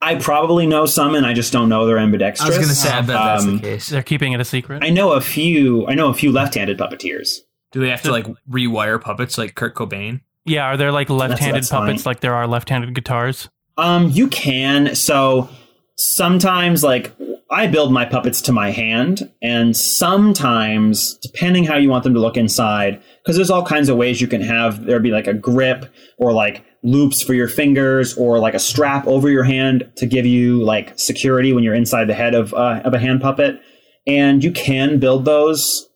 I 0.00 0.14
probably 0.14 0.66
know 0.66 0.86
some 0.86 1.14
and 1.14 1.26
I 1.26 1.32
just 1.32 1.52
don't 1.52 1.68
know 1.68 1.86
they're 1.86 1.98
ambidextrous. 1.98 2.46
I 2.46 2.48
was 2.50 2.58
gonna 2.58 2.74
say, 2.76 2.90
I 2.90 3.00
bet 3.00 3.08
that's 3.08 3.44
Um, 3.44 3.56
the 3.56 3.62
case. 3.62 3.88
They're 3.88 4.02
keeping 4.02 4.32
it 4.32 4.40
a 4.40 4.44
secret. 4.44 4.84
I 4.84 4.90
know 4.90 5.12
a 5.12 5.20
few 5.20 5.86
I 5.88 5.94
know 5.94 6.08
a 6.08 6.14
few 6.14 6.30
left-handed 6.32 6.78
puppeteers. 6.78 7.38
Do 7.72 7.80
they 7.80 7.90
have 7.90 8.02
to 8.02 8.12
like 8.12 8.26
rewire 8.48 9.00
puppets 9.00 9.36
like 9.38 9.54
Kurt 9.54 9.74
Cobain? 9.74 10.20
yeah, 10.44 10.64
are 10.64 10.76
there 10.78 10.92
like 10.92 11.10
left-handed 11.10 11.56
that's 11.62 11.68
puppets 11.70 12.02
fine. 12.04 12.10
like 12.10 12.20
there 12.20 12.34
are 12.34 12.46
left-handed 12.46 12.94
guitars? 12.94 13.48
Um, 13.76 14.08
you 14.08 14.28
can. 14.28 14.94
So 14.94 15.48
sometimes, 15.96 16.82
like, 16.82 17.14
I 17.50 17.66
build 17.66 17.92
my 17.92 18.04
puppets 18.04 18.40
to 18.42 18.52
my 18.52 18.70
hand, 18.70 19.30
and 19.42 19.76
sometimes, 19.76 21.18
depending 21.22 21.64
how 21.64 21.76
you 21.76 21.88
want 21.90 22.04
them 22.04 22.14
to 22.14 22.20
look 22.20 22.36
inside, 22.36 23.02
because 23.22 23.36
there's 23.36 23.50
all 23.50 23.64
kinds 23.64 23.88
of 23.88 23.96
ways 23.96 24.20
you 24.20 24.26
can 24.26 24.40
have 24.40 24.84
there 24.86 25.00
be 25.00 25.10
like 25.10 25.26
a 25.26 25.34
grip 25.34 25.86
or 26.18 26.32
like 26.32 26.64
loops 26.82 27.22
for 27.22 27.34
your 27.34 27.48
fingers 27.48 28.16
or 28.16 28.38
like 28.38 28.54
a 28.54 28.58
strap 28.58 29.06
over 29.06 29.28
your 29.28 29.44
hand 29.44 29.90
to 29.96 30.06
give 30.06 30.26
you 30.26 30.62
like 30.62 30.98
security 30.98 31.52
when 31.52 31.64
you're 31.64 31.74
inside 31.74 32.06
the 32.06 32.14
head 32.14 32.34
of 32.34 32.54
uh, 32.54 32.80
of 32.84 32.94
a 32.94 32.98
hand 32.98 33.20
puppet, 33.20 33.60
and 34.06 34.42
you 34.42 34.52
can 34.52 34.98
build 34.98 35.24
those 35.24 35.88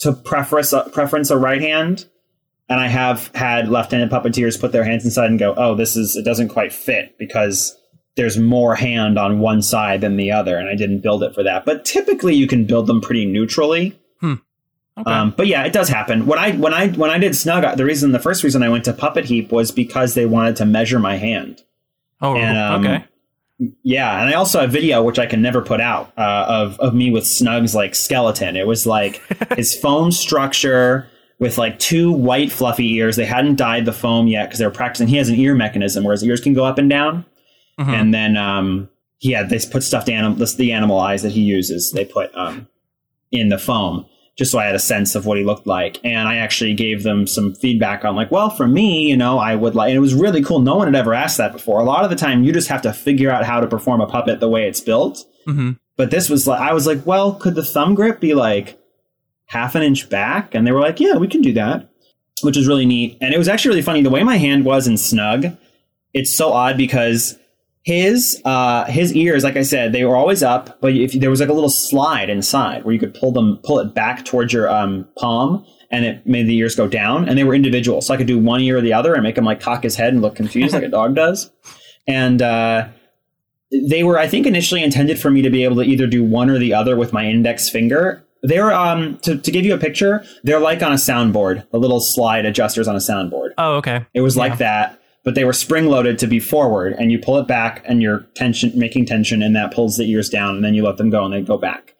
to 0.00 0.12
preference 0.12 0.72
preference 0.92 1.30
a 1.30 1.36
right 1.36 1.60
hand 1.60 2.06
and 2.68 2.80
I 2.80 2.88
have 2.88 3.30
had 3.34 3.68
left-handed 3.68 4.10
puppeteers 4.10 4.60
put 4.60 4.72
their 4.72 4.84
hands 4.84 5.04
inside 5.04 5.30
and 5.30 5.38
go, 5.38 5.54
"Oh, 5.56 5.74
this 5.74 5.96
is 5.96 6.16
it 6.16 6.24
doesn't 6.24 6.48
quite 6.48 6.72
fit 6.72 7.16
because 7.18 7.76
there's 8.16 8.38
more 8.38 8.74
hand 8.74 9.18
on 9.18 9.38
one 9.38 9.62
side 9.62 10.00
than 10.00 10.16
the 10.16 10.32
other, 10.32 10.58
and 10.58 10.68
I 10.68 10.74
didn't 10.74 11.00
build 11.00 11.22
it 11.22 11.34
for 11.34 11.42
that." 11.42 11.64
But 11.64 11.84
typically, 11.84 12.34
you 12.34 12.46
can 12.46 12.66
build 12.66 12.86
them 12.86 13.00
pretty 13.00 13.24
neutrally. 13.24 13.98
Okay. 14.98 15.10
Um, 15.10 15.32
but 15.36 15.46
yeah, 15.46 15.64
it 15.64 15.72
does 15.72 15.88
happen. 15.88 16.26
When 16.26 16.38
I 16.38 16.52
when 16.52 16.74
I 16.74 16.88
when 16.88 17.10
I 17.10 17.18
did 17.18 17.36
Snug, 17.36 17.76
the 17.76 17.84
reason 17.84 18.12
the 18.12 18.18
first 18.18 18.42
reason 18.42 18.62
I 18.62 18.68
went 18.68 18.84
to 18.86 18.92
Puppet 18.92 19.26
Heap 19.26 19.52
was 19.52 19.70
because 19.70 20.14
they 20.14 20.26
wanted 20.26 20.56
to 20.56 20.64
measure 20.66 20.98
my 20.98 21.16
hand. 21.16 21.62
oh, 22.20 22.34
and, 22.36 22.58
um, 22.58 22.84
okay. 22.86 23.04
Yeah, 23.82 24.20
and 24.20 24.28
I 24.28 24.34
also 24.34 24.60
have 24.60 24.68
a 24.70 24.72
video 24.72 25.02
which 25.02 25.18
I 25.18 25.26
can 25.26 25.42
never 25.42 25.60
put 25.62 25.80
out 25.80 26.12
uh, 26.16 26.46
of 26.48 26.78
of 26.80 26.94
me 26.94 27.10
with 27.10 27.26
Snug's 27.26 27.74
like 27.74 27.94
skeleton. 27.94 28.56
It 28.56 28.66
was 28.66 28.86
like 28.86 29.20
his 29.56 29.76
foam 29.76 30.10
structure 30.12 31.08
with 31.40 31.58
like 31.58 31.78
two 31.78 32.12
white 32.12 32.50
fluffy 32.52 32.92
ears. 32.94 33.16
They 33.16 33.24
hadn't 33.24 33.56
dyed 33.56 33.84
the 33.84 33.92
foam 33.92 34.26
yet 34.28 34.46
because 34.46 34.58
they 34.58 34.64
were 34.64 34.70
practicing. 34.72 35.08
He 35.08 35.16
has 35.16 35.28
an 35.28 35.36
ear 35.36 35.54
mechanism 35.54 36.04
where 36.04 36.12
his 36.12 36.24
ears 36.24 36.40
can 36.40 36.54
go 36.54 36.64
up 36.64 36.78
and 36.78 36.88
down, 36.90 37.24
Mhm. 37.80 37.88
and 37.88 38.14
then 38.14 38.36
um, 38.36 38.88
he 39.18 39.32
had 39.32 39.48
they 39.50 39.58
put 39.70 39.82
stuffed 39.82 40.08
animal 40.08 40.36
this 40.36 40.54
the 40.54 40.72
animal 40.72 40.98
eyes 41.00 41.22
that 41.22 41.32
he 41.32 41.40
uses. 41.42 41.90
They 41.92 42.04
put 42.04 42.32
um, 42.36 42.68
in 43.32 43.48
the 43.48 43.58
foam 43.58 44.06
just 44.38 44.52
so 44.52 44.58
I 44.58 44.66
had 44.66 44.76
a 44.76 44.78
sense 44.80 45.16
of 45.16 45.26
what 45.26 45.36
he 45.36 45.44
looked 45.44 45.66
like. 45.66 45.98
And 46.04 46.28
I 46.28 46.36
actually 46.36 46.72
gave 46.72 47.02
them 47.02 47.26
some 47.26 47.54
feedback 47.54 48.04
on 48.04 48.14
like, 48.14 48.30
well, 48.30 48.50
for 48.50 48.68
me, 48.68 49.08
you 49.08 49.16
know, 49.16 49.38
I 49.38 49.56
would 49.56 49.74
like, 49.74 49.88
and 49.88 49.96
it 49.96 50.00
was 50.00 50.14
really 50.14 50.42
cool. 50.44 50.60
No 50.60 50.76
one 50.76 50.86
had 50.86 50.94
ever 50.94 51.12
asked 51.12 51.38
that 51.38 51.52
before. 51.52 51.80
A 51.80 51.84
lot 51.84 52.04
of 52.04 52.10
the 52.10 52.16
time, 52.16 52.44
you 52.44 52.52
just 52.52 52.68
have 52.68 52.82
to 52.82 52.92
figure 52.92 53.30
out 53.30 53.44
how 53.44 53.58
to 53.60 53.66
perform 53.66 54.00
a 54.00 54.06
puppet 54.06 54.38
the 54.38 54.48
way 54.48 54.68
it's 54.68 54.80
built. 54.80 55.24
hmm 55.44 55.72
But 55.96 56.12
this 56.12 56.30
was 56.30 56.46
like, 56.46 56.60
I 56.60 56.72
was 56.72 56.86
like, 56.86 57.04
well, 57.04 57.34
could 57.34 57.56
the 57.56 57.64
thumb 57.64 57.96
grip 57.96 58.20
be 58.20 58.34
like 58.34 58.78
half 59.46 59.74
an 59.74 59.82
inch 59.82 60.08
back? 60.08 60.54
And 60.54 60.64
they 60.64 60.72
were 60.72 60.80
like, 60.80 61.00
yeah, 61.00 61.16
we 61.16 61.26
can 61.26 61.42
do 61.42 61.52
that, 61.54 61.90
which 62.42 62.56
was 62.56 62.68
really 62.68 62.86
neat. 62.86 63.18
And 63.20 63.34
it 63.34 63.38
was 63.38 63.48
actually 63.48 63.70
really 63.70 63.82
funny. 63.82 64.02
The 64.02 64.10
way 64.10 64.22
my 64.22 64.36
hand 64.36 64.64
was 64.64 64.86
in 64.86 64.98
Snug, 64.98 65.46
it's 66.14 66.36
so 66.36 66.52
odd 66.52 66.76
because 66.76 67.36
his 67.82 68.40
uh, 68.44 68.84
his 68.86 69.14
ears, 69.14 69.44
like 69.44 69.56
I 69.56 69.62
said, 69.62 69.92
they 69.92 70.04
were 70.04 70.16
always 70.16 70.42
up, 70.42 70.80
but 70.80 70.94
if 70.94 71.12
there 71.12 71.30
was 71.30 71.40
like 71.40 71.48
a 71.48 71.52
little 71.54 71.70
slide 71.70 72.28
inside 72.28 72.84
where 72.84 72.92
you 72.92 73.00
could 73.00 73.14
pull 73.14 73.32
them, 73.32 73.58
pull 73.64 73.78
it 73.78 73.94
back 73.94 74.24
towards 74.24 74.52
your 74.52 74.68
um, 74.68 75.06
palm, 75.18 75.64
and 75.90 76.04
it 76.04 76.26
made 76.26 76.46
the 76.46 76.56
ears 76.56 76.74
go 76.74 76.86
down, 76.86 77.28
and 77.28 77.38
they 77.38 77.44
were 77.44 77.54
individual. 77.54 78.02
So 78.02 78.12
I 78.12 78.16
could 78.18 78.26
do 78.26 78.38
one 78.38 78.60
ear 78.60 78.78
or 78.78 78.80
the 78.82 78.92
other 78.92 79.14
and 79.14 79.22
make 79.22 79.38
him 79.38 79.44
like 79.44 79.60
cock 79.60 79.82
his 79.82 79.96
head 79.96 80.12
and 80.12 80.20
look 80.20 80.34
confused 80.36 80.74
like 80.74 80.82
a 80.82 80.88
dog 80.88 81.14
does. 81.14 81.50
And 82.06 82.42
uh, 82.42 82.88
they 83.70 84.02
were, 84.02 84.18
I 84.18 84.26
think, 84.28 84.46
initially 84.46 84.82
intended 84.82 85.18
for 85.18 85.30
me 85.30 85.42
to 85.42 85.50
be 85.50 85.64
able 85.64 85.76
to 85.76 85.82
either 85.82 86.06
do 86.06 86.24
one 86.24 86.50
or 86.50 86.58
the 86.58 86.74
other 86.74 86.96
with 86.96 87.12
my 87.12 87.26
index 87.26 87.68
finger. 87.70 88.24
They're 88.42 88.72
um 88.72 89.18
to, 89.22 89.36
to 89.36 89.50
give 89.50 89.64
you 89.64 89.74
a 89.74 89.78
picture, 89.78 90.24
they're 90.44 90.60
like 90.60 90.80
on 90.82 90.92
a 90.92 90.96
soundboard, 90.96 91.68
the 91.72 91.78
little 91.78 92.00
slide 92.00 92.46
adjusters 92.46 92.86
on 92.86 92.94
a 92.94 93.00
soundboard. 93.00 93.48
Oh, 93.58 93.74
okay. 93.78 94.06
It 94.14 94.20
was 94.20 94.36
Yeah. 94.36 94.42
like 94.42 94.58
that, 94.58 94.97
but 95.24 95.34
they 95.34 95.44
were 95.44 95.52
spring 95.52 95.86
loaded 95.86 96.18
to 96.18 96.26
be 96.26 96.40
forward, 96.40 96.94
and 96.98 97.12
you 97.12 97.18
pull 97.18 97.38
it 97.38 97.46
back, 97.46 97.82
and 97.86 98.02
you're 98.02 98.20
tension 98.34 98.72
making 98.74 99.06
tension, 99.06 99.42
and 99.42 99.54
that 99.56 99.72
pulls 99.72 99.96
the 99.96 100.10
ears 100.10 100.28
down, 100.28 100.56
and 100.56 100.64
then 100.64 100.74
you 100.74 100.84
let 100.84 100.96
them 100.96 101.10
go, 101.10 101.24
and 101.24 101.34
they 101.34 101.42
go 101.42 101.58
back. 101.58 101.94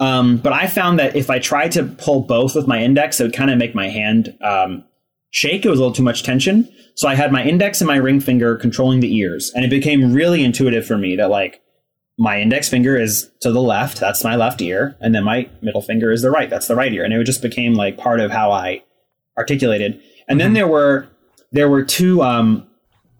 Um, 0.00 0.38
but 0.38 0.52
I 0.52 0.66
found 0.66 0.98
that 0.98 1.14
if 1.14 1.30
I 1.30 1.38
tried 1.38 1.72
to 1.72 1.84
pull 1.84 2.22
both 2.22 2.56
with 2.56 2.66
my 2.66 2.82
index, 2.82 3.20
it 3.20 3.24
would 3.24 3.34
kind 3.34 3.50
of 3.50 3.58
make 3.58 3.74
my 3.74 3.88
hand 3.88 4.36
um, 4.42 4.84
shake. 5.30 5.64
It 5.64 5.70
was 5.70 5.78
a 5.78 5.82
little 5.82 5.94
too 5.94 6.02
much 6.02 6.22
tension. 6.22 6.68
So 6.96 7.08
I 7.08 7.14
had 7.14 7.30
my 7.30 7.44
index 7.44 7.80
and 7.80 7.88
my 7.88 7.96
ring 7.96 8.20
finger 8.20 8.56
controlling 8.56 9.00
the 9.00 9.16
ears, 9.16 9.52
and 9.54 9.64
it 9.64 9.70
became 9.70 10.12
really 10.12 10.42
intuitive 10.42 10.86
for 10.86 10.98
me 10.98 11.16
that 11.16 11.30
like 11.30 11.60
my 12.18 12.40
index 12.40 12.68
finger 12.68 12.96
is 12.96 13.30
to 13.40 13.50
the 13.50 13.62
left, 13.62 13.98
that's 13.98 14.24
my 14.24 14.36
left 14.36 14.60
ear, 14.60 14.96
and 15.00 15.14
then 15.14 15.24
my 15.24 15.48
middle 15.62 15.82
finger 15.82 16.12
is 16.12 16.22
the 16.22 16.30
right, 16.30 16.50
that's 16.50 16.66
the 16.66 16.76
right 16.76 16.92
ear, 16.92 17.04
and 17.04 17.14
it 17.14 17.24
just 17.24 17.42
became 17.42 17.74
like 17.74 17.96
part 17.96 18.20
of 18.20 18.30
how 18.30 18.52
I 18.52 18.82
articulated. 19.38 20.00
And 20.28 20.40
then 20.40 20.52
there 20.52 20.68
were 20.68 21.08
there 21.52 21.68
were 21.68 21.84
two 21.84 22.22
um 22.22 22.66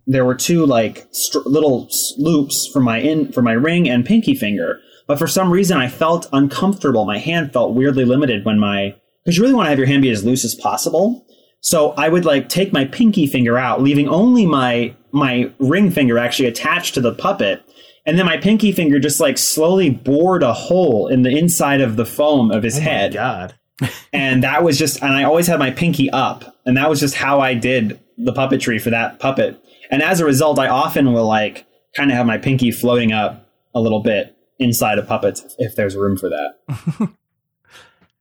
there 0.06 0.24
were 0.24 0.34
two 0.34 0.66
like 0.66 1.06
str- 1.12 1.46
little 1.46 1.88
loops 2.18 2.68
for 2.72 2.80
my 2.80 2.98
in 2.98 3.30
for 3.32 3.42
my 3.42 3.52
ring 3.52 3.88
and 3.88 4.04
pinky 4.04 4.34
finger, 4.34 4.80
but 5.06 5.18
for 5.18 5.26
some 5.26 5.50
reason 5.50 5.78
I 5.78 5.88
felt 5.88 6.28
uncomfortable. 6.32 7.04
My 7.04 7.18
hand 7.18 7.52
felt 7.52 7.74
weirdly 7.74 8.04
limited 8.04 8.44
when 8.44 8.58
my 8.58 8.96
because 9.24 9.36
you 9.36 9.42
really 9.42 9.54
want 9.54 9.66
to 9.66 9.70
have 9.70 9.78
your 9.78 9.86
hand 9.86 10.02
be 10.02 10.10
as 10.10 10.24
loose 10.24 10.44
as 10.44 10.54
possible. 10.54 11.26
So 11.60 11.92
I 11.92 12.08
would 12.08 12.24
like 12.24 12.48
take 12.48 12.72
my 12.72 12.84
pinky 12.86 13.26
finger 13.26 13.56
out, 13.56 13.80
leaving 13.80 14.08
only 14.08 14.46
my 14.46 14.96
my 15.12 15.52
ring 15.58 15.90
finger 15.90 16.18
actually 16.18 16.48
attached 16.48 16.94
to 16.94 17.00
the 17.00 17.14
puppet, 17.14 17.62
and 18.04 18.18
then 18.18 18.26
my 18.26 18.36
pinky 18.36 18.72
finger 18.72 18.98
just 18.98 19.20
like 19.20 19.38
slowly 19.38 19.90
bored 19.90 20.42
a 20.42 20.52
hole 20.52 21.06
in 21.06 21.22
the 21.22 21.36
inside 21.36 21.80
of 21.80 21.96
the 21.96 22.06
foam 22.06 22.50
of 22.50 22.62
his 22.62 22.78
head 22.78 23.12
God. 23.12 23.54
and 24.12 24.42
that 24.42 24.62
was 24.62 24.78
just 24.78 25.02
and 25.02 25.12
i 25.12 25.24
always 25.24 25.46
had 25.46 25.58
my 25.58 25.70
pinky 25.70 26.10
up 26.10 26.56
and 26.66 26.76
that 26.76 26.88
was 26.88 27.00
just 27.00 27.14
how 27.14 27.40
i 27.40 27.54
did 27.54 27.98
the 28.24 28.32
puppetry 28.32 28.80
for 28.80 28.90
that 28.90 29.18
puppet 29.18 29.58
and 29.90 30.02
as 30.02 30.20
a 30.20 30.24
result 30.24 30.58
i 30.58 30.68
often 30.68 31.12
will 31.12 31.26
like 31.26 31.66
kind 31.96 32.10
of 32.10 32.16
have 32.16 32.26
my 32.26 32.38
pinky 32.38 32.70
floating 32.70 33.12
up 33.12 33.48
a 33.74 33.80
little 33.80 34.00
bit 34.00 34.36
inside 34.58 34.98
of 34.98 35.06
puppets 35.06 35.54
if 35.58 35.74
there's 35.76 35.96
room 35.96 36.16
for 36.16 36.28
that 36.28 37.08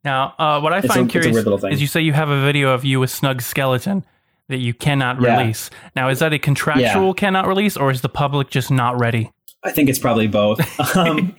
Now, 0.04 0.34
uh, 0.39 0.60
what 0.60 0.74
I 0.74 0.82
find 0.82 1.08
a 1.08 1.12
curious 1.12 1.45
is 1.72 1.80
you 1.80 1.86
say 1.86 2.02
you 2.02 2.14
have 2.14 2.30
a 2.30 2.41
video 2.41 2.74
of 2.74 2.84
you 2.84 2.99
with 2.99 3.12
Snug 3.12 3.39
Skeleton 3.41 4.04
that 4.47 4.58
you 4.58 4.74
cannot 4.74 5.22
Yeah. 5.22 5.38
release. 5.39 5.70
Now, 5.95 6.10
is 6.10 6.18
that 6.20 6.34
a 6.34 6.39
contractual 6.39 7.08
Yeah. 7.10 7.14
cannot 7.16 7.45
release, 7.47 7.78
or 7.78 7.91
is 7.91 8.02
the 8.02 8.10
public 8.10 8.49
just 8.49 8.72
not 8.72 8.99
ready? 8.99 9.32
i 9.64 9.70
think 9.70 9.89
it's 9.89 9.99
probably 9.99 10.26
both 10.26 10.60
um, 10.97 11.36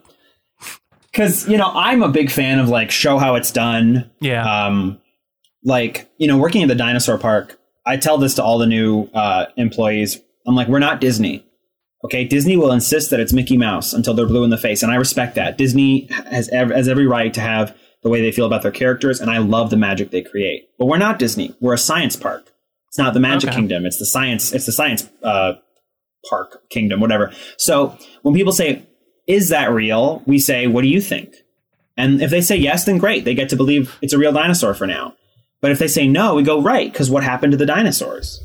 because 1.10 1.48
you 1.48 1.56
know 1.56 1.72
I'm 1.74 2.04
a 2.04 2.08
big 2.08 2.30
fan 2.30 2.60
of 2.60 2.68
like 2.68 2.92
show 2.92 3.18
how 3.18 3.34
it's 3.34 3.50
done. 3.50 4.08
Yeah. 4.20 4.44
Um, 4.66 5.00
like 5.64 6.08
you 6.18 6.28
know, 6.28 6.38
working 6.38 6.62
at 6.62 6.68
the 6.68 6.76
dinosaur 6.76 7.18
park, 7.18 7.58
I 7.84 7.96
tell 7.96 8.18
this 8.18 8.34
to 8.34 8.42
all 8.44 8.58
the 8.58 8.66
new 8.66 9.04
uh, 9.14 9.46
employees. 9.56 10.20
I'm 10.46 10.54
like, 10.54 10.68
we're 10.68 10.78
not 10.78 11.00
Disney. 11.00 11.44
Okay, 12.04 12.24
Disney 12.24 12.56
will 12.56 12.72
insist 12.72 13.10
that 13.10 13.20
it's 13.20 13.32
Mickey 13.32 13.56
Mouse 13.56 13.92
until 13.92 14.14
they're 14.14 14.26
blue 14.26 14.42
in 14.44 14.50
the 14.50 14.58
face, 14.58 14.82
and 14.82 14.90
I 14.90 14.96
respect 14.96 15.36
that. 15.36 15.56
Disney 15.56 16.08
has 16.10 16.48
ev- 16.48 16.70
has 16.70 16.88
every 16.88 17.06
right 17.06 17.32
to 17.34 17.40
have 17.40 17.76
the 18.02 18.08
way 18.08 18.20
they 18.20 18.32
feel 18.32 18.46
about 18.46 18.62
their 18.62 18.72
characters, 18.72 19.20
and 19.20 19.30
I 19.30 19.38
love 19.38 19.70
the 19.70 19.76
magic 19.76 20.10
they 20.10 20.22
create. 20.22 20.68
But 20.78 20.86
we're 20.86 20.98
not 20.98 21.20
Disney. 21.20 21.54
We're 21.60 21.74
a 21.74 21.78
science 21.78 22.16
park. 22.16 22.50
It's 22.88 22.98
not 22.98 23.14
the 23.14 23.20
Magic 23.20 23.50
Okay. 23.50 23.56
Kingdom. 23.56 23.86
It's 23.86 23.98
the 23.98 24.04
science. 24.04 24.52
It's 24.52 24.66
the 24.66 24.72
science 24.72 25.08
uh, 25.22 25.54
park 26.28 26.68
kingdom, 26.70 27.00
whatever. 27.00 27.32
So 27.56 27.96
when 28.22 28.34
people 28.34 28.52
say, 28.52 28.84
"Is 29.28 29.48
that 29.50 29.70
real?" 29.70 30.22
we 30.26 30.38
say, 30.40 30.66
"What 30.66 30.82
do 30.82 30.88
you 30.88 31.00
think?" 31.00 31.34
And 31.96 32.20
if 32.20 32.30
they 32.30 32.40
say 32.40 32.56
yes, 32.56 32.84
then 32.84 32.98
great. 32.98 33.24
They 33.24 33.34
get 33.34 33.48
to 33.50 33.56
believe 33.56 33.96
it's 34.02 34.12
a 34.12 34.18
real 34.18 34.32
dinosaur 34.32 34.74
for 34.74 34.86
now. 34.86 35.14
But 35.62 35.70
if 35.70 35.78
they 35.78 35.88
say 35.88 36.06
no, 36.06 36.34
we 36.34 36.42
go 36.42 36.60
right 36.60 36.92
because 36.92 37.10
what 37.10 37.24
happened 37.24 37.52
to 37.52 37.56
the 37.56 37.64
dinosaurs? 37.64 38.42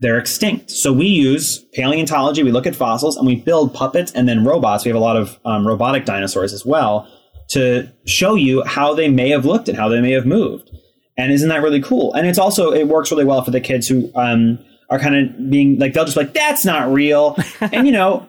They're 0.00 0.18
extinct. 0.18 0.70
So 0.70 0.92
we 0.92 1.06
use 1.06 1.64
paleontology. 1.74 2.42
We 2.42 2.52
look 2.52 2.66
at 2.66 2.76
fossils 2.76 3.16
and 3.16 3.26
we 3.26 3.36
build 3.36 3.72
puppets 3.72 4.12
and 4.12 4.28
then 4.28 4.44
robots. 4.44 4.84
We 4.84 4.90
have 4.90 4.96
a 4.96 5.00
lot 5.04 5.16
of 5.16 5.38
um, 5.44 5.66
robotic 5.66 6.04
dinosaurs 6.04 6.52
as 6.52 6.66
well 6.66 7.08
to 7.50 7.90
show 8.06 8.34
you 8.34 8.62
how 8.64 8.94
they 8.94 9.08
may 9.08 9.30
have 9.30 9.44
looked 9.44 9.68
and 9.68 9.78
how 9.78 9.88
they 9.88 10.00
may 10.00 10.12
have 10.12 10.26
moved. 10.26 10.70
And 11.16 11.32
isn't 11.32 11.48
that 11.48 11.62
really 11.62 11.82
cool? 11.82 12.14
And 12.14 12.26
it's 12.26 12.38
also 12.38 12.72
it 12.72 12.88
works 12.88 13.10
really 13.10 13.24
well 13.24 13.44
for 13.44 13.50
the 13.50 13.60
kids 13.60 13.86
who 13.88 14.10
um, 14.14 14.58
are 14.88 14.98
kind 14.98 15.16
of 15.16 15.50
being 15.50 15.78
like 15.78 15.92
they'll 15.92 16.04
just 16.04 16.16
be 16.16 16.24
like 16.24 16.32
that's 16.32 16.64
not 16.64 16.90
real, 16.92 17.36
and 17.60 17.86
you 17.86 17.92
know 17.92 18.26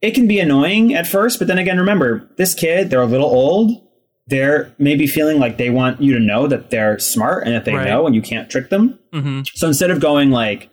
it 0.00 0.12
can 0.12 0.26
be 0.26 0.40
annoying 0.40 0.94
at 0.94 1.06
first, 1.06 1.38
but 1.38 1.46
then 1.46 1.58
again, 1.58 1.78
remember 1.78 2.28
this 2.36 2.54
kid 2.54 2.90
they're 2.90 3.00
a 3.00 3.06
little 3.06 3.28
old. 3.28 3.80
They're 4.28 4.72
maybe 4.78 5.06
feeling 5.06 5.38
like 5.40 5.58
they 5.58 5.70
want 5.70 6.00
you 6.00 6.12
to 6.14 6.20
know 6.20 6.46
that 6.46 6.70
they're 6.70 6.98
smart 6.98 7.44
and 7.44 7.54
that 7.54 7.64
they 7.64 7.74
Right. 7.74 7.88
know, 7.88 8.06
and 8.06 8.14
you 8.14 8.22
can't 8.22 8.48
trick 8.48 8.70
them. 8.70 8.98
hmm 9.12 9.40
So 9.54 9.66
instead 9.66 9.90
of 9.90 10.00
going 10.00 10.30
like 10.30 10.70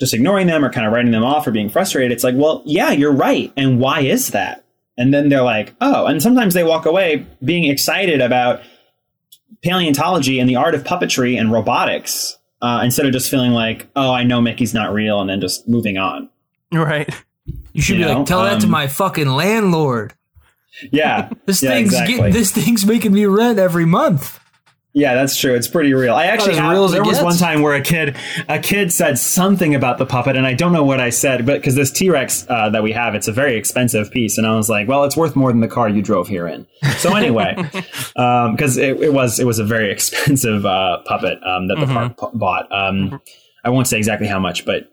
just 0.00 0.14
ignoring 0.14 0.46
them 0.46 0.64
or 0.64 0.70
kind 0.70 0.86
of 0.86 0.92
writing 0.92 1.10
them 1.12 1.24
off 1.24 1.46
or 1.46 1.50
being 1.52 1.68
frustrated, 1.70 2.12
it's 2.12 2.24
like, 2.24 2.34
well, 2.36 2.62
yeah, 2.66 2.90
you're 2.92 3.12
right. 3.12 3.52
And 3.56 3.78
why 3.80 4.00
is 4.00 4.28
that? 4.30 4.64
And 4.96 5.14
then 5.14 5.28
they're 5.28 5.42
like, 5.42 5.74
oh, 5.80 6.06
and 6.06 6.20
sometimes 6.22 6.54
they 6.54 6.64
walk 6.64 6.86
away 6.86 7.24
being 7.44 7.64
excited 7.64 8.20
about 8.20 8.60
paleontology 9.62 10.38
and 10.38 10.48
the 10.48 10.56
art 10.56 10.74
of 10.74 10.84
puppetry 10.84 11.38
and 11.38 11.52
robotics 11.52 12.36
uh, 12.62 12.80
instead 12.84 13.06
of 13.06 13.12
just 13.12 13.30
feeling 13.30 13.52
like, 13.52 13.88
oh, 13.96 14.12
I 14.12 14.24
know 14.24 14.40
Mickey's 14.40 14.74
not 14.74 14.92
real 14.92 15.20
and 15.20 15.30
then 15.30 15.40
just 15.40 15.68
moving 15.68 15.98
on. 15.98 16.28
Right. 16.72 17.08
You 17.72 17.80
should 17.80 17.96
You 17.96 18.04
be 18.04 18.10
know, 18.10 18.18
like, 18.18 18.26
tell 18.26 18.42
that 18.42 18.60
to 18.60 18.66
um, 18.66 18.72
my 18.72 18.88
fucking 18.88 19.28
landlord. 19.28 20.12
Yeah. 20.92 21.30
This 21.46 21.62
yeah, 21.62 21.70
thing's 21.70 21.94
exactly. 21.94 22.16
get, 22.16 22.32
this 22.32 22.52
thing's 22.52 22.84
making 22.84 23.12
me 23.12 23.24
rent 23.24 23.58
every 23.58 23.86
month. 23.86 24.38
Yeah, 24.94 25.14
that's 25.14 25.36
true. 25.36 25.54
It's 25.54 25.68
pretty 25.68 25.94
real. 25.94 26.14
I 26.14 26.24
actually 26.24 26.58
as 26.58 26.60
real 26.60 26.84
as 26.84 26.92
there 26.92 27.04
was 27.04 27.18
gets. 27.18 27.24
one 27.24 27.36
time 27.36 27.62
where 27.62 27.74
a 27.74 27.80
kid 27.80 28.16
a 28.48 28.58
kid 28.58 28.92
said 28.92 29.18
something 29.18 29.74
about 29.74 29.98
the 29.98 30.06
puppet, 30.06 30.34
and 30.34 30.46
I 30.46 30.54
don't 30.54 30.72
know 30.72 30.82
what 30.82 31.00
I 31.00 31.10
said, 31.10 31.46
but 31.46 31.60
because 31.60 31.74
this 31.74 31.90
T 31.90 32.10
Rex 32.10 32.46
uh, 32.48 32.70
that 32.70 32.82
we 32.82 32.92
have, 32.92 33.14
it's 33.14 33.28
a 33.28 33.32
very 33.32 33.56
expensive 33.56 34.10
piece, 34.10 34.38
and 34.38 34.46
I 34.46 34.56
was 34.56 34.68
like, 34.68 34.88
well, 34.88 35.04
it's 35.04 35.16
worth 35.16 35.36
more 35.36 35.52
than 35.52 35.60
the 35.60 35.68
car 35.68 35.88
you 35.88 36.02
drove 36.02 36.26
here 36.26 36.48
in. 36.48 36.66
So 36.96 37.14
anyway, 37.14 37.54
because 38.14 38.76
it, 38.76 39.00
it 39.00 39.12
was 39.12 39.38
it 39.38 39.46
was 39.46 39.58
a 39.58 39.64
very 39.64 39.92
expensive 39.92 40.66
uh, 40.66 40.98
puppet 41.04 41.38
um, 41.44 41.68
that 41.68 41.78
the 41.78 41.86
park 41.86 42.16
pu- 42.16 42.36
bought. 42.36 42.70
Um, 42.72 43.20
I 43.64 43.70
won't 43.70 43.86
say 43.86 43.98
exactly 43.98 44.26
how 44.26 44.40
much, 44.40 44.64
but 44.64 44.90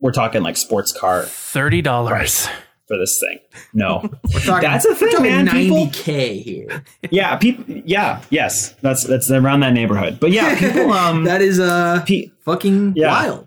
we're 0.00 0.12
talking 0.12 0.42
like 0.42 0.56
sports 0.56 0.90
car 0.90 1.22
Thirty 1.22 1.80
dollars. 1.80 2.48
For 2.86 2.96
this 2.98 3.18
thing. 3.20 3.38
No, 3.72 4.00
Talking- 4.44 4.68
That's 4.68 4.84
a 4.84 4.94
thing, 4.94 5.08
we're 5.14 5.20
man. 5.22 5.46
90k 5.48 6.42
here. 6.42 6.84
yeah, 7.10 7.36
people, 7.36 7.64
yeah, 7.84 8.20
yes, 8.30 8.70
that's 8.82 9.04
that's 9.04 9.30
around 9.30 9.60
that 9.60 9.72
neighborhood. 9.72 10.18
But 10.20 10.32
yeah, 10.32 10.58
people, 10.58 10.92
um, 11.04 11.24
that 11.24 11.40
is 11.42 11.58
uh 11.60 12.02
pe- 12.06 12.30
fucking 12.44 12.94
Yeah. 12.96 13.08
wild. 13.08 13.46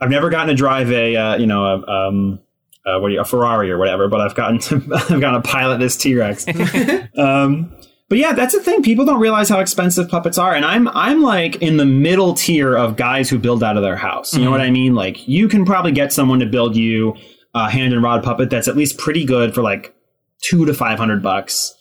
I've 0.00 0.10
never 0.10 0.30
gotten 0.30 0.48
to 0.48 0.54
drive 0.54 0.90
a 0.90 1.14
uh, 1.16 1.36
you 1.36 1.46
know 1.46 1.64
a 1.64 1.86
um 1.90 2.40
uh, 2.84 2.98
what 2.98 3.08
do 3.10 3.14
you, 3.14 3.20
a 3.20 3.24
Ferrari 3.24 3.70
or 3.70 3.78
whatever, 3.78 4.08
but 4.08 4.20
I've 4.20 4.34
gotten 4.34 4.58
to 4.60 4.76
I've 4.94 5.20
gotten 5.20 5.40
to 5.40 5.48
pilot 5.48 5.78
this 5.78 5.96
T 5.96 6.14
Rex. 6.16 6.44
um, 7.16 7.72
but 8.08 8.18
yeah, 8.18 8.32
that's 8.32 8.52
the 8.54 8.60
thing. 8.60 8.82
People 8.82 9.04
don't 9.06 9.20
realize 9.20 9.48
how 9.48 9.60
expensive 9.60 10.08
puppets 10.08 10.36
are, 10.38 10.54
and 10.54 10.64
I'm 10.64 10.88
I'm 10.88 11.22
like 11.22 11.56
in 11.62 11.76
the 11.76 11.84
middle 11.86 12.34
tier 12.34 12.76
of 12.76 12.96
guys 12.96 13.30
who 13.30 13.38
build 13.38 13.62
out 13.62 13.76
of 13.76 13.82
their 13.82 13.96
house. 13.96 14.34
You 14.34 14.44
know 14.44 14.50
what 14.50 14.60
I 14.60 14.70
mean? 14.70 14.94
Like 14.94 15.26
you 15.28 15.48
can 15.48 15.64
probably 15.64 15.92
get 15.92 16.12
someone 16.12 16.40
to 16.40 16.46
build 16.46 16.76
you 16.76 17.14
a 17.54 17.70
hand 17.70 17.92
and 17.92 18.02
rod 18.02 18.22
puppet 18.22 18.50
that's 18.50 18.68
at 18.68 18.76
least 18.76 18.98
pretty 18.98 19.24
good 19.24 19.54
for 19.54 19.62
like 19.62 19.94
two 20.42 20.64
to 20.66 20.74
five 20.74 20.98
hundred 20.98 21.22
bucks. 21.22 21.74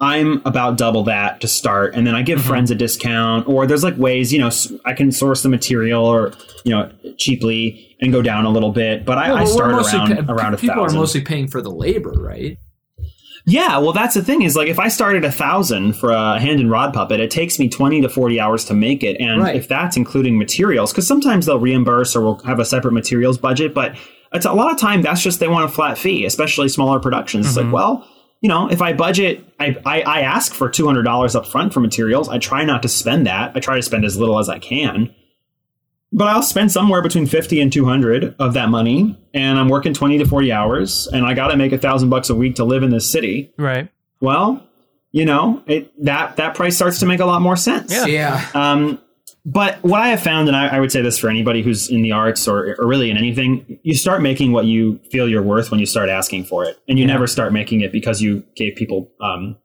I'm 0.00 0.42
about 0.44 0.78
double 0.78 1.04
that 1.04 1.40
to 1.42 1.48
start, 1.48 1.94
and 1.94 2.04
then 2.04 2.16
I 2.16 2.22
give 2.22 2.40
mm-hmm. 2.40 2.48
friends 2.48 2.70
a 2.72 2.74
discount, 2.74 3.46
or 3.46 3.68
there's 3.68 3.84
like 3.84 3.96
ways, 3.96 4.32
you 4.32 4.40
know, 4.40 4.50
I 4.84 4.94
can 4.94 5.12
source 5.12 5.44
the 5.44 5.48
material 5.48 6.04
or 6.04 6.32
you 6.64 6.72
know 6.72 6.90
cheaply 7.18 7.96
and 8.00 8.12
go 8.12 8.20
down 8.20 8.44
a 8.44 8.50
little 8.50 8.72
bit. 8.72 9.04
But 9.04 9.18
I, 9.18 9.32
I 9.32 9.44
but 9.44 9.46
start 9.46 9.70
around 9.72 10.26
pa- 10.26 10.32
around 10.32 10.54
a 10.54 10.56
people 10.56 10.76
thousand. 10.76 10.98
are 10.98 11.00
mostly 11.00 11.20
paying 11.20 11.46
for 11.46 11.62
the 11.62 11.70
labor, 11.70 12.10
right? 12.12 12.58
Yeah, 13.44 13.78
well, 13.78 13.92
that's 13.92 14.14
the 14.14 14.22
thing 14.22 14.42
is 14.42 14.54
like 14.56 14.68
if 14.68 14.78
I 14.78 14.88
started 14.88 15.24
a 15.24 15.32
thousand 15.32 15.94
for 15.94 16.10
a 16.10 16.38
hand 16.38 16.60
and 16.60 16.70
rod 16.70 16.92
puppet, 16.94 17.20
it 17.20 17.30
takes 17.30 17.58
me 17.58 17.68
twenty 17.68 18.00
to 18.00 18.08
forty 18.08 18.38
hours 18.40 18.64
to 18.66 18.74
make 18.74 19.02
it, 19.04 19.20
and 19.20 19.40
Right. 19.42 19.56
if 19.56 19.68
that's 19.68 19.96
including 19.96 20.38
materials, 20.38 20.92
because 20.92 21.06
sometimes 21.06 21.46
they'll 21.46 21.60
reimburse 21.60 22.14
or 22.16 22.22
we'll 22.22 22.38
have 22.40 22.58
a 22.60 22.64
separate 22.64 22.92
materials 22.92 23.38
budget, 23.38 23.74
but 23.74 23.96
it's 24.34 24.46
a 24.46 24.52
lot 24.52 24.72
of 24.72 24.78
time 24.78 25.02
that's 25.02 25.22
just 25.22 25.40
they 25.40 25.48
want 25.48 25.64
a 25.64 25.68
flat 25.72 25.98
fee, 25.98 26.24
especially 26.24 26.68
smaller 26.68 27.00
productions. 27.00 27.46
It's 27.46 27.56
like, 27.56 27.72
well, 27.72 28.08
you 28.40 28.48
know, 28.48 28.68
if 28.70 28.82
I 28.82 28.92
budget, 28.92 29.44
I 29.60 29.76
I, 29.86 30.02
I 30.02 30.20
ask 30.22 30.52
for 30.54 30.68
two 30.68 30.86
hundred 30.86 31.02
dollars 31.04 31.34
up 31.36 31.46
front 31.46 31.72
for 31.72 31.80
materials. 31.80 32.28
I 32.28 32.38
try 32.38 32.64
not 32.64 32.82
to 32.82 32.88
spend 32.88 33.26
that. 33.26 33.52
I 33.56 33.60
try 33.60 33.76
to 33.76 33.82
spend 33.82 34.04
as 34.04 34.18
little 34.18 34.38
as 34.38 34.48
I 34.48 34.58
can. 34.58 35.14
But 36.14 36.28
I'll 36.28 36.42
spend 36.42 36.70
somewhere 36.70 37.00
between 37.00 37.24
50 37.26 37.58
and 37.62 37.72
200 37.72 38.34
of 38.38 38.52
that 38.52 38.68
money, 38.68 39.18
and 39.32 39.58
I'm 39.58 39.70
working 39.70 39.94
20 39.94 40.18
to 40.18 40.26
40 40.26 40.52
hours, 40.52 41.08
and 41.10 41.24
I 41.24 41.32
got 41.32 41.48
to 41.48 41.56
make 41.56 41.72
a 41.72 41.78
thousand 41.78 42.10
bucks 42.10 42.28
a 42.28 42.34
week 42.34 42.56
to 42.56 42.64
live 42.64 42.82
in 42.82 42.90
this 42.90 43.10
city 43.10 43.50
Right. 43.56 43.88
well, 44.20 44.62
you 45.10 45.24
know, 45.24 45.62
it 45.66 45.90
that 46.04 46.36
that 46.36 46.54
price 46.54 46.76
starts 46.76 47.00
to 47.00 47.06
make 47.06 47.20
a 47.20 47.24
lot 47.26 47.40
more 47.42 47.56
sense. 47.56 47.92
Yeah. 47.92 48.06
Yeah. 48.06 48.46
Um, 48.54 48.98
but 49.44 49.82
what 49.82 50.00
I 50.00 50.08
have 50.08 50.22
found, 50.22 50.48
and 50.48 50.56
I, 50.56 50.68
I 50.68 50.80
would 50.80 50.92
say 50.92 51.02
this 51.02 51.18
for 51.18 51.28
anybody 51.28 51.62
who's 51.62 51.90
in 51.90 52.02
the 52.02 52.12
arts 52.12 52.46
or, 52.46 52.76
or 52.78 52.86
really 52.86 53.10
in 53.10 53.16
anything, 53.16 53.78
you 53.82 53.94
start 53.94 54.22
making 54.22 54.52
what 54.52 54.66
you 54.66 54.98
feel 55.10 55.28
you're 55.28 55.42
worth 55.42 55.70
when 55.70 55.80
you 55.80 55.86
start 55.86 56.08
asking 56.08 56.44
for 56.44 56.64
it, 56.64 56.78
and 56.88 56.98
you 56.98 57.06
never 57.06 57.26
start 57.26 57.52
making 57.52 57.80
it 57.80 57.90
because 57.92 58.20
you 58.22 58.44
gave 58.56 58.76
people 58.76 59.10
um, 59.20 59.56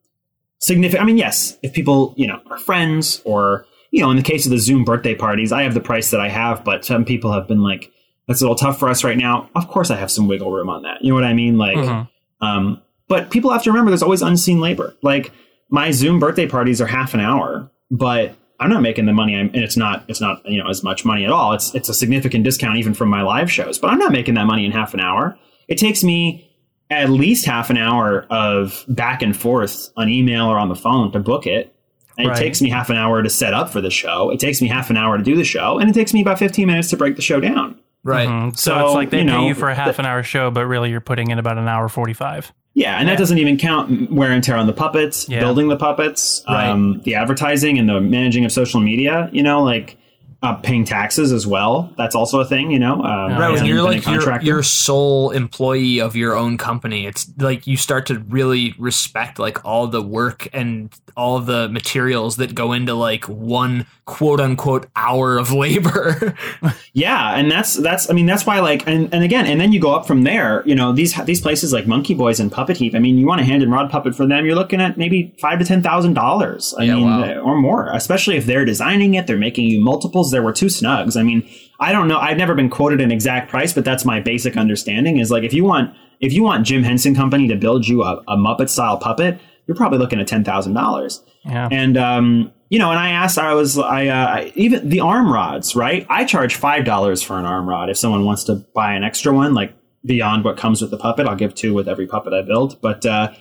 significant. 0.59 1.03
I 1.03 1.05
mean, 1.05 1.17
yes, 1.17 1.57
if 1.61 1.73
people 1.73 2.13
you 2.17 2.27
know 2.27 2.41
are 2.49 2.57
friends 2.57 3.21
or 3.25 3.65
you 3.91 4.01
know, 4.01 4.09
in 4.09 4.17
the 4.17 4.23
case 4.23 4.45
of 4.45 4.51
the 4.51 4.59
Zoom 4.59 4.83
birthday 4.83 5.15
parties, 5.15 5.51
I 5.51 5.63
have 5.63 5.73
the 5.73 5.79
price 5.79 6.11
that 6.11 6.19
I 6.19 6.29
have, 6.29 6.63
but 6.63 6.83
some 6.83 7.05
people 7.05 7.31
have 7.31 7.47
been 7.47 7.61
like, 7.61 7.91
"That's 8.27 8.41
a 8.41 8.43
little 8.43 8.57
tough 8.57 8.79
for 8.79 8.89
us 8.89 9.03
right 9.03 9.17
now." 9.17 9.49
Of 9.55 9.67
course, 9.67 9.91
I 9.91 9.95
have 9.95 10.11
some 10.11 10.27
wiggle 10.27 10.51
room 10.51 10.69
on 10.69 10.81
that. 10.83 11.03
You 11.03 11.09
know 11.09 11.15
what 11.15 11.23
I 11.23 11.33
mean? 11.33 11.57
Like. 11.57 11.77
Mhm. 11.77 12.09
Um, 12.41 12.81
but 13.07 13.31
people 13.31 13.51
have 13.51 13.63
to 13.63 13.71
remember 13.71 13.89
there's 13.89 14.03
always 14.03 14.21
unseen 14.21 14.59
labor. 14.59 14.93
Like 15.01 15.31
my 15.69 15.91
Zoom 15.91 16.19
birthday 16.19 16.45
parties 16.45 16.81
are 16.81 16.85
half 16.87 17.13
an 17.13 17.19
hour, 17.19 17.71
but 17.89 18.35
I'm 18.59 18.69
not 18.69 18.81
making 18.81 19.05
the 19.05 19.13
money. 19.13 19.35
I'm, 19.35 19.47
and 19.53 19.57
it's 19.63 19.77
not 19.77 20.03
it's 20.07 20.19
not 20.21 20.41
you 20.49 20.61
know 20.61 20.69
as 20.69 20.83
much 20.83 21.05
money 21.05 21.23
at 21.25 21.31
all. 21.31 21.53
It's 21.53 21.73
it's 21.75 21.89
a 21.89 21.93
significant 21.93 22.43
discount 22.43 22.77
even 22.77 22.93
from 22.93 23.09
my 23.09 23.21
live 23.21 23.51
shows, 23.51 23.77
but 23.79 23.89
I'm 23.91 23.99
not 23.99 24.11
making 24.11 24.33
that 24.35 24.45
money 24.45 24.65
in 24.65 24.71
half 24.71 24.93
an 24.93 24.99
hour. 24.99 25.37
It 25.67 25.77
takes 25.77 26.03
me 26.03 26.43
at 26.89 27.09
least 27.09 27.45
half 27.45 27.69
an 27.69 27.77
hour 27.77 28.25
of 28.29 28.85
back 28.87 29.21
and 29.21 29.35
forth 29.35 29.89
on 29.97 30.07
email 30.09 30.45
or 30.45 30.57
on 30.57 30.69
the 30.69 30.75
phone 30.75 31.11
to 31.11 31.19
book 31.19 31.45
it. 31.45 31.73
And 32.17 32.29
Right. 32.29 32.37
It 32.37 32.41
takes 32.41 32.61
me 32.61 32.69
half 32.69 32.89
an 32.89 32.95
hour 32.95 33.21
to 33.21 33.29
set 33.29 33.53
up 33.53 33.69
for 33.69 33.79
the 33.81 33.91
show. 33.91 34.31
It 34.31 34.39
takes 34.39 34.59
me 34.61 34.67
half 34.67 34.89
an 34.89 34.97
hour 34.97 35.17
to 35.17 35.23
do 35.23 35.35
the 35.35 35.43
show, 35.43 35.77
and 35.77 35.87
it 35.89 35.93
takes 35.93 36.13
me 36.13 36.21
about 36.21 36.39
15 36.39 36.65
minutes 36.65 36.89
to 36.89 36.97
break 36.97 37.15
the 37.15 37.21
show 37.21 37.39
down. 37.39 37.77
Right. 38.03 38.27
Mhm. 38.27 38.57
So, 38.57 38.71
So, 38.71 38.85
it's 38.85 38.95
like 38.95 39.09
they 39.11 39.21
you 39.23 39.29
pay 39.29 39.47
you 39.47 39.53
for 39.53 39.69
a 39.69 39.75
half 39.75 39.99
an 39.99 40.05
hour 40.05 40.23
show, 40.23 40.49
but 40.49 40.65
really 40.65 40.89
you're 40.89 41.01
putting 41.01 41.29
in 41.29 41.37
about 41.39 41.57
an 41.57 41.67
hour 41.67 41.89
forty-five. 41.89 42.53
Yeah, 42.77 42.97
and 42.99 43.09
that 43.09 43.17
doesn't 43.17 43.39
even 43.39 43.57
count 43.57 44.11
wear 44.11 44.31
and 44.31 44.43
tear 44.43 44.55
on 44.55 44.67
the 44.67 44.73
puppets, 44.73 45.27
Yeah. 45.27 45.39
building 45.39 45.67
the 45.67 45.77
puppets, 45.77 46.43
Right. 46.47 46.69
um, 46.69 47.01
the 47.05 47.15
advertising 47.15 47.79
and 47.79 47.89
the 47.89 47.99
managing 47.99 48.45
of 48.45 48.51
social 48.51 48.79
media. 48.79 49.29
You 49.33 49.41
know, 49.41 49.63
like 49.63 49.97
uh, 50.43 50.53
paying 50.55 50.85
taxes 50.85 51.31
as 51.31 51.47
well. 51.47 51.91
That's 51.97 52.15
also 52.15 52.39
a 52.39 52.45
thing. 52.45 52.71
You 52.71 52.79
know, 52.79 52.93
um, 52.95 53.31
Right, 53.31 53.39
Right, 53.39 53.51
when 53.53 53.65
you're 53.65 53.81
like 53.83 54.05
your, 54.05 54.15
contractor. 54.15 54.45
your 54.45 54.63
sole 54.63 55.31
employee 55.31 55.99
of 55.99 56.15
your 56.15 56.35
own 56.35 56.57
company, 56.57 57.05
it's 57.07 57.27
like 57.37 57.65
you 57.67 57.77
start 57.77 58.05
to 58.07 58.19
really 58.19 58.75
respect 58.77 59.39
like 59.39 59.63
all 59.65 59.87
the 59.87 60.01
work 60.01 60.47
and 60.53 60.93
all 61.15 61.39
the 61.39 61.67
materials 61.69 62.35
that 62.35 62.53
go 62.53 62.73
into 62.73 62.93
like 62.93 63.25
one 63.25 63.87
quote 64.05 64.39
unquote 64.39 64.87
hour 64.95 65.37
of 65.37 65.51
labor. 65.51 66.35
Yeah, 66.93 67.35
and 67.35 67.51
that's 67.51 67.75
that's 67.75 68.09
I 68.09 68.13
mean 68.13 68.25
that's 68.25 68.45
why 68.45 68.59
like 68.59 68.87
and, 68.87 69.13
and 69.13 69.23
again 69.23 69.45
and 69.45 69.61
then 69.61 69.71
you 69.71 69.79
go 69.79 69.93
up 69.93 70.07
from 70.07 70.23
there. 70.23 70.63
You 70.65 70.73
know 70.73 70.91
these 70.93 71.13
these 71.25 71.41
places 71.41 71.71
like 71.71 71.85
Monkey 71.85 72.15
Boys 72.15 72.39
and 72.39 72.51
Puppet 72.51 72.77
Heap. 72.77 72.95
I 72.95 72.99
mean, 72.99 73.17
you 73.19 73.27
want 73.27 73.39
a 73.41 73.43
hand 73.43 73.61
and 73.61 73.71
rod 73.71 73.91
puppet 73.91 74.15
for 74.15 74.25
them, 74.27 74.45
you're 74.45 74.55
looking 74.55 74.81
at 74.81 74.97
maybe 74.97 75.35
five 75.39 75.59
to 75.59 75.65
ten 75.65 75.83
thousand 75.83 76.13
dollars. 76.15 76.73
I 76.79 76.83
Yeah, 76.83 76.95
mean, 76.95 77.05
wow. 77.05 77.23
uh, 77.23 77.35
or 77.41 77.59
more. 77.61 77.89
Especially 77.91 78.35
if 78.37 78.45
they're 78.47 78.65
designing 78.65 79.13
it, 79.13 79.27
they're 79.27 79.37
making 79.37 79.65
you 79.65 79.79
multiples. 79.79 80.26
There 80.31 80.43
were 80.43 80.53
two 80.53 80.67
snugs. 80.67 81.19
I 81.19 81.23
mean, 81.23 81.49
I 81.79 81.91
don't 81.91 82.07
know. 82.07 82.19
I've 82.19 82.37
never 82.37 82.55
been 82.55 82.69
quoted 82.69 83.01
an 83.01 83.11
exact 83.11 83.49
price, 83.49 83.73
but 83.73 83.85
that's 83.85 84.05
my 84.05 84.19
basic 84.19 84.57
understanding. 84.57 85.17
Is 85.17 85.31
like 85.31 85.43
if 85.43 85.53
you 85.53 85.63
want 85.63 85.95
if 86.19 86.33
you 86.33 86.43
want 86.43 86.65
Jim 86.65 86.83
Henson 86.83 87.15
Company 87.15 87.47
to 87.47 87.55
build 87.55 87.87
you 87.87 88.03
a, 88.03 88.23
a 88.27 88.37
Muppet 88.37 88.69
style 88.69 88.97
puppet. 88.97 89.39
you're 89.67 89.75
probably 89.75 89.99
looking 89.99 90.19
at 90.19 90.27
ten 90.27 90.43
thousand 90.43 90.73
dollars. 90.73 91.21
Yeah. 91.45 91.67
And 91.71 91.97
um, 91.97 92.53
you 92.69 92.79
know, 92.79 92.89
and 92.89 92.99
I 92.99 93.09
asked, 93.09 93.37
I 93.37 93.53
was, 93.53 93.77
I 93.77 94.07
uh, 94.07 94.51
even 94.55 94.89
the 94.89 94.99
arm 95.01 95.31
rods, 95.31 95.75
right? 95.75 96.05
I 96.09 96.25
charge 96.25 96.55
five 96.55 96.85
dollars 96.85 97.21
for 97.21 97.37
an 97.37 97.45
arm 97.45 97.67
rod. 97.67 97.89
If 97.89 97.97
someone 97.97 98.25
wants 98.25 98.45
to 98.45 98.55
buy 98.55 98.93
an 98.93 99.03
extra 99.03 99.33
one, 99.33 99.53
like 99.53 99.73
beyond 100.05 100.43
what 100.43 100.57
comes 100.57 100.81
with 100.81 100.91
the 100.91 100.97
puppet, 100.97 101.27
I'll 101.27 101.35
give 101.35 101.53
two 101.53 101.73
with 101.73 101.87
every 101.87 102.07
puppet 102.07 102.33
I 102.33 102.41
build. 102.41 102.81
But 102.81 103.05
uh, 103.05 103.33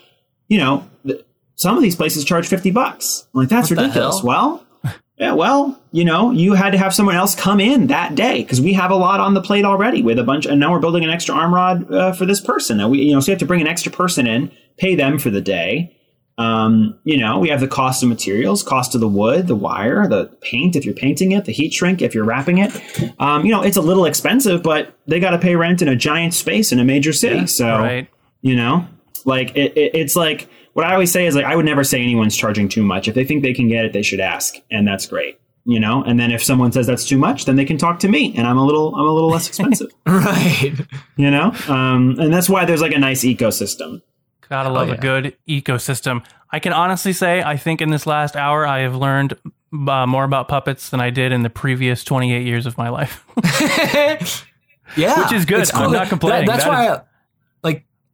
you 0.49 0.59
know, 0.59 0.89
th- 1.07 1.25
some 1.55 1.77
of 1.77 1.83
these 1.83 1.97
places 1.97 2.25
charge 2.25 2.47
fifty 2.47 2.71
bucks. 2.71 3.27
I'm 3.35 3.41
like 3.41 3.49
that's 3.49 3.71
What 3.71 3.79
ridiculous. 3.81 4.23
Well. 4.23 4.66
Yeah, 5.19 5.33
well, 5.33 5.81
you 5.93 6.05
know, 6.05 6.31
you 6.31 6.53
had 6.53 6.73
to 6.73 6.79
have 6.79 6.95
someone 6.95 7.15
else 7.15 7.35
come 7.35 7.59
in 7.59 7.87
that 7.87 8.15
day 8.15 8.43
because 8.43 8.61
we 8.61 8.75
have 8.75 8.91
a 8.91 8.97
lot 8.97 9.19
on 9.19 9.33
the 9.33 9.41
plate 9.41 9.65
already 9.65 10.03
with 10.03 10.19
a 10.19 10.23
bunch, 10.25 10.45
and 10.45 10.61
now 10.61 10.71
we're 10.73 10.79
building 10.81 11.05
an 11.05 11.11
extra 11.11 11.35
arm 11.35 11.55
rod 11.55 11.91
uh, 11.93 12.13
for 12.13 12.27
this 12.27 12.41
person. 12.41 12.77
Now 12.77 12.91
we, 12.91 13.01
you 13.01 13.15
know, 13.15 13.21
so 13.21 13.29
you 13.29 13.33
have 13.33 13.39
to 13.41 13.47
bring 13.47 13.63
an 13.63 13.67
extra 13.67 13.91
person 13.91 14.27
in, 14.27 14.53
pay 14.77 14.95
them 14.95 15.19
for 15.19 15.31
the 15.31 15.41
day. 15.41 15.97
Um, 16.39 16.99
you 17.05 17.17
know, 17.17 17.39
we 17.39 17.49
have 17.49 17.61
the 17.61 17.69
cost 17.69 18.03
of 18.03 18.11
materials, 18.11 18.63
cost 18.63 18.95
of 18.95 19.01
the 19.01 19.09
wood, 19.09 19.47
the 19.47 19.57
wire, 19.57 20.07
the 20.07 20.27
paint 20.43 20.77
if 20.77 20.85
you're 20.85 20.93
painting 20.95 21.33
it, 21.33 21.47
the 21.47 21.53
heat 21.53 21.73
shrink 21.73 22.03
if 22.03 22.15
you're 22.15 22.27
wrapping 22.27 22.59
it. 22.59 22.79
Um, 23.19 23.47
you 23.47 23.53
know, 23.53 23.63
it's 23.63 23.79
a 23.79 23.81
little 23.81 24.05
expensive, 24.05 24.63
but 24.63 24.95
they 25.07 25.19
got 25.19 25.31
to 25.31 25.39
pay 25.39 25.57
rent 25.57 25.81
in 25.81 25.89
a 25.89 25.97
giant 25.97 26.35
space 26.35 26.73
in 26.73 26.79
a 26.79 26.85
major 26.85 27.15
city. 27.15 27.47
so, 27.47 27.67
Right. 27.79 28.07
you 28.43 28.55
know, 28.55 28.87
like 29.25 29.57
it, 29.57 29.75
it, 29.79 29.95
it's 29.95 30.15
like 30.15 30.47
what 30.77 30.85
I 30.85 30.93
always 30.93 31.11
say 31.11 31.27
is 31.27 31.35
like 31.35 31.47
I 31.47 31.57
would 31.57 31.65
never 31.65 31.83
say 31.83 32.03
anyone's 32.03 32.37
charging 32.37 32.69
too 32.69 32.83
much. 32.83 33.09
If 33.09 33.15
they 33.15 33.25
think 33.25 33.43
they 33.43 33.55
can 33.55 33.67
get 33.67 33.87
it, 33.87 33.95
they 33.95 34.03
should 34.03 34.21
ask, 34.21 34.57
and 34.71 34.87
that's 34.87 35.07
great. 35.07 35.41
You 35.65 35.81
know, 35.81 36.03
and 36.03 36.21
then 36.21 36.31
if 36.31 36.45
someone 36.45 36.71
says 36.71 36.87
that's 36.87 37.07
too 37.07 37.17
much, 37.17 37.47
then 37.47 37.57
they 37.57 37.65
can 37.65 37.79
talk 37.79 37.99
to 38.01 38.09
me, 38.09 38.35
and 38.37 38.47
I'm 38.47 38.59
a 38.59 38.65
little 38.65 38.95
I'm 38.95 39.07
a 39.07 39.11
little 39.11 39.31
less 39.31 39.49
expensive. 39.49 39.91
Right. 40.07 40.75
you 41.17 41.31
know, 41.31 41.51
um, 41.69 42.17
and 42.19 42.31
that's 42.31 42.51
why 42.51 42.67
there's 42.67 42.83
like 42.83 42.93
a 42.93 42.99
nice 42.99 43.25
ecosystem. 43.25 44.03
Gotta 44.51 44.69
love 44.69 44.89
yeah. 44.89 44.95
a 44.95 44.99
good 44.99 45.35
ecosystem. 45.49 46.23
I 46.53 46.59
can 46.59 46.75
honestly 46.75 47.15
say, 47.15 47.43
I 47.43 47.57
think 47.57 47.81
in 47.81 47.89
this 47.89 48.07
last 48.07 48.37
hour, 48.37 48.67
I 48.67 48.81
have 48.81 48.95
learned 48.95 49.33
uh, 49.89 50.07
more 50.07 50.25
about 50.25 50.47
puppets 50.49 50.91
than 50.91 51.01
I 51.01 51.09
did 51.09 51.33
in 51.33 51.43
the 51.43 51.51
previous 51.51 52.05
28 52.05 52.45
years 52.47 52.67
of 52.67 52.77
my 52.77 52.91
life. 52.91 53.25
yeah, 54.97 55.23
Which 55.23 55.33
is 55.33 55.47
good. 55.47 55.61
It's 55.61 55.75
I'm 55.75 55.91
not 55.91 56.09
complaining. 56.09 56.47
that's 56.47 56.65
That 56.65 56.71
why, 56.71 56.85
is- 56.85 56.89
I, 56.91 56.93
like, 56.93 57.05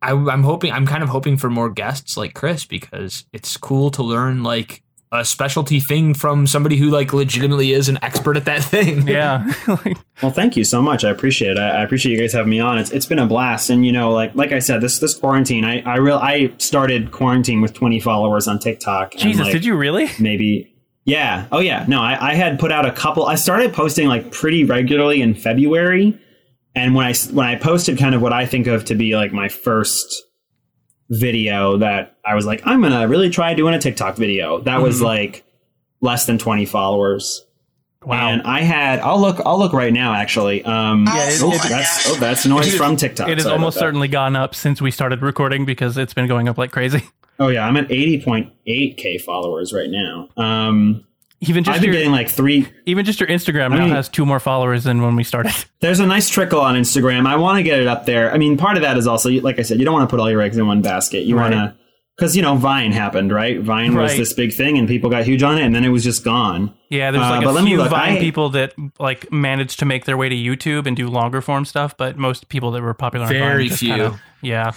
I, 0.02 0.12
I'm 0.12 0.42
hoping. 0.42 0.72
I'm 0.72 0.86
kind 0.86 1.02
of 1.02 1.08
hoping 1.08 1.36
for 1.36 1.48
more 1.48 1.70
guests 1.70 2.16
like 2.16 2.34
Chris 2.34 2.64
because 2.64 3.24
it's 3.32 3.56
cool 3.56 3.90
to 3.92 4.02
learn 4.02 4.42
like 4.42 4.82
a 5.14 5.24
specialty 5.24 5.78
thing 5.78 6.14
from 6.14 6.46
somebody 6.46 6.76
who 6.76 6.88
like 6.88 7.12
legitimately 7.12 7.72
is 7.72 7.88
an 7.90 7.98
expert 8.02 8.36
at 8.36 8.46
that 8.46 8.64
thing. 8.74 9.06
yeah. 9.06 9.52
Well, 10.22 10.30
thank 10.30 10.56
you 10.56 10.62
so 10.62 10.80
much. 10.80 11.02
I 11.04 11.10
appreciate 11.10 11.50
it. 11.52 11.58
I, 11.58 11.80
I 11.80 11.82
appreciate 11.82 12.12
you 12.12 12.20
guys 12.20 12.32
having 12.32 12.48
me 12.50 12.60
on. 12.60 12.78
It's, 12.78 12.92
it's 12.92 13.06
been 13.06 13.18
a 13.18 13.26
blast. 13.26 13.70
And 13.70 13.84
you 13.84 13.90
know, 13.90 14.12
like 14.12 14.32
like 14.36 14.52
I 14.52 14.60
said, 14.60 14.80
this 14.80 15.00
this 15.00 15.14
quarantine, 15.18 15.64
I 15.64 15.80
I 15.80 15.96
real 15.96 16.16
I 16.16 16.52
started 16.58 17.10
quarantine 17.10 17.60
with 17.60 17.74
20 17.74 17.98
followers 17.98 18.46
on 18.46 18.60
TikTok. 18.60 19.14
and, 19.14 19.20
Jesus, 19.20 19.42
like, 19.42 19.52
did 19.52 19.64
you 19.64 19.74
really? 19.76 20.08
maybe 20.20 20.68
yeah 21.04 21.48
oh 21.50 21.58
yeah 21.58 21.84
no 21.88 22.00
I, 22.00 22.30
I 22.30 22.34
had 22.34 22.60
put 22.60 22.70
out 22.70 22.86
a 22.86 22.92
couple 22.92 23.26
i 23.26 23.34
started 23.34 23.72
posting 23.72 24.06
like 24.06 24.30
pretty 24.30 24.62
regularly 24.62 25.20
in 25.20 25.34
february 25.34 26.16
and 26.74 26.94
when 26.94 27.06
i 27.06 27.10
s- 27.10 27.30
when 27.30 27.46
i 27.46 27.54
posted 27.56 27.98
kind 27.98 28.14
of 28.14 28.22
what 28.22 28.32
i 28.32 28.46
think 28.46 28.66
of 28.66 28.84
to 28.84 28.94
be 28.94 29.14
like 29.16 29.32
my 29.32 29.48
first 29.48 30.22
video 31.10 31.76
that 31.76 32.16
i 32.24 32.34
was 32.34 32.46
like 32.46 32.62
i'm 32.66 32.80
gonna 32.80 33.06
really 33.06 33.28
try 33.30 33.52
doing 33.54 33.74
a 33.74 33.78
tiktok 33.78 34.16
video 34.16 34.60
that 34.60 34.80
was 34.80 35.02
like 35.02 35.44
less 36.00 36.26
than 36.26 36.38
20 36.38 36.64
followers. 36.66 37.44
Wow. 38.04 38.30
and 38.30 38.42
i 38.42 38.62
had 38.62 38.98
i'll 39.00 39.20
look 39.20 39.40
i'll 39.46 39.58
look 39.58 39.72
right 39.72 39.92
now 39.92 40.14
actually. 40.14 40.64
Um 40.64 41.04
Yeah, 41.06 41.28
it- 41.28 41.40
oh, 41.42 41.52
it- 41.52 41.62
that's 41.68 42.08
oh 42.10 42.14
that's 42.16 42.46
noise 42.46 42.74
from 42.74 42.96
tiktok. 42.96 43.28
it 43.28 43.38
has 43.38 43.44
Sorry 43.44 43.52
almost 43.54 43.78
certainly 43.78 44.08
gone 44.08 44.34
up 44.34 44.54
since 44.56 44.80
we 44.82 44.90
started 44.90 45.22
recording 45.22 45.64
because 45.64 45.96
it's 45.98 46.12
been 46.14 46.26
going 46.26 46.48
up 46.48 46.58
like 46.58 46.72
crazy. 46.72 47.02
oh 47.38 47.46
yeah 47.48 47.64
i'm 47.66 47.76
at 47.76 47.88
80.8k 47.88 49.20
followers 49.20 49.72
right 49.72 49.90
now. 49.90 50.28
Um 50.36 51.04
Even 51.44 51.64
just 51.64 51.74
i've 51.74 51.80
been 51.80 51.88
your 51.90 51.94
getting 51.98 52.12
like 52.12 52.28
three 52.28 52.68
even 52.86 53.04
just 53.04 53.18
your 53.18 53.28
Instagram 53.28 53.72
I 53.72 53.76
now 53.76 53.84
mean- 53.86 53.94
has 53.94 54.08
two 54.08 54.24
more 54.24 54.38
followers 54.40 54.84
than 54.84 55.02
when 55.02 55.16
we 55.16 55.24
started. 55.24 55.52
There's 55.80 55.98
a 56.00 56.06
nice 56.06 56.28
trickle 56.28 56.60
on 56.60 56.74
Instagram. 56.76 57.26
I 57.26 57.34
want 57.36 57.56
to 57.58 57.62
get 57.64 57.80
it 57.80 57.88
up 57.88 58.06
there. 58.06 58.32
I 58.32 58.38
mean, 58.38 58.56
part 58.56 58.76
of 58.76 58.82
that 58.82 58.96
is 58.96 59.06
also, 59.08 59.28
like 59.40 59.58
I 59.58 59.62
said, 59.62 59.78
you 59.80 59.84
don't 59.84 59.94
want 59.94 60.08
to 60.08 60.12
put 60.12 60.20
all 60.20 60.30
your 60.30 60.40
eggs 60.40 60.56
in 60.56 60.66
one 60.66 60.82
basket. 60.82 61.24
You 61.24 61.36
Right. 61.36 61.52
want 61.52 61.72
to, 61.74 61.76
because 62.16 62.36
you 62.36 62.42
know, 62.42 62.54
Vine 62.54 62.92
happened, 62.92 63.32
right? 63.32 63.58
Vine 63.60 63.96
was 63.96 64.16
this 64.16 64.32
big 64.34 64.52
thing, 64.54 64.78
and 64.78 64.86
people 64.86 65.10
got 65.10 65.24
huge 65.24 65.42
on 65.42 65.58
it, 65.58 65.62
and 65.64 65.74
then 65.74 65.84
it 65.84 65.88
was 65.88 66.04
just 66.04 66.22
gone. 66.24 66.72
Yeah, 66.90 67.10
there's 67.10 67.24
Uh, 67.24 67.30
like 67.30 67.44
but 67.44 67.50
a 67.50 67.52
let 67.54 67.64
me 67.64 67.70
few 67.70 67.78
look. 67.78 67.90
Vine 67.90 68.16
I- 68.18 68.20
people 68.20 68.50
that 68.50 68.74
like 69.00 69.32
managed 69.32 69.80
to 69.80 69.84
make 69.84 70.04
their 70.04 70.16
way 70.16 70.28
to 70.28 70.36
YouTube 70.36 70.86
and 70.86 70.96
do 70.96 71.08
longer 71.08 71.40
form 71.40 71.64
stuff, 71.64 71.96
but 71.96 72.16
most 72.16 72.48
people 72.48 72.70
that 72.72 72.82
were 72.82 72.94
popular 72.94 73.26
on 73.26 73.32
Very 73.32 73.62
Vine 73.64 73.68
just 73.68 73.80
few. 73.80 73.88
kinda- 73.96 74.20
yeah, 74.42 74.68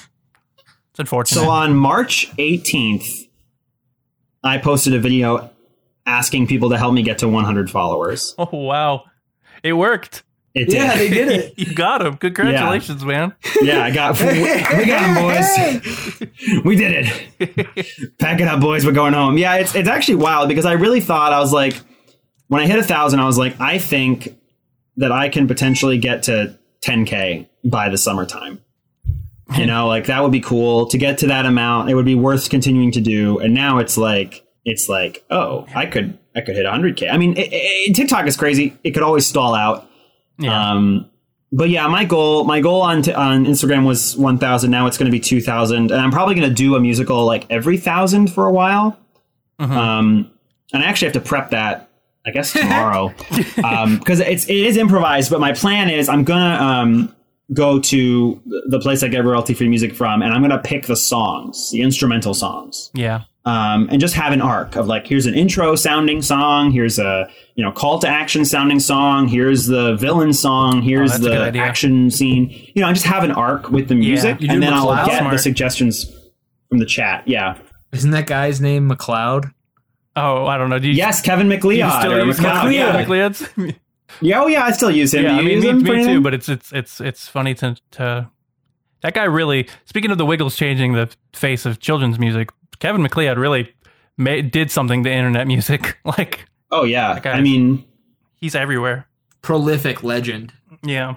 it's 0.91 0.99
unfortunate. 0.99 1.41
So 1.41 1.49
on 1.49 1.75
March 1.75 2.31
18th, 2.39 3.05
I 4.43 4.57
posted 4.57 4.93
a 4.95 4.99
video 4.99 5.51
asking 6.05 6.47
people 6.47 6.69
to 6.69 6.77
help 6.77 6.93
me 6.93 7.03
get 7.03 7.19
to 7.19 7.27
100 7.27 7.69
followers. 7.69 8.35
oh 8.39 8.49
wow, 8.51 9.03
it 9.63 9.73
worked. 9.73 10.23
It 10.53 10.69
did. 10.69 10.73
Yeah, 10.75 10.95
they 10.95 11.09
did 11.09 11.27
it. 11.27 11.53
You 11.57 11.75
got 11.75 12.05
him. 12.05 12.15
Congratulations, 12.15 13.03
man. 13.03 13.35
Yeah, 13.61 13.83
I 13.83 13.91
got. 13.91 14.17
we, 14.21 14.27
we 14.27 14.85
got 14.85 15.01
them, 15.01 15.15
boys. 15.15 16.63
we 16.63 16.75
did 16.77 17.05
it. 17.39 18.17
Pack 18.19 18.39
it 18.39 18.47
up, 18.47 18.61
boys. 18.61 18.85
We're 18.85 18.93
going 18.93 19.13
home. 19.13 19.37
Yeah, 19.37 19.55
it's 19.55 19.75
it's 19.75 19.89
actually 19.89 20.15
wild 20.15 20.47
because 20.47 20.65
I 20.65 20.73
really 20.73 21.01
thought 21.01 21.33
I 21.33 21.39
was 21.39 21.51
like, 21.51 21.81
when 22.47 22.61
I 22.61 22.67
hit 22.67 22.79
a 22.79 22.83
thousand, 22.83 23.19
I 23.19 23.25
was 23.25 23.37
like, 23.37 23.59
I 23.59 23.79
think 23.79 24.29
that 24.97 25.11
I 25.11 25.27
can 25.27 25.47
potentially 25.47 25.97
get 25.97 26.23
to 26.23 26.57
10k 26.85 27.47
by 27.65 27.89
the 27.89 27.97
summertime. 27.97 28.61
You 29.57 29.65
know, 29.65 29.87
like 29.87 30.05
that 30.05 30.23
would 30.23 30.31
be 30.31 30.39
cool 30.39 30.87
to 30.87 30.97
get 30.97 31.19
to 31.19 31.27
that 31.27 31.45
amount. 31.45 31.89
It 31.89 31.95
would 31.95 32.05
be 32.05 32.15
worth 32.15 32.49
continuing 32.49 32.91
to 32.93 33.01
do. 33.01 33.39
And 33.39 33.53
now 33.53 33.77
it's 33.77 33.97
like 33.97 34.44
it's 34.65 34.89
like, 34.89 35.23
oh, 35.29 35.65
I 35.73 35.85
could 35.85 36.17
I 36.35 36.41
could 36.41 36.55
hit 36.55 36.65
100k. 36.65 37.09
I 37.11 37.17
mean, 37.17 37.37
it, 37.37 37.49
it, 37.51 37.95
TikTok 37.95 38.27
is 38.27 38.35
crazy. 38.35 38.77
It 38.83 38.91
could 38.91 39.03
always 39.03 39.25
stall 39.25 39.55
out. 39.55 39.89
Yeah. 40.37 40.71
Um, 40.71 41.09
but 41.51 41.69
yeah, 41.69 41.87
my 41.87 42.03
goal 42.03 42.43
my 42.43 42.59
goal 42.59 42.81
on 42.81 43.03
t- 43.03 43.13
on 43.13 43.45
Instagram 43.45 43.85
was 43.85 44.17
1,000. 44.17 44.69
Now 44.69 44.87
it's 44.87 44.97
going 44.97 45.05
to 45.05 45.11
be 45.11 45.21
2,000, 45.21 45.91
and 45.91 46.01
I'm 46.01 46.11
probably 46.11 46.35
going 46.35 46.49
to 46.49 46.53
do 46.53 46.75
a 46.75 46.79
musical 46.79 47.23
like 47.25 47.45
every 47.49 47.77
thousand 47.77 48.33
for 48.33 48.45
a 48.45 48.51
while. 48.51 48.99
Um, 49.59 50.31
and 50.73 50.83
I 50.83 50.87
actually 50.87 51.07
have 51.07 51.13
to 51.13 51.21
prep 51.21 51.51
that. 51.51 51.89
I 52.27 52.31
guess 52.31 52.53
tomorrow, 52.53 53.13
because 53.55 54.19
it's 54.19 54.49
it 54.49 54.55
is 54.55 54.77
improvised. 54.77 55.29
But 55.29 55.39
my 55.39 55.53
plan 55.53 55.91
is 55.91 56.09
I'm 56.09 56.23
gonna 56.23 56.55
um, 56.55 57.15
go 57.53 57.79
to 57.79 58.41
the 58.69 58.79
place 58.79 59.03
I 59.03 59.07
get 59.07 59.23
royalty 59.23 59.53
free 59.53 59.69
music 59.69 59.93
from, 59.95 60.21
and 60.21 60.33
I'm 60.33 60.41
gonna 60.41 60.61
pick 60.61 60.87
the 60.87 60.95
songs, 60.95 61.69
the 61.71 61.81
instrumental 61.81 62.33
songs, 62.33 62.89
yeah. 62.93 63.21
um, 63.45 63.87
and 63.91 63.99
just 64.01 64.15
have 64.15 64.33
an 64.33 64.41
arc 64.41 64.75
of 64.75 64.87
like 64.87 65.05
here's 65.07 65.25
an 65.27 65.35
intro 65.35 65.75
sounding 65.75 66.21
song 66.23 66.71
here's 66.71 66.97
a 66.97 67.27
you 67.53 67.63
know 67.63 67.71
call 67.71 67.99
to 67.99 68.07
action 68.07 68.43
sounding 68.45 68.79
song 68.79 69.27
here's 69.27 69.67
the 69.67 69.95
villain 69.95 70.33
song 70.33 70.81
here's 70.81 71.11
Oh, 71.11 71.13
that's 71.13 71.25
a 71.25 71.29
good 71.29 71.53
the 71.53 71.59
action 71.59 72.09
scene 72.11 72.49
you 72.73 72.81
know 72.81 72.87
I 72.87 72.93
just 72.93 73.05
have 73.05 73.23
an 73.23 73.31
arc 73.31 73.69
with 73.69 73.87
the 73.89 73.95
music 73.95 74.41
You 74.41 74.49
and 74.49 74.59
do 74.61 74.65
then 74.65 74.73
I'll 74.73 74.87
MacLeod? 74.93 75.07
get 75.23 75.31
the 75.31 75.37
suggestions 75.37 76.11
from 76.69 76.79
the 76.79 76.85
chat 76.85 77.27
yeah 77.27 77.57
Isn't 77.93 78.11
that 78.11 78.25
guy's 78.27 78.59
name 78.59 78.87
MacLeod? 78.87 79.45
Oh, 80.17 80.45
I 80.45 80.57
don't 80.57 80.69
know. 80.69 80.79
Do 80.79 80.87
you, 80.87 80.93
yes 80.95 81.21
Kevin 81.21 81.47
do 81.47 81.53
you 81.53 81.57
MacLeod 81.59 81.93
still 82.01 82.13
or 82.13 82.25
use 82.25 82.39
MacLeod, 82.39 82.65
MacLeod? 82.65 82.73
yeah. 82.73 82.91
MacLeod's? 82.93 83.75
yeah 84.21 84.41
oh 84.41 84.47
yeah 84.47 84.63
I 84.63 84.71
still 84.71 84.91
use 84.91 85.13
him 85.13 85.23
yeah, 85.23 85.31
Do 85.31 85.35
I 85.39 85.41
mean, 85.41 85.51
use 85.51 85.63
me, 85.63 85.69
him 85.69 85.77
me 85.79 85.89
too. 85.89 85.93
anything? 85.95 86.23
But 86.23 86.33
it's 86.33 86.49
it's 86.49 86.71
it's 86.71 87.01
it's 87.01 87.27
funny 87.27 87.53
to 87.55 87.75
to 87.91 88.29
that 89.01 89.13
guy 89.13 89.23
really. 89.23 89.67
Speaking 89.85 90.11
of 90.11 90.17
the 90.17 90.25
Wiggles 90.25 90.55
changing 90.55 90.93
the 90.93 91.09
face 91.33 91.65
of 91.65 91.79
children's 91.79 92.19
music, 92.19 92.49
Kevin 92.79 93.01
MacLeod 93.01 93.37
really 93.37 93.73
made, 94.17 94.51
did 94.51 94.71
something 94.71 95.03
to 95.03 95.11
internet 95.11 95.47
music. 95.47 95.97
like 96.05 96.45
oh 96.71 96.83
yeah 96.83 97.19
guy 97.19 97.31
I 97.31 97.41
mean 97.41 97.85
he's 98.35 98.55
everywhere. 98.55 99.07
Prolific 99.41 100.03
legend. 100.03 100.53
Yeah. 100.83 101.15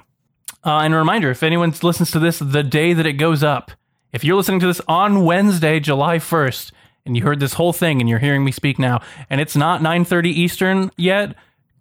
Uh, 0.64 0.80
and 0.80 0.92
a 0.92 0.96
reminder: 0.96 1.30
if 1.30 1.42
anyone 1.42 1.72
listens 1.82 2.10
to 2.10 2.18
this 2.18 2.38
the 2.40 2.62
day 2.62 2.92
that 2.92 3.06
it 3.06 3.14
goes 3.14 3.42
up, 3.42 3.70
if 4.12 4.24
you're 4.24 4.36
listening 4.36 4.60
to 4.60 4.66
this 4.66 4.80
on 4.88 5.24
Wednesday, 5.24 5.80
July 5.80 6.18
1st, 6.18 6.72
and 7.06 7.16
you 7.16 7.22
heard 7.22 7.40
this 7.40 7.54
whole 7.54 7.72
thing 7.72 8.00
and 8.00 8.08
you're 8.08 8.18
hearing 8.18 8.44
me 8.44 8.52
speak 8.52 8.78
now, 8.78 9.00
and 9.30 9.40
it's 9.40 9.56
not 9.56 9.80
9:30 9.80 10.26
Eastern 10.26 10.90
yet, 10.96 11.36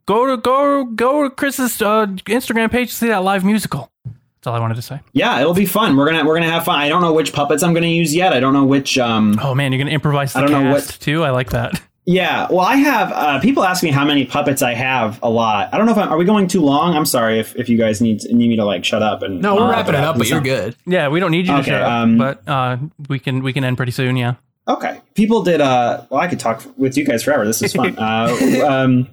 go 0.08 0.26
to 0.26 0.38
go 0.38 0.84
go 0.86 1.24
to 1.24 1.30
Chris's 1.30 1.80
uh, 1.82 2.08
Instagram 2.26 2.72
page 2.72 2.90
to 2.90 2.96
see 2.96 3.08
that 3.10 3.24
live 3.24 3.46
musical. 3.46 3.92
That's 4.06 4.48
all 4.48 4.56
I 4.56 4.60
wanted 4.60 4.76
to 4.76 4.82
say. 4.84 5.00
yeah 5.14 5.40
it'll 5.42 5.54
be 5.54 5.66
fun 5.66 5.96
we're 5.98 6.06
gonna 6.06 6.24
we're 6.26 6.36
gonna 6.36 6.50
have 6.52 6.64
fun 6.64 6.80
I 6.80 6.90
don't 6.90 7.02
know 7.02 7.12
which 7.14 7.34
puppets 7.34 7.64
I'm 7.64 7.74
gonna 7.74 7.88
use 7.88 8.16
yet 8.16 8.34
I 8.34 8.40
don't 8.40 8.54
know 8.54 8.66
which 8.66 8.98
um 8.98 9.38
Oh 9.42 9.54
man, 9.56 9.72
you're 9.72 9.80
gonna 9.80 9.92
improvise 9.92 10.34
the 10.34 10.40
I 10.40 10.42
don't 10.44 10.52
know 10.52 10.74
cast 10.76 10.88
what- 10.94 11.00
too. 11.02 11.24
I 11.24 11.30
like 11.30 11.52
that. 11.52 11.80
Yeah, 12.10 12.48
well, 12.50 12.62
I 12.62 12.78
have 12.78 13.12
uh, 13.12 13.40
people 13.42 13.66
ask 13.66 13.84
me 13.84 13.92
how 13.92 14.06
many 14.06 14.24
puppets 14.24 14.62
I 14.62 14.74
have. 14.76 15.20
A 15.22 15.30
lot. 15.30 15.74
I 15.74 15.78
don't 15.78 15.86
know 15.88 15.92
if 15.92 15.98
I'm, 15.98 16.08
are 16.08 16.16
we 16.18 16.24
going 16.24 16.48
too 16.48 16.62
long. 16.62 16.96
I'm 16.96 17.06
sorry 17.06 17.38
if, 17.38 17.54
if 17.58 17.68
you 17.68 17.78
guys 17.78 18.00
need 18.00 18.24
need 18.32 18.48
me 18.48 18.56
to 18.56 18.64
like 18.64 18.86
shut 18.86 19.04
up 19.04 19.24
and 19.24 19.42
No, 19.42 19.56
we're 19.58 19.70
wrapping 19.70 19.94
it 19.94 20.00
up, 20.00 20.18
but 20.18 20.30
you're 20.30 20.40
good. 20.40 20.74
Yeah, 20.86 21.10
we 21.10 21.20
don't 21.20 21.32
need 21.32 21.48
you 21.48 21.52
to 21.56 21.60
Okay, 21.60 21.72
shut 21.72 21.82
up, 21.82 21.92
um, 21.92 22.18
but 22.18 22.48
uh, 22.48 22.78
we 23.10 23.20
can 23.20 23.44
we 23.44 23.52
can 23.52 23.66
end 23.66 23.76
pretty 23.76 23.92
soon. 23.92 24.16
Yeah. 24.16 24.36
Okay, 24.70 25.02
people 25.16 25.44
did. 25.44 25.60
Uh, 25.60 26.06
well, 26.10 26.22
I 26.22 26.28
could 26.28 26.40
talk 26.40 26.64
with 26.78 26.96
you 26.96 27.04
guys 27.04 27.24
forever. 27.24 27.44
This 27.46 27.62
is 27.62 27.74
fun. 27.74 27.96
uh, 28.00 28.64
um, 28.66 29.10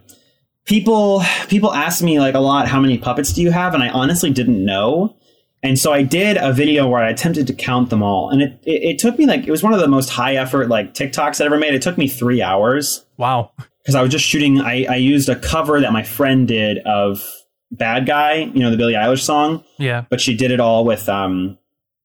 people 0.64 1.22
people 1.48 1.72
ask 1.72 2.02
me 2.02 2.20
like 2.20 2.34
a 2.34 2.40
lot. 2.40 2.68
How 2.68 2.80
many 2.80 2.98
puppets 2.98 3.32
do 3.32 3.42
you 3.42 3.50
have? 3.50 3.74
And 3.74 3.82
I 3.82 3.88
honestly 3.90 4.30
didn't 4.30 4.64
know. 4.64 5.16
And 5.62 5.78
so 5.78 5.94
I 5.94 6.02
did 6.02 6.36
a 6.36 6.52
video 6.52 6.86
where 6.86 7.02
I 7.02 7.08
attempted 7.08 7.46
to 7.46 7.54
count 7.54 7.88
them 7.88 8.02
all, 8.02 8.28
and 8.28 8.42
it, 8.42 8.60
it, 8.64 8.82
it 8.82 8.98
took 8.98 9.18
me 9.18 9.24
like 9.26 9.46
it 9.46 9.50
was 9.50 9.62
one 9.62 9.72
of 9.72 9.80
the 9.80 9.88
most 9.88 10.10
high 10.10 10.36
effort 10.36 10.68
like 10.68 10.92
TikToks 10.92 11.40
I 11.40 11.46
ever 11.46 11.56
made. 11.56 11.72
It 11.72 11.80
took 11.80 11.96
me 11.96 12.06
three 12.06 12.42
hours 12.42 13.06
Wow. 13.16 13.50
because 13.82 13.94
I 13.94 14.02
was 14.02 14.10
just 14.10 14.26
shooting. 14.26 14.60
I, 14.60 14.84
I 14.84 14.96
used 14.96 15.28
a 15.30 15.36
cover 15.36 15.80
that 15.80 15.90
my 15.90 16.02
friend 16.02 16.46
did 16.46 16.78
of 16.80 17.26
"Bad 17.70 18.04
Guy," 18.04 18.34
you 18.52 18.60
know, 18.60 18.70
the 18.70 18.76
Billie 18.76 18.92
Eilish 18.92 19.22
song, 19.22 19.64
Yeah. 19.78 20.04
but 20.10 20.20
she 20.20 20.36
did 20.36 20.50
it 20.50 20.60
all 20.60 20.84
with 20.84 21.08
um, 21.08 21.56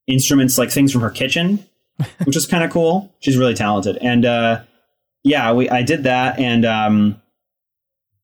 instruments 0.06 0.56
like 0.56 0.70
things 0.70 0.90
from 0.90 1.02
her 1.02 1.10
kitchen, 1.10 1.62
which 2.24 2.36
is 2.36 2.46
kind 2.46 2.64
of 2.64 2.70
cool. 2.70 3.12
She's 3.20 3.36
really 3.36 3.54
talented, 3.54 3.98
and 4.00 4.24
uh, 4.24 4.62
yeah, 5.22 5.52
we 5.52 5.68
I 5.68 5.82
did 5.82 6.04
that, 6.04 6.38
and 6.38 6.64
um, 6.64 7.20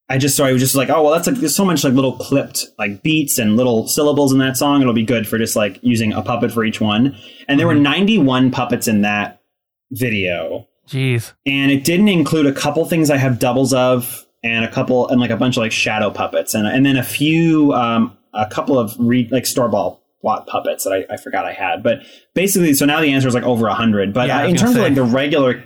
I 0.08 0.18
just 0.18 0.36
so 0.36 0.44
I 0.44 0.52
was 0.52 0.62
just 0.62 0.74
like, 0.74 0.88
oh 0.88 1.02
well, 1.02 1.12
that's 1.12 1.26
like 1.26 1.36
there's 1.36 1.56
so 1.56 1.64
much 1.64 1.82
like 1.82 1.92
little 1.92 2.16
clipped 2.16 2.66
like 2.78 3.02
beats 3.02 3.38
and 3.38 3.56
little 3.56 3.88
syllables 3.88 4.32
in 4.32 4.38
that 4.38 4.56
song. 4.56 4.80
It'll 4.80 4.92
be 4.92 5.04
good 5.04 5.26
for 5.26 5.36
just 5.38 5.56
like 5.56 5.80
using 5.82 6.12
a 6.12 6.22
puppet 6.22 6.52
for 6.52 6.64
each 6.64 6.80
one. 6.80 7.16
And 7.48 7.58
there 7.58 7.66
were 7.66 7.74
91 7.74 8.50
puppets 8.52 8.86
in 8.86 9.02
that 9.02 9.42
video 9.90 10.68
Jeez. 10.88 11.32
and 11.44 11.70
it 11.70 11.84
didn't 11.84 12.08
include 12.08 12.46
a 12.46 12.52
couple 12.52 12.84
things 12.84 13.10
I 13.10 13.16
have 13.16 13.38
doubles 13.38 13.72
of, 13.72 14.26
and 14.44 14.64
a 14.64 14.70
couple 14.70 15.08
and 15.08 15.20
like 15.20 15.30
a 15.30 15.36
bunch 15.36 15.56
of 15.56 15.62
like 15.62 15.72
shadow 15.72 16.10
puppets, 16.10 16.54
and 16.54 16.66
and 16.68 16.86
then 16.86 16.96
a 16.96 17.02
few 17.02 17.72
um 17.72 18.16
a 18.32 18.46
couple 18.46 18.78
of 18.78 18.94
re, 18.98 19.28
like 19.30 19.46
store 19.46 19.68
ball 19.68 20.02
bought 20.22 20.46
puppets 20.46 20.84
that 20.84 20.92
I, 20.92 21.14
I 21.14 21.16
forgot 21.16 21.44
I 21.44 21.52
had. 21.52 21.82
But 21.82 22.00
basically, 22.34 22.74
so 22.74 22.84
now 22.86 23.00
the 23.00 23.12
answer 23.12 23.28
is 23.28 23.34
like 23.34 23.44
over 23.44 23.66
a 23.66 23.74
hundred. 23.74 24.12
But 24.12 24.28
Yeah, 24.28 24.42
uh, 24.42 24.48
in 24.48 24.56
terms 24.56 24.76
of 24.76 24.82
like 24.82 24.94
the 24.94 25.04
regular, 25.04 25.64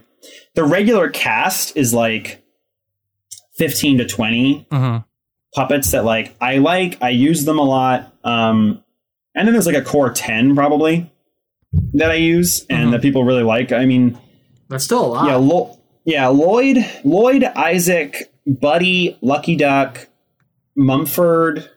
the 0.54 0.64
regular 0.64 1.10
cast 1.10 1.76
is 1.76 1.92
like 1.92 2.42
fifteen 3.60 3.98
to 3.98 4.06
twenty 4.06 4.66
hmm 4.72 4.96
puppets 5.54 5.90
that 5.90 6.04
like 6.04 6.34
I 6.40 6.58
like. 6.58 6.96
I 7.02 7.10
use 7.10 7.44
them 7.44 7.58
a 7.58 7.64
lot. 7.64 8.12
Um, 8.24 8.82
and 9.34 9.46
then 9.46 9.52
there's 9.52 9.66
like 9.66 9.74
a 9.76 9.82
core 9.82 10.10
ten 10.10 10.54
probably 10.54 11.10
that 11.94 12.10
I 12.12 12.14
use 12.14 12.64
and 12.70 12.88
Mhm. 12.88 12.92
that 12.92 13.02
people 13.02 13.24
really 13.24 13.42
like. 13.42 13.72
I 13.72 13.84
mean. 13.84 14.16
That's 14.68 14.84
still 14.84 15.04
a 15.04 15.08
lot. 15.08 15.26
Yeah, 15.26 15.34
Lo- 15.36 15.78
yeah, 16.04 16.28
Lloyd, 16.28 16.78
Lloyd, 17.04 17.42
Isaac, 17.44 18.32
Buddy, 18.46 19.18
Lucky 19.20 19.56
Duck, 19.56 20.06
Mumford, 20.76 21.68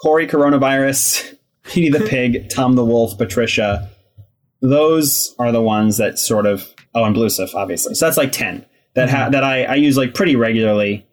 Corey 0.00 0.26
Coronavirus, 0.28 1.36
Petey 1.64 1.90
the 1.90 2.04
Pig, 2.06 2.48
Tom 2.54 2.74
the 2.76 2.84
Wolf, 2.84 3.18
Patricia. 3.18 3.90
Those 4.62 5.34
are 5.38 5.50
the 5.52 5.62
ones 5.62 5.96
that 5.98 6.18
sort 6.18 6.46
of 6.46 6.72
oh, 6.94 7.04
and 7.04 7.14
Bluesif, 7.16 7.54
obviously. 7.54 7.94
So 7.94 8.06
that's 8.06 8.16
like 8.16 8.32
ten 8.32 8.64
that 8.94 9.10
ha- 9.10 9.28
that 9.30 9.44
I, 9.44 9.64
I 9.64 9.74
use 9.74 9.96
like 9.96 10.14
pretty 10.14 10.36
regularly 10.36 11.06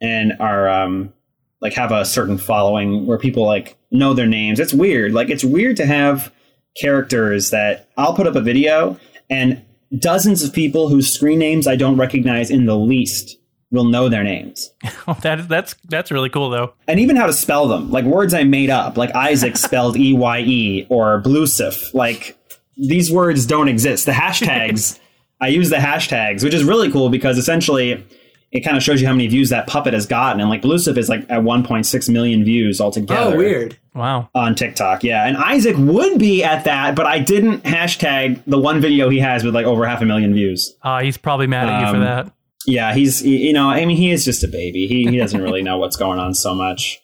and 0.00 0.32
are 0.40 0.68
um 0.68 1.12
like 1.60 1.74
have 1.74 1.92
a 1.92 2.04
certain 2.04 2.38
following 2.38 3.06
where 3.06 3.18
people 3.18 3.44
like 3.44 3.76
know 3.90 4.14
their 4.14 4.26
names. 4.26 4.60
It's 4.60 4.72
weird. 4.74 5.12
Like 5.12 5.30
it's 5.30 5.44
weird 5.44 5.76
to 5.78 5.86
have 5.86 6.32
characters 6.80 7.50
that 7.50 7.88
I'll 7.96 8.14
put 8.14 8.26
up 8.26 8.36
a 8.36 8.40
video 8.40 8.98
and 9.30 9.62
dozens 9.98 10.42
of 10.42 10.52
people 10.52 10.88
whose 10.88 11.12
screen 11.12 11.38
names 11.38 11.66
I 11.66 11.76
don't 11.76 11.96
recognize 11.96 12.50
in 12.50 12.66
the 12.66 12.76
least 12.76 13.36
will 13.70 13.84
know 13.84 14.08
their 14.08 14.24
names. 14.24 14.70
that 15.22 15.48
that's 15.48 15.74
that's 15.88 16.10
really 16.10 16.30
cool 16.30 16.50
though. 16.50 16.74
And 16.86 17.00
even 17.00 17.16
how 17.16 17.26
to 17.26 17.32
spell 17.32 17.68
them, 17.68 17.90
like 17.90 18.04
words 18.04 18.34
I 18.34 18.44
made 18.44 18.70
up, 18.70 18.96
like 18.96 19.14
Isaac 19.14 19.56
spelled 19.66 19.96
E 19.96 20.12
Y 20.14 20.38
E 20.40 20.86
or 20.88 21.22
Blusif. 21.22 21.92
Like 21.94 22.36
these 22.76 23.10
words 23.10 23.46
don't 23.46 23.68
exist. 23.68 24.06
The 24.06 24.12
hashtags, 24.12 24.98
I 25.40 25.48
use 25.48 25.70
the 25.70 25.76
hashtags, 25.76 26.42
which 26.42 26.54
is 26.54 26.64
really 26.64 26.90
cool 26.90 27.10
because 27.10 27.38
essentially 27.38 28.04
it 28.50 28.60
kind 28.60 28.76
of 28.76 28.82
shows 28.82 29.00
you 29.00 29.06
how 29.06 29.12
many 29.12 29.26
views 29.26 29.50
that 29.50 29.66
puppet 29.66 29.92
has 29.94 30.06
gotten. 30.06 30.40
And 30.40 30.48
like 30.48 30.62
Bluesif 30.62 30.96
is 30.96 31.08
like 31.08 31.20
at 31.28 31.42
1.6 31.42 32.08
million 32.08 32.44
views 32.44 32.80
altogether 32.80 33.34
oh, 33.34 33.36
weird. 33.36 33.76
Wow. 33.94 34.30
on 34.34 34.54
TikTok. 34.54 35.04
Yeah, 35.04 35.26
and 35.26 35.36
Isaac 35.36 35.76
would 35.76 36.18
be 36.18 36.42
at 36.42 36.64
that, 36.64 36.94
but 36.94 37.06
I 37.06 37.18
didn't 37.18 37.64
hashtag 37.64 38.42
the 38.46 38.58
one 38.58 38.80
video 38.80 39.08
he 39.10 39.18
has 39.18 39.44
with 39.44 39.54
like 39.54 39.66
over 39.66 39.86
half 39.86 40.00
a 40.00 40.04
million 40.04 40.32
views. 40.34 40.76
Uh, 40.82 41.02
he's 41.02 41.16
probably 41.16 41.46
mad 41.46 41.68
at 41.68 41.80
you 41.80 41.90
for 41.90 41.96
Um, 41.96 42.02
that. 42.02 42.32
Yeah, 42.66 42.92
he's 42.94 43.22
you 43.22 43.52
know, 43.52 43.68
I 43.70 43.84
mean, 43.84 43.96
he 43.96 44.10
is 44.10 44.24
just 44.24 44.44
a 44.44 44.48
baby. 44.48 44.86
He 44.86 45.06
he 45.06 45.16
doesn't 45.16 45.40
really 45.40 45.62
know 45.62 45.78
what's 45.78 45.96
going 45.96 46.18
on 46.18 46.34
so 46.34 46.54
much. 46.54 47.00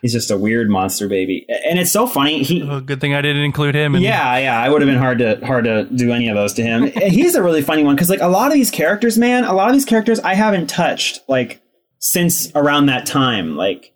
He's 0.00 0.12
just 0.12 0.30
a 0.30 0.38
weird 0.38 0.70
monster 0.70 1.08
baby, 1.08 1.44
and 1.68 1.78
it's 1.78 1.92
so 1.92 2.06
funny. 2.06 2.42
He 2.42 2.62
Oh, 2.62 2.80
good 2.80 3.00
thing 3.00 3.14
I 3.14 3.20
didn't 3.20 3.42
include 3.42 3.74
him. 3.74 3.94
In 3.94 4.00
yeah, 4.02 4.38
yeah, 4.38 4.58
I 4.60 4.68
would 4.70 4.80
have 4.80 4.88
been 4.88 4.98
hard 4.98 5.18
to 5.18 5.44
hard 5.44 5.64
to 5.64 5.84
do 5.84 6.12
any 6.12 6.28
of 6.28 6.36
those 6.36 6.54
to 6.54 6.62
him. 6.62 6.84
He's 6.96 7.34
a 7.34 7.42
really 7.42 7.60
funny 7.62 7.84
one 7.84 7.94
because 7.94 8.08
like 8.08 8.22
a 8.22 8.28
lot 8.28 8.46
of 8.48 8.54
these 8.54 8.70
characters, 8.70 9.18
man, 9.18 9.44
a 9.44 9.52
lot 9.52 9.68
of 9.68 9.74
these 9.74 9.84
characters 9.84 10.20
I 10.20 10.34
haven't 10.34 10.68
touched 10.68 11.20
like 11.28 11.60
since 11.98 12.50
around 12.54 12.86
that 12.86 13.04
time, 13.06 13.56
like 13.56 13.92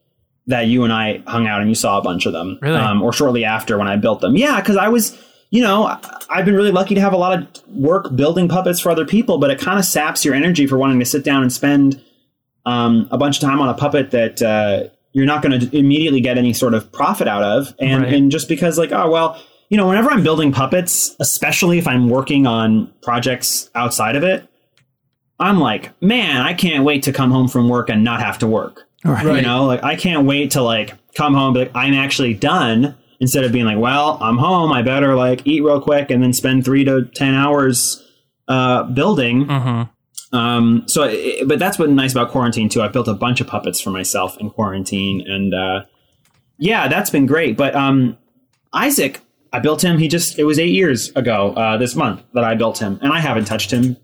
that 0.49 0.67
you 0.67 0.85
and 0.85 0.93
I 0.93 1.23
hung 1.27 1.47
out 1.47 1.61
and 1.61 1.69
you 1.71 1.75
saw 1.75 1.99
a 1.99 2.03
bunch 2.03 2.27
of 2.27 2.33
them, 2.33 2.59
Really? 2.61 2.77
um, 2.77 3.01
or 3.01 3.13
shortly 3.13 3.45
after 3.45 3.79
when 3.79 3.89
I 3.89 3.97
built 3.97 4.21
them. 4.21 4.37
Yeah, 4.37 4.61
because 4.61 4.77
I 4.77 4.89
was, 4.89 5.17
you 5.51 5.63
know, 5.63 5.87
I've 6.29 6.45
been 6.45 6.55
really 6.57 6.73
lucky 6.73 6.97
to 6.97 7.01
have 7.01 7.13
a 7.13 7.17
lot 7.17 7.39
of 7.39 7.47
work 7.69 8.15
building 8.17 8.49
puppets 8.49 8.81
for 8.81 8.91
other 8.91 9.07
people, 9.07 9.39
but 9.39 9.51
it 9.51 9.61
kind 9.61 9.79
of 9.79 9.85
saps 9.85 10.25
your 10.25 10.35
energy 10.35 10.67
for 10.67 10.77
wanting 10.77 10.99
to 10.99 11.07
sit 11.07 11.25
down 11.25 11.43
and 11.43 11.53
spend 11.53 12.03
um, 12.67 13.07
a 13.13 13.17
bunch 13.19 13.37
of 13.37 13.49
time 13.49 13.61
on 13.61 13.69
a 13.69 13.75
puppet 13.75 14.11
that 14.11 14.43
uh, 14.43 14.89
you're 15.13 15.27
not 15.27 15.43
going 15.43 15.59
to 15.61 15.77
immediately 15.77 16.21
get 16.21 16.39
any 16.39 16.53
sort 16.53 16.75
of 16.75 16.91
profit 16.93 17.29
out 17.29 17.43
of, 17.43 17.75
and 17.79 18.03
Right. 18.03 18.15
and 18.15 18.31
just 18.31 18.49
because 18.49 18.79
like 18.79 18.93
oh 18.93 19.11
well, 19.11 19.41
you 19.69 19.77
know, 19.77 19.89
whenever 19.89 20.11
I'm 20.11 20.23
building 20.23 20.53
puppets, 20.53 21.15
especially 21.21 21.79
if 21.79 21.87
I'm 21.87 22.09
working 22.09 22.47
on 22.47 22.93
projects 23.03 23.71
outside 23.75 24.17
of 24.17 24.23
it, 24.25 24.47
I'm 25.39 25.59
like, 25.59 25.91
man, 26.03 26.43
I 26.43 26.55
can't 26.55 26.85
wait 26.85 27.03
to 27.05 27.13
come 27.13 27.31
home 27.31 27.49
from 27.49 27.69
work 27.69 27.89
and 27.89 28.05
not 28.05 28.21
have 28.21 28.39
to 28.39 28.47
work. 28.47 28.87
Right. 29.05 29.37
You 29.37 29.43
know, 29.43 29.65
like 29.65 29.83
I 29.83 29.97
can't 29.97 30.27
wait 30.27 30.53
to 30.53 30.63
like 30.63 30.95
come 31.15 31.35
home, 31.35 31.55
but 31.55 31.71
I'm 31.75 31.95
actually 31.95 32.35
done. 32.35 32.97
Instead 33.21 33.45
of 33.45 33.53
being 33.53 33.65
like, 33.67 33.79
well, 33.79 34.19
I'm 34.21 34.37
home, 34.37 34.73
I 34.73 34.83
better 34.83 35.15
like 35.15 35.47
eat 35.47 35.61
real 35.63 35.81
quick 35.81 36.11
and 36.11 36.21
then 36.23 36.33
spend 36.33 36.65
three 36.65 36.83
to 36.85 37.05
ten 37.05 37.35
hours 37.35 38.03
uh, 38.49 38.83
building. 38.83 39.45
hmm 39.49 39.83
Um, 40.33 40.85
so, 40.87 41.03
it, 41.05 41.47
but 41.47 41.59
that's 41.59 41.79
what's 41.79 41.91
nice 41.91 42.13
about 42.13 42.31
quarantine 42.31 42.69
too. 42.69 42.83
I 42.83 42.89
built 42.89 43.09
a 43.09 43.15
bunch 43.15 43.41
of 43.41 43.47
puppets 43.47 43.81
for 43.81 43.91
myself 43.91 44.39
in 44.39 44.51
quarantine, 44.51 45.23
and 45.27 45.55
uh, 45.55 45.85
yeah, 46.59 46.89
that's 46.89 47.11
been 47.11 47.27
great. 47.27 47.57
But 47.57 47.75
um, 47.75 48.17
Isaac, 48.73 49.21
I 49.53 49.59
built 49.59 49.85
him. 49.85 49.99
He 49.99 50.09
just 50.09 50.39
it 50.39 50.45
was 50.45 50.59
eight 50.59 50.73
years 50.73 51.11
ago 51.11 51.53
uh, 51.53 51.77
this 51.77 51.95
month 51.95 52.23
that 52.33 52.45
I 52.45 52.55
built 52.55 52.79
him, 52.79 52.99
and 53.03 53.13
I 53.13 53.21
haven't 53.21 53.45
touched 53.45 53.71
him 53.71 53.97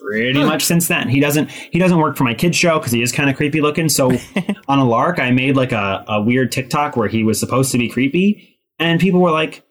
pretty 0.00 0.42
much 0.42 0.64
since 0.64 0.88
then. 0.88 1.08
He 1.08 1.20
doesn't 1.20 1.50
he 1.50 1.78
doesn't 1.78 1.98
work 1.98 2.16
for 2.16 2.24
my 2.24 2.34
kids 2.34 2.56
show 2.56 2.78
because 2.78 2.92
he 2.92 3.02
is 3.02 3.12
kind 3.12 3.30
of 3.30 3.36
creepy 3.36 3.60
looking. 3.60 3.88
So 3.88 4.10
on 4.68 4.78
a 4.78 4.84
lark, 4.84 5.18
I 5.18 5.30
made 5.30 5.56
like 5.56 5.72
a, 5.72 6.04
a 6.08 6.20
weird 6.20 6.50
TikTok 6.50 6.96
where 6.96 7.08
he 7.08 7.22
was 7.22 7.38
supposed 7.38 7.70
to 7.72 7.78
be 7.78 7.88
creepy, 7.88 8.58
and 8.78 9.00
people 9.00 9.20
were 9.20 9.30
like. 9.30 9.62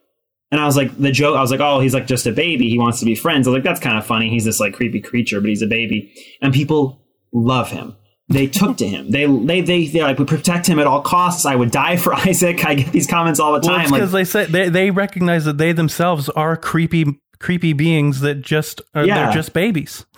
And 0.52 0.60
I 0.60 0.66
was 0.66 0.76
like, 0.76 0.98
the 0.98 1.12
joke, 1.12 1.36
I 1.38 1.42
was 1.42 1.52
like, 1.52 1.60
oh, 1.60 1.80
he's 1.80 1.94
like 1.94 2.08
just 2.08 2.26
a 2.26 2.32
baby. 2.32 2.70
He 2.70 2.80
wants 2.80 3.00
to 3.00 3.06
be 3.06 3.14
friends. 3.16 3.48
I 3.48 3.52
was 3.52 3.58
like, 3.58 3.64
that's 3.64 3.80
kind 3.80 3.98
of 3.98 4.06
funny. 4.06 4.30
He's 4.30 4.46
this 4.46 4.60
like 4.60 4.74
creepy 4.74 5.00
creature, 5.00 5.40
but 5.42 5.50
he's 5.50 5.62
a 5.62 5.68
baby. 5.68 6.12
And 6.42 6.54
people 6.54 7.02
love 7.32 7.70
him. 7.70 7.96
They 8.30 8.48
took 8.48 8.78
to 8.78 8.88
him. 8.88 9.12
They, 9.12 9.26
they, 9.26 9.62
they, 9.62 9.88
they 9.88 10.02
like 10.02 10.18
would 10.20 10.28
protect 10.28 10.68
him 10.68 10.80
at 10.80 10.88
all 10.88 11.02
costs. 11.02 11.46
I 11.46 11.56
would 11.56 11.72
die 11.72 11.98
for 11.98 12.14
Isaac. 12.28 12.66
I 12.66 12.76
get 12.76 12.92
these 12.92 13.08
comments 13.08 13.40
all 13.40 13.54
the 13.54 13.60
Well, 13.68 13.76
time. 13.78 13.82
it's 13.84 13.92
like, 13.92 14.00
because 14.02 14.12
they 14.12 14.24
say 14.24 14.46
they, 14.46 14.70
they 14.70 14.92
recognize 14.92 15.46
that 15.46 15.58
they 15.60 15.72
themselves 15.72 16.30
are 16.30 16.56
creepy 16.58 17.20
creepy 17.40 17.72
beings 17.74 18.20
that 18.22 18.42
just 18.42 18.82
are 18.94 19.06
Yeah. 19.06 19.26
they're 19.26 19.34
just 19.34 19.54
babies. 19.54 20.06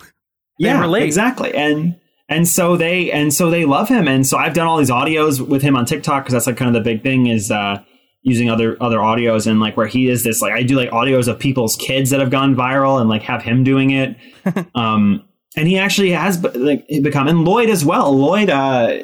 they 0.58 0.66
yeah, 0.66 0.80
relate. 0.80 1.04
exactly. 1.04 1.54
And, 1.54 1.98
and 2.28 2.48
so 2.48 2.76
they, 2.76 3.12
and 3.12 3.32
so 3.32 3.48
they 3.50 3.64
love 3.64 3.88
him. 3.88 4.08
And 4.08 4.26
so 4.26 4.38
I've 4.38 4.54
done 4.54 4.66
all 4.66 4.78
these 4.78 4.90
audios 4.90 5.40
with 5.46 5.62
him 5.62 5.76
on 5.76 5.84
TikTok 5.86 6.24
because 6.24 6.32
that's 6.32 6.46
like 6.46 6.56
kind 6.56 6.74
of 6.74 6.82
the 6.82 6.90
big 6.90 7.02
thing 7.02 7.26
is, 7.28 7.50
uh, 7.50 7.82
using 8.22 8.48
other 8.48 8.76
other 8.80 8.98
audios 8.98 9.46
and 9.46 9.60
like 9.60 9.76
where 9.76 9.86
he 9.86 10.08
is 10.08 10.22
this 10.24 10.40
like 10.40 10.52
I 10.52 10.62
do 10.62 10.76
like 10.76 10.90
audios 10.90 11.28
of 11.28 11.38
people's 11.38 11.76
kids 11.76 12.10
that 12.10 12.20
have 12.20 12.30
gone 12.30 12.54
viral 12.54 13.00
and 13.00 13.08
like 13.08 13.22
have 13.22 13.42
him 13.42 13.64
doing 13.64 13.90
it. 13.90 14.16
um 14.74 15.24
and 15.56 15.68
he 15.68 15.78
actually 15.78 16.10
has 16.10 16.42
like 16.42 16.86
become 17.02 17.28
and 17.28 17.44
Lloyd 17.44 17.68
as 17.68 17.84
well. 17.84 18.16
Lloyd 18.16 18.48
uh 18.48 18.98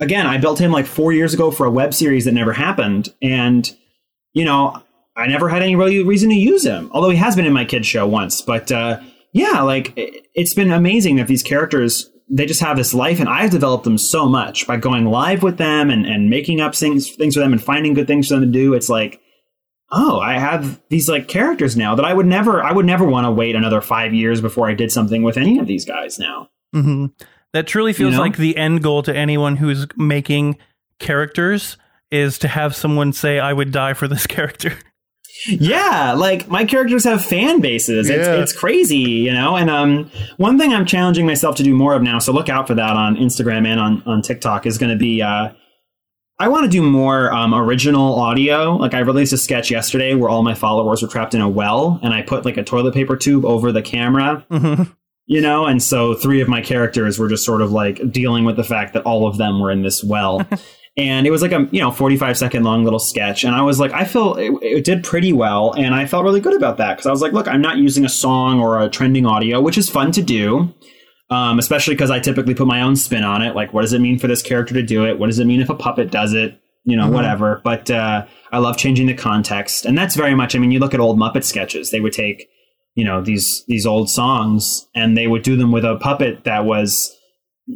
again, 0.00 0.26
I 0.26 0.38
built 0.38 0.58
him 0.58 0.72
like 0.72 0.86
4 0.86 1.12
years 1.12 1.34
ago 1.34 1.50
for 1.50 1.66
a 1.66 1.70
web 1.70 1.92
series 1.92 2.24
that 2.24 2.32
never 2.32 2.52
happened 2.52 3.12
and 3.20 3.70
you 4.32 4.44
know, 4.44 4.80
I 5.16 5.26
never 5.26 5.48
had 5.48 5.62
any 5.62 5.76
really 5.76 6.02
reason 6.02 6.30
to 6.30 6.36
use 6.36 6.64
him. 6.64 6.90
Although 6.94 7.10
he 7.10 7.16
has 7.16 7.36
been 7.36 7.46
in 7.46 7.52
my 7.52 7.64
kids 7.64 7.86
show 7.86 8.06
once, 8.06 8.40
but 8.40 8.72
uh 8.72 9.00
yeah, 9.32 9.60
like 9.60 9.92
it's 9.96 10.54
been 10.54 10.72
amazing 10.72 11.16
that 11.16 11.26
these 11.28 11.42
characters 11.42 12.10
they 12.32 12.46
just 12.46 12.60
have 12.60 12.76
this 12.76 12.94
life 12.94 13.18
and 13.18 13.28
I've 13.28 13.50
developed 13.50 13.84
them 13.84 13.98
so 13.98 14.26
much 14.28 14.66
by 14.66 14.76
going 14.76 15.06
live 15.06 15.42
with 15.42 15.58
them 15.58 15.90
and, 15.90 16.06
and 16.06 16.30
making 16.30 16.60
up 16.60 16.74
things 16.74 17.10
things 17.16 17.34
for 17.34 17.40
them 17.40 17.52
and 17.52 17.62
finding 17.62 17.92
good 17.92 18.06
things 18.06 18.28
for 18.28 18.34
them 18.34 18.42
to 18.42 18.46
do. 18.46 18.72
It's 18.72 18.88
like, 18.88 19.20
oh, 19.90 20.20
I 20.20 20.38
have 20.38 20.80
these 20.88 21.08
like 21.08 21.26
characters 21.26 21.76
now 21.76 21.96
that 21.96 22.04
I 22.04 22.14
would 22.14 22.26
never 22.26 22.62
I 22.62 22.72
would 22.72 22.86
never 22.86 23.04
want 23.04 23.26
to 23.26 23.30
wait 23.32 23.56
another 23.56 23.80
five 23.80 24.14
years 24.14 24.40
before 24.40 24.68
I 24.68 24.74
did 24.74 24.92
something 24.92 25.22
with 25.24 25.36
any 25.36 25.58
of 25.58 25.66
these 25.66 25.84
guys 25.84 26.18
now. 26.18 26.48
hmm 26.72 27.06
That 27.52 27.66
truly 27.66 27.92
feels 27.92 28.14
know? 28.14 28.20
like 28.20 28.36
the 28.36 28.56
end 28.56 28.82
goal 28.82 29.02
to 29.02 29.14
anyone 29.16 29.56
who's 29.56 29.86
making 29.96 30.56
characters 31.00 31.76
is 32.12 32.38
to 32.38 32.48
have 32.48 32.76
someone 32.76 33.12
say, 33.12 33.40
"I 33.40 33.52
would 33.52 33.72
die 33.72 33.94
for 33.94 34.06
this 34.06 34.26
character." 34.28 34.76
Yeah, 35.46 36.14
like 36.16 36.48
my 36.48 36.64
characters 36.64 37.04
have 37.04 37.24
fan 37.24 37.60
bases. 37.60 38.10
It's 38.10 38.26
Yeah. 38.26 38.34
it's 38.42 38.52
crazy, 38.52 38.96
you 38.98 39.32
know. 39.32 39.56
And 39.56 39.70
um, 39.70 40.10
one 40.36 40.58
thing 40.58 40.72
I'm 40.74 40.84
challenging 40.86 41.26
myself 41.26 41.56
to 41.56 41.62
do 41.62 41.74
more 41.74 41.94
of 41.94 42.02
now, 42.02 42.18
so 42.18 42.32
look 42.32 42.48
out 42.48 42.66
for 42.66 42.74
that 42.74 42.90
on 42.96 43.16
Instagram 43.16 43.66
and 43.66 43.80
on 43.80 44.02
on 44.06 44.22
TikTok 44.22 44.66
is 44.66 44.78
going 44.78 44.90
to 44.92 44.98
be. 44.98 45.22
Uh, 45.22 45.50
I 46.38 46.48
want 46.48 46.64
to 46.64 46.70
do 46.70 46.80
more 46.82 47.30
um, 47.32 47.54
original 47.54 48.14
audio. 48.18 48.74
Like 48.76 48.94
I 48.94 49.00
released 49.00 49.32
a 49.34 49.38
sketch 49.38 49.70
yesterday 49.70 50.14
where 50.14 50.30
all 50.30 50.42
my 50.42 50.54
followers 50.54 51.02
were 51.02 51.08
trapped 51.08 51.34
in 51.34 51.40
a 51.42 51.48
well, 51.48 52.00
and 52.02 52.14
I 52.14 52.22
put 52.22 52.44
like 52.46 52.56
a 52.56 52.64
toilet 52.64 52.94
paper 52.94 53.16
tube 53.16 53.44
over 53.44 53.72
the 53.72 53.82
camera. 53.82 54.44
Mhm. 54.50 54.90
You 55.26 55.40
know, 55.40 55.66
and 55.66 55.80
so 55.82 56.14
three 56.14 56.40
of 56.40 56.48
my 56.48 56.60
characters 56.60 57.18
were 57.18 57.28
just 57.28 57.44
sort 57.44 57.62
of 57.62 57.70
like 57.70 58.00
dealing 58.10 58.44
with 58.44 58.56
the 58.56 58.64
fact 58.64 58.94
that 58.94 59.02
all 59.04 59.28
of 59.28 59.36
them 59.36 59.60
were 59.60 59.70
in 59.70 59.82
this 59.82 60.02
well. 60.02 60.44
and 61.00 61.26
it 61.26 61.30
was 61.30 61.40
like 61.40 61.52
a 61.52 61.66
you 61.70 61.80
know 61.80 61.90
45 61.90 62.36
second 62.36 62.62
long 62.62 62.84
little 62.84 62.98
sketch. 62.98 63.42
And 63.42 63.54
i 63.54 63.62
was 63.62 63.80
like 63.80 63.92
i 63.92 64.04
feel 64.04 64.34
it, 64.34 64.52
it 64.62 64.84
did 64.84 65.02
pretty 65.02 65.32
well. 65.32 65.72
And 65.72 65.94
i 65.94 66.06
felt 66.06 66.24
really 66.24 66.40
good 66.40 66.54
about 66.54 66.76
that. 66.76 66.96
Because 66.96 67.06
i 67.06 67.10
was 67.10 67.22
like 67.22 67.32
look 67.32 67.48
i'm 67.48 67.62
not 67.62 67.78
using 67.78 68.04
a 68.04 68.08
song 68.08 68.60
or 68.60 68.80
a 68.80 68.88
trending 68.88 69.26
audio 69.26 69.60
which 69.60 69.78
is 69.78 69.88
fun 69.88 70.12
to 70.12 70.22
do. 70.22 70.72
Um, 71.30 71.58
especially 71.58 71.94
because 71.94 72.10
i 72.10 72.18
typically 72.18 72.54
put 72.54 72.66
my 72.66 72.82
own 72.82 72.96
spin 72.96 73.24
on 73.24 73.42
it. 73.42 73.54
Like 73.56 73.72
what 73.72 73.82
does 73.82 73.92
it 73.92 74.00
mean 74.00 74.18
for 74.18 74.26
this 74.26 74.42
character 74.42 74.74
to 74.74 74.82
do 74.82 75.06
it? 75.06 75.18
What 75.18 75.28
does 75.28 75.38
it 75.38 75.46
mean 75.46 75.60
if 75.60 75.70
a 75.70 75.74
puppet 75.74 76.10
does 76.10 76.34
it? 76.34 76.60
You 76.84 76.96
know 76.96 77.10
whatever. 77.10 77.60
But 77.64 77.90
uh, 77.90 78.26
i 78.52 78.58
love 78.58 78.76
changing 78.76 79.06
the 79.06 79.14
context. 79.14 79.86
And 79.86 79.96
that's 79.96 80.14
very 80.14 80.34
much 80.34 80.54
i 80.54 80.58
mean 80.58 80.70
you 80.70 80.80
look 80.80 80.94
at 80.94 81.00
old 81.00 81.18
muppet 81.18 81.44
sketches. 81.44 81.90
They 81.90 82.00
would 82.00 82.12
take 82.12 82.48
you 82.94 83.04
know 83.04 83.22
these 83.22 83.64
these 83.66 83.86
old 83.86 84.10
songs 84.10 84.88
and 84.94 85.16
they 85.16 85.26
would 85.26 85.42
do 85.42 85.56
them 85.56 85.72
with 85.72 85.84
a 85.84 85.96
puppet 85.96 86.44
that 86.44 86.64
was 86.64 87.16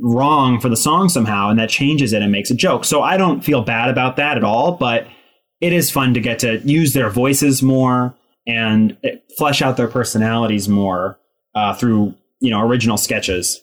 wrong 0.02 0.60
for 0.60 0.68
the 0.68 0.76
song 0.76 1.08
somehow 1.08 1.48
and 1.50 1.58
that 1.58 1.68
changes 1.70 2.12
it 2.12 2.22
and 2.22 2.32
makes 2.32 2.50
a 2.50 2.54
joke. 2.54 2.84
So 2.84 3.02
I 3.02 3.16
don't 3.16 3.42
feel 3.44 3.62
bad 3.62 3.90
about 3.90 4.16
that 4.16 4.36
at 4.36 4.44
all, 4.44 4.72
but 4.72 5.06
it 5.60 5.72
is 5.72 5.90
fun 5.90 6.14
to 6.14 6.20
get 6.20 6.38
to 6.40 6.58
use 6.58 6.92
their 6.92 7.10
voices 7.10 7.62
more 7.62 8.14
and 8.46 8.96
eh, 9.04 9.16
flesh 9.38 9.62
out 9.62 9.76
their 9.76 9.88
personalities 9.88 10.68
more 10.68 11.18
uh, 11.54 11.74
through 11.74 12.14
you 12.40 12.50
know 12.50 12.60
original 12.60 12.96
sketches 12.96 13.62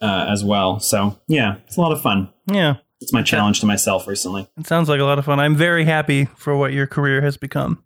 uh, 0.00 0.26
as 0.28 0.42
well. 0.44 0.80
So 0.80 1.18
yeah, 1.28 1.56
it's 1.66 1.76
a 1.76 1.80
lot 1.80 1.92
of 1.92 2.00
fun. 2.00 2.28
Yeah, 2.50 2.76
It's 3.00 3.12
my 3.12 3.22
challenge 3.22 3.60
to 3.60 3.66
myself 3.66 4.06
recently. 4.06 4.48
it 4.56 4.66
sounds 4.66 4.88
like 4.88 5.00
a 5.00 5.04
lot 5.04 5.18
of 5.18 5.24
fun. 5.24 5.40
I'm 5.40 5.56
very 5.56 5.84
happy 5.84 6.26
for 6.36 6.56
what 6.56 6.72
your 6.72 6.86
career 6.86 7.20
has 7.22 7.36
become. 7.36 7.82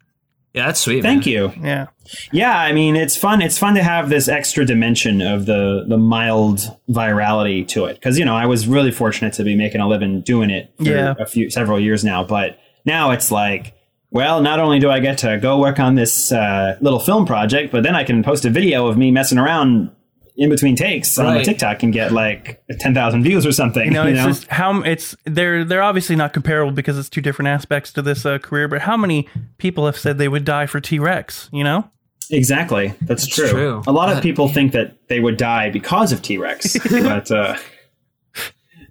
Yeah, 0.53 0.67
that's 0.67 0.81
sweet. 0.81 1.03
Thank 1.03 1.27
man. 1.27 1.33
you. 1.33 1.53
Yeah, 1.63 1.87
Yeah, 2.33 2.59
I 2.59 2.73
mean 2.73 2.97
it's 2.97 3.17
fun. 3.17 3.41
It's 3.41 3.57
fun 3.59 3.75
to 3.77 3.83
have 3.83 4.09
this 4.09 4.27
extra 4.29 4.65
dimension 4.65 5.21
of 5.23 5.47
the 5.47 5.85
the 5.87 5.97
mild 5.97 6.61
virality 6.89 7.67
to 7.69 7.85
it 7.85 7.95
because 7.95 8.19
you 8.19 8.25
know 8.25 8.35
I 8.35 8.47
was 8.47 8.67
really 8.67 8.91
fortunate 8.91 9.33
to 9.35 9.45
be 9.45 9.55
making 9.55 9.81
a 9.81 9.87
living 9.89 10.23
doing 10.23 10.51
it 10.51 10.73
for 10.77 10.83
Yeah. 10.85 11.15
a 11.19 11.27
few 11.27 11.51
several 11.51 11.79
years 11.79 12.05
now, 12.05 12.25
but 12.25 12.59
now 12.85 13.11
it's 13.13 13.31
like. 13.31 13.75
Well, 14.13 14.43
not 14.43 14.59
only 14.59 14.81
do 14.81 14.91
I 14.91 14.99
get 14.99 15.19
to 15.19 15.39
go 15.39 15.61
work 15.61 15.79
on 15.79 15.95
this 15.95 16.33
uh, 16.33 16.77
little 16.81 16.99
film 16.99 17.27
project, 17.27 17.71
but 17.71 17.85
then 17.85 17.95
I 17.95 18.03
can 18.03 18.25
post 18.25 18.45
a 18.45 18.51
video 18.51 18.89
of 18.89 18.99
me 18.99 19.13
messing 19.13 19.39
around 19.39 19.93
in 20.41 20.49
between 20.51 20.75
takes 20.75 21.17
on 21.19 21.27
my 21.27 21.35
Right. 21.37 21.45
TikTok 21.45 21.83
and 21.85 21.93
get 21.93 22.11
like 22.13 22.61
ten 22.81 22.95
thousand 22.95 23.23
views 23.23 23.45
or 23.47 23.53
something. 23.53 23.85
you 23.85 23.91
know, 23.93 24.05
it's 24.07 24.25
just 24.25 24.47
how 24.49 24.81
it's 24.83 25.15
they're 25.25 25.65
they're 25.65 25.83
obviously 25.83 26.17
not 26.17 26.33
comparable 26.33 26.73
because 26.73 26.99
it's 26.99 27.09
two 27.09 27.21
different 27.21 27.49
aspects 27.49 27.93
to 27.93 28.03
this 28.03 28.25
uh, 28.27 28.39
career. 28.39 28.67
But 28.67 28.81
how 28.81 28.97
many 28.97 29.29
people 29.59 29.87
have 29.87 29.97
said 29.99 30.19
they 30.19 30.29
would 30.29 30.45
die 30.45 30.67
for 30.67 30.81
T 30.81 30.99
Rex? 30.99 31.49
You 31.53 31.63
know, 31.63 31.89
Exactly. 32.33 32.89
That's, 33.03 33.25
That's 33.25 33.27
true. 33.27 33.49
true. 33.49 33.83
A 33.87 33.93
lot 33.93 34.09
of 34.09 34.17
But- 34.17 34.23
people 34.23 34.49
think 34.49 34.73
that 34.73 35.09
they 35.09 35.21
would 35.21 35.37
die 35.37 35.69
because 35.71 36.11
of 36.13 36.23
T 36.23 36.39
Rex. 36.39 36.77
but 36.91 37.31
uh, 37.31 37.57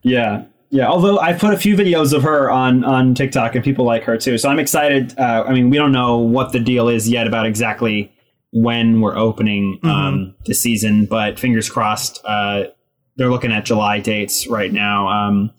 yeah. 0.03 0.43
Yeah. 0.71 0.87
Although 0.87 1.19
I 1.19 1.33
put 1.33 1.53
a 1.53 1.57
few 1.57 1.75
videos 1.75 2.13
of 2.13 2.21
her 2.23 2.51
on, 2.51 2.83
on 2.83 3.15
TikTok 3.15 3.55
and 3.55 3.63
people 3.63 3.85
like 3.85 4.03
her 4.03 4.17
too. 4.17 4.37
So 4.37 4.49
I'm 4.49 4.59
excited. 4.59 5.17
Uh, 5.17 5.43
I 5.47 5.53
mean, 5.53 5.69
we 5.71 5.77
don't 5.77 5.91
know 5.91 6.17
what 6.17 6.51
the 6.51 6.59
deal 6.59 6.89
is 6.89 7.09
yet 7.09 7.25
about 7.25 7.47
exactly 7.47 8.11
when 8.51 9.01
we're 9.01 9.15
opening 9.15 9.79
um, 9.83 10.35
the 10.45 10.53
season, 10.53 11.05
but 11.05 11.39
fingers 11.39 11.69
crossed. 11.69 12.19
Uh, 12.25 12.65
they're 13.15 13.29
looking 13.29 13.51
at 13.51 13.65
July 13.65 13.99
dates 13.99 14.47
right 14.47 14.71
now. 14.71 15.07
Um, 15.07 15.51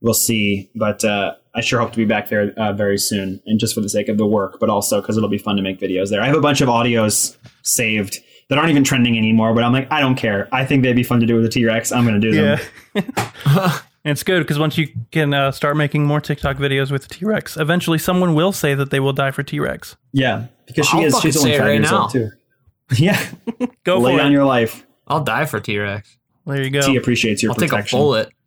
we'll 0.00 0.14
see. 0.14 0.70
But 0.74 1.04
uh, 1.04 1.34
I 1.54 1.60
sure 1.60 1.80
hope 1.80 1.92
to 1.92 1.96
be 1.96 2.04
back 2.04 2.28
there 2.28 2.52
uh, 2.56 2.72
very 2.72 2.98
soon, 2.98 3.40
and 3.46 3.60
just 3.60 3.74
for 3.74 3.80
the 3.80 3.88
sake 3.88 4.08
of 4.08 4.18
the 4.18 4.26
work, 4.26 4.58
but 4.58 4.70
also 4.70 5.00
because 5.00 5.16
it'll 5.16 5.28
be 5.28 5.38
fun 5.38 5.56
to 5.56 5.62
make 5.62 5.78
videos 5.78 6.10
there. 6.10 6.22
I 6.22 6.26
have 6.26 6.36
a 6.36 6.40
bunch 6.40 6.60
of 6.60 6.68
audios 6.68 7.36
saved 7.62 8.18
that 8.48 8.58
aren't 8.58 8.70
even 8.70 8.84
trending 8.84 9.16
anymore, 9.16 9.54
but 9.54 9.62
I'm 9.64 9.72
like, 9.72 9.90
I 9.90 10.00
don't 10.00 10.16
care. 10.16 10.48
I 10.52 10.64
think 10.64 10.82
they'd 10.82 10.96
be 10.96 11.04
fun 11.04 11.20
to 11.20 11.26
do 11.26 11.36
with 11.36 11.44
a 11.44 11.48
T 11.48 11.64
Rex. 11.64 11.92
I'm 11.92 12.04
going 12.04 12.20
to 12.20 12.30
do 12.30 12.34
them. 12.34 12.60
yeah. 12.94 13.78
And 14.04 14.10
it's 14.12 14.22
good 14.24 14.40
because 14.42 14.58
once 14.58 14.76
you 14.76 14.88
can 15.12 15.32
uh, 15.32 15.52
start 15.52 15.76
making 15.76 16.04
more 16.06 16.20
TikTok 16.20 16.56
videos 16.56 16.90
with 16.90 17.06
T 17.08 17.24
Rex, 17.24 17.56
eventually 17.56 17.98
someone 17.98 18.34
will 18.34 18.52
say 18.52 18.74
that 18.74 18.90
they 18.90 18.98
will 19.00 19.12
die 19.12 19.30
for 19.30 19.42
T 19.44 19.60
Rex. 19.60 19.96
Yeah, 20.12 20.46
because 20.66 20.86
she 20.88 20.98
I'll 20.98 21.04
is. 21.04 21.20
She's 21.20 21.36
only 21.36 21.50
say 21.52 21.58
five 21.58 21.66
right 21.68 21.72
years 21.74 21.90
now. 21.90 22.02
old 22.02 22.10
too. 22.12 22.30
Yeah, 22.96 23.18
Go 23.84 23.98
lay 23.98 24.16
for 24.16 24.20
on 24.22 24.26
it. 24.26 24.32
your 24.32 24.44
life. 24.44 24.84
I'll 25.06 25.22
die 25.24 25.44
for 25.46 25.60
T 25.60 25.78
Rex. 25.78 26.18
there 26.46 26.62
you 26.62 26.70
go. 26.70 26.80
T 26.82 26.96
appreciates 26.96 27.42
your 27.42 27.52
I'll 27.52 27.56
take 27.56 27.70
a 27.72 27.76
protection. 27.76 27.98
bullet. 27.98 28.28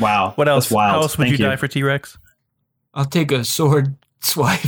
Wow, 0.00 0.32
What 0.36 0.48
else? 0.48 0.64
That's 0.66 0.72
wild. 0.74 0.90
How 0.96 1.00
else 1.02 1.16
would 1.18 1.28
Thank 1.28 1.38
you, 1.38 1.44
die 1.46 1.56
for 1.56 1.68
T 1.68 1.82
Rex? 1.82 2.18
I'll 2.94 3.04
take 3.04 3.30
a 3.32 3.44
sword 3.44 3.96
swipe. 4.20 4.60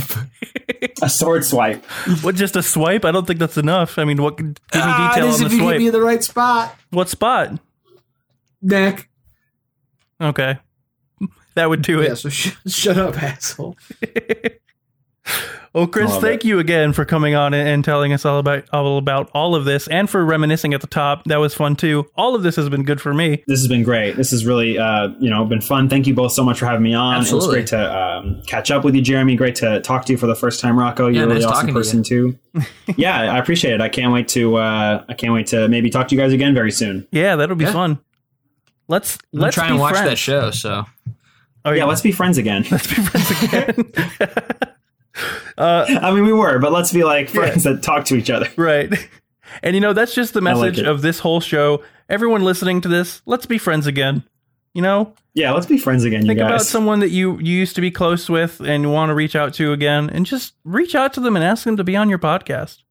a 1.01 1.09
sword 1.09 1.43
swipe? 1.45 1.83
What? 2.21 2.35
Just 2.35 2.55
a 2.55 2.63
swipe? 2.63 3.03
I 3.05 3.11
don't 3.11 3.25
think 3.27 3.39
that's 3.39 3.57
enough. 3.57 3.97
I 3.99 4.03
mean, 4.05 4.21
what? 4.21 4.37
Give 4.37 4.47
me 4.47 4.53
Ah, 4.73 5.13
detail 5.13 5.27
this 5.31 5.39
on 5.39 5.45
if 5.45 5.51
the 5.51 5.55
you 5.57 5.61
swipe. 5.61 5.73
give 5.73 5.81
me 5.83 5.89
the 5.89 6.01
right 6.01 6.23
spot. 6.23 6.75
what 6.91 7.09
spot? 7.09 7.59
Neck. 8.61 9.09
Okay, 10.21 10.57
that 11.55 11.69
would 11.69 11.81
do 11.81 12.01
it. 12.01 12.09
Yeah, 12.09 12.13
so 12.15 12.29
sh- 12.29 12.55
shut 12.67 12.97
up, 12.97 13.21
asshole. 13.21 13.75
Well, 15.73 15.87
Chris, 15.87 16.09
Love 16.11 16.21
thank 16.21 16.45
it. 16.45 16.47
you 16.47 16.59
again 16.59 16.93
for 16.93 17.03
coming 17.03 17.35
on 17.35 17.53
and 17.53 17.83
telling 17.83 18.13
us 18.13 18.23
all 18.23 18.39
about 18.39 18.63
all 18.71 18.97
about 18.97 19.29
all 19.33 19.55
of 19.55 19.65
this, 19.65 19.87
and 19.89 20.09
for 20.09 20.23
reminiscing 20.23 20.73
at 20.73 20.79
the 20.79 20.87
top. 20.87 21.25
That 21.25 21.37
was 21.37 21.53
fun 21.53 21.75
too. 21.75 22.05
All 22.15 22.33
of 22.33 22.43
this 22.43 22.55
has 22.55 22.69
been 22.69 22.83
good 22.83 23.01
for 23.01 23.13
me. 23.13 23.43
This 23.45 23.59
has 23.59 23.67
been 23.67 23.83
great. 23.83 24.15
This 24.15 24.31
has 24.31 24.45
really, 24.45 24.77
uh, 24.77 25.09
you 25.19 25.29
know, 25.29 25.43
been 25.43 25.59
fun. 25.59 25.89
Thank 25.89 26.07
you 26.07 26.13
both 26.13 26.31
so 26.31 26.45
much 26.45 26.59
for 26.59 26.65
having 26.65 26.83
me 26.83 26.93
on. 26.93 27.15
Absolutely. 27.17 27.47
It 27.47 27.49
was 27.49 27.55
great 27.55 27.67
to 27.79 27.97
um, 27.97 28.41
catch 28.47 28.71
up 28.71 28.85
with 28.85 28.95
you, 28.95 29.01
Jeremy. 29.01 29.35
Great 29.35 29.55
to 29.55 29.81
talk 29.81 30.05
to 30.05 30.13
you 30.13 30.17
for 30.17 30.27
the 30.27 30.35
first 30.35 30.61
time, 30.61 30.79
Rocco. 30.79 31.07
You're 31.07 31.15
Yeah, 31.15 31.23
a 31.23 31.27
really 31.27 31.39
nice 31.41 31.45
awesome 31.45 31.55
talking 31.67 31.73
to 31.73 31.79
person 31.79 32.03
too. 32.03 32.39
yeah, 32.95 33.33
I 33.33 33.37
appreciate 33.39 33.73
it. 33.73 33.81
I 33.81 33.89
can't 33.89 34.13
wait 34.13 34.29
to. 34.29 34.55
Uh, 34.55 35.03
I 35.09 35.13
can't 35.13 35.33
wait 35.33 35.47
to 35.47 35.67
maybe 35.67 35.89
talk 35.89 36.07
to 36.07 36.15
you 36.15 36.21
guys 36.21 36.31
again 36.31 36.53
very 36.53 36.71
soon. 36.71 37.05
Yeah, 37.11 37.35
that'll 37.35 37.57
be 37.57 37.65
Yeah. 37.65 37.73
fun. 37.73 37.99
Let's 38.87 39.17
I'm 39.33 39.39
let's 39.39 39.55
trying 39.55 39.71
be 39.71 39.77
to 39.77 39.81
watch 39.81 39.93
friends. 39.93 40.09
that 40.09 40.17
show. 40.17 40.51
So 40.51 40.85
Oh, 41.65 41.71
Yeah, 41.71 41.85
let's 41.85 42.01
be 42.01 42.11
friends 42.11 42.37
again. 42.37 42.65
let's 42.71 42.87
be 42.87 42.95
friends 42.95 43.43
again. 43.43 43.91
uh, 45.57 45.85
I 46.01 46.11
mean, 46.11 46.25
we 46.25 46.33
were, 46.33 46.59
but 46.59 46.71
let's 46.71 46.91
be 46.93 47.03
like 47.03 47.29
friends 47.29 47.63
that 47.63 47.81
talk 47.81 48.05
to 48.05 48.15
each 48.15 48.29
other. 48.29 48.49
right. 48.55 48.91
And 49.63 49.73
you 49.73 49.79
know 49.79 49.93
that's 49.93 50.13
just 50.13 50.33
the 50.33 50.41
message 50.41 50.79
it. 50.79 50.87
of 50.87 51.01
this 51.01 51.19
whole 51.19 51.39
show. 51.39 51.83
Everyone 52.09 52.43
listening 52.43 52.81
to 52.81 52.87
this, 52.87 53.21
let's 53.25 53.45
be 53.45 53.57
friends 53.57 53.87
again. 53.87 54.23
You 54.73 54.81
know, 54.81 55.13
Yeah, 55.33 55.53
let's 55.53 55.65
be 55.65 55.77
friends 55.77 56.03
again, 56.03 56.23
think 56.23 56.39
you 56.39 56.45
about 56.45 56.61
someone 56.61 56.99
that 56.99 57.09
you, 57.09 57.39
you 57.39 57.53
used 57.53 57.75
to 57.75 57.81
be 57.81 57.89
close 57.91 58.29
with 58.29 58.59
and 58.59 58.91
want 58.91 59.09
to 59.09 59.13
reach 59.13 59.33
out 59.33 59.53
to 59.53 59.71
again, 59.71 60.09
and 60.09 60.25
just 60.25 60.53
reach 60.65 60.95
out 60.95 61.13
to 61.13 61.21
them 61.21 61.37
and 61.37 61.45
ask 61.45 61.63
them 61.63 61.77
to 61.77 61.83
be 61.85 61.95
on 61.95 62.09
your 62.09 62.19
podcast. 62.19 62.81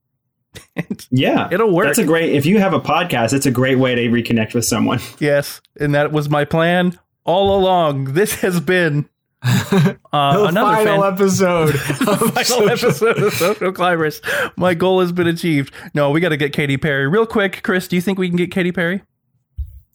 yeah, 1.11 1.49
It'll 1.51 1.73
work. 1.75 1.87
That's 1.87 1.99
a 1.99 2.05
great. 2.05 2.33
If 2.35 2.47
you 2.47 2.59
have 2.59 2.73
a 2.75 2.81
podcast, 2.81 3.33
it's 3.33 3.47
a 3.47 3.51
great 3.51 3.79
way 3.79 3.95
to 3.95 4.09
reconnect 4.09 4.55
with 4.55 4.65
someone. 4.65 5.01
Yes, 5.19 5.61
and 5.81 5.95
that 5.95 6.13
was 6.13 6.29
my 6.29 6.45
plan 6.45 6.99
all 7.25 7.57
along. 7.59 8.15
This 8.15 8.35
has 8.41 8.61
been 8.61 9.09
uh, 9.43 9.95
another 10.13 10.85
fan- 10.85 11.03
episode. 11.03 11.75
final 11.79 12.69
episode 12.71 13.19
of 13.23 13.33
Social 13.33 13.73
Climbers. 13.73 14.21
My 14.57 14.75
goal 14.75 15.01
has 15.01 15.13
been 15.13 15.27
achieved. 15.27 15.73
No, 15.95 16.11
we 16.11 16.21
got 16.21 16.31
to 16.31 16.37
get 16.37 16.53
Katy 16.53 16.77
Perry 16.77 17.07
real 17.09 17.27
quick. 17.27 17.63
Chris, 17.63 17.89
do 17.89 17.97
you 17.97 18.03
think 18.03 18.19
we 18.19 18.29
can 18.29 18.37
get 18.37 18.51
Katy 18.51 18.73
Perry? 18.73 19.03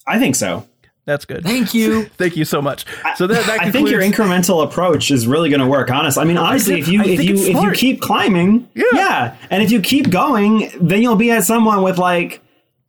I 0.08 0.18
think 0.20 0.36
so. 0.36 0.68
That's 1.10 1.26
good. 1.26 1.44
Thank 1.44 1.74
you. 1.74 2.04
Thank 2.18 2.38
you 2.38 2.46
so 2.46 2.62
much. 2.62 2.86
So 3.16 3.26
that, 3.26 3.46
that 3.48 3.62
I 3.62 3.72
think 3.72 3.90
your 3.90 4.02
incremental 4.02 4.64
approach 4.64 5.10
is 5.10 5.26
really 5.26 5.50
going 5.50 5.60
to 5.62 5.68
work. 5.68 5.90
Honest, 5.90 6.18
I 6.20 6.24
mean, 6.24 6.38
honestly, 6.38 6.76
think- 6.84 6.88
if 6.88 6.94
you 6.94 7.02
if 7.04 7.24
you 7.24 7.34
it's 7.34 7.42
if 7.48 7.56
you 7.64 7.72
keep 7.72 8.00
climbing, 8.02 8.70
Yeah. 8.76 9.36
and 9.50 9.64
if 9.64 9.72
you 9.72 9.82
keep 9.82 10.10
going, 10.12 10.72
then 10.80 11.02
you'll 11.02 11.16
be 11.16 11.32
at 11.32 11.44
someone 11.46 11.82
with 11.82 11.98
like 11.98 12.42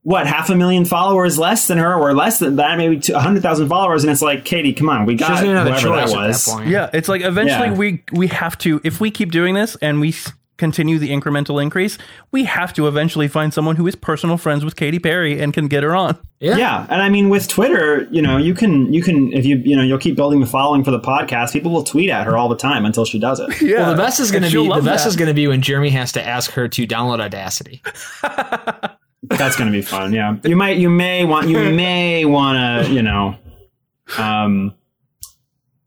what 0.02 0.26
half 0.26 0.48
a 0.50 0.54
million 0.54 0.84
followers 0.84 1.38
less 1.38 1.66
than 1.66 1.76
her, 1.78 1.94
or 1.94 2.14
less 2.14 2.38
than 2.38 2.56
that, 2.56 2.78
maybe 2.78 3.00
a 3.12 3.18
hundred 3.20 3.42
thousand 3.42 3.68
followers, 3.68 4.02
and 4.04 4.10
it's 4.10 4.22
like, 4.22 4.44
Katy, 4.46 4.72
come 4.72 4.88
on, 4.88 5.04
we 5.06 5.12
She 5.14 5.18
got 5.18 5.28
doesn't 5.28 5.44
even 5.46 5.56
have 5.56 5.66
a 5.66 5.70
whoever 5.80 6.00
choice 6.02 6.12
that 6.12 6.18
at 6.22 6.26
was. 6.28 6.44
that 6.46 6.52
point. 6.52 6.68
Yeah, 6.68 6.90
it's 6.92 7.08
like 7.08 7.20
eventually 7.22 7.68
Yeah. 7.68 7.74
we 7.74 8.02
we 8.12 8.26
have 8.28 8.56
to 8.58 8.80
if 8.84 9.00
we 9.00 9.10
keep 9.10 9.30
doing 9.30 9.54
this 9.54 9.76
and 9.82 10.00
we 10.00 10.08
s- 10.10 10.32
continue 10.60 10.98
the 10.98 11.10
incremental 11.10 11.60
increase, 11.60 11.98
we 12.30 12.44
have 12.44 12.72
to 12.74 12.86
eventually 12.86 13.26
find 13.26 13.52
someone 13.52 13.74
who 13.74 13.86
is 13.88 13.96
personal 13.96 14.36
friends 14.36 14.64
with 14.64 14.76
Katy 14.76 15.00
Perry 15.00 15.40
and 15.40 15.52
can 15.52 15.66
get 15.66 15.82
her 15.82 15.96
on. 15.96 16.16
Yeah. 16.38 16.56
Yeah, 16.56 16.86
and 16.88 17.02
I 17.02 17.08
mean 17.08 17.28
with 17.28 17.48
Twitter, 17.48 18.06
you 18.10 18.22
know, 18.22 18.36
you 18.36 18.54
can 18.54 18.92
you 18.92 19.02
can 19.02 19.32
if 19.32 19.44
you 19.44 19.56
you 19.56 19.74
know 19.76 19.82
you'll 19.82 19.98
keep 19.98 20.14
building 20.16 20.40
the 20.40 20.46
following 20.46 20.84
for 20.84 20.90
the 20.90 21.00
podcast. 21.00 21.52
People 21.52 21.72
will 21.72 21.82
tweet 21.82 22.10
at 22.10 22.26
her 22.26 22.36
all 22.36 22.48
the 22.48 22.56
time 22.56 22.84
until 22.86 23.04
she 23.04 23.18
does 23.18 23.40
it. 23.40 23.50
Yeah. 23.70 23.80
Well, 23.80 23.90
the 23.90 24.02
best 24.02 24.20
is 24.20 24.30
going 24.30 24.42
to 24.42 24.50
be 24.50 24.68
the 24.68 24.80
best 24.80 25.04
that. 25.04 25.10
is 25.10 25.16
going 25.16 25.28
to 25.28 25.34
be 25.34 25.46
when 25.46 25.60
Jeremy 25.60 25.90
has 25.90 26.12
to 26.12 26.26
ask 26.26 26.52
her 26.52 26.66
to 26.68 26.86
download 26.86 27.20
Audacity. 27.20 27.82
That's 29.22 29.56
going 29.56 29.70
to 29.70 29.72
be 29.72 29.82
fun. 29.82 30.12
Yeah, 30.12 30.36
you 30.44 30.56
might 30.56 30.78
you 30.78 30.88
may 30.90 31.24
want 31.24 31.48
you 31.48 31.58
may 31.72 32.24
want 32.24 32.86
to 32.86 32.92
you 32.92 33.02
know, 33.02 33.36
um, 34.18 34.74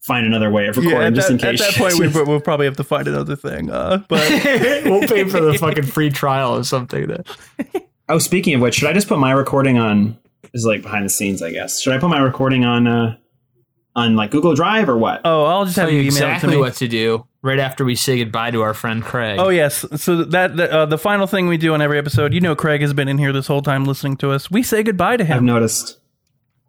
find 0.03 0.25
another 0.25 0.51
way 0.51 0.67
of 0.67 0.77
recording 0.77 0.99
Yeah, 1.01 1.07
at 1.07 1.13
just 1.13 1.27
that, 1.29 1.33
in 1.33 1.39
case. 1.39 1.61
at 1.61 1.73
that 1.73 1.77
point, 1.77 1.97
we, 2.15 2.23
we'll 2.23 2.39
probably 2.41 2.65
have 2.65 2.77
to 2.77 2.83
find 2.83 3.07
another 3.07 3.35
thing. 3.35 3.71
Uh, 3.71 4.03
but 4.07 4.19
we'll 4.85 5.07
pay 5.07 5.23
for 5.23 5.39
the 5.41 5.57
fucking 5.59 5.83
free 5.83 6.09
trial 6.09 6.55
or 6.57 6.63
something. 6.63 7.07
That 7.07 7.85
oh, 8.09 8.19
speaking 8.19 8.53
of 8.55 8.61
which, 8.61 8.75
should 8.75 8.89
I 8.89 8.93
just 8.93 9.07
put 9.07 9.17
my 9.19 9.31
recording 9.31 9.77
on? 9.79 10.17
Is 10.53 10.65
like 10.65 10.81
behind 10.83 11.05
the 11.05 11.09
scenes, 11.09 11.41
I 11.41 11.51
guess. 11.51 11.81
Should 11.81 11.93
I 11.93 11.97
put 11.97 12.09
my 12.09 12.19
recording 12.19 12.63
on 12.63 12.85
uh, 12.85 13.15
on 13.95 14.15
like 14.15 14.29
Google 14.29 14.53
Drive 14.53 14.87
or 14.89 14.97
what? 14.97 15.21
Oh, 15.25 15.45
I'll 15.45 15.63
just 15.65 15.75
Tell 15.75 15.85
have 15.85 15.93
you 15.93 16.01
you 16.01 16.11
email 16.11 16.35
it 16.35 16.39
to 16.41 16.47
me. 16.47 16.57
what 16.57 16.75
to 16.75 16.87
do 16.87 17.25
right 17.41 17.59
after 17.59 17.83
we 17.83 17.95
say 17.95 18.19
goodbye 18.19 18.51
to 18.51 18.61
our 18.61 18.73
friend 18.73 19.01
Craig. 19.03 19.39
Oh 19.39 19.49
yes. 19.49 19.83
So 20.01 20.23
that 20.25 20.55
the, 20.57 20.71
uh, 20.71 20.85
the 20.85 20.97
final 20.99 21.25
thing 21.27 21.47
we 21.47 21.57
do 21.57 21.73
on 21.73 21.81
every 21.81 21.97
episode, 21.97 22.33
you 22.33 22.39
know, 22.41 22.55
Craig 22.55 22.81
has 22.81 22.93
been 22.93 23.07
in 23.07 23.17
here 23.17 23.33
this 23.33 23.47
whole 23.47 23.61
time 23.63 23.85
listening 23.85 24.15
to 24.17 24.29
us. 24.31 24.51
We 24.51 24.61
say 24.63 24.83
goodbye 24.83 25.17
to 25.17 25.23
him. 25.25 25.37
I've 25.37 25.43
noticed. 25.43 25.97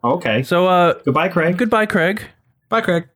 Okay. 0.02 0.42
So 0.44 0.66
uh, 0.66 0.94
Goodbye, 1.04 1.28
Craig. 1.28 1.58
goodbye, 1.58 1.86
Craig. 1.86 2.22
Bye, 2.68 2.80
Craig. 2.80 3.08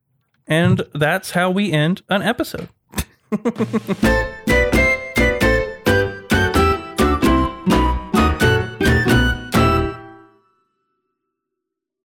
And 0.49 0.83
that's 0.95 1.33
how 1.33 1.51
we 1.51 1.70
end 1.73 2.03
an 2.09 2.23
episode. 2.23 2.69